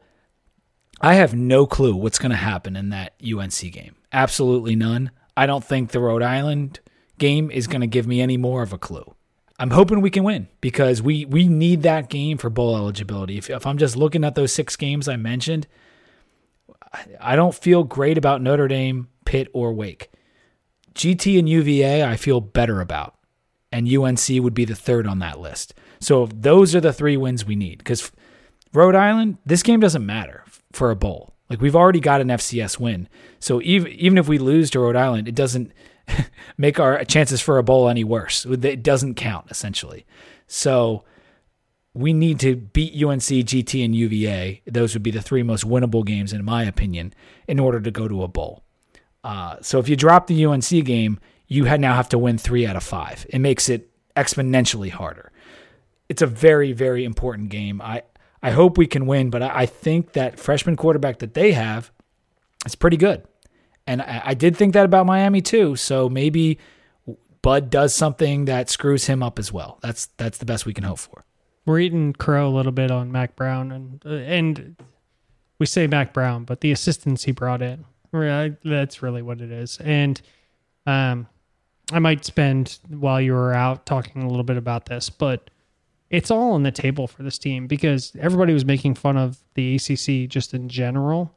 I 1.00 1.14
have 1.14 1.34
no 1.34 1.66
clue 1.66 1.94
what's 1.94 2.18
going 2.18 2.30
to 2.30 2.36
happen 2.36 2.76
in 2.76 2.90
that 2.90 3.14
UNC 3.22 3.72
game. 3.72 3.95
Absolutely 4.12 4.76
none. 4.76 5.10
I 5.36 5.46
don't 5.46 5.64
think 5.64 5.90
the 5.90 6.00
Rhode 6.00 6.22
Island 6.22 6.80
game 7.18 7.50
is 7.50 7.66
going 7.66 7.80
to 7.80 7.86
give 7.86 8.06
me 8.06 8.20
any 8.20 8.36
more 8.36 8.62
of 8.62 8.72
a 8.72 8.78
clue. 8.78 9.14
I'm 9.58 9.70
hoping 9.70 10.00
we 10.00 10.10
can 10.10 10.24
win 10.24 10.48
because 10.60 11.00
we 11.00 11.24
we 11.24 11.48
need 11.48 11.82
that 11.82 12.10
game 12.10 12.36
for 12.36 12.50
bowl 12.50 12.76
eligibility. 12.76 13.38
If, 13.38 13.48
if 13.48 13.66
I'm 13.66 13.78
just 13.78 13.96
looking 13.96 14.22
at 14.22 14.34
those 14.34 14.52
six 14.52 14.76
games 14.76 15.08
I 15.08 15.16
mentioned, 15.16 15.66
I 17.20 17.36
don't 17.36 17.54
feel 17.54 17.84
great 17.84 18.18
about 18.18 18.42
Notre 18.42 18.68
Dame, 18.68 19.08
Pitt, 19.24 19.48
or 19.52 19.72
Wake. 19.72 20.10
GT 20.94 21.38
and 21.38 21.48
UVA, 21.48 22.02
I 22.04 22.16
feel 22.16 22.40
better 22.40 22.80
about. 22.80 23.14
And 23.72 23.92
UNC 23.92 24.28
would 24.30 24.54
be 24.54 24.64
the 24.64 24.74
third 24.74 25.06
on 25.06 25.18
that 25.18 25.38
list. 25.38 25.74
So 26.00 26.28
those 26.32 26.74
are 26.74 26.80
the 26.80 26.92
three 26.92 27.16
wins 27.16 27.44
we 27.44 27.56
need. 27.56 27.78
Because 27.78 28.10
Rhode 28.72 28.94
Island, 28.94 29.38
this 29.44 29.62
game 29.62 29.80
doesn't 29.80 30.06
matter 30.06 30.44
for 30.72 30.90
a 30.90 30.96
bowl. 30.96 31.35
Like 31.48 31.60
we've 31.60 31.76
already 31.76 32.00
got 32.00 32.20
an 32.20 32.28
FCS 32.28 32.78
win. 32.78 33.08
So 33.38 33.60
even 33.62 33.92
even 33.92 34.18
if 34.18 34.28
we 34.28 34.38
lose 34.38 34.70
to 34.70 34.80
Rhode 34.80 34.96
Island, 34.96 35.28
it 35.28 35.34
doesn't 35.34 35.72
make 36.56 36.80
our 36.80 37.04
chances 37.04 37.40
for 37.40 37.58
a 37.58 37.62
bowl 37.62 37.88
any 37.88 38.04
worse. 38.04 38.44
It 38.44 38.82
doesn't 38.82 39.14
count 39.14 39.50
essentially. 39.50 40.06
So 40.46 41.04
we 41.94 42.12
need 42.12 42.38
to 42.40 42.56
beat 42.56 43.02
UNC, 43.02 43.22
GT, 43.22 43.84
and 43.84 43.94
UVA. 43.94 44.60
Those 44.66 44.94
would 44.94 45.02
be 45.02 45.10
the 45.10 45.22
three 45.22 45.42
most 45.42 45.64
winnable 45.64 46.04
games, 46.04 46.32
in 46.32 46.44
my 46.44 46.62
opinion, 46.64 47.14
in 47.48 47.58
order 47.58 47.80
to 47.80 47.90
go 47.90 48.06
to 48.06 48.22
a 48.22 48.28
bowl. 48.28 48.62
Uh, 49.24 49.56
so 49.62 49.78
if 49.78 49.88
you 49.88 49.96
drop 49.96 50.26
the 50.26 50.44
UNC 50.44 50.68
game, 50.84 51.18
you 51.48 51.64
now 51.78 51.94
have 51.94 52.08
to 52.10 52.18
win 52.18 52.36
three 52.36 52.66
out 52.66 52.76
of 52.76 52.82
five. 52.82 53.24
It 53.30 53.38
makes 53.38 53.68
it 53.68 53.90
exponentially 54.14 54.90
harder. 54.90 55.32
It's 56.08 56.22
a 56.22 56.26
very, 56.26 56.72
very 56.72 57.04
important 57.04 57.48
game. 57.48 57.80
I, 57.80 58.02
I 58.46 58.50
hope 58.52 58.78
we 58.78 58.86
can 58.86 59.06
win, 59.06 59.30
but 59.30 59.42
I, 59.42 59.60
I 59.62 59.66
think 59.66 60.12
that 60.12 60.38
freshman 60.38 60.76
quarterback 60.76 61.18
that 61.18 61.34
they 61.34 61.52
have 61.52 61.90
is 62.64 62.74
pretty 62.74 62.96
good. 62.96 63.24
And 63.86 64.02
I, 64.02 64.22
I 64.26 64.34
did 64.34 64.56
think 64.56 64.72
that 64.74 64.84
about 64.84 65.06
Miami 65.06 65.40
too. 65.42 65.76
So 65.76 66.08
maybe 66.08 66.58
Bud 67.42 67.70
does 67.70 67.94
something 67.94 68.46
that 68.46 68.70
screws 68.70 69.06
him 69.06 69.22
up 69.22 69.38
as 69.38 69.52
well. 69.52 69.78
That's 69.82 70.06
that's 70.16 70.38
the 70.38 70.46
best 70.46 70.66
we 70.66 70.74
can 70.74 70.84
hope 70.84 70.98
for 70.98 71.26
we're 71.66 71.80
eating 71.80 72.12
crow 72.12 72.48
a 72.48 72.54
little 72.54 72.72
bit 72.72 72.90
on 72.90 73.12
Mack 73.12 73.36
Brown, 73.36 73.72
and 73.72 74.02
uh, 74.06 74.10
and 74.10 74.76
we 75.58 75.66
say 75.66 75.86
Mack 75.86 76.14
Brown, 76.14 76.44
but 76.44 76.60
the 76.60 76.72
assistants 76.72 77.24
he 77.24 77.32
brought 77.32 77.60
in, 77.60 77.84
that's 78.64 79.02
really 79.02 79.22
what 79.22 79.40
it 79.40 79.50
is. 79.50 79.78
And 79.78 80.20
um, 80.86 81.26
I 81.92 81.98
might 81.98 82.24
spend 82.24 82.78
while 82.88 83.20
you 83.20 83.32
were 83.32 83.52
out 83.52 83.84
talking 83.84 84.22
a 84.22 84.28
little 84.28 84.44
bit 84.44 84.56
about 84.56 84.86
this, 84.86 85.10
but 85.10 85.50
it's 86.10 86.30
all 86.30 86.52
on 86.52 86.62
the 86.62 86.70
table 86.70 87.06
for 87.06 87.22
this 87.22 87.38
team 87.38 87.66
because 87.66 88.12
everybody 88.18 88.52
was 88.52 88.64
making 88.64 88.94
fun 88.94 89.16
of 89.16 89.38
the 89.54 89.76
ACC 89.76 90.28
just 90.28 90.54
in 90.54 90.68
general. 90.68 91.34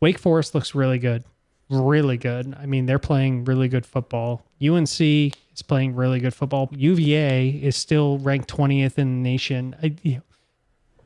Wake 0.00 0.18
Forest 0.18 0.54
looks 0.54 0.74
really 0.74 0.98
good 0.98 1.24
really 1.70 2.16
good. 2.16 2.54
I 2.58 2.66
mean, 2.66 2.86
they're 2.86 2.98
playing 2.98 3.44
really 3.44 3.68
good 3.68 3.86
football. 3.86 4.42
UNC 4.62 5.00
is 5.00 5.62
playing 5.66 5.94
really 5.94 6.20
good 6.20 6.34
football. 6.34 6.68
UVA 6.72 7.48
is 7.48 7.76
still 7.76 8.18
ranked 8.18 8.48
20th 8.54 8.98
in 8.98 9.22
the 9.22 9.28
nation. 9.30 9.76
I, 9.82 9.94
you 10.02 10.16
know, 10.16 10.22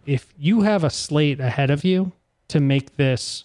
if 0.06 0.32
you 0.38 0.62
have 0.62 0.84
a 0.84 0.90
slate 0.90 1.40
ahead 1.40 1.70
of 1.70 1.84
you 1.84 2.12
to 2.48 2.60
make 2.60 2.96
this 2.96 3.44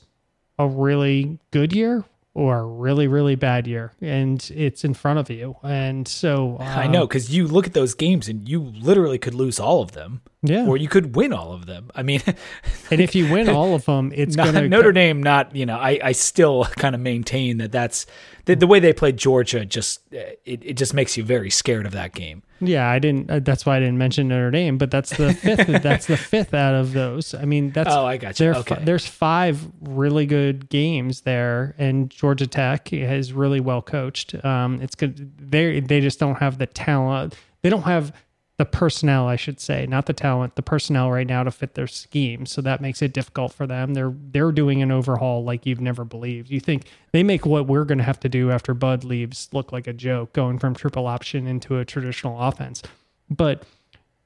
a 0.58 0.68
really 0.68 1.40
good 1.52 1.74
year 1.74 2.06
or 2.36 2.60
a 2.60 2.66
really 2.66 3.08
really 3.08 3.36
bad 3.36 3.68
year 3.68 3.94
and 4.02 4.52
it's 4.56 4.84
in 4.84 4.94
front 4.94 5.20
of 5.20 5.30
you. 5.30 5.56
And 5.64 6.08
so 6.08 6.58
um, 6.60 6.68
i 6.68 6.88
know 6.88 7.08
because 7.08 7.36
you 7.36 7.48
look 7.48 7.68
at 7.68 7.74
those 7.74 7.94
games 7.94 8.28
and 8.28 8.48
you 8.48 8.60
literally 8.62 9.18
could 9.18 9.34
lose 9.34 9.60
all 9.60 9.82
of 9.82 9.92
them. 9.92 10.22
Yeah. 10.46 10.68
Or 10.68 10.76
you 10.76 10.90
could 10.90 11.16
win 11.16 11.32
all 11.32 11.54
of 11.54 11.68
them. 11.68 11.90
I 11.96 12.04
mean 12.04 12.22
and 12.92 13.00
if 13.00 13.16
you 13.16 13.32
win 13.32 13.50
all 13.50 13.76
of 13.76 13.86
them 13.86 14.12
it's 14.16 14.36
not, 14.38 14.54
gonna 14.54 14.68
notre 14.68 14.92
dame 14.92 15.22
not 15.22 15.56
you 15.56 15.66
know 15.66 15.78
i 15.78 16.00
i 16.04 16.12
still 16.12 16.66
kind 16.78 16.96
of 16.96 17.02
maintain 17.02 17.58
that 17.58 17.72
that's 17.72 18.06
the, 18.46 18.56
the 18.56 18.68
way 18.68 18.80
they 18.80 18.94
played 18.94 19.18
georgia 19.18 19.66
just 19.66 20.02
it, 20.12 20.40
it 20.46 20.74
just 20.74 20.94
makes 20.94 21.18
you 21.18 21.24
very 21.24 21.50
scared 21.50 21.86
of 21.86 21.94
that 21.94 22.14
game 22.14 22.44
yeah, 22.68 22.90
I 22.90 23.00
didn't. 23.00 23.30
Uh, 23.30 23.40
that's 23.40 23.66
why 23.66 23.78
I 23.78 23.80
didn't 23.80 23.98
mention 23.98 24.28
Notre 24.28 24.52
Dame, 24.52 24.78
but 24.78 24.92
that's 24.92 25.16
the 25.16 25.34
fifth. 25.34 25.68
that's 25.84 26.08
the 26.08 26.18
fifth 26.18 26.54
out 26.54 26.76
of 26.76 26.94
those. 26.94 27.34
I 27.34 27.46
mean, 27.46 27.72
that's 27.72 27.90
oh, 27.92 28.06
I 28.06 28.18
got 28.18 28.40
you. 28.40 28.52
Okay. 28.52 28.76
F- 28.76 28.86
there's 28.86 29.06
five 29.06 29.68
really 29.82 30.26
good 30.26 30.70
games 30.70 31.22
there, 31.22 31.76
and 31.78 32.10
Georgia 32.10 32.48
Tech 32.48 32.92
is 32.94 33.34
really 33.34 33.60
well 33.60 33.82
coached. 33.82 34.34
Um, 34.44 34.82
it's 34.82 34.96
good. 34.96 35.32
They 35.38 35.80
they 35.80 36.02
just 36.02 36.20
don't 36.20 36.36
have 36.36 36.58
the 36.58 36.68
talent. 36.68 37.36
They 37.62 37.70
don't 37.70 37.84
have 37.84 38.14
the 38.58 38.66
personnel, 38.66 39.28
I 39.28 39.36
should 39.36 39.60
say, 39.60 39.88
not 39.88 40.06
the 40.06 40.14
talent, 40.14 40.56
the 40.56 40.62
personnel 40.62 41.12
right 41.12 41.26
now 41.26 41.44
to 41.44 41.50
fit 41.50 41.74
their 41.74 41.88
scheme. 41.88 42.46
So 42.46 42.62
that 42.62 42.82
makes 42.82 43.02
it 43.02 43.12
difficult 43.12 43.52
for 43.52 43.66
them. 43.66 43.94
They're 43.94 44.14
they're 44.32 44.52
doing 44.52 44.82
an 44.82 44.92
overhaul 44.92 45.44
like 45.44 45.66
you've 45.66 45.82
never 45.82 46.06
believed. 46.06 46.52
You 46.52 46.60
think 46.60 46.86
they 47.12 47.24
make 47.24 47.46
what 47.46 47.66
we're 47.66 47.86
going 47.86 47.98
to 47.98 48.04
have 48.04 48.20
to 48.22 48.30
do 48.30 48.52
after 48.52 48.74
Bud 48.74 49.04
leaves 49.04 49.50
look 49.54 49.72
like 49.72 49.88
a 49.88 49.94
joke, 49.94 50.34
going 50.34 50.60
from 50.60 50.76
triple 50.76 51.08
option 51.08 51.48
into 51.48 51.80
a 51.80 51.86
traditional 51.86 52.40
offense. 52.40 52.84
But 53.30 53.64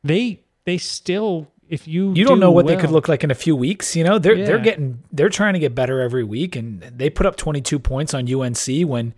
they 0.04 0.42
they 0.66 0.78
still 0.78 1.48
if 1.70 1.88
you 1.88 2.14
you 2.14 2.26
don't 2.26 2.38
do 2.38 2.42
know 2.42 2.52
what 2.52 2.66
well, 2.66 2.76
they 2.76 2.82
could 2.82 2.92
look 2.92 3.08
like 3.08 3.24
in 3.24 3.32
a 3.32 3.36
few 3.36 3.56
weeks. 3.56 3.96
You 3.96 4.04
know, 4.04 4.20
they're 4.20 4.46
they're 4.46 4.60
getting 4.60 5.04
they're 5.12 5.30
trying 5.30 5.54
to 5.54 5.60
get 5.60 5.74
better 5.74 6.02
every 6.02 6.26
week, 6.26 6.58
and 6.58 6.82
they 6.82 7.10
put 7.10 7.26
up 7.26 7.38
22 7.38 7.80
points 7.80 8.14
on 8.14 8.32
UNC 8.32 8.88
when 8.88 9.14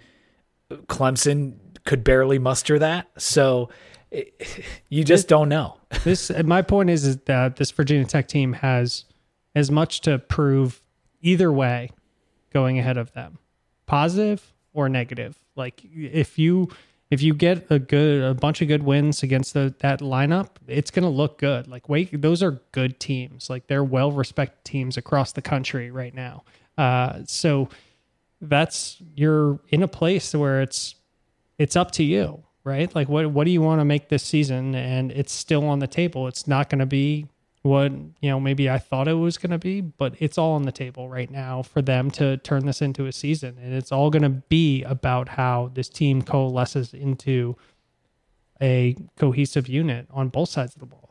Clemson 0.87 1.55
could 1.85 2.03
barely 2.03 2.37
muster 2.37 2.77
that. 2.77 3.09
So 3.17 3.69
it, 4.11 4.63
you 4.89 5.03
just 5.03 5.27
don't 5.27 5.49
know. 5.49 5.77
this 6.03 6.31
my 6.43 6.61
point 6.61 6.89
is, 6.89 7.05
is 7.05 7.17
that 7.25 7.55
this 7.57 7.71
Virginia 7.71 8.05
Tech 8.05 8.27
team 8.27 8.53
has 8.53 9.05
as 9.55 9.71
much 9.71 10.01
to 10.01 10.19
prove 10.19 10.81
either 11.21 11.51
way 11.51 11.91
going 12.51 12.79
ahead 12.79 12.97
of 12.97 13.13
them. 13.13 13.37
Positive 13.85 14.53
or 14.73 14.89
negative. 14.89 15.37
Like 15.55 15.81
if 15.93 16.37
you 16.37 16.69
if 17.09 17.23
you 17.23 17.33
get 17.33 17.65
a 17.71 17.79
good 17.79 18.23
a 18.23 18.33
bunch 18.33 18.61
of 18.61 18.67
good 18.67 18.83
wins 18.83 19.23
against 19.23 19.53
the, 19.53 19.73
that 19.79 19.99
lineup, 19.99 20.49
it's 20.67 20.91
going 20.91 21.03
to 21.03 21.09
look 21.09 21.39
good. 21.39 21.67
Like 21.67 21.89
Wake 21.89 22.21
those 22.21 22.43
are 22.43 22.61
good 22.71 22.99
teams. 22.99 23.49
Like 23.49 23.67
they're 23.67 23.83
well 23.83 24.11
respected 24.11 24.63
teams 24.63 24.97
across 24.97 25.31
the 25.31 25.41
country 25.41 25.91
right 25.91 26.13
now. 26.13 26.43
Uh 26.77 27.21
so 27.25 27.69
that's 28.41 29.01
you're 29.15 29.59
in 29.69 29.83
a 29.83 29.87
place 29.87 30.33
where 30.33 30.61
it's 30.61 30.95
it's 31.57 31.75
up 31.75 31.91
to 31.91 32.03
you, 32.03 32.43
right? 32.63 32.93
Like 32.93 33.09
what 33.09 33.31
what 33.31 33.45
do 33.45 33.51
you 33.51 33.61
want 33.61 33.81
to 33.81 33.85
make 33.85 34.09
this 34.09 34.23
season 34.23 34.75
and 34.75 35.11
it's 35.11 35.33
still 35.33 35.65
on 35.67 35.79
the 35.79 35.87
table. 35.87 36.27
It's 36.27 36.47
not 36.47 36.69
going 36.69 36.79
to 36.79 36.85
be 36.85 37.27
what, 37.61 37.91
you 37.91 38.29
know, 38.29 38.39
maybe 38.39 38.69
I 38.69 38.77
thought 38.77 39.07
it 39.07 39.13
was 39.13 39.37
going 39.37 39.51
to 39.51 39.57
be, 39.57 39.81
but 39.81 40.15
it's 40.19 40.37
all 40.37 40.53
on 40.53 40.63
the 40.63 40.71
table 40.71 41.09
right 41.09 41.29
now 41.29 41.61
for 41.61 41.81
them 41.81 42.09
to 42.11 42.37
turn 42.37 42.65
this 42.65 42.81
into 42.81 43.05
a 43.05 43.11
season 43.11 43.57
and 43.61 43.73
it's 43.73 43.91
all 43.91 44.09
going 44.09 44.23
to 44.23 44.29
be 44.29 44.83
about 44.83 45.29
how 45.29 45.71
this 45.73 45.89
team 45.89 46.21
coalesces 46.21 46.93
into 46.93 47.57
a 48.61 48.95
cohesive 49.17 49.67
unit 49.67 50.07
on 50.11 50.29
both 50.29 50.49
sides 50.49 50.75
of 50.75 50.79
the 50.79 50.85
ball. 50.85 51.09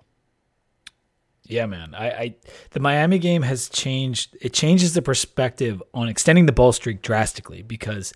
Yeah, 1.48 1.64
man. 1.64 1.94
I, 1.94 2.10
I 2.10 2.34
the 2.70 2.80
Miami 2.80 3.18
game 3.18 3.40
has 3.40 3.70
changed. 3.70 4.36
It 4.40 4.52
changes 4.52 4.92
the 4.92 5.00
perspective 5.00 5.82
on 5.94 6.08
extending 6.08 6.44
the 6.44 6.52
ball 6.52 6.72
streak 6.72 7.00
drastically 7.00 7.62
because 7.62 8.12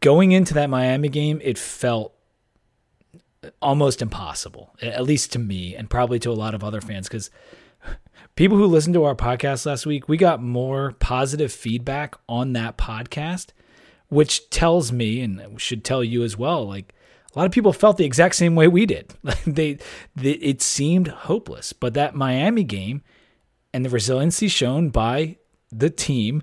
going 0.00 0.32
into 0.32 0.54
that 0.54 0.70
Miami 0.70 1.08
game, 1.08 1.40
it 1.42 1.58
felt 1.58 2.14
almost 3.62 4.02
impossible, 4.02 4.74
at 4.82 5.04
least 5.04 5.32
to 5.32 5.38
me, 5.38 5.74
and 5.74 5.88
probably 5.88 6.18
to 6.20 6.30
a 6.30 6.32
lot 6.32 6.54
of 6.54 6.64
other 6.64 6.80
fans. 6.80 7.08
Because 7.08 7.30
people 8.34 8.56
who 8.56 8.66
listened 8.66 8.94
to 8.94 9.04
our 9.04 9.14
podcast 9.14 9.66
last 9.66 9.86
week, 9.86 10.08
we 10.08 10.16
got 10.16 10.42
more 10.42 10.92
positive 11.00 11.52
feedback 11.52 12.14
on 12.28 12.52
that 12.54 12.76
podcast, 12.76 13.48
which 14.08 14.50
tells 14.50 14.92
me, 14.92 15.20
and 15.20 15.60
should 15.60 15.84
tell 15.84 16.02
you 16.02 16.22
as 16.22 16.36
well, 16.36 16.66
like 16.66 16.94
a 17.34 17.38
lot 17.38 17.46
of 17.46 17.52
people 17.52 17.72
felt 17.72 17.96
the 17.96 18.04
exact 18.04 18.34
same 18.34 18.54
way 18.54 18.68
we 18.68 18.86
did. 18.86 19.14
They, 19.46 19.78
they, 20.16 20.32
it 20.32 20.62
seemed 20.62 21.08
hopeless. 21.08 21.72
But 21.72 21.94
that 21.94 22.14
Miami 22.14 22.64
game 22.64 23.02
and 23.72 23.84
the 23.84 23.90
resiliency 23.90 24.48
shown 24.48 24.90
by 24.90 25.36
the 25.70 25.90
team, 25.90 26.42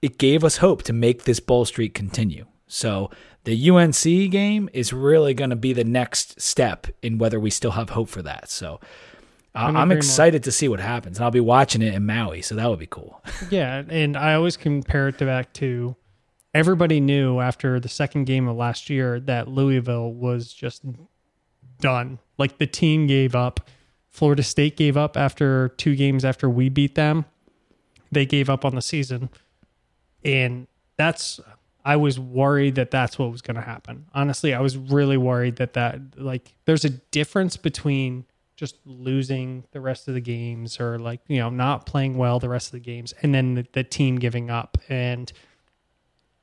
it 0.00 0.18
gave 0.18 0.42
us 0.44 0.56
hope 0.58 0.82
to 0.84 0.92
make 0.92 1.24
this 1.24 1.40
bowl 1.40 1.64
streak 1.64 1.94
continue. 1.94 2.46
So 2.72 3.10
the 3.44 3.70
UNC 3.70 4.02
game 4.30 4.70
is 4.72 4.92
really 4.92 5.34
going 5.34 5.50
to 5.50 5.56
be 5.56 5.72
the 5.74 5.84
next 5.84 6.40
step 6.40 6.86
in 7.02 7.18
whether 7.18 7.38
we 7.38 7.50
still 7.50 7.72
have 7.72 7.90
hope 7.90 8.08
for 8.08 8.22
that. 8.22 8.48
So 8.48 8.80
uh, 9.54 9.58
I'm 9.58 9.76
agree 9.76 9.86
more. 9.88 9.96
excited 9.98 10.42
to 10.44 10.52
see 10.52 10.68
what 10.68 10.80
happens, 10.80 11.18
and 11.18 11.24
I'll 11.24 11.30
be 11.30 11.40
watching 11.40 11.82
it 11.82 11.92
in 11.92 12.06
Maui. 12.06 12.40
So 12.40 12.54
that 12.54 12.68
would 12.70 12.78
be 12.78 12.86
cool. 12.86 13.22
Yeah, 13.50 13.82
and 13.88 14.16
I 14.16 14.34
always 14.34 14.56
compare 14.56 15.08
it 15.08 15.18
to 15.18 15.26
back 15.26 15.52
to 15.54 15.94
everybody 16.54 17.00
knew 17.00 17.40
after 17.40 17.78
the 17.78 17.88
second 17.88 18.24
game 18.24 18.48
of 18.48 18.56
last 18.56 18.88
year 18.88 19.20
that 19.20 19.48
Louisville 19.48 20.12
was 20.12 20.52
just 20.52 20.82
done. 21.80 22.18
Like 22.38 22.56
the 22.56 22.66
team 22.66 23.06
gave 23.06 23.34
up. 23.34 23.68
Florida 24.08 24.42
State 24.42 24.76
gave 24.76 24.96
up 24.96 25.16
after 25.16 25.68
two 25.70 25.94
games 25.96 26.24
after 26.24 26.48
we 26.48 26.70
beat 26.70 26.94
them. 26.94 27.26
They 28.10 28.24
gave 28.24 28.48
up 28.48 28.64
on 28.64 28.74
the 28.74 28.82
season. 28.82 29.28
And 30.24 30.68
that's 30.96 31.40
I 31.84 31.96
was 31.96 32.18
worried 32.18 32.76
that 32.76 32.90
that's 32.90 33.18
what 33.18 33.30
was 33.30 33.42
going 33.42 33.56
to 33.56 33.62
happen. 33.62 34.06
Honestly, 34.14 34.54
I 34.54 34.60
was 34.60 34.76
really 34.76 35.16
worried 35.16 35.56
that 35.56 35.72
that 35.72 36.00
like 36.16 36.54
there's 36.64 36.84
a 36.84 36.90
difference 36.90 37.56
between 37.56 38.24
just 38.56 38.76
losing 38.84 39.64
the 39.72 39.80
rest 39.80 40.06
of 40.06 40.14
the 40.14 40.20
games 40.20 40.78
or 40.78 40.98
like 40.98 41.20
you 41.26 41.38
know 41.38 41.50
not 41.50 41.86
playing 41.86 42.16
well 42.16 42.38
the 42.38 42.48
rest 42.48 42.68
of 42.68 42.72
the 42.72 42.80
games 42.80 43.12
and 43.22 43.34
then 43.34 43.54
the, 43.54 43.66
the 43.72 43.82
team 43.82 44.16
giving 44.16 44.50
up 44.50 44.78
and 44.88 45.32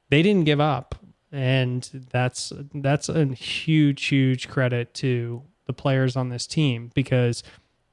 they 0.10 0.22
didn't 0.22 0.44
give 0.44 0.60
up 0.60 0.96
and 1.32 2.08
that's 2.12 2.52
that's 2.74 3.08
a 3.08 3.26
huge 3.28 4.08
huge 4.08 4.50
credit 4.50 4.94
to 4.94 5.42
the 5.66 5.74
players 5.74 6.16
on 6.16 6.30
this 6.30 6.48
team 6.48 6.92
because 6.94 7.44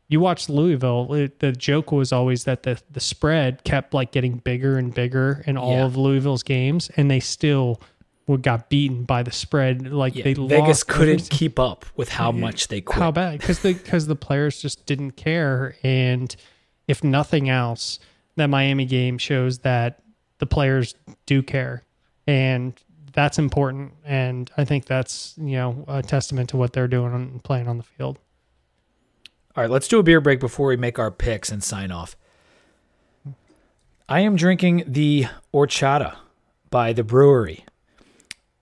you 0.09 0.21
watched 0.21 0.49
Louisville 0.49 1.13
it, 1.15 1.41
the 1.41 1.53
joke 1.53 1.91
was 1.93 2.13
always 2.13 2.45
that 2.45 2.63
the 2.63 2.81
the 2.91 3.01
spread 3.01 3.65
kept 3.65 3.93
like 3.95 4.13
getting 4.13 4.37
bigger 4.39 4.79
and 4.79 4.95
bigger 4.95 5.43
in 5.47 5.57
all 5.57 5.73
Yeah. 5.73 5.85
of 5.87 5.97
Louisville's 5.97 6.43
games 6.43 6.91
and 6.97 7.11
they 7.11 7.21
still 7.21 7.81
were, 8.29 8.39
got 8.39 8.69
beaten 8.69 9.05
by 9.05 9.23
the 9.23 9.31
spread 9.33 9.93
like 9.93 10.15
Yeah, 10.17 10.25
they 10.25 10.35
Vegas 10.35 10.51
lost 10.69 10.89
couldn't 10.89 11.31
keep 11.31 11.59
up 11.59 11.85
with 11.97 12.09
how 12.09 12.33
much 12.33 12.69
they 12.69 12.81
quit. 12.81 12.99
how 12.99 13.11
bad? 13.11 13.39
Because 13.41 13.61
the 13.61 13.75
because 13.75 14.07
the 14.07 14.17
players 14.17 14.61
just 14.61 14.85
didn't 14.87 15.13
care, 15.13 15.77
and 15.83 16.35
if 16.89 17.03
nothing 17.05 17.49
else, 17.49 17.99
that 18.37 18.47
Miami 18.49 18.85
game 18.85 19.19
shows 19.19 19.61
that 19.61 20.03
the 20.39 20.47
players 20.47 20.95
do 21.27 21.43
care, 21.43 21.85
and 22.27 22.75
that's 23.13 23.39
important. 23.39 23.93
And 24.05 24.51
I 24.57 24.65
think 24.65 24.87
that's 24.87 25.35
you 25.39 25.57
know 25.57 25.85
a 25.89 26.03
testament 26.03 26.49
to 26.51 26.57
what 26.57 26.73
they're 26.73 26.89
doing 26.89 27.15
and 27.15 27.43
playing 27.45 27.69
on 27.69 27.77
the 27.77 27.85
field. 27.85 28.19
All 29.57 29.63
right, 29.63 29.71
let's 29.71 29.89
do 29.89 29.99
a 29.99 30.03
beer 30.03 30.21
break 30.21 30.39
before 30.39 30.69
we 30.69 30.77
make 30.77 30.99
our 30.99 31.11
picks 31.11 31.51
and 31.51 31.65
sign 31.65 31.91
off. 31.91 32.15
I 34.07 34.21
am 34.21 34.37
drinking 34.37 34.85
the 34.87 35.29
Orxata 35.55 36.17
by 36.69 36.93
the 36.93 37.03
Bruery. 37.03 37.63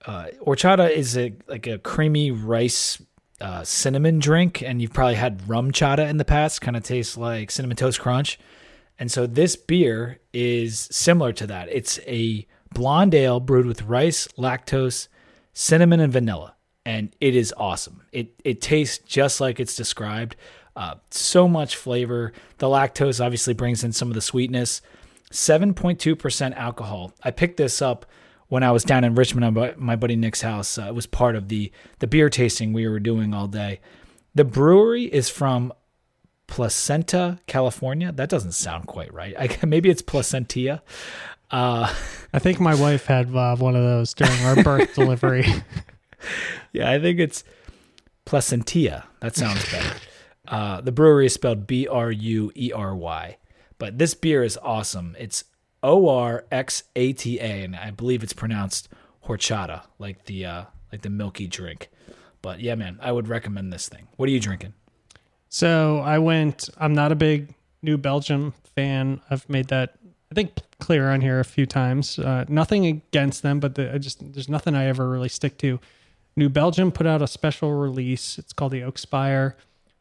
Uh, 0.05 0.27
horchata 0.45 0.89
is 0.89 1.17
a 1.17 1.33
like 1.49 1.67
a 1.67 1.79
creamy 1.79 2.31
rice 2.31 3.01
uh, 3.41 3.65
cinnamon 3.65 4.19
drink, 4.19 4.61
and 4.61 4.81
you've 4.81 4.93
probably 4.93 5.15
had 5.15 5.41
RumChata 5.41 6.09
in 6.09 6.15
the 6.15 6.23
past. 6.23 6.61
Kind 6.61 6.77
of 6.77 6.83
tastes 6.83 7.17
like 7.17 7.51
cinnamon 7.51 7.75
toast 7.75 7.99
crunch, 7.99 8.39
and 8.97 9.11
so 9.11 9.27
this 9.27 9.57
beer 9.57 10.21
is 10.31 10.87
similar 10.91 11.33
to 11.33 11.47
that. 11.47 11.67
It's 11.73 11.99
a 12.07 12.47
blonde 12.73 13.13
ale 13.13 13.41
brewed 13.41 13.65
with 13.65 13.81
rice, 13.81 14.29
lactose, 14.37 15.09
cinnamon, 15.51 15.99
and 15.99 16.13
vanilla, 16.13 16.55
and 16.85 17.13
it 17.19 17.35
is 17.35 17.53
awesome. 17.57 18.03
It 18.13 18.39
it 18.45 18.61
tastes 18.61 18.99
just 18.99 19.41
like 19.41 19.59
it's 19.59 19.75
described. 19.75 20.37
Uh, 20.75 20.95
so 21.09 21.47
much 21.47 21.75
flavor. 21.75 22.33
The 22.57 22.67
lactose 22.67 23.23
obviously 23.23 23.53
brings 23.53 23.83
in 23.83 23.93
some 23.93 24.09
of 24.09 24.13
the 24.13 24.21
sweetness. 24.21 24.81
7.2% 25.31 26.55
alcohol. 26.55 27.13
I 27.23 27.31
picked 27.31 27.57
this 27.57 27.81
up 27.81 28.05
when 28.47 28.63
I 28.63 28.71
was 28.71 28.83
down 28.83 29.03
in 29.03 29.15
Richmond 29.15 29.57
at 29.57 29.79
my- 29.79 29.95
buddy 29.95 30.15
Nick's 30.15 30.41
house. 30.41 30.77
Uh, 30.77 30.83
it 30.83 30.95
was 30.95 31.05
part 31.07 31.35
of 31.35 31.47
the 31.49 31.71
the 31.99 32.07
beer 32.07 32.29
tasting 32.29 32.73
we 32.73 32.87
were 32.87 32.99
doing 32.99 33.33
all 33.33 33.47
day. 33.47 33.79
The 34.35 34.43
Bruery 34.45 35.07
is 35.09 35.29
from 35.29 35.73
Placenta, 36.47 37.39
California. 37.47 38.11
That 38.11 38.29
doesn't 38.29 38.51
sound 38.51 38.87
quite 38.87 39.13
right. 39.13 39.33
I, 39.37 39.65
maybe 39.65 39.89
it's 39.89 40.01
Placentia. 40.01 40.83
Uh, 41.51 41.93
I 42.33 42.39
think 42.39 42.59
my 42.59 42.75
wife 42.75 43.05
had 43.05 43.33
uh, 43.35 43.55
one 43.55 43.75
of 43.75 43.83
those 43.83 44.13
during 44.13 44.39
our 44.45 44.61
birth 44.63 44.93
delivery. 44.95 45.45
yeah, 46.73 46.91
I 46.91 46.99
think 46.99 47.19
it's 47.19 47.43
Placentia. 48.25 49.05
That 49.21 49.35
sounds 49.35 49.69
better. 49.71 49.95
Uh, 50.47 50.81
the 50.81 50.91
Bruery 50.91 51.25
is 51.25 51.33
spelled 51.33 51.67
B 51.67 51.87
R 51.87 52.11
U 52.11 52.51
E 52.55 52.71
R 52.71 52.95
Y. 52.95 53.37
But 53.77 53.97
this 53.97 54.13
beer 54.13 54.43
is 54.43 54.57
awesome. 54.61 55.15
It's 55.19 55.43
O 55.83 56.07
R 56.07 56.45
X 56.51 56.83
A 56.95 57.13
T 57.13 57.39
A, 57.39 57.63
and 57.63 57.75
I 57.75 57.91
believe 57.91 58.23
it's 58.23 58.33
pronounced 58.33 58.89
horchata, 59.25 59.83
like 59.99 60.25
the 60.25 60.45
uh, 60.45 60.65
like 60.91 61.01
the 61.01 61.09
milky 61.09 61.47
drink. 61.47 61.89
But 62.41 62.59
yeah, 62.59 62.75
man, 62.75 62.99
I 63.01 63.11
would 63.11 63.27
recommend 63.27 63.73
this 63.73 63.89
thing. 63.89 64.07
What 64.17 64.29
are 64.29 64.31
you 64.31 64.39
drinking? 64.39 64.73
So 65.49 65.99
I 65.99 66.19
went. 66.19 66.69
I'm 66.77 66.93
not 66.93 67.11
a 67.11 67.15
big 67.15 67.53
New 67.81 67.97
Belgium 67.97 68.53
fan. 68.75 69.21
I've 69.29 69.47
made 69.49 69.67
that 69.69 69.95
I 70.31 70.35
think 70.35 70.53
clear 70.79 71.09
on 71.09 71.21
here 71.21 71.39
a 71.39 71.45
few 71.45 71.65
times. 71.65 72.19
Uh, 72.19 72.45
nothing 72.47 72.85
against 72.85 73.43
them, 73.43 73.59
but 73.59 73.75
the, 73.75 73.93
I 73.93 73.97
just 73.97 74.33
there's 74.33 74.49
nothing 74.49 74.75
I 74.75 74.85
ever 74.85 75.09
really 75.09 75.29
stick 75.29 75.57
to. 75.59 75.79
New 76.35 76.49
Belgium 76.49 76.91
put 76.91 77.07
out 77.07 77.21
a 77.21 77.27
special 77.27 77.73
release. 77.73 78.37
It's 78.37 78.53
called 78.53 78.73
the 78.73 78.81
Oakspire 78.81 79.53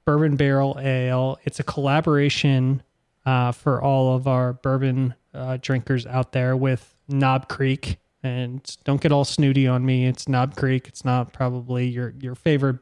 Bourbon 0.04 0.36
Barrel 0.36 0.78
Ale. 0.80 1.38
It's 1.44 1.60
a 1.60 1.64
collaboration 1.64 2.82
uh, 3.24 3.52
for 3.52 3.82
all 3.82 4.16
of 4.16 4.26
our 4.26 4.52
bourbon 4.52 5.14
uh, 5.32 5.58
drinkers 5.60 6.06
out 6.06 6.32
there 6.32 6.56
with 6.56 6.94
Knob 7.08 7.48
Creek. 7.48 7.98
And 8.22 8.76
don't 8.84 9.00
get 9.00 9.12
all 9.12 9.24
snooty 9.24 9.66
on 9.66 9.84
me. 9.84 10.06
It's 10.06 10.28
Knob 10.28 10.56
Creek. 10.56 10.88
It's 10.88 11.04
not 11.04 11.32
probably 11.32 11.86
your 11.86 12.14
your 12.20 12.34
favorite 12.34 12.78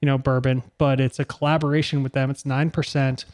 you 0.00 0.06
know, 0.06 0.18
bourbon, 0.18 0.62
but 0.78 1.00
it's 1.00 1.18
a 1.18 1.24
collaboration 1.24 2.02
with 2.02 2.12
them. 2.12 2.30
It's 2.30 2.44
9%. 2.44 3.24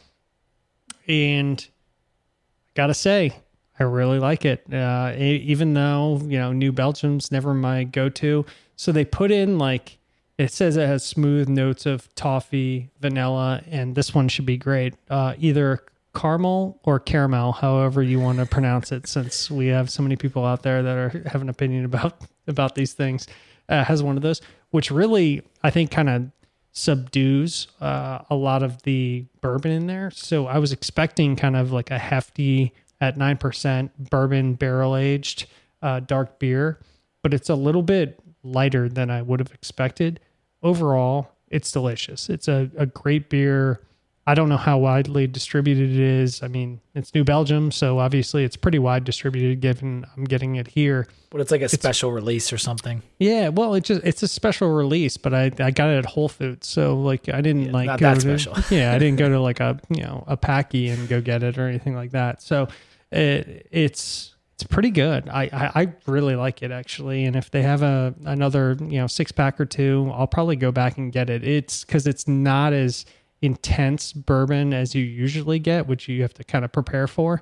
And 1.07 1.67
I 1.69 2.71
got 2.73 2.87
to 2.87 2.93
say, 2.93 3.35
I 3.79 3.83
really 3.83 4.19
like 4.19 4.45
it. 4.45 4.65
Uh, 4.73 5.13
even 5.17 5.73
though, 5.73 6.21
you 6.25 6.39
know, 6.39 6.51
New 6.51 6.71
Belgium's 6.71 7.31
never 7.31 7.53
my 7.53 7.83
go 7.83 8.09
to. 8.09 8.45
So 8.75 8.91
they 8.91 9.05
put 9.05 9.31
in 9.31 9.57
like, 9.57 9.97
it 10.37 10.51
says 10.51 10.75
it 10.77 10.87
has 10.87 11.05
smooth 11.05 11.47
notes 11.47 11.85
of 11.85 12.13
toffee, 12.15 12.89
vanilla, 12.99 13.61
and 13.69 13.95
this 13.95 14.13
one 14.13 14.27
should 14.27 14.45
be 14.45 14.57
great. 14.57 14.93
Uh, 15.09 15.33
either 15.39 15.83
caramel 16.13 16.79
or 16.83 16.99
caramel, 16.99 17.53
however 17.53 18.01
you 18.01 18.19
want 18.19 18.39
to 18.39 18.45
pronounce 18.45 18.91
it, 18.91 19.07
since 19.07 19.49
we 19.49 19.67
have 19.67 19.89
so 19.89 20.03
many 20.03 20.15
people 20.15 20.45
out 20.45 20.63
there 20.63 20.81
that 20.83 20.97
are 20.97 21.23
have 21.29 21.41
an 21.41 21.49
opinion 21.49 21.85
about 21.85 22.21
about 22.47 22.75
these 22.75 22.93
things. 22.93 23.27
Uh, 23.67 23.83
has 23.83 24.03
one 24.03 24.15
of 24.15 24.21
those, 24.21 24.41
which 24.69 24.91
really 24.91 25.41
I 25.63 25.71
think 25.71 25.89
kind 25.89 26.09
of 26.09 26.29
subdues 26.71 27.67
uh, 27.81 28.19
a 28.29 28.35
lot 28.35 28.61
of 28.61 28.83
the 28.83 29.25
bourbon 29.41 29.71
in 29.71 29.87
there. 29.87 30.11
So 30.11 30.45
I 30.45 30.59
was 30.59 30.71
expecting 30.71 31.35
kind 31.35 31.55
of 31.55 31.71
like 31.71 31.89
a 31.89 31.97
hefty 31.97 32.73
at 33.01 33.17
nine 33.17 33.37
percent 33.37 34.09
bourbon 34.09 34.53
barrel 34.53 34.95
aged 34.95 35.47
uh, 35.81 36.01
dark 36.01 36.37
beer, 36.39 36.79
but 37.23 37.33
it's 37.33 37.49
a 37.49 37.55
little 37.55 37.81
bit 37.81 38.19
lighter 38.43 38.87
than 38.87 39.09
I 39.09 39.21
would 39.21 39.39
have 39.39 39.51
expected. 39.53 40.19
Overall, 40.65 41.31
it's 41.49 41.71
delicious. 41.71 42.27
It's 42.27 42.47
a, 42.47 42.71
a 42.75 42.87
great 42.87 43.29
beer. 43.29 43.81
I 44.25 44.33
don't 44.33 44.49
know 44.49 44.57
how 44.57 44.79
widely 44.79 45.27
distributed 45.27 45.91
it 45.91 45.99
is. 45.99 46.41
I 46.41 46.47
mean, 46.47 46.81
it's 46.95 47.13
New 47.13 47.23
Belgium, 47.23 47.71
so 47.71 47.99
obviously 47.99 48.43
it's 48.43 48.55
pretty 48.55 48.79
wide 48.79 49.03
distributed 49.03 49.61
given 49.61 50.07
I'm 50.17 50.23
getting 50.23 50.55
it 50.55 50.67
here. 50.67 51.07
But 51.29 51.41
it's 51.41 51.51
like 51.51 51.61
a 51.61 51.69
special 51.69 52.11
release 52.11 52.51
or 52.51 52.57
something. 52.57 53.03
Yeah, 53.19 53.49
well, 53.49 53.75
it 53.75 53.83
just 53.83 54.03
it's 54.03 54.23
a 54.23 54.27
special 54.27 54.71
release, 54.71 55.17
but 55.17 55.35
I 55.35 55.51
I 55.59 55.69
got 55.69 55.89
it 55.89 55.99
at 55.99 56.05
Whole 56.05 56.29
Foods, 56.29 56.67
so 56.67 56.97
like 56.97 57.29
I 57.29 57.41
didn't 57.41 57.71
like 57.71 57.85
not 57.85 57.99
go 57.99 58.15
that 58.15 58.21
to, 58.21 58.39
special. 58.39 58.55
yeah, 58.75 58.93
I 58.93 58.97
didn't 58.97 59.17
go 59.17 59.29
to 59.29 59.39
like 59.39 59.59
a 59.59 59.79
you 59.89 60.01
know 60.01 60.23
a 60.25 60.35
packy 60.35 60.89
and 60.89 61.07
go 61.07 61.21
get 61.21 61.43
it 61.43 61.59
or 61.59 61.67
anything 61.67 61.95
like 61.95 62.09
that. 62.11 62.41
So 62.41 62.67
it, 63.11 63.67
it's 63.69 64.34
it's 64.55 64.63
pretty 64.63 64.89
good. 64.89 65.27
I, 65.27 65.43
I 65.51 65.81
I 65.81 65.93
really 66.07 66.35
like 66.37 66.63
it 66.63 66.71
actually, 66.71 67.25
and 67.25 67.35
if 67.35 67.51
they 67.51 67.61
have 67.61 67.81
a 67.81 68.15
another 68.23 68.77
you 68.79 68.99
know 68.99 69.07
six 69.07 69.31
pack 69.31 69.59
or 69.59 69.65
two, 69.65 70.09
I'll 70.13 70.27
probably 70.27 70.55
go 70.55 70.71
back 70.71 70.97
and 70.97 71.11
get 71.11 71.29
it. 71.29 71.43
It's 71.43 71.83
because 71.83 72.07
it's 72.07 72.25
not 72.25 72.71
as 72.71 73.05
intense 73.41 74.13
bourbon 74.13 74.73
as 74.73 74.95
you 74.95 75.03
usually 75.03 75.59
get, 75.59 75.87
which 75.87 76.07
you 76.07 76.21
have 76.21 76.33
to 76.35 76.43
kind 76.45 76.63
of 76.63 76.71
prepare 76.71 77.05
for. 77.05 77.41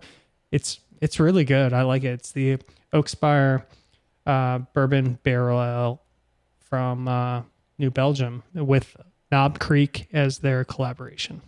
It's 0.52 0.80
it's 1.02 1.19
really 1.19 1.44
good. 1.44 1.72
I 1.72 1.84
like 1.84 2.03
it. 2.03 2.14
It's 2.14 2.31
the 2.31 2.57
Oakspire 2.94 3.65
uh, 4.26 4.60
bourbon 4.73 5.19
barrel 5.22 5.61
ale 5.61 6.02
from 6.57 7.07
uh, 7.07 7.44
New 7.77 7.91
Belgium 7.91 8.41
with 8.56 8.95
Knob 9.31 9.60
Creek 9.60 10.07
as 10.14 10.40
their 10.40 10.64
collaboration. 10.64 11.41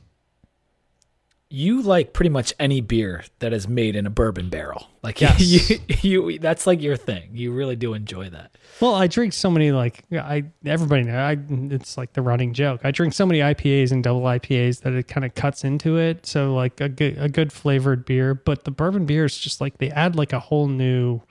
You 1.50 1.82
like 1.84 2.12
pretty 2.12 2.30
much 2.30 2.54
any 2.60 2.82
beer 2.82 3.24
that 3.40 3.54
is 3.54 3.68
made 3.68 3.96
in 3.96 4.06
a 4.06 4.10
bourbon 4.10 4.50
barrel. 4.50 4.88
Like 5.04 5.22
Yes. 5.22 5.40
you, 5.40 5.80
you, 6.02 6.40
that's 6.40 6.66
like 6.66 6.82
your 6.82 6.98
thing. 6.98 7.30
You 7.34 7.52
really 7.54 7.76
do 7.76 7.94
enjoy 7.94 8.30
that. 8.32 8.58
Well, 8.82 8.96
I 8.96 9.08
drink 9.08 9.32
so 9.34 9.50
many 9.52 9.72
like 9.72 10.04
I 10.12 10.46
everybody 10.66 11.04
know 11.04 11.18
I 11.18 11.38
it's 11.72 11.98
like 11.98 12.14
the 12.14 12.22
running 12.24 12.54
joke. 12.54 12.82
I 12.84 12.92
drink 12.92 13.14
so 13.14 13.26
many 13.26 13.40
IPAs 13.40 13.92
and 13.92 14.04
double 14.04 14.22
IPAs 14.22 14.82
that 14.82 14.94
it 14.94 15.08
kind 15.08 15.24
of 15.24 15.36
cuts 15.36 15.64
into 15.64 15.98
it. 15.98 16.26
So 16.26 16.54
like 16.56 16.82
a 16.82 16.90
good 16.90 17.18
a 17.20 17.30
good 17.30 17.54
flavored 17.54 18.06
beer, 18.06 18.34
but 18.34 18.64
the 18.64 18.72
bourbon 18.72 19.06
beer 19.06 19.26
is 19.26 19.38
just 19.38 19.62
like 19.62 19.78
they 19.78 19.92
add 19.92 20.16
like 20.16 20.34
a 20.34 20.40
whole 20.40 20.68
new 20.68 21.22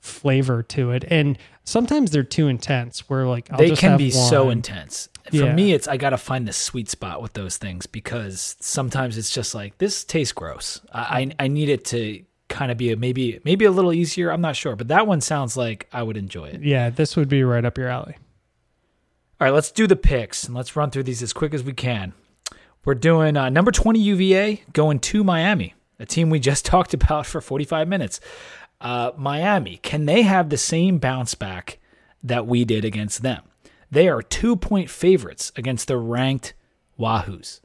flavor 0.00 0.62
to 0.64 0.90
it, 0.92 1.04
and 1.08 1.38
sometimes 1.64 2.10
they're 2.10 2.22
too 2.22 2.48
intense. 2.48 3.08
Where 3.08 3.26
like 3.26 3.50
I'll 3.52 3.58
they 3.58 3.70
can 3.76 3.96
be 3.96 4.10
so 4.10 4.50
intense. 4.50 5.08
For 5.30 5.36
Yeah. 5.36 5.54
me, 5.54 5.72
it's 5.72 5.86
I 5.86 5.96
got 5.96 6.10
to 6.10 6.18
find 6.18 6.48
the 6.48 6.52
sweet 6.52 6.88
spot 6.88 7.22
with 7.22 7.34
those 7.34 7.56
things 7.56 7.86
because 7.86 8.56
sometimes 8.60 9.16
it's 9.18 9.30
just 9.30 9.54
like 9.54 9.78
this 9.78 10.02
tastes 10.04 10.32
gross. 10.32 10.80
I 10.92 11.00
I, 11.38 11.44
I 11.44 11.48
need 11.48 11.68
it 11.68 11.84
to 11.86 12.22
kind 12.48 12.72
of 12.72 12.78
be 12.78 12.90
a, 12.90 12.96
maybe 12.96 13.38
maybe 13.44 13.64
a 13.64 13.70
little 13.70 13.92
easier. 13.92 14.30
I'm 14.32 14.40
not 14.40 14.56
sure, 14.56 14.74
but 14.74 14.88
that 14.88 15.06
one 15.06 15.20
sounds 15.20 15.56
like 15.56 15.86
I 15.92 16.02
would 16.02 16.16
enjoy 16.16 16.46
it. 16.48 16.62
Yeah, 16.62 16.90
this 16.90 17.14
would 17.16 17.28
be 17.28 17.44
right 17.44 17.64
up 17.64 17.78
your 17.78 17.88
alley. 17.88 18.16
All 19.40 19.46
right, 19.46 19.54
let's 19.54 19.70
do 19.70 19.86
the 19.86 19.96
picks 19.96 20.44
and 20.44 20.54
let's 20.54 20.76
run 20.76 20.90
through 20.90 21.04
these 21.04 21.22
as 21.22 21.32
quick 21.32 21.54
as 21.54 21.62
we 21.62 21.72
can. 21.72 22.12
We're 22.84 22.94
doing 22.94 23.36
uh, 23.36 23.48
number 23.50 23.70
20 23.70 23.98
UVA 24.00 24.62
going 24.72 24.98
to 25.00 25.22
Miami, 25.24 25.74
a 25.98 26.06
team 26.06 26.28
we 26.30 26.40
just 26.40 26.64
talked 26.66 26.92
about 26.94 27.24
for 27.26 27.40
45 27.40 27.88
minutes. 27.88 28.20
Uh, 28.80 29.12
Miami, 29.16 29.78
can 29.78 30.06
they 30.06 30.22
have 30.22 30.48
the 30.48 30.56
same 30.56 30.98
bounce 30.98 31.34
back 31.34 31.78
that 32.22 32.46
we 32.46 32.64
did 32.64 32.84
against 32.84 33.22
them? 33.22 33.42
They 33.90 34.08
are 34.08 34.22
two 34.22 34.56
point 34.56 34.88
favorites 34.88 35.52
against 35.56 35.88
the 35.88 35.98
ranked 35.98 36.54
Wahoos. 36.98 37.60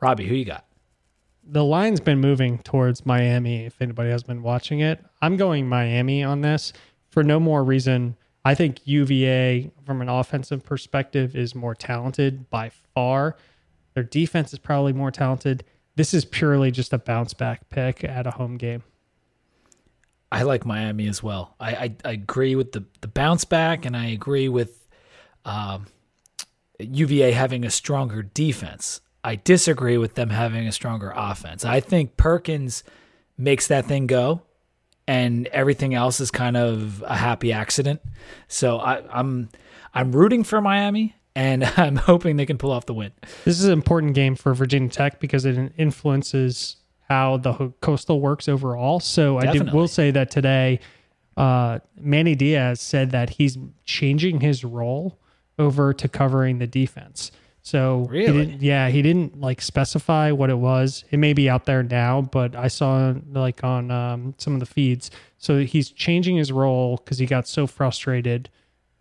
Robbie, 0.00 0.28
who 0.28 0.34
you 0.34 0.44
got? 0.44 0.66
the 1.48 1.64
line's 1.64 2.00
been 2.00 2.20
moving 2.20 2.58
towards 2.58 3.06
Miami. 3.06 3.64
If 3.64 3.80
anybody 3.80 4.10
has 4.10 4.22
been 4.22 4.42
watching 4.42 4.80
it, 4.80 5.04
I'm 5.22 5.36
going 5.36 5.68
Miami 5.68 6.22
on 6.24 6.40
this 6.40 6.72
for 7.08 7.22
no 7.22 7.38
more 7.38 7.62
reason. 7.62 8.16
I 8.44 8.54
think 8.54 8.86
UVA, 8.86 9.70
from 9.84 10.02
an 10.02 10.08
offensive 10.08 10.64
perspective, 10.64 11.36
is 11.36 11.54
more 11.54 11.74
talented 11.74 12.50
by 12.50 12.70
far. 12.94 13.36
Their 13.94 14.02
defense 14.02 14.52
is 14.52 14.58
probably 14.58 14.92
more 14.92 15.10
talented. 15.10 15.64
This 15.94 16.12
is 16.12 16.24
purely 16.24 16.70
just 16.70 16.92
a 16.92 16.98
bounce 16.98 17.32
back 17.32 17.68
pick 17.70 18.04
at 18.04 18.26
a 18.26 18.32
home 18.32 18.56
game. 18.56 18.82
I 20.30 20.42
like 20.42 20.66
Miami 20.66 21.06
as 21.08 21.22
well. 21.22 21.54
I, 21.60 21.74
I, 21.74 21.96
I 22.04 22.10
agree 22.12 22.56
with 22.56 22.72
the, 22.72 22.84
the 23.00 23.08
bounce 23.08 23.44
back, 23.44 23.84
and 23.84 23.96
I 23.96 24.06
agree 24.06 24.48
with 24.48 24.86
um, 25.44 25.86
UVA 26.80 27.32
having 27.32 27.64
a 27.64 27.70
stronger 27.70 28.22
defense. 28.22 29.00
I 29.22 29.36
disagree 29.36 29.98
with 29.98 30.14
them 30.14 30.30
having 30.30 30.66
a 30.66 30.72
stronger 30.72 31.12
offense. 31.14 31.64
I 31.64 31.80
think 31.80 32.16
Perkins 32.16 32.84
makes 33.38 33.68
that 33.68 33.86
thing 33.86 34.06
go, 34.06 34.42
and 35.06 35.46
everything 35.48 35.94
else 35.94 36.20
is 36.20 36.30
kind 36.30 36.56
of 36.56 37.02
a 37.06 37.16
happy 37.16 37.52
accident. 37.52 38.00
So 38.48 38.78
I, 38.78 39.02
I'm 39.10 39.48
I'm 39.94 40.12
rooting 40.12 40.44
for 40.44 40.60
Miami, 40.60 41.16
and 41.34 41.64
I'm 41.76 41.96
hoping 41.96 42.36
they 42.36 42.46
can 42.46 42.58
pull 42.58 42.72
off 42.72 42.86
the 42.86 42.94
win. 42.94 43.12
This 43.44 43.58
is 43.58 43.64
an 43.64 43.72
important 43.72 44.14
game 44.14 44.34
for 44.34 44.54
Virginia 44.54 44.90
Tech 44.90 45.20
because 45.20 45.44
it 45.44 45.72
influences 45.76 46.76
how 47.08 47.36
the 47.38 47.72
coastal 47.80 48.20
works 48.20 48.48
overall. 48.48 49.00
So 49.00 49.38
I 49.38 49.52
did, 49.52 49.72
will 49.72 49.88
say 49.88 50.10
that 50.10 50.30
today, 50.30 50.80
uh, 51.36 51.78
Manny 51.98 52.34
Diaz 52.34 52.80
said 52.80 53.10
that 53.12 53.30
he's 53.30 53.58
changing 53.84 54.40
his 54.40 54.64
role 54.64 55.18
over 55.58 55.92
to 55.94 56.08
covering 56.08 56.58
the 56.58 56.66
defense. 56.66 57.30
So 57.62 58.06
he 58.12 58.18
Really? 58.18 58.46
didn't- 58.46 58.62
yeah, 58.62 58.88
he 58.90 59.02
didn't 59.02 59.40
like 59.40 59.60
specify 59.60 60.30
what 60.30 60.50
it 60.50 60.58
was. 60.58 61.04
It 61.10 61.18
may 61.18 61.32
be 61.32 61.48
out 61.50 61.64
there 61.64 61.82
now, 61.82 62.22
but 62.22 62.54
I 62.54 62.68
saw 62.68 63.14
like 63.32 63.64
on 63.64 63.90
um, 63.90 64.34
some 64.38 64.54
of 64.54 64.60
the 64.60 64.66
feeds. 64.66 65.10
So 65.38 65.58
he's 65.60 65.90
changing 65.90 66.36
his 66.36 66.52
role 66.52 66.96
because 66.98 67.18
he 67.18 67.26
got 67.26 67.48
so 67.48 67.66
frustrated 67.66 68.48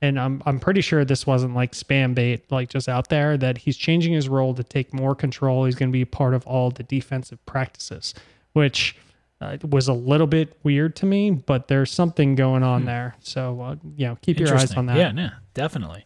and 0.01 0.19
I'm 0.19 0.41
I'm 0.45 0.59
pretty 0.59 0.81
sure 0.81 1.05
this 1.05 1.25
wasn't 1.25 1.55
like 1.55 1.71
spam 1.71 2.13
bait, 2.13 2.51
like 2.51 2.69
just 2.69 2.89
out 2.89 3.09
there. 3.09 3.37
That 3.37 3.57
he's 3.57 3.77
changing 3.77 4.13
his 4.13 4.29
role 4.29 4.53
to 4.55 4.63
take 4.63 4.93
more 4.93 5.15
control. 5.15 5.65
He's 5.65 5.75
going 5.75 5.89
to 5.89 5.93
be 5.93 6.01
a 6.01 6.07
part 6.07 6.33
of 6.33 6.45
all 6.45 6.71
the 6.71 6.83
defensive 6.83 7.43
practices, 7.45 8.13
which 8.53 8.95
uh, 9.41 9.57
was 9.69 9.87
a 9.87 9.93
little 9.93 10.27
bit 10.27 10.57
weird 10.63 10.95
to 10.97 11.05
me, 11.05 11.31
but 11.31 11.67
there's 11.67 11.91
something 11.91 12.35
going 12.35 12.63
on 12.63 12.85
there. 12.85 13.15
So 13.19 13.61
uh, 13.61 13.75
you 13.97 14.07
know, 14.07 14.17
keep 14.21 14.39
your 14.39 14.53
eyes 14.55 14.73
on 14.75 14.85
that. 14.87 14.97
Yeah, 14.97 15.11
yeah, 15.15 15.31
definitely. 15.53 16.05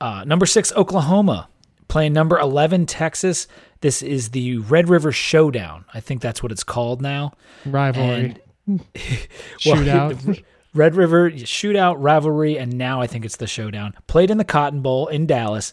Uh, 0.00 0.24
number 0.24 0.46
six, 0.46 0.72
Oklahoma 0.72 1.48
playing 1.88 2.12
number 2.12 2.38
11, 2.38 2.86
Texas. 2.86 3.46
This 3.80 4.02
is 4.02 4.30
the 4.30 4.58
Red 4.58 4.88
River 4.88 5.12
Showdown. 5.12 5.84
I 5.94 6.00
think 6.00 6.22
that's 6.22 6.42
what 6.42 6.50
it's 6.50 6.64
called 6.64 7.00
now. 7.00 7.34
Rivalry, 7.64 8.36
And 8.66 8.80
shootout. 9.58 10.42
Red 10.74 10.96
River 10.96 11.30
Shootout 11.30 11.96
Rivalry, 11.98 12.58
and 12.58 12.76
now 12.76 13.00
I 13.00 13.06
think 13.06 13.24
it's 13.24 13.36
the 13.36 13.46
Showdown. 13.46 13.94
Played 14.06 14.30
in 14.30 14.38
the 14.38 14.44
Cotton 14.44 14.80
Bowl 14.80 15.06
in 15.06 15.26
Dallas. 15.26 15.72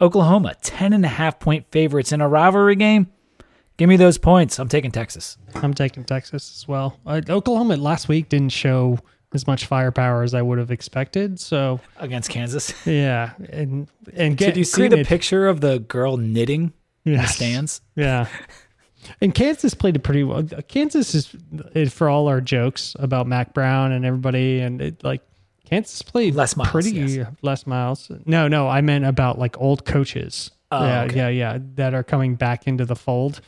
Oklahoma, 0.00 0.54
10 0.62 0.92
and 0.92 1.04
a 1.04 1.08
half 1.08 1.40
point 1.40 1.66
favorites 1.72 2.12
in 2.12 2.20
a 2.20 2.28
rivalry 2.28 2.76
game. 2.76 3.08
Give 3.78 3.88
me 3.88 3.96
those 3.96 4.16
points. 4.16 4.58
I'm 4.58 4.68
taking 4.68 4.92
Texas. 4.92 5.38
I'm 5.54 5.74
taking 5.74 6.04
Texas 6.04 6.56
as 6.56 6.68
well. 6.68 6.98
Uh, 7.04 7.20
Oklahoma 7.28 7.76
last 7.76 8.08
week 8.08 8.28
didn't 8.28 8.50
show 8.50 8.98
as 9.34 9.46
much 9.46 9.66
firepower 9.66 10.22
as 10.22 10.34
I 10.34 10.42
would 10.42 10.58
have 10.58 10.70
expected. 10.70 11.38
So 11.40 11.80
Against 11.96 12.30
Kansas. 12.30 12.74
yeah, 12.86 13.32
and 13.50 13.88
and 14.14 14.36
get, 14.36 14.46
Did 14.46 14.56
you 14.56 14.64
see 14.64 14.88
the 14.88 15.04
picture 15.04 15.46
of 15.46 15.60
the 15.60 15.80
girl 15.80 16.16
knitting 16.16 16.72
in 17.04 17.14
the 17.14 17.26
stands? 17.26 17.80
Yeah. 17.96 18.28
And 19.20 19.34
Kansas 19.34 19.74
played 19.74 19.96
it 19.96 20.00
pretty 20.00 20.24
well. 20.24 20.44
Kansas 20.68 21.14
is 21.14 21.36
is 21.74 21.92
for 21.92 22.08
all 22.08 22.28
our 22.28 22.40
jokes 22.40 22.96
about 22.98 23.26
Mack 23.26 23.54
Brown 23.54 23.92
and 23.92 24.04
everybody, 24.04 24.60
and 24.60 24.80
it 24.80 25.02
like 25.04 25.22
Kansas 25.64 26.02
played 26.02 26.34
Les 26.34 26.56
Miles, 26.56 26.70
pretty 26.70 26.90
yes. 26.92 27.26
less 27.42 27.66
miles. 27.66 28.10
No, 28.24 28.48
no, 28.48 28.68
I 28.68 28.80
meant 28.80 29.04
about 29.04 29.38
like 29.38 29.60
old 29.60 29.84
coaches. 29.84 30.50
Oh, 30.70 30.84
yeah, 30.84 31.02
okay. 31.04 31.16
yeah, 31.16 31.28
yeah, 31.28 31.58
that 31.76 31.94
are 31.94 32.02
coming 32.02 32.34
back 32.34 32.66
into 32.66 32.84
the 32.84 32.96
fold. 32.96 33.40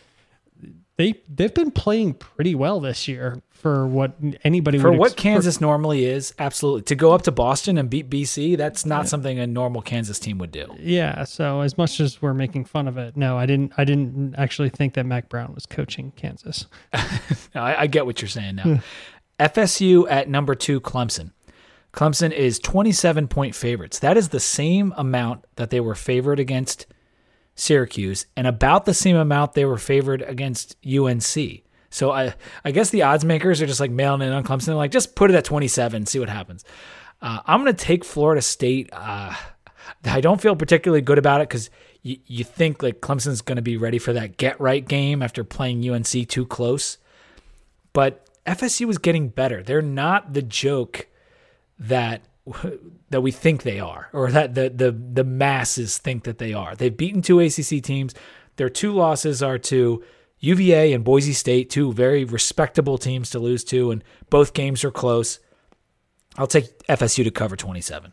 They 1.00 1.14
they've 1.34 1.54
been 1.54 1.70
playing 1.70 2.12
pretty 2.14 2.54
well 2.54 2.78
this 2.78 3.08
year 3.08 3.40
for 3.52 3.86
what 3.86 4.16
anybody 4.44 4.78
for 4.78 4.90
would 4.90 4.98
what 4.98 5.12
ex- 5.12 5.22
Kansas 5.22 5.56
for- 5.56 5.62
normally 5.62 6.04
is. 6.04 6.34
Absolutely, 6.38 6.82
to 6.82 6.94
go 6.94 7.12
up 7.12 7.22
to 7.22 7.32
Boston 7.32 7.78
and 7.78 7.88
beat 7.88 8.10
BC, 8.10 8.58
that's 8.58 8.84
not 8.84 9.08
something 9.08 9.38
a 9.38 9.46
normal 9.46 9.80
Kansas 9.80 10.18
team 10.18 10.36
would 10.36 10.52
do. 10.52 10.66
yeah. 10.78 11.24
So 11.24 11.62
as 11.62 11.78
much 11.78 12.00
as 12.00 12.20
we're 12.20 12.34
making 12.34 12.66
fun 12.66 12.86
of 12.86 12.98
it, 12.98 13.16
no, 13.16 13.38
I 13.38 13.46
didn't. 13.46 13.72
I 13.78 13.84
didn't 13.84 14.34
actually 14.36 14.68
think 14.68 14.92
that 14.92 15.06
Mack 15.06 15.30
Brown 15.30 15.54
was 15.54 15.64
coaching 15.64 16.12
Kansas. 16.16 16.66
I, 16.92 17.76
I 17.76 17.86
get 17.86 18.04
what 18.04 18.20
you're 18.20 18.28
saying 18.28 18.56
now. 18.56 18.82
FSU 19.40 20.06
at 20.10 20.28
number 20.28 20.54
two, 20.54 20.82
Clemson. 20.82 21.32
Clemson 21.94 22.30
is 22.30 22.58
27 22.58 23.26
point 23.26 23.54
favorites. 23.54 24.00
That 24.00 24.18
is 24.18 24.28
the 24.28 24.38
same 24.38 24.92
amount 24.98 25.46
that 25.56 25.70
they 25.70 25.80
were 25.80 25.94
favored 25.94 26.38
against 26.38 26.84
Syracuse, 27.54 28.26
and 28.36 28.46
about 28.46 28.84
the 28.84 28.94
same 28.94 29.16
amount 29.16 29.54
they 29.54 29.64
were 29.64 29.78
favored 29.78 30.22
against 30.22 30.76
UNC. 30.86 31.62
So 31.90 32.12
I, 32.12 32.34
I 32.64 32.70
guess 32.70 32.90
the 32.90 33.02
odds 33.02 33.24
makers 33.24 33.60
are 33.60 33.66
just 33.66 33.80
like 33.80 33.90
mailing 33.90 34.22
in 34.22 34.32
on 34.32 34.44
Clemson. 34.44 34.66
They're 34.66 34.74
like, 34.76 34.92
just 34.92 35.16
put 35.16 35.30
it 35.30 35.36
at 35.36 35.44
27, 35.44 36.06
see 36.06 36.18
what 36.18 36.28
happens. 36.28 36.64
Uh, 37.20 37.40
I'm 37.44 37.62
to 37.74 37.84
take 37.84 38.04
Florida 38.04 38.40
State. 38.40 38.88
Uh, 38.92 39.34
I 40.04 40.20
don't 40.20 40.40
feel 40.40 40.56
particularly 40.56 41.02
good 41.02 41.18
about 41.18 41.40
it 41.40 41.48
because 41.48 41.68
you, 42.02 42.18
you 42.26 42.44
think 42.44 42.82
like 42.82 43.00
Clemson's 43.00 43.42
to 43.56 43.62
be 43.62 43.76
ready 43.76 43.98
for 43.98 44.12
that 44.12 44.36
get 44.36 44.60
right 44.60 44.86
game 44.86 45.22
after 45.22 45.44
playing 45.44 45.88
UNC 45.88 46.28
too 46.28 46.46
close. 46.46 46.98
But 47.92 48.26
FSU 48.46 48.86
was 48.86 48.98
getting 48.98 49.28
better. 49.28 49.62
They're 49.62 49.82
not 49.82 50.32
the 50.32 50.42
joke 50.42 51.08
that 51.78 52.22
that 53.10 53.20
we 53.20 53.30
think 53.30 53.62
they 53.62 53.80
are, 53.80 54.08
or 54.12 54.30
that 54.30 54.54
the 54.54 54.70
the 54.70 54.92
the 54.92 55.24
masses 55.24 55.98
think 55.98 56.24
that 56.24 56.38
they 56.38 56.52
are. 56.52 56.74
They've 56.74 56.96
beaten 56.96 57.22
two 57.22 57.40
ACC 57.40 57.82
teams. 57.82 58.14
Their 58.56 58.68
two 58.68 58.92
losses 58.92 59.42
are 59.42 59.58
to 59.58 60.02
UVA 60.40 60.92
and 60.92 61.04
Boise 61.04 61.32
State, 61.32 61.70
two 61.70 61.92
very 61.92 62.24
respectable 62.24 62.98
teams 62.98 63.30
to 63.30 63.38
lose 63.38 63.62
to, 63.64 63.90
and 63.90 64.02
both 64.30 64.54
games 64.54 64.84
are 64.84 64.90
close. 64.90 65.38
I'll 66.36 66.46
take 66.46 66.78
FSU 66.86 67.24
to 67.24 67.30
cover 67.30 67.56
27. 67.56 68.12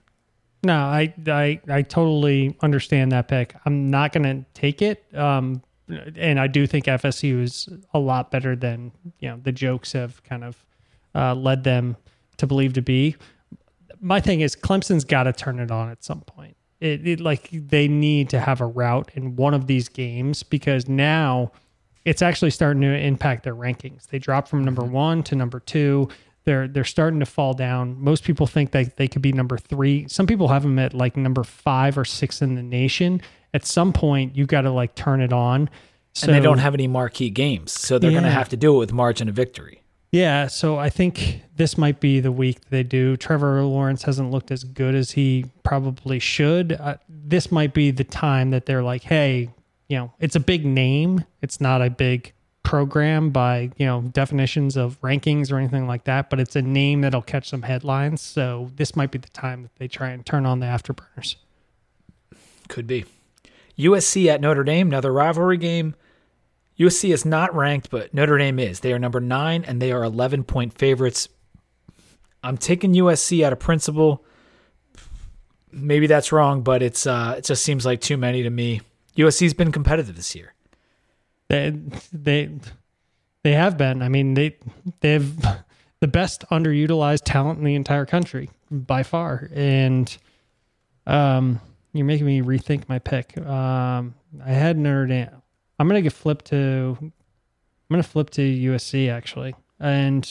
No, 0.63 0.75
I 0.75 1.13
I 1.27 1.61
I 1.69 1.81
totally 1.83 2.57
understand 2.61 3.11
that 3.11 3.27
pick. 3.27 3.55
I'm 3.65 3.89
not 3.89 4.11
going 4.11 4.23
to 4.23 4.45
take 4.53 4.81
it. 4.81 5.05
Um, 5.15 5.61
and 5.87 6.39
I 6.39 6.47
do 6.47 6.67
think 6.67 6.85
FSU 6.85 7.41
is 7.41 7.69
a 7.93 7.99
lot 7.99 8.31
better 8.31 8.55
than 8.55 8.91
you 9.19 9.29
know 9.29 9.39
the 9.41 9.51
jokes 9.51 9.93
have 9.93 10.21
kind 10.23 10.43
of 10.43 10.65
uh, 11.15 11.35
led 11.35 11.63
them 11.63 11.95
to 12.37 12.47
believe 12.47 12.73
to 12.73 12.81
be. 12.81 13.15
My 14.01 14.19
thing 14.19 14.41
is 14.41 14.55
Clemson's 14.55 15.03
got 15.03 15.23
to 15.23 15.33
turn 15.33 15.59
it 15.59 15.71
on 15.71 15.89
at 15.89 16.03
some 16.03 16.21
point. 16.21 16.55
It, 16.79 17.07
it 17.07 17.19
like 17.19 17.49
they 17.51 17.87
need 17.87 18.29
to 18.29 18.39
have 18.39 18.61
a 18.61 18.65
route 18.65 19.11
in 19.15 19.35
one 19.35 19.53
of 19.53 19.65
these 19.67 19.89
games 19.89 20.43
because 20.43 20.87
now 20.87 21.51
it's 22.05 22.21
actually 22.21 22.51
starting 22.51 22.81
to 22.81 22.95
impact 22.95 23.43
their 23.43 23.55
rankings. 23.55 24.07
They 24.07 24.19
dropped 24.19 24.47
from 24.47 24.63
number 24.63 24.83
mm-hmm. 24.83 24.91
one 24.91 25.23
to 25.23 25.35
number 25.35 25.59
two. 25.59 26.09
They're 26.45 26.67
they're 26.67 26.85
starting 26.85 27.19
to 27.19 27.25
fall 27.25 27.53
down. 27.53 27.99
Most 27.99 28.23
people 28.23 28.47
think 28.47 28.71
that 28.71 28.95
they 28.95 29.07
could 29.07 29.21
be 29.21 29.33
number 29.33 29.57
three. 29.57 30.07
Some 30.07 30.27
people 30.27 30.47
have 30.47 30.63
them 30.63 30.79
at 30.79 30.93
like 30.93 31.17
number 31.17 31.43
five 31.43 31.97
or 31.97 32.05
six 32.05 32.41
in 32.41 32.55
the 32.55 32.63
nation. 32.63 33.21
At 33.53 33.65
some 33.65 33.91
point, 33.91 34.35
you 34.35 34.45
got 34.45 34.61
to 34.61 34.71
like 34.71 34.95
turn 34.95 35.19
it 35.19 35.33
on. 35.33 35.69
So, 36.13 36.27
and 36.27 36.35
they 36.35 36.39
don't 36.39 36.59
have 36.59 36.73
any 36.73 36.87
marquee 36.87 37.29
games, 37.29 37.73
so 37.73 37.99
they're 37.99 38.11
going 38.11 38.23
to 38.23 38.29
have 38.29 38.49
to 38.49 38.57
do 38.57 38.75
it 38.75 38.77
with 38.79 38.93
margin 38.93 39.29
of 39.29 39.35
victory. 39.35 39.81
Yeah, 40.17 40.47
so 40.47 40.79
I 40.79 40.89
think 40.89 41.43
this 41.57 41.77
might 41.77 41.99
be 41.99 42.19
the 42.19 42.31
week 42.31 42.71
they 42.71 42.81
do. 42.81 43.15
Trevor 43.17 43.61
Lawrence 43.61 44.01
hasn't 44.01 44.31
looked 44.31 44.49
as 44.49 44.63
good 44.63 44.95
as 44.95 45.11
he 45.11 45.45
probably 45.61 46.17
should. 46.17 46.71
Uh, 46.71 46.97
this 47.07 47.51
might 47.51 47.71
be 47.71 47.91
the 47.91 48.03
time 48.03 48.49
that 48.49 48.65
they're 48.65 48.81
like, 48.81 49.03
hey, 49.03 49.51
you 49.87 49.95
know, 49.95 50.11
it's 50.19 50.35
a 50.35 50.39
big 50.39 50.65
name. 50.65 51.23
It's 51.43 51.61
not 51.61 51.83
a 51.83 51.91
big 51.91 52.33
program 52.63 53.29
by, 53.29 53.69
you 53.77 53.85
know, 53.85 54.01
definitions 54.01 54.75
of 54.75 54.99
rankings 55.01 55.51
or 55.51 55.59
anything 55.59 55.85
like 55.85 56.05
that, 56.05 56.31
but 56.31 56.39
it's 56.39 56.55
a 56.55 56.63
name 56.63 57.01
that'll 57.01 57.21
catch 57.21 57.47
some 57.47 57.61
headlines. 57.61 58.19
So 58.19 58.71
this 58.75 58.95
might 58.95 59.11
be 59.11 59.19
the 59.19 59.29
time 59.29 59.61
that 59.61 59.75
they 59.75 59.87
try 59.87 60.09
and 60.09 60.25
turn 60.25 60.47
on 60.47 60.61
the 60.61 60.65
afterburners. 60.65 61.35
Could 62.69 62.87
be. 62.87 63.05
USC 63.77 64.25
at 64.25 64.41
Notre 64.41 64.63
Dame, 64.63 64.87
another 64.87 65.13
rivalry 65.13 65.57
game. 65.57 65.93
USC 66.79 67.13
is 67.13 67.25
not 67.25 67.55
ranked, 67.55 67.89
but 67.89 68.13
Notre 68.13 68.37
Dame 68.37 68.59
is. 68.59 68.81
They 68.81 68.93
are 68.93 68.99
number 68.99 69.19
nine 69.19 69.63
and 69.65 69.81
they 69.81 69.91
are 69.91 70.03
11 70.03 70.43
point 70.43 70.73
favorites. 70.73 71.27
I'm 72.43 72.57
taking 72.57 72.93
USC 72.93 73.43
out 73.43 73.53
of 73.53 73.59
principle. 73.59 74.23
Maybe 75.71 76.07
that's 76.07 76.31
wrong, 76.31 76.61
but 76.61 76.81
it's 76.81 77.07
uh, 77.07 77.35
it 77.37 77.45
just 77.45 77.63
seems 77.63 77.85
like 77.85 78.01
too 78.01 78.17
many 78.17 78.43
to 78.43 78.49
me. 78.49 78.81
USC's 79.15 79.53
been 79.53 79.71
competitive 79.71 80.15
this 80.15 80.35
year. 80.35 80.53
They 81.49 81.73
they 82.13 82.51
they 83.43 83.53
have 83.53 83.77
been. 83.77 84.01
I 84.01 84.09
mean, 84.09 84.35
they 84.35 84.57
they've 85.01 85.35
the 85.99 86.07
best 86.07 86.45
underutilized 86.51 87.23
talent 87.25 87.59
in 87.59 87.65
the 87.65 87.75
entire 87.75 88.05
country 88.05 88.49
by 88.71 89.03
far. 89.03 89.49
And 89.53 90.15
um, 91.05 91.59
you're 91.93 92.05
making 92.05 92.25
me 92.25 92.41
rethink 92.41 92.87
my 92.87 92.99
pick. 92.99 93.37
Um, 93.37 94.15
I 94.43 94.51
had 94.51 94.77
Notre 94.77 95.07
Dame. 95.07 95.29
I'm 95.79 95.87
gonna 95.87 96.01
get 96.01 96.13
flipped 96.13 96.45
to. 96.45 96.97
I'm 96.99 97.13
gonna 97.89 98.03
flip 98.03 98.29
to 98.31 98.41
USC 98.41 99.09
actually, 99.09 99.55
and 99.79 100.29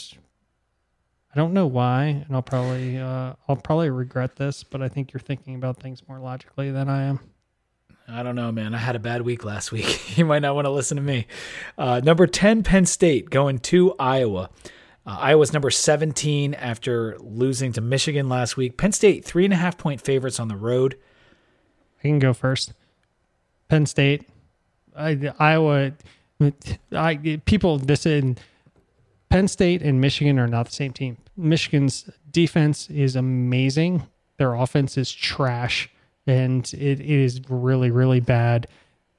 I 1.33 1.37
don't 1.37 1.53
know 1.53 1.67
why, 1.67 2.25
and 2.27 2.35
I'll 2.35 2.43
probably 2.43 2.99
uh, 2.99 3.35
I'll 3.49 3.57
probably 3.57 3.91
regret 3.91 4.37
this, 4.37 4.65
but 4.65 4.83
I 4.83 4.89
think 4.89 5.13
you're 5.13 5.21
thinking 5.21 5.55
about 5.55 5.81
things 5.81 6.03
more 6.09 6.19
logically 6.19 6.71
than 6.71 6.89
I 6.89 7.05
am. 7.05 7.21
I 8.09 8.23
don't 8.23 8.37
know, 8.37 8.53
man. 8.53 8.75
I 8.75 8.79
had 8.79 8.97
a 8.97 9.01
bad 9.01 9.23
week 9.23 9.45
last 9.45 9.73
week. 9.73 10.17
you 10.17 10.25
might 10.25 10.41
not 10.43 10.55
want 10.55 10.67
to 10.67 10.71
listen 10.71 10.97
to 10.97 11.03
me. 11.03 11.27
Uh, 11.77 12.01
number 12.03 12.27
10, 12.27 12.63
Penn 12.63 12.87
State 12.87 13.31
going 13.31 13.59
to 13.61 13.95
Iowa. 13.99 14.51
Uh, 15.05 15.19
Iowa's 15.21 15.53
number 15.53 15.71
17 15.71 16.55
after 16.55 17.17
losing 17.19 17.73
to 17.73 17.81
Michigan 17.81 18.29
last 18.29 18.57
week. 18.57 18.77
Penn 18.77 18.93
State, 18.93 19.25
three 19.25 19.45
and 19.45 19.53
a 19.53 19.57
half 19.57 19.77
point 19.77 20.01
favorites 20.01 20.41
on 20.41 20.49
the 20.49 20.57
road. 20.57 20.97
I 22.01 22.03
can 22.03 22.19
go 22.19 22.33
first. 22.33 22.73
Penn 23.69 23.87
State, 23.87 24.29
Iowa. 24.97 25.93
I 26.93 27.41
people 27.45 27.79
this 27.79 28.07
in 28.07 28.37
Penn 29.31 29.49
State 29.49 29.83
and 29.83 30.01
Michigan 30.01 30.39
are 30.39 30.47
not 30.47 30.67
the 30.67 30.73
same 30.73 30.93
team. 30.93 31.19
Michigan's 31.37 32.09
defense 32.31 32.89
is 32.91 33.17
amazing. 33.17 34.03
Their 34.39 34.55
offense 34.55 34.97
is 34.97 35.13
trash, 35.13 35.91
and 36.27 36.67
it, 36.75 37.01
it 37.01 37.01
is 37.01 37.41
really 37.49 37.91
really 37.91 38.21
bad. 38.21 38.67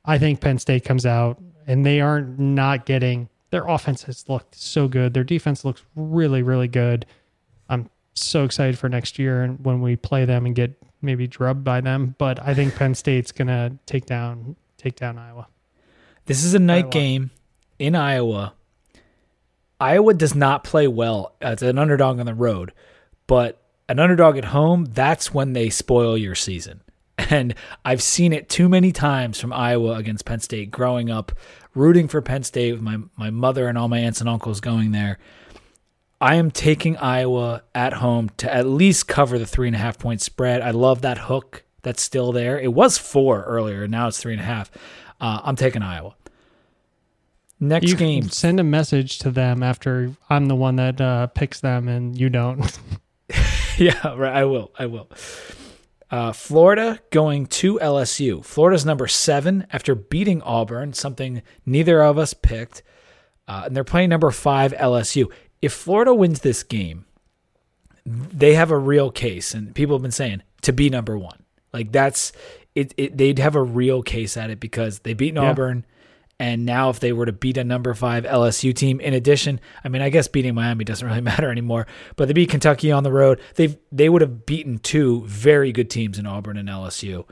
I 0.06 0.18
think 0.18 0.42
Penn 0.42 0.58
State 0.58 0.86
comes 0.86 1.06
out 1.06 1.42
and 1.66 1.86
they 1.86 2.00
are 2.02 2.22
not 2.22 2.86
getting 2.86 3.30
their 3.50 3.68
offense 3.68 4.04
has 4.04 4.28
looked 4.28 4.56
so 4.56 4.88
good. 4.88 5.14
Their 5.14 5.24
defense 5.24 5.66
looks 5.66 5.84
really 5.96 6.44
really 6.44 6.68
good. 6.68 7.06
I'm 7.70 7.90
so 8.14 8.44
excited 8.44 8.78
for 8.80 8.90
next 8.90 9.20
year 9.20 9.44
and 9.44 9.64
when 9.64 9.82
we 9.82 9.96
play 9.96 10.26
them 10.26 10.46
and 10.46 10.56
get 10.56 10.72
maybe 11.02 11.28
drubbed 11.28 11.64
by 11.64 11.82
them. 11.82 12.16
But 12.18 12.42
I 12.42 12.54
think 12.54 12.76
Penn 12.76 12.96
State's 12.96 13.32
gonna 13.32 13.78
take 13.86 14.06
down 14.06 14.56
take 14.78 14.96
down 14.96 15.18
Iowa. 15.18 15.48
This 16.28 16.44
is 16.44 16.54
a 16.54 16.60
night 16.60 16.86
Iowa. 16.86 16.92
game 16.92 17.32
in 17.80 17.96
Iowa. 17.96 18.54
Iowa 19.80 20.14
does 20.14 20.36
not 20.36 20.64
play 20.64 20.88
well 20.88 21.36
as 21.40 21.62
an 21.62 21.78
underdog 21.78 22.20
on 22.20 22.26
the 22.26 22.34
road, 22.34 22.74
but 23.28 23.62
an 23.88 24.00
underdog 24.00 24.38
at 24.38 24.46
home, 24.46 24.86
that's 24.86 25.34
when 25.34 25.54
they 25.54 25.70
spoil 25.70 26.18
your 26.18 26.36
season. 26.36 26.82
And 27.30 27.56
I've 27.84 28.04
seen 28.04 28.32
it 28.32 28.48
too 28.48 28.70
many 28.70 28.92
times 28.92 29.40
from 29.40 29.52
Iowa 29.52 29.96
against 29.96 30.24
Penn 30.26 30.40
State 30.40 30.70
growing 30.70 31.10
up, 31.10 31.32
rooting 31.74 32.08
for 32.08 32.22
Penn 32.22 32.44
State 32.44 32.74
with 32.74 32.82
my, 32.82 33.00
my 33.18 33.32
mother 33.32 33.68
and 33.68 33.78
all 33.78 33.88
my 33.88 33.98
aunts 33.98 34.22
and 34.22 34.30
uncles 34.30 34.62
going 34.62 34.92
there. 34.92 35.18
I 36.22 36.36
am 36.36 36.52
taking 36.52 36.96
Iowa 36.98 37.64
at 37.74 37.94
home 37.94 38.30
to 38.38 38.54
at 38.54 38.68
least 38.68 39.08
cover 39.08 39.40
the 39.40 39.48
three 39.48 39.68
and 39.68 39.76
a 39.76 39.80
half 39.80 39.98
point 39.98 40.22
spread. 40.22 40.62
I 40.62 40.72
love 40.72 41.02
that 41.02 41.18
hook 41.18 41.64
that's 41.82 42.04
still 42.04 42.32
there. 42.32 42.60
It 42.60 42.74
was 42.74 43.00
four 43.00 43.44
earlier, 43.44 43.88
now 43.88 44.08
it's 44.08 44.20
three 44.20 44.34
and 44.34 44.42
a 44.42 44.46
half. 44.46 44.70
Uh, 45.20 45.42
I'm 45.44 45.56
taking 45.56 45.82
Iowa. 45.82 46.16
Next 47.60 47.88
You 47.88 47.96
game, 47.96 48.30
send 48.30 48.60
a 48.60 48.64
message 48.64 49.18
to 49.20 49.32
them 49.32 49.64
after 49.64 50.14
I'm 50.30 50.46
the 50.46 50.56
one 50.56 50.76
that 50.76 51.02
uh, 51.02 51.28
picks 51.28 51.60
them 51.60 51.88
and 51.88 52.16
you 52.20 52.30
don't. 52.30 52.80
yeah, 53.78 54.14
right. 54.16 54.36
I 54.36 54.46
will. 54.46 54.72
I 54.78 54.86
will. 54.86 55.10
Uh, 56.10 56.32
Florida 56.32 57.00
going 57.10 57.48
to 57.48 57.80
LSU. 57.80 58.46
Florida's 58.46 58.86
number 58.86 59.08
seven 59.08 59.66
after 59.74 59.96
beating 59.96 60.42
Auburn, 60.44 60.94
something 60.94 61.42
neither 61.66 62.02
of 62.04 62.18
us 62.18 62.34
picked. 62.34 62.84
Uh, 63.48 63.64
and 63.66 63.76
they're 63.76 63.84
playing 63.84 64.10
number 64.10 64.30
five 64.32 64.72
LSU. 64.74 65.32
If 65.62 65.74
Florida 65.74 66.14
wins 66.14 66.42
this 66.42 66.64
game, 66.64 67.06
they 68.06 68.54
have 68.54 68.72
a 68.72 68.78
real 68.78 69.12
case, 69.12 69.54
and 69.54 69.74
people 69.76 69.96
have 69.96 70.02
been 70.02 70.12
saying 70.12 70.44
to 70.62 70.72
be 70.72 70.90
number 70.90 71.18
one. 71.18 71.44
Like 71.74 71.92
that's 71.92 72.32
it. 72.76 72.94
it 72.98 73.18
they'd 73.18 73.40
have 73.40 73.56
a 73.56 73.64
real 73.64 74.02
case 74.04 74.38
at 74.38 74.50
it 74.50 74.60
because 74.60 75.00
they 75.00 75.14
beat 75.14 75.34
Yeah. 75.34 75.50
Auburn, 75.50 75.86
and 76.40 76.66
now 76.66 76.90
if 76.90 77.00
they 77.00 77.14
were 77.14 77.26
to 77.26 77.32
beat 77.32 77.58
a 77.58 77.64
number 77.64 77.94
five 77.94 78.24
LSU 78.24 78.76
team, 78.76 79.00
in 79.00 79.14
addition, 79.14 79.60
I 79.84 79.90
mean, 79.90 80.02
I 80.02 80.10
guess 80.10 80.28
beating 80.28 80.54
Miami 80.54 80.84
doesn't 80.84 81.08
really 81.08 81.22
matter 81.34 81.50
anymore. 81.50 81.88
But 82.16 82.28
they 82.28 82.34
beat 82.34 82.50
Kentucky 82.50 82.92
on 82.92 83.04
the 83.04 83.12
road. 83.12 83.42
They 83.56 83.78
they 83.92 84.10
would 84.10 84.22
have 84.22 84.46
beaten 84.46 84.78
two 84.78 85.24
very 85.26 85.72
good 85.72 85.90
teams 85.90 86.20
in 86.20 86.26
Auburn 86.26 86.58
and 86.58 86.70
LSU. 86.70 87.26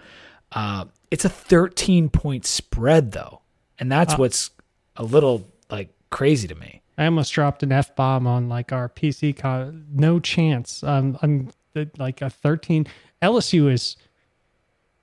Uh, 0.51 0.85
it's 1.11 1.25
a 1.25 1.29
13 1.29 2.09
point 2.09 2.45
spread 2.45 3.11
though, 3.11 3.41
and 3.77 3.91
that's 3.91 4.17
what's 4.17 4.51
a 4.95 5.03
little 5.03 5.47
like 5.69 5.89
crazy 6.09 6.47
to 6.47 6.55
me. 6.55 6.81
I 6.97 7.05
almost 7.05 7.33
dropped 7.33 7.61
an 7.61 7.71
f 7.71 7.95
bomb 7.95 8.25
on 8.25 8.49
like 8.49 8.71
our 8.71 8.89
PC. 8.89 9.35
Co- 9.35 9.73
no 9.91 10.19
chance. 10.19 10.83
Um, 10.83 11.17
I'm 11.21 11.51
like 11.97 12.21
a 12.21 12.29
13. 12.29 12.87
LSU 13.21 13.71
is, 13.71 13.97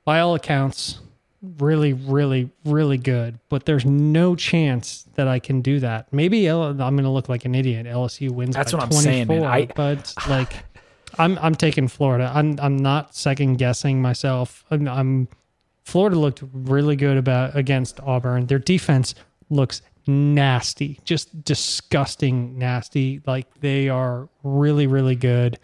by 0.04 0.20
all 0.20 0.34
accounts, 0.34 1.00
really, 1.42 1.92
really, 1.92 2.50
really 2.64 2.98
good. 2.98 3.38
But 3.48 3.66
there's 3.66 3.84
no 3.84 4.34
chance 4.36 5.06
that 5.14 5.28
I 5.28 5.38
can 5.38 5.60
do 5.60 5.80
that. 5.80 6.12
Maybe 6.12 6.46
L- 6.46 6.62
I'm 6.62 6.76
going 6.76 7.02
to 7.02 7.10
look 7.10 7.28
like 7.28 7.44
an 7.44 7.54
idiot. 7.54 7.86
LSU 7.86 8.30
wins. 8.30 8.54
That's 8.54 8.72
what 8.72 8.82
I'm 8.82 8.88
24, 8.90 9.02
saying, 9.02 9.28
man. 9.28 9.44
I- 9.44 9.66
but 9.66 10.14
like, 10.28 10.64
I'm 11.18 11.38
I'm 11.40 11.54
taking 11.54 11.88
Florida. 11.88 12.30
I'm 12.34 12.58
I'm 12.60 12.76
not 12.76 13.14
second 13.14 13.56
guessing 13.56 14.00
myself. 14.00 14.64
I'm, 14.70 14.88
I'm 14.88 15.28
Florida 15.84 16.16
looked 16.18 16.42
really 16.52 16.96
good 16.96 17.16
about 17.18 17.54
against 17.56 18.00
Auburn. 18.00 18.46
Their 18.46 18.58
defense 18.60 19.14
looks 19.50 19.82
nasty, 20.06 21.00
just 21.04 21.44
disgusting 21.44 22.58
nasty. 22.58 23.20
Like 23.26 23.46
they 23.60 23.88
are 23.88 24.28
really, 24.42 24.86
really 24.86 25.16
good. 25.16 25.58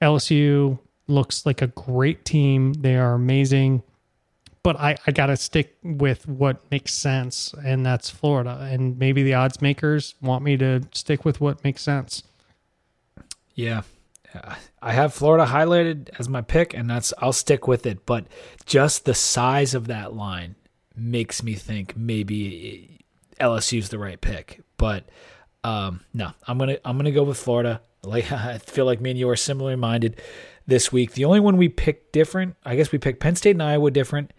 LSU 0.00 0.78
looks 1.08 1.46
like 1.46 1.62
a 1.62 1.68
great 1.68 2.24
team. 2.24 2.72
They 2.74 2.96
are 2.96 3.14
amazing. 3.14 3.82
But 4.66 4.80
I, 4.80 4.96
I 5.06 5.12
got 5.12 5.26
to 5.26 5.36
stick 5.36 5.76
with 5.84 6.26
what 6.26 6.68
makes 6.72 6.92
sense, 6.92 7.54
and 7.64 7.86
that's 7.86 8.10
Florida. 8.10 8.66
And 8.68 8.98
maybe 8.98 9.22
the 9.22 9.34
odds 9.34 9.62
makers 9.62 10.16
want 10.20 10.42
me 10.42 10.56
to 10.56 10.82
stick 10.92 11.24
with 11.24 11.40
what 11.40 11.62
makes 11.62 11.82
sense. 11.82 12.24
Yeah. 13.54 13.82
I 14.82 14.90
have 14.90 15.14
Florida 15.14 15.46
highlighted 15.46 16.10
as 16.18 16.28
my 16.28 16.40
pick, 16.40 16.74
and 16.74 16.90
that's 16.90 17.14
I'll 17.18 17.32
stick 17.32 17.68
with 17.68 17.86
it. 17.86 18.04
But 18.06 18.26
just 18.64 19.04
the 19.04 19.14
size 19.14 19.72
of 19.72 19.86
that 19.86 20.14
line 20.14 20.56
makes 20.96 21.44
me 21.44 21.54
think 21.54 21.96
maybe 21.96 23.04
LSU's 23.40 23.90
the 23.90 24.00
right 24.00 24.20
pick. 24.20 24.62
But 24.78 25.08
um, 25.62 26.00
no, 26.12 26.32
I'm 26.48 26.58
gonna 26.58 26.78
I'm 26.84 26.96
gonna 26.96 27.12
go 27.12 27.22
with 27.22 27.38
Florida. 27.38 27.82
Like 28.02 28.32
I 28.32 28.58
feel 28.58 28.84
like 28.84 29.00
me 29.00 29.10
and 29.10 29.18
you 29.18 29.28
are 29.28 29.36
similarly 29.36 29.76
minded 29.76 30.20
this 30.66 30.90
week. 30.90 31.12
The 31.12 31.24
only 31.24 31.40
one 31.40 31.56
we 31.56 31.68
picked 31.68 32.12
different, 32.12 32.56
I 32.64 32.74
guess 32.74 32.90
we 32.90 32.98
picked 32.98 33.20
Penn 33.20 33.36
State 33.36 33.52
and 33.52 33.62
Iowa 33.62 33.90
different, 33.90 34.32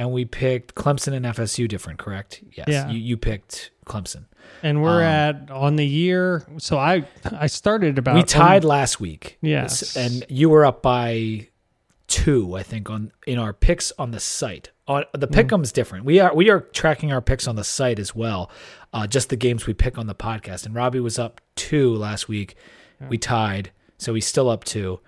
and 0.00 0.10
we 0.12 0.24
picked 0.24 0.74
Clemson 0.74 1.12
and 1.12 1.26
FSU 1.26 1.68
different. 1.68 1.98
Correct? 1.98 2.42
Yes. 2.56 2.66
Yeah. 2.68 2.88
You, 2.90 2.98
you 2.98 3.16
picked 3.16 3.70
Clemson. 3.86 4.24
And 4.62 4.82
we're 4.82 5.00
Um, 5.02 5.06
at 5.06 5.50
on 5.50 5.76
the 5.76 5.86
year. 5.86 6.46
So 6.58 6.78
I 6.78 7.04
I 7.30 7.46
started 7.46 7.98
about 7.98 8.16
we 8.16 8.22
tied 8.22 8.64
last 8.64 8.98
week. 8.98 9.36
Yes. 9.42 9.96
and 9.96 10.24
you 10.28 10.48
were 10.48 10.64
up 10.64 10.82
by 10.82 11.48
two, 12.08 12.56
I 12.56 12.62
think, 12.62 12.90
on 12.90 13.12
in 13.26 13.38
our 13.38 13.52
picks 13.52 13.92
on 13.98 14.10
the 14.10 14.20
site. 14.20 14.70
On 14.88 15.04
the 15.12 15.28
pick'em's 15.28 15.70
different. 15.70 16.04
We 16.04 16.18
are 16.18 16.34
we 16.34 16.50
are 16.50 16.60
tracking 16.60 17.12
our 17.12 17.20
picks 17.20 17.46
on 17.46 17.56
the 17.56 17.64
site 17.64 17.98
as 17.98 18.14
well. 18.14 18.50
Uh, 18.92 19.06
just 19.06 19.28
the 19.28 19.36
games 19.36 19.66
we 19.66 19.74
pick 19.74 19.98
on 19.98 20.06
the 20.08 20.14
podcast. 20.16 20.66
And 20.66 20.74
Robbie 20.74 20.98
was 21.00 21.18
up 21.18 21.40
two 21.54 21.94
last 21.94 22.28
week. 22.28 22.56
We 23.08 23.16
tied, 23.18 23.70
so 23.98 24.12
he's 24.14 24.26
still 24.26 24.48
up 24.50 24.64
two. 24.64 25.00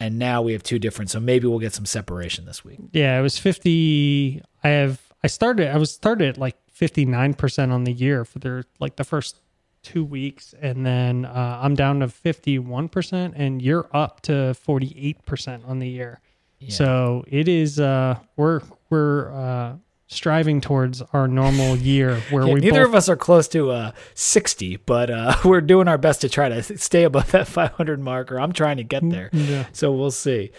And 0.00 0.18
now 0.18 0.42
we 0.42 0.52
have 0.52 0.62
two 0.62 0.78
different. 0.78 1.10
So 1.10 1.20
maybe 1.20 1.46
we'll 1.46 1.60
get 1.60 1.72
some 1.72 1.86
separation 1.86 2.44
this 2.44 2.64
week. 2.64 2.78
Yeah, 2.92 3.18
it 3.18 3.22
was 3.22 3.38
50 3.38 4.42
I 4.62 4.68
have 4.68 5.00
I 5.22 5.28
started 5.28 5.68
I 5.68 5.76
was 5.76 5.90
started 5.90 6.30
at 6.30 6.38
like 6.38 6.56
59% 6.78 7.72
on 7.72 7.84
the 7.84 7.92
year 7.92 8.24
for 8.24 8.38
their 8.40 8.64
like 8.80 8.96
the 8.96 9.04
first 9.04 9.40
2 9.84 10.04
weeks 10.04 10.54
and 10.60 10.84
then 10.84 11.24
uh, 11.24 11.60
I'm 11.62 11.74
down 11.74 12.00
to 12.00 12.06
51% 12.06 13.32
and 13.36 13.62
you're 13.62 13.88
up 13.92 14.22
to 14.22 14.32
48% 14.66 15.68
on 15.68 15.78
the 15.78 15.88
year. 15.88 16.20
So 16.68 17.24
it 17.28 17.46
is 17.46 17.78
uh 17.78 18.18
we're 18.36 18.62
we're 18.88 19.32
uh 19.32 19.76
striving 20.06 20.60
towards 20.60 21.02
our 21.12 21.26
normal 21.26 21.76
year 21.92 22.20
where 22.30 22.46
Yeah, 22.46 22.54
we 22.54 22.60
neither 22.60 22.80
both 22.80 22.88
of 22.88 22.94
us 22.94 23.08
are 23.08 23.16
close 23.16 23.48
to 23.48 23.70
uh, 23.70 23.92
60, 24.14 24.76
but 24.78 25.10
uh, 25.10 25.36
we're 25.44 25.60
doing 25.60 25.88
our 25.88 25.98
best 25.98 26.20
to 26.22 26.28
try 26.28 26.48
to 26.48 26.62
stay 26.78 27.04
above 27.04 27.30
that 27.32 27.46
500 27.48 28.00
mark, 28.00 28.30
or 28.32 28.40
I'm 28.40 28.52
trying 28.52 28.76
to 28.78 28.84
get 28.84 29.08
there. 29.08 29.30
Yeah. 29.32 29.66
So 29.72 29.92
we'll 29.92 30.10
see. 30.10 30.52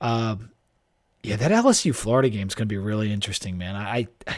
Um, 0.00 0.50
yeah, 1.22 1.36
that 1.36 1.52
LSU 1.52 1.94
Florida 1.94 2.28
game 2.28 2.48
is 2.48 2.54
going 2.54 2.66
to 2.66 2.72
be 2.72 2.78
really 2.78 3.12
interesting, 3.12 3.56
man. 3.56 3.76
I, 3.76 4.08
I 4.26 4.36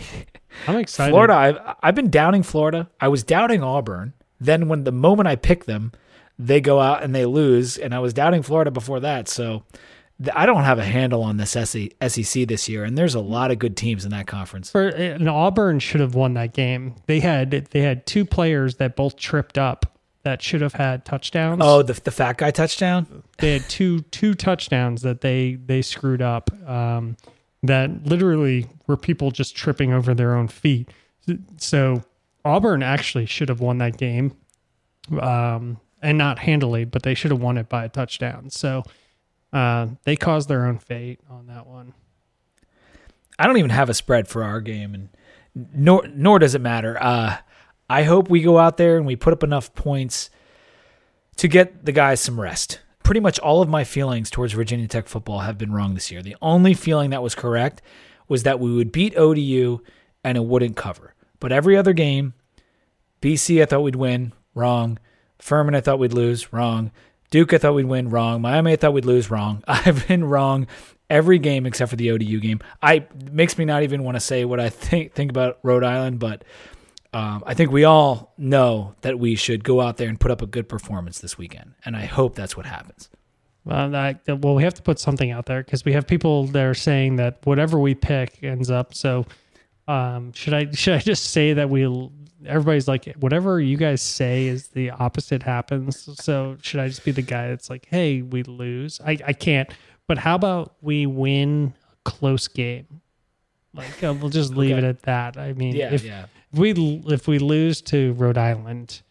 I'm 0.66 0.76
excited. 0.76 1.12
Florida, 1.12 1.34
I've, 1.34 1.58
I've 1.82 1.94
been 1.94 2.10
doubting 2.10 2.42
Florida. 2.42 2.90
I 3.00 3.08
was 3.08 3.22
doubting 3.22 3.62
Auburn. 3.62 4.12
Then 4.38 4.68
when 4.68 4.84
the 4.84 4.92
moment 4.92 5.26
I 5.26 5.36
pick 5.36 5.64
them, 5.64 5.92
they 6.38 6.60
go 6.60 6.80
out 6.80 7.02
and 7.02 7.14
they 7.14 7.24
lose, 7.24 7.78
and 7.78 7.94
I 7.94 8.00
was 8.00 8.12
doubting 8.12 8.42
Florida 8.42 8.70
before 8.70 9.00
that. 9.00 9.28
So 9.28 9.64
I 10.34 10.46
don't 10.46 10.62
have 10.62 10.78
a 10.78 10.84
handle 10.84 11.22
on 11.22 11.38
this 11.38 11.50
SEC 11.50 11.92
SEC 12.06 12.46
this 12.46 12.68
year, 12.68 12.84
and 12.84 12.96
there's 12.96 13.14
a 13.14 13.20
lot 13.20 13.50
of 13.50 13.58
good 13.58 13.76
teams 13.76 14.04
in 14.04 14.10
that 14.12 14.26
conference. 14.26 14.70
For 14.70 14.88
and 14.88 15.28
Auburn 15.28 15.80
should 15.80 16.00
have 16.00 16.14
won 16.14 16.34
that 16.34 16.52
game. 16.52 16.94
They 17.06 17.20
had 17.20 17.50
they 17.50 17.80
had 17.80 18.06
two 18.06 18.24
players 18.24 18.76
that 18.76 18.94
both 18.94 19.16
tripped 19.16 19.58
up 19.58 19.98
that 20.22 20.40
should 20.40 20.60
have 20.60 20.74
had 20.74 21.04
touchdowns. 21.04 21.60
Oh, 21.64 21.82
the 21.82 21.94
the 21.94 22.10
fat 22.12 22.38
guy 22.38 22.50
touchdown. 22.52 23.24
they 23.38 23.54
had 23.54 23.68
two 23.68 24.00
two 24.02 24.34
touchdowns 24.34 25.02
that 25.02 25.20
they 25.20 25.54
they 25.54 25.82
screwed 25.82 26.22
up. 26.22 26.50
Um, 26.68 27.16
that 27.64 28.04
literally 28.04 28.66
were 28.86 28.96
people 28.96 29.30
just 29.30 29.56
tripping 29.56 29.92
over 29.92 30.14
their 30.14 30.34
own 30.34 30.48
feet. 30.48 30.90
So 31.56 32.02
Auburn 32.44 32.82
actually 32.82 33.26
should 33.26 33.48
have 33.48 33.60
won 33.60 33.78
that 33.78 33.96
game, 33.96 34.36
um, 35.18 35.80
and 36.02 36.18
not 36.18 36.38
handily, 36.38 36.84
but 36.84 37.02
they 37.02 37.14
should 37.14 37.30
have 37.30 37.40
won 37.40 37.56
it 37.56 37.68
by 37.68 37.84
a 37.84 37.88
touchdown. 37.88 38.50
So 38.50 38.84
uh, 39.54 39.86
they 40.02 40.16
caused 40.16 40.48
their 40.48 40.66
own 40.66 40.78
fate 40.78 41.20
on 41.30 41.46
that 41.46 41.66
one. 41.66 41.94
I 43.38 43.46
don't 43.46 43.56
even 43.56 43.70
have 43.70 43.88
a 43.88 43.94
spread 43.94 44.28
for 44.28 44.42
our 44.42 44.60
game, 44.60 44.94
and 44.94 45.08
nor 45.54 46.06
nor 46.08 46.40
does 46.40 46.54
it 46.54 46.60
matter. 46.60 47.00
Uh, 47.00 47.36
I 47.88 48.02
hope 48.02 48.28
we 48.28 48.42
go 48.42 48.58
out 48.58 48.76
there 48.76 48.96
and 48.96 49.06
we 49.06 49.14
put 49.16 49.32
up 49.32 49.44
enough 49.44 49.74
points 49.74 50.28
to 51.36 51.48
get 51.48 51.84
the 51.84 51.92
guys 51.92 52.20
some 52.20 52.40
rest. 52.40 52.80
Pretty 53.04 53.20
much 53.20 53.38
all 53.38 53.62
of 53.62 53.68
my 53.68 53.84
feelings 53.84 54.30
towards 54.30 54.54
Virginia 54.54 54.88
Tech 54.88 55.06
football 55.06 55.40
have 55.40 55.58
been 55.58 55.72
wrong 55.72 55.94
this 55.94 56.10
year. 56.10 56.22
The 56.22 56.36
only 56.42 56.74
feeling 56.74 57.10
that 57.10 57.22
was 57.22 57.34
correct 57.34 57.82
was 58.28 58.42
that 58.44 58.58
we 58.58 58.74
would 58.74 58.90
beat 58.90 59.16
ODU 59.16 59.80
and 60.24 60.36
it 60.38 60.44
wouldn't 60.44 60.76
cover. 60.76 61.14
But 61.38 61.52
every 61.52 61.76
other 61.76 61.92
game, 61.92 62.32
BC 63.20 63.60
I 63.60 63.66
thought 63.66 63.82
we'd 63.82 63.96
win, 63.96 64.32
wrong. 64.54 64.98
Furman 65.38 65.74
I 65.74 65.80
thought 65.80 65.98
we'd 65.98 66.14
lose, 66.14 66.52
wrong. 66.52 66.90
Duke 67.34 67.52
I 67.52 67.58
thought 67.58 67.74
we'd 67.74 67.86
win, 67.86 68.10
wrong. 68.10 68.42
Miami 68.42 68.74
I 68.74 68.76
thought 68.76 68.92
we'd 68.92 69.04
lose, 69.04 69.28
wrong. 69.28 69.64
I've 69.68 70.06
been 70.06 70.22
wrong 70.22 70.68
every 71.10 71.40
game 71.40 71.66
except 71.66 71.90
for 71.90 71.96
the 71.96 72.12
ODU 72.12 72.38
game. 72.38 72.60
I 72.80 73.08
makes 73.32 73.58
me 73.58 73.64
not 73.64 73.82
even 73.82 74.04
want 74.04 74.14
to 74.14 74.20
say 74.20 74.44
what 74.44 74.60
I 74.60 74.68
think 74.68 75.14
think 75.14 75.32
about 75.32 75.58
Rhode 75.64 75.82
Island, 75.82 76.20
but 76.20 76.44
um, 77.12 77.42
I 77.44 77.54
think 77.54 77.72
we 77.72 77.82
all 77.82 78.34
know 78.38 78.94
that 79.00 79.18
we 79.18 79.34
should 79.34 79.64
go 79.64 79.80
out 79.80 79.96
there 79.96 80.08
and 80.08 80.20
put 80.20 80.30
up 80.30 80.42
a 80.42 80.46
good 80.46 80.68
performance 80.68 81.18
this 81.18 81.36
weekend, 81.36 81.74
and 81.84 81.96
I 81.96 82.04
hope 82.04 82.36
that's 82.36 82.56
what 82.56 82.66
happens. 82.66 83.08
Well, 83.64 83.90
well, 84.28 84.54
we 84.54 84.62
have 84.62 84.74
to 84.74 84.82
put 84.82 85.00
something 85.00 85.32
out 85.32 85.46
there 85.46 85.64
because 85.64 85.84
we 85.84 85.92
have 85.94 86.06
people 86.06 86.46
that 86.46 86.64
are 86.64 86.72
saying 86.72 87.16
that 87.16 87.44
whatever 87.44 87.80
we 87.80 87.96
pick 87.96 88.44
ends 88.44 88.70
up. 88.70 88.94
So, 88.94 89.26
um, 89.88 90.32
should 90.34 90.54
I 90.54 90.70
should 90.70 90.94
I 90.94 90.98
just 90.98 91.32
say 91.32 91.54
that 91.54 91.68
we? 91.68 91.84
Everybody's 92.46 92.86
like, 92.88 93.12
whatever 93.20 93.60
you 93.60 93.76
guys 93.76 94.02
say 94.02 94.46
is 94.46 94.68
the 94.68 94.90
opposite 94.90 95.42
happens. 95.42 96.08
So, 96.22 96.56
should 96.62 96.80
I 96.80 96.88
just 96.88 97.04
be 97.04 97.10
the 97.10 97.22
guy 97.22 97.48
that's 97.48 97.70
like, 97.70 97.86
hey, 97.90 98.22
we 98.22 98.42
lose? 98.42 99.00
I 99.04 99.18
I 99.26 99.32
can't. 99.32 99.70
But 100.06 100.18
how 100.18 100.34
about 100.34 100.74
we 100.82 101.06
win 101.06 101.74
a 101.92 102.08
close 102.08 102.46
game? 102.48 103.00
Like 103.72 104.04
uh, 104.04 104.14
we'll 104.14 104.30
just 104.30 104.54
leave 104.54 104.76
Okay. 104.76 104.86
it 104.86 104.88
at 104.88 105.02
that. 105.02 105.36
I 105.36 105.52
mean, 105.54 105.74
Yeah, 105.74 105.92
if 105.92 106.04
yeah. 106.04 106.26
if 106.52 106.58
we 106.58 106.72
if 107.06 107.26
we 107.26 107.38
lose 107.38 107.80
to 107.82 108.12
Rhode 108.12 108.38
Island, 108.38 109.02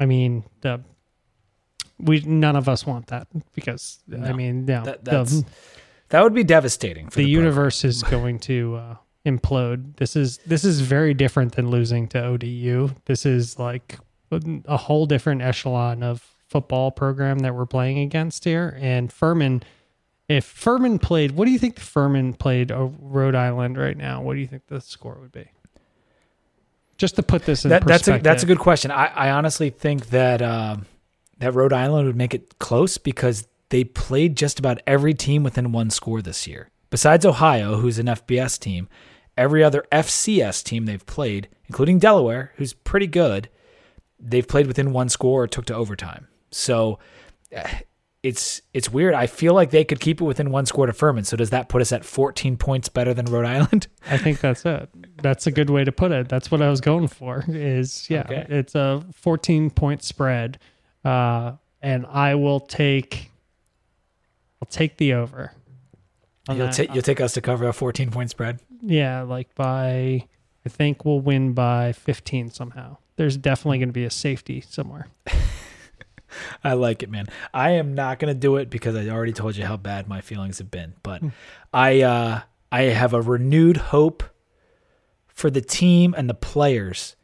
I 0.00 0.06
mean 0.06 0.44
the 0.62 0.80
we 1.98 2.20
none 2.20 2.56
of 2.56 2.68
us 2.68 2.86
want 2.86 3.08
that 3.08 3.28
because 3.54 3.98
I 4.12 4.32
mean 4.32 4.64
no, 4.64 4.84
That, 4.84 5.04
the, 5.04 5.10
that's 5.10 5.42
that 6.08 6.22
would 6.24 6.34
be 6.34 6.42
devastating 6.44 7.08
for 7.10 7.18
the 7.18 7.24
the, 7.24 7.30
universe 7.30 7.84
is 7.84 8.02
going 8.02 8.38
to 8.40 8.76
uh, 8.76 8.96
implode. 9.26 9.96
This 9.96 10.16
is 10.16 10.38
this 10.46 10.64
is 10.64 10.80
very 10.80 11.14
different 11.14 11.54
than 11.54 11.70
losing 11.70 12.08
to 12.08 12.22
ODU. 12.22 12.90
This 13.04 13.26
is 13.26 13.58
like 13.58 13.98
a 14.32 14.76
whole 14.76 15.06
different 15.06 15.42
echelon 15.42 16.02
of 16.02 16.24
football 16.48 16.90
program 16.90 17.40
that 17.40 17.54
we're 17.54 17.66
playing 17.66 17.98
against 17.98 18.44
here. 18.44 18.76
And 18.80 19.12
Furman, 19.12 19.62
if 20.28 20.44
Furman 20.44 20.98
played, 20.98 21.32
what 21.32 21.46
do 21.46 21.50
you 21.50 21.58
think 21.58 21.78
Furman 21.78 22.34
played 22.34 22.70
Rhode 22.70 23.34
Island 23.34 23.76
right 23.76 23.96
now? 23.96 24.22
What 24.22 24.34
do 24.34 24.40
you 24.40 24.46
think 24.46 24.66
the 24.66 24.80
score 24.80 25.18
would 25.20 25.32
be? 25.32 25.50
Just 26.96 27.16
to 27.16 27.22
put 27.22 27.44
this 27.44 27.64
in 27.64 27.70
That, 27.70 27.86
that's 27.86 28.08
a 28.08 28.18
that's 28.18 28.42
a 28.42 28.46
good 28.46 28.58
question. 28.58 28.90
I, 28.90 29.06
I 29.06 29.30
honestly 29.30 29.70
think 29.70 30.10
that 30.10 30.42
um, 30.42 30.86
that 31.38 31.54
Rhode 31.54 31.72
Island 31.72 32.06
would 32.06 32.16
make 32.16 32.34
it 32.34 32.58
close 32.58 32.98
because 32.98 33.48
they 33.70 33.84
played 33.84 34.36
just 34.36 34.58
about 34.58 34.80
every 34.86 35.14
team 35.14 35.42
within 35.42 35.72
one 35.72 35.90
score 35.90 36.20
this 36.20 36.46
year. 36.46 36.68
Besides 36.90 37.24
Ohio, 37.24 37.76
who's 37.76 37.98
an 37.98 38.06
FBS 38.06 38.58
team, 38.58 38.88
every 39.40 39.64
other 39.64 39.84
FCS 39.90 40.62
team 40.62 40.84
they've 40.84 41.04
played, 41.06 41.48
including 41.66 41.98
Delaware, 41.98 42.52
who's 42.56 42.72
pretty 42.72 43.06
good, 43.06 43.48
they've 44.18 44.46
played 44.46 44.66
within 44.66 44.92
one 44.92 45.08
score 45.08 45.44
or 45.44 45.46
took 45.48 45.64
to 45.66 45.74
overtime. 45.74 46.28
So, 46.50 46.98
eh, 47.50 47.80
it's 48.22 48.60
it's 48.74 48.92
weird. 48.92 49.14
I 49.14 49.26
feel 49.26 49.54
like 49.54 49.70
they 49.70 49.82
could 49.82 49.98
keep 49.98 50.20
it 50.20 50.24
within 50.24 50.50
one 50.50 50.66
score 50.66 50.84
to 50.84 50.92
Furman. 50.92 51.24
So 51.24 51.38
does 51.38 51.48
that 51.50 51.70
put 51.70 51.80
us 51.80 51.90
at 51.90 52.04
14 52.04 52.58
points 52.58 52.90
better 52.90 53.14
than 53.14 53.24
Rhode 53.24 53.46
Island? 53.46 53.86
I 54.10 54.18
think 54.18 54.40
that's 54.40 54.66
it. 54.66 54.90
That's 55.22 55.46
a 55.46 55.50
good 55.50 55.70
way 55.70 55.84
to 55.84 55.92
put 55.92 56.12
it. 56.12 56.28
That's 56.28 56.50
what 56.50 56.60
I 56.60 56.68
was 56.68 56.82
going 56.82 57.08
for. 57.08 57.44
Is 57.48 58.10
yeah, 58.10 58.24
Okay. 58.28 58.44
it's 58.50 58.74
a 58.74 59.02
14 59.14 59.70
point 59.70 60.02
spread, 60.02 60.58
uh, 61.02 61.52
and 61.80 62.04
I 62.06 62.34
will 62.34 62.60
take. 62.60 63.30
I'll 64.60 64.68
take 64.70 64.98
the 64.98 65.14
over. 65.14 65.52
You'll 66.48 66.58
that. 66.66 66.74
take 66.74 66.92
you'll 66.92 67.02
take 67.02 67.22
us 67.22 67.32
to 67.34 67.40
cover 67.40 67.66
a 67.68 67.72
14 67.72 68.10
point 68.10 68.28
spread. 68.28 68.60
Yeah, 68.82 69.22
like 69.22 69.54
by. 69.54 70.26
I 70.64 70.68
think 70.68 71.06
we'll 71.06 71.20
win 71.20 71.54
by 71.54 71.92
15 71.92 72.50
somehow. 72.50 72.98
There's 73.16 73.38
definitely 73.38 73.78
going 73.78 73.88
to 73.88 73.94
be 73.94 74.04
a 74.04 74.10
safety 74.10 74.60
somewhere. 74.60 75.08
I 76.64 76.74
like 76.74 77.02
it, 77.02 77.10
man. 77.10 77.26
I 77.52 77.70
am 77.70 77.94
not 77.94 78.18
going 78.18 78.32
to 78.32 78.38
do 78.38 78.56
it 78.56 78.70
because 78.70 78.94
I 78.94 79.08
already 79.08 79.32
told 79.32 79.56
you 79.56 79.64
how 79.64 79.76
bad 79.76 80.08
my 80.08 80.20
feelings 80.20 80.58
have 80.58 80.70
been. 80.70 80.94
But 81.02 81.22
I 81.72 82.02
uh, 82.02 82.40
I 82.70 82.82
have 82.82 83.14
a 83.14 83.22
renewed 83.22 83.76
hope 83.78 84.22
for 85.28 85.50
the 85.50 85.60
team 85.60 86.14
and 86.16 86.28
the 86.28 86.34
players. 86.34 87.16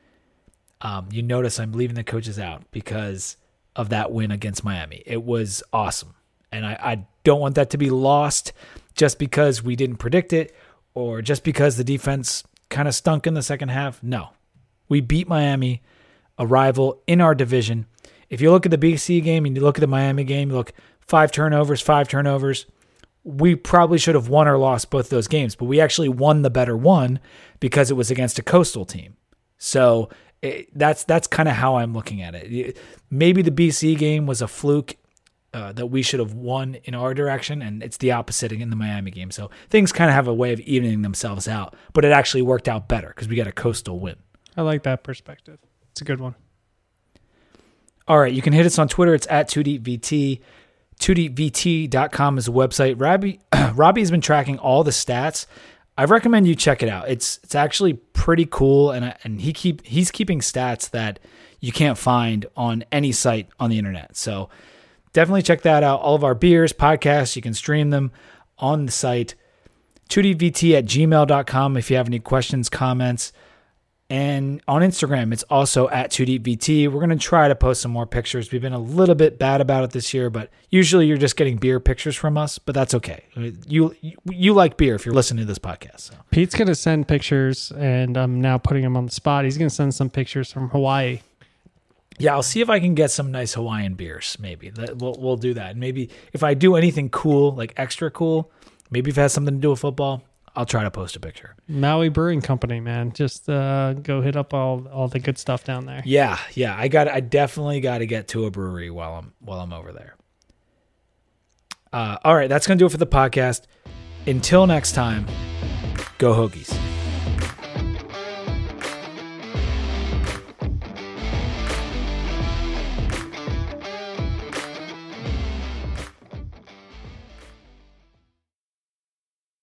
Um, 0.81 1.09
you 1.11 1.23
notice 1.23 1.59
I'm 1.59 1.73
leaving 1.73 1.97
the 1.97 2.05
coaches 2.05 2.39
out 2.39 2.65
because 2.71 3.37
of 3.75 3.91
that 3.91 4.13
win 4.13 4.31
against 4.31 4.65
Miami. 4.65 5.03
It 5.07 5.23
was 5.23 5.63
awesome, 5.73 6.15
and 6.53 6.67
I, 6.67 6.79
I 6.81 7.07
don't 7.25 7.41
want 7.41 7.55
that 7.57 7.71
to 7.71 7.79
be 7.79 7.91
lost 7.91 8.53
just 8.95 9.19
because 9.19 9.63
we 9.63 9.77
didn't 9.77 9.97
predict 9.97 10.33
it 10.33 10.55
or 10.97 11.21
just 11.21 11.45
because 11.45 11.77
the 11.77 11.85
defense 11.85 12.43
kind 12.71 12.89
of 12.89 12.95
stunk 12.95 13.27
in 13.27 13.35
the 13.35 13.43
second 13.43 13.69
half. 13.69 14.03
No, 14.03 14.31
we 14.89 15.03
beat 15.03 15.29
Miami, 15.29 15.83
a 16.39 16.47
rival 16.47 17.03
in 17.07 17.21
our 17.21 17.35
division. 17.35 17.85
If 18.31 18.41
you 18.41 18.51
look 18.51 18.65
at 18.65 18.71
the 18.71 18.79
BC 18.79 19.23
game 19.23 19.45
and 19.45 19.55
you 19.55 19.63
look 19.63 19.77
at 19.77 19.83
the 19.83 19.87
Miami 19.87 20.25
game, 20.25 20.49
you 20.49 20.57
look 20.57 20.73
five 21.03 21.31
turnovers, 21.31 21.83
five 21.83 22.09
turnovers. 22.09 22.65
We 23.25 23.57
probably 23.57 23.99
should 23.99 24.15
have 24.15 24.31
won 24.31 24.49
or 24.49 24.57
lost 24.57 24.91
both 24.91 25.11
those 25.11 25.29
games, 25.29 25.55
but 25.55 25.67
we 25.67 25.83
actually 25.83 26.09
won 26.09 26.41
the 26.41 26.51
better 26.51 26.77
one 26.77 27.21
because 27.61 27.91
it 27.91 27.95
was 27.95 28.11
against 28.11 28.39
a 28.39 28.43
coastal 28.43 28.87
team. 28.87 29.17
So 29.59 30.09
it, 30.41 30.71
that's 30.75 31.05
that's 31.05 31.27
kind 31.27 31.49
of 31.49 31.57
how 31.57 31.77
I'm 31.77 31.93
looking 31.93 32.23
at 32.23 32.35
it. 32.35 32.79
Maybe 33.11 33.43
the 33.43 33.51
BC 33.51 33.99
game 33.99 34.25
was 34.25 34.41
a 34.41 34.49
fluke 34.49 34.97
uh, 35.57 35.73
that 35.73 35.87
we 35.87 36.03
should 36.03 36.21
have 36.21 36.35
won 36.35 36.77
in 36.85 36.95
our 36.95 37.15
direction, 37.15 37.63
and 37.63 37.83
it's 37.83 37.97
the 37.97 38.13
opposite 38.13 38.53
in 38.53 38.69
the 38.71 38.77
Miami 38.77 39.11
game. 39.11 39.31
So 39.31 39.51
things 39.71 39.91
kind 39.91 40.11
of 40.11 40.15
have 40.15 40.29
a 40.29 40.35
way 40.35 40.53
of 40.53 40.61
evening 40.61 41.03
themselves 41.03 41.49
out, 41.49 41.75
but 41.95 42.05
it 42.05 42.13
actually 42.13 42.43
worked 42.43 42.69
out 42.69 42.89
better 42.89 43.09
because 43.09 43.27
we 43.29 43.37
got 43.37 43.47
a 43.47 43.53
coastal 43.53 43.99
win. 43.99 44.17
I 44.57 44.63
like 44.63 44.83
that 44.83 45.03
perspective. 45.03 45.59
It's 45.93 46.01
a 46.03 46.05
good 46.05 46.21
one. 46.21 46.35
All 48.09 48.19
right, 48.19 48.33
you 48.33 48.43
can 48.43 48.53
hit 48.53 48.67
us 48.67 48.79
on 48.79 48.87
Twitter. 48.89 49.15
It's 49.15 49.27
at 49.31 49.49
2DVT. 49.49 50.41
2DVT.com 51.01 52.39
is 52.39 52.47
the 52.47 52.53
website. 52.53 53.01
Robbie 53.01 53.41
Robbie 53.75 54.01
has 54.01 54.11
been 54.11 54.21
tracking 54.21 54.59
all 54.59 54.85
the 54.85 54.91
stats. 54.91 55.47
I 55.99 56.05
recommend 56.05 56.47
you 56.47 56.55
check 56.55 56.83
it 56.83 56.89
out. 56.89 57.09
It's 57.09 57.39
it's 57.43 57.55
actually 57.55 57.95
pretty 57.95 58.47
cool, 58.51 58.91
and 58.91 59.07
I- 59.07 59.17
and 59.25 59.41
he 59.41 59.53
keep 59.53 59.85
he's 59.87 60.11
keeping 60.11 60.41
stats 60.41 60.91
that 60.91 61.19
you 61.61 61.73
can't 61.73 61.97
find 61.99 62.47
on 62.57 62.85
any 62.93 63.13
site 63.13 63.49
on 63.59 63.71
the 63.71 63.79
internet. 63.79 64.17
So 64.17 64.49
definitely 65.17 65.41
check 65.41 65.63
that 65.63 65.83
out. 65.83 66.01
All 66.01 66.15
of 66.15 66.23
our 66.23 66.35
beers, 66.35 66.75
podcasts, 66.75 67.37
you 67.37 67.43
can 67.43 67.55
stream 67.55 67.89
them 67.89 68.13
on 68.59 68.85
the 68.85 68.93
site. 68.93 69.35
2DVT 70.11 70.75
at 70.75 70.85
gmail.com 70.85 71.77
if 71.79 71.91
you 71.91 71.97
have 71.97 72.07
any 72.07 72.19
questions, 72.19 72.69
comments. 72.69 73.33
And 74.11 74.61
on 74.69 74.83
Instagram, 74.83 75.33
it's 75.33 75.43
also 75.45 75.89
at 75.89 76.11
2DVT. 76.11 76.89
We're 76.89 77.01
going 77.01 77.09
to 77.09 77.17
try 77.17 77.49
to 77.49 77.57
post 77.57 77.81
some 77.81 77.91
more 77.91 78.07
pictures. 78.07 78.53
We've 78.53 78.61
been 78.61 78.75
a 78.75 78.79
little 78.79 79.15
bit 79.15 79.39
bad 79.39 79.63
about 79.63 79.85
it 79.85 79.91
this 79.91 80.13
year, 80.13 80.29
but 80.29 80.51
usually 80.69 81.07
you're 81.07 81.17
just 81.17 81.35
getting 81.35 81.57
beer 81.57 81.81
pictures 81.81 82.15
from 82.15 82.37
us, 82.37 82.59
but 82.59 82.75
that's 82.75 82.93
okay. 82.95 83.25
You 83.67 83.97
you, 84.03 84.53
like 84.53 84.77
beer 84.77 84.95
if 84.95 85.07
you're 85.07 85.15
listening 85.15 85.45
to 85.45 85.49
this 85.49 85.59
podcast. 85.59 86.01
So. 86.01 86.15
Pete's 86.31 86.55
going 86.55 86.69
to 86.69 86.75
send 86.75 87.09
pictures, 87.09 87.73
and 87.73 88.19
I'm 88.19 88.41
now 88.41 88.59
putting 88.59 88.85
him 88.85 88.97
on 88.99 89.07
the 89.07 89.13
spot. 89.13 89.45
He's 89.45 89.57
going 89.57 89.71
to 89.71 89.75
send 89.75 89.95
some 89.95 90.11
pictures 90.11 90.53
from 90.53 90.69
Hawaii. 90.69 91.21
Yeah, 92.19 92.33
I'll 92.35 92.43
see 92.43 92.61
if 92.61 92.71
I 92.71 92.81
can 92.81 92.95
get 92.95 93.11
some 93.11 93.31
nice 93.31 93.55
Hawaiian 93.55 93.95
beers. 93.95 94.37
Maybe 94.41 94.71
that 94.71 94.97
we'll 94.99 95.17
we'll 95.19 95.37
do 95.37 95.55
that. 95.55 95.73
And 95.73 95.81
maybe 95.81 96.11
if 96.33 96.43
I 96.43 96.55
do 96.55 96.77
anything 96.77 97.11
cool, 97.11 97.53
like 97.55 97.75
extra 97.77 98.11
cool, 98.11 98.51
maybe 98.91 99.11
if 99.11 99.19
it 99.19 99.21
has 99.21 99.33
something 99.33 99.55
to 99.55 99.61
do 99.61 99.71
with 99.71 99.81
football, 99.81 100.23
I'll 100.55 100.67
try 100.67 100.83
to 100.83 100.91
post 100.91 101.15
a 101.17 101.21
picture. 101.21 101.55
Maui 101.69 102.09
Brewing 102.09 102.41
Company, 102.41 102.81
man. 102.81 103.13
Just 103.13 103.49
uh, 103.49 103.93
go 103.93 104.23
hit 104.23 104.37
up 104.37 104.55
all 104.55 104.89
all 104.89 105.09
the 105.09 105.19
good 105.19 105.37
stuff 105.37 105.65
down 105.65 105.85
there. 105.85 106.03
Yeah, 106.07 106.39
yeah, 106.55 106.75
I 106.77 106.89
got. 106.89 107.09
I 107.09 107.21
definitely 107.21 107.81
got 107.81 107.99
to 107.99 108.07
get 108.07 108.29
to 108.29 108.47
a 108.47 108.51
brewery 108.51 108.91
while 108.91 109.15
I'm 109.17 109.35
while 109.41 109.61
I'm 109.61 109.73
over 109.75 109.93
there. 109.93 110.17
Uh, 111.93 112.17
all 112.25 112.35
right, 112.35 112.49
that's 112.49 112.67
gonna 112.67 112.79
do 112.79 112.87
it 112.87 112.93
for 112.93 112.97
the 112.97 113.07
podcast. 113.07 113.63
Until 114.27 114.67
next 114.67 114.93
time, 114.93 115.27
go 116.19 116.33
Hokies. 116.35 116.96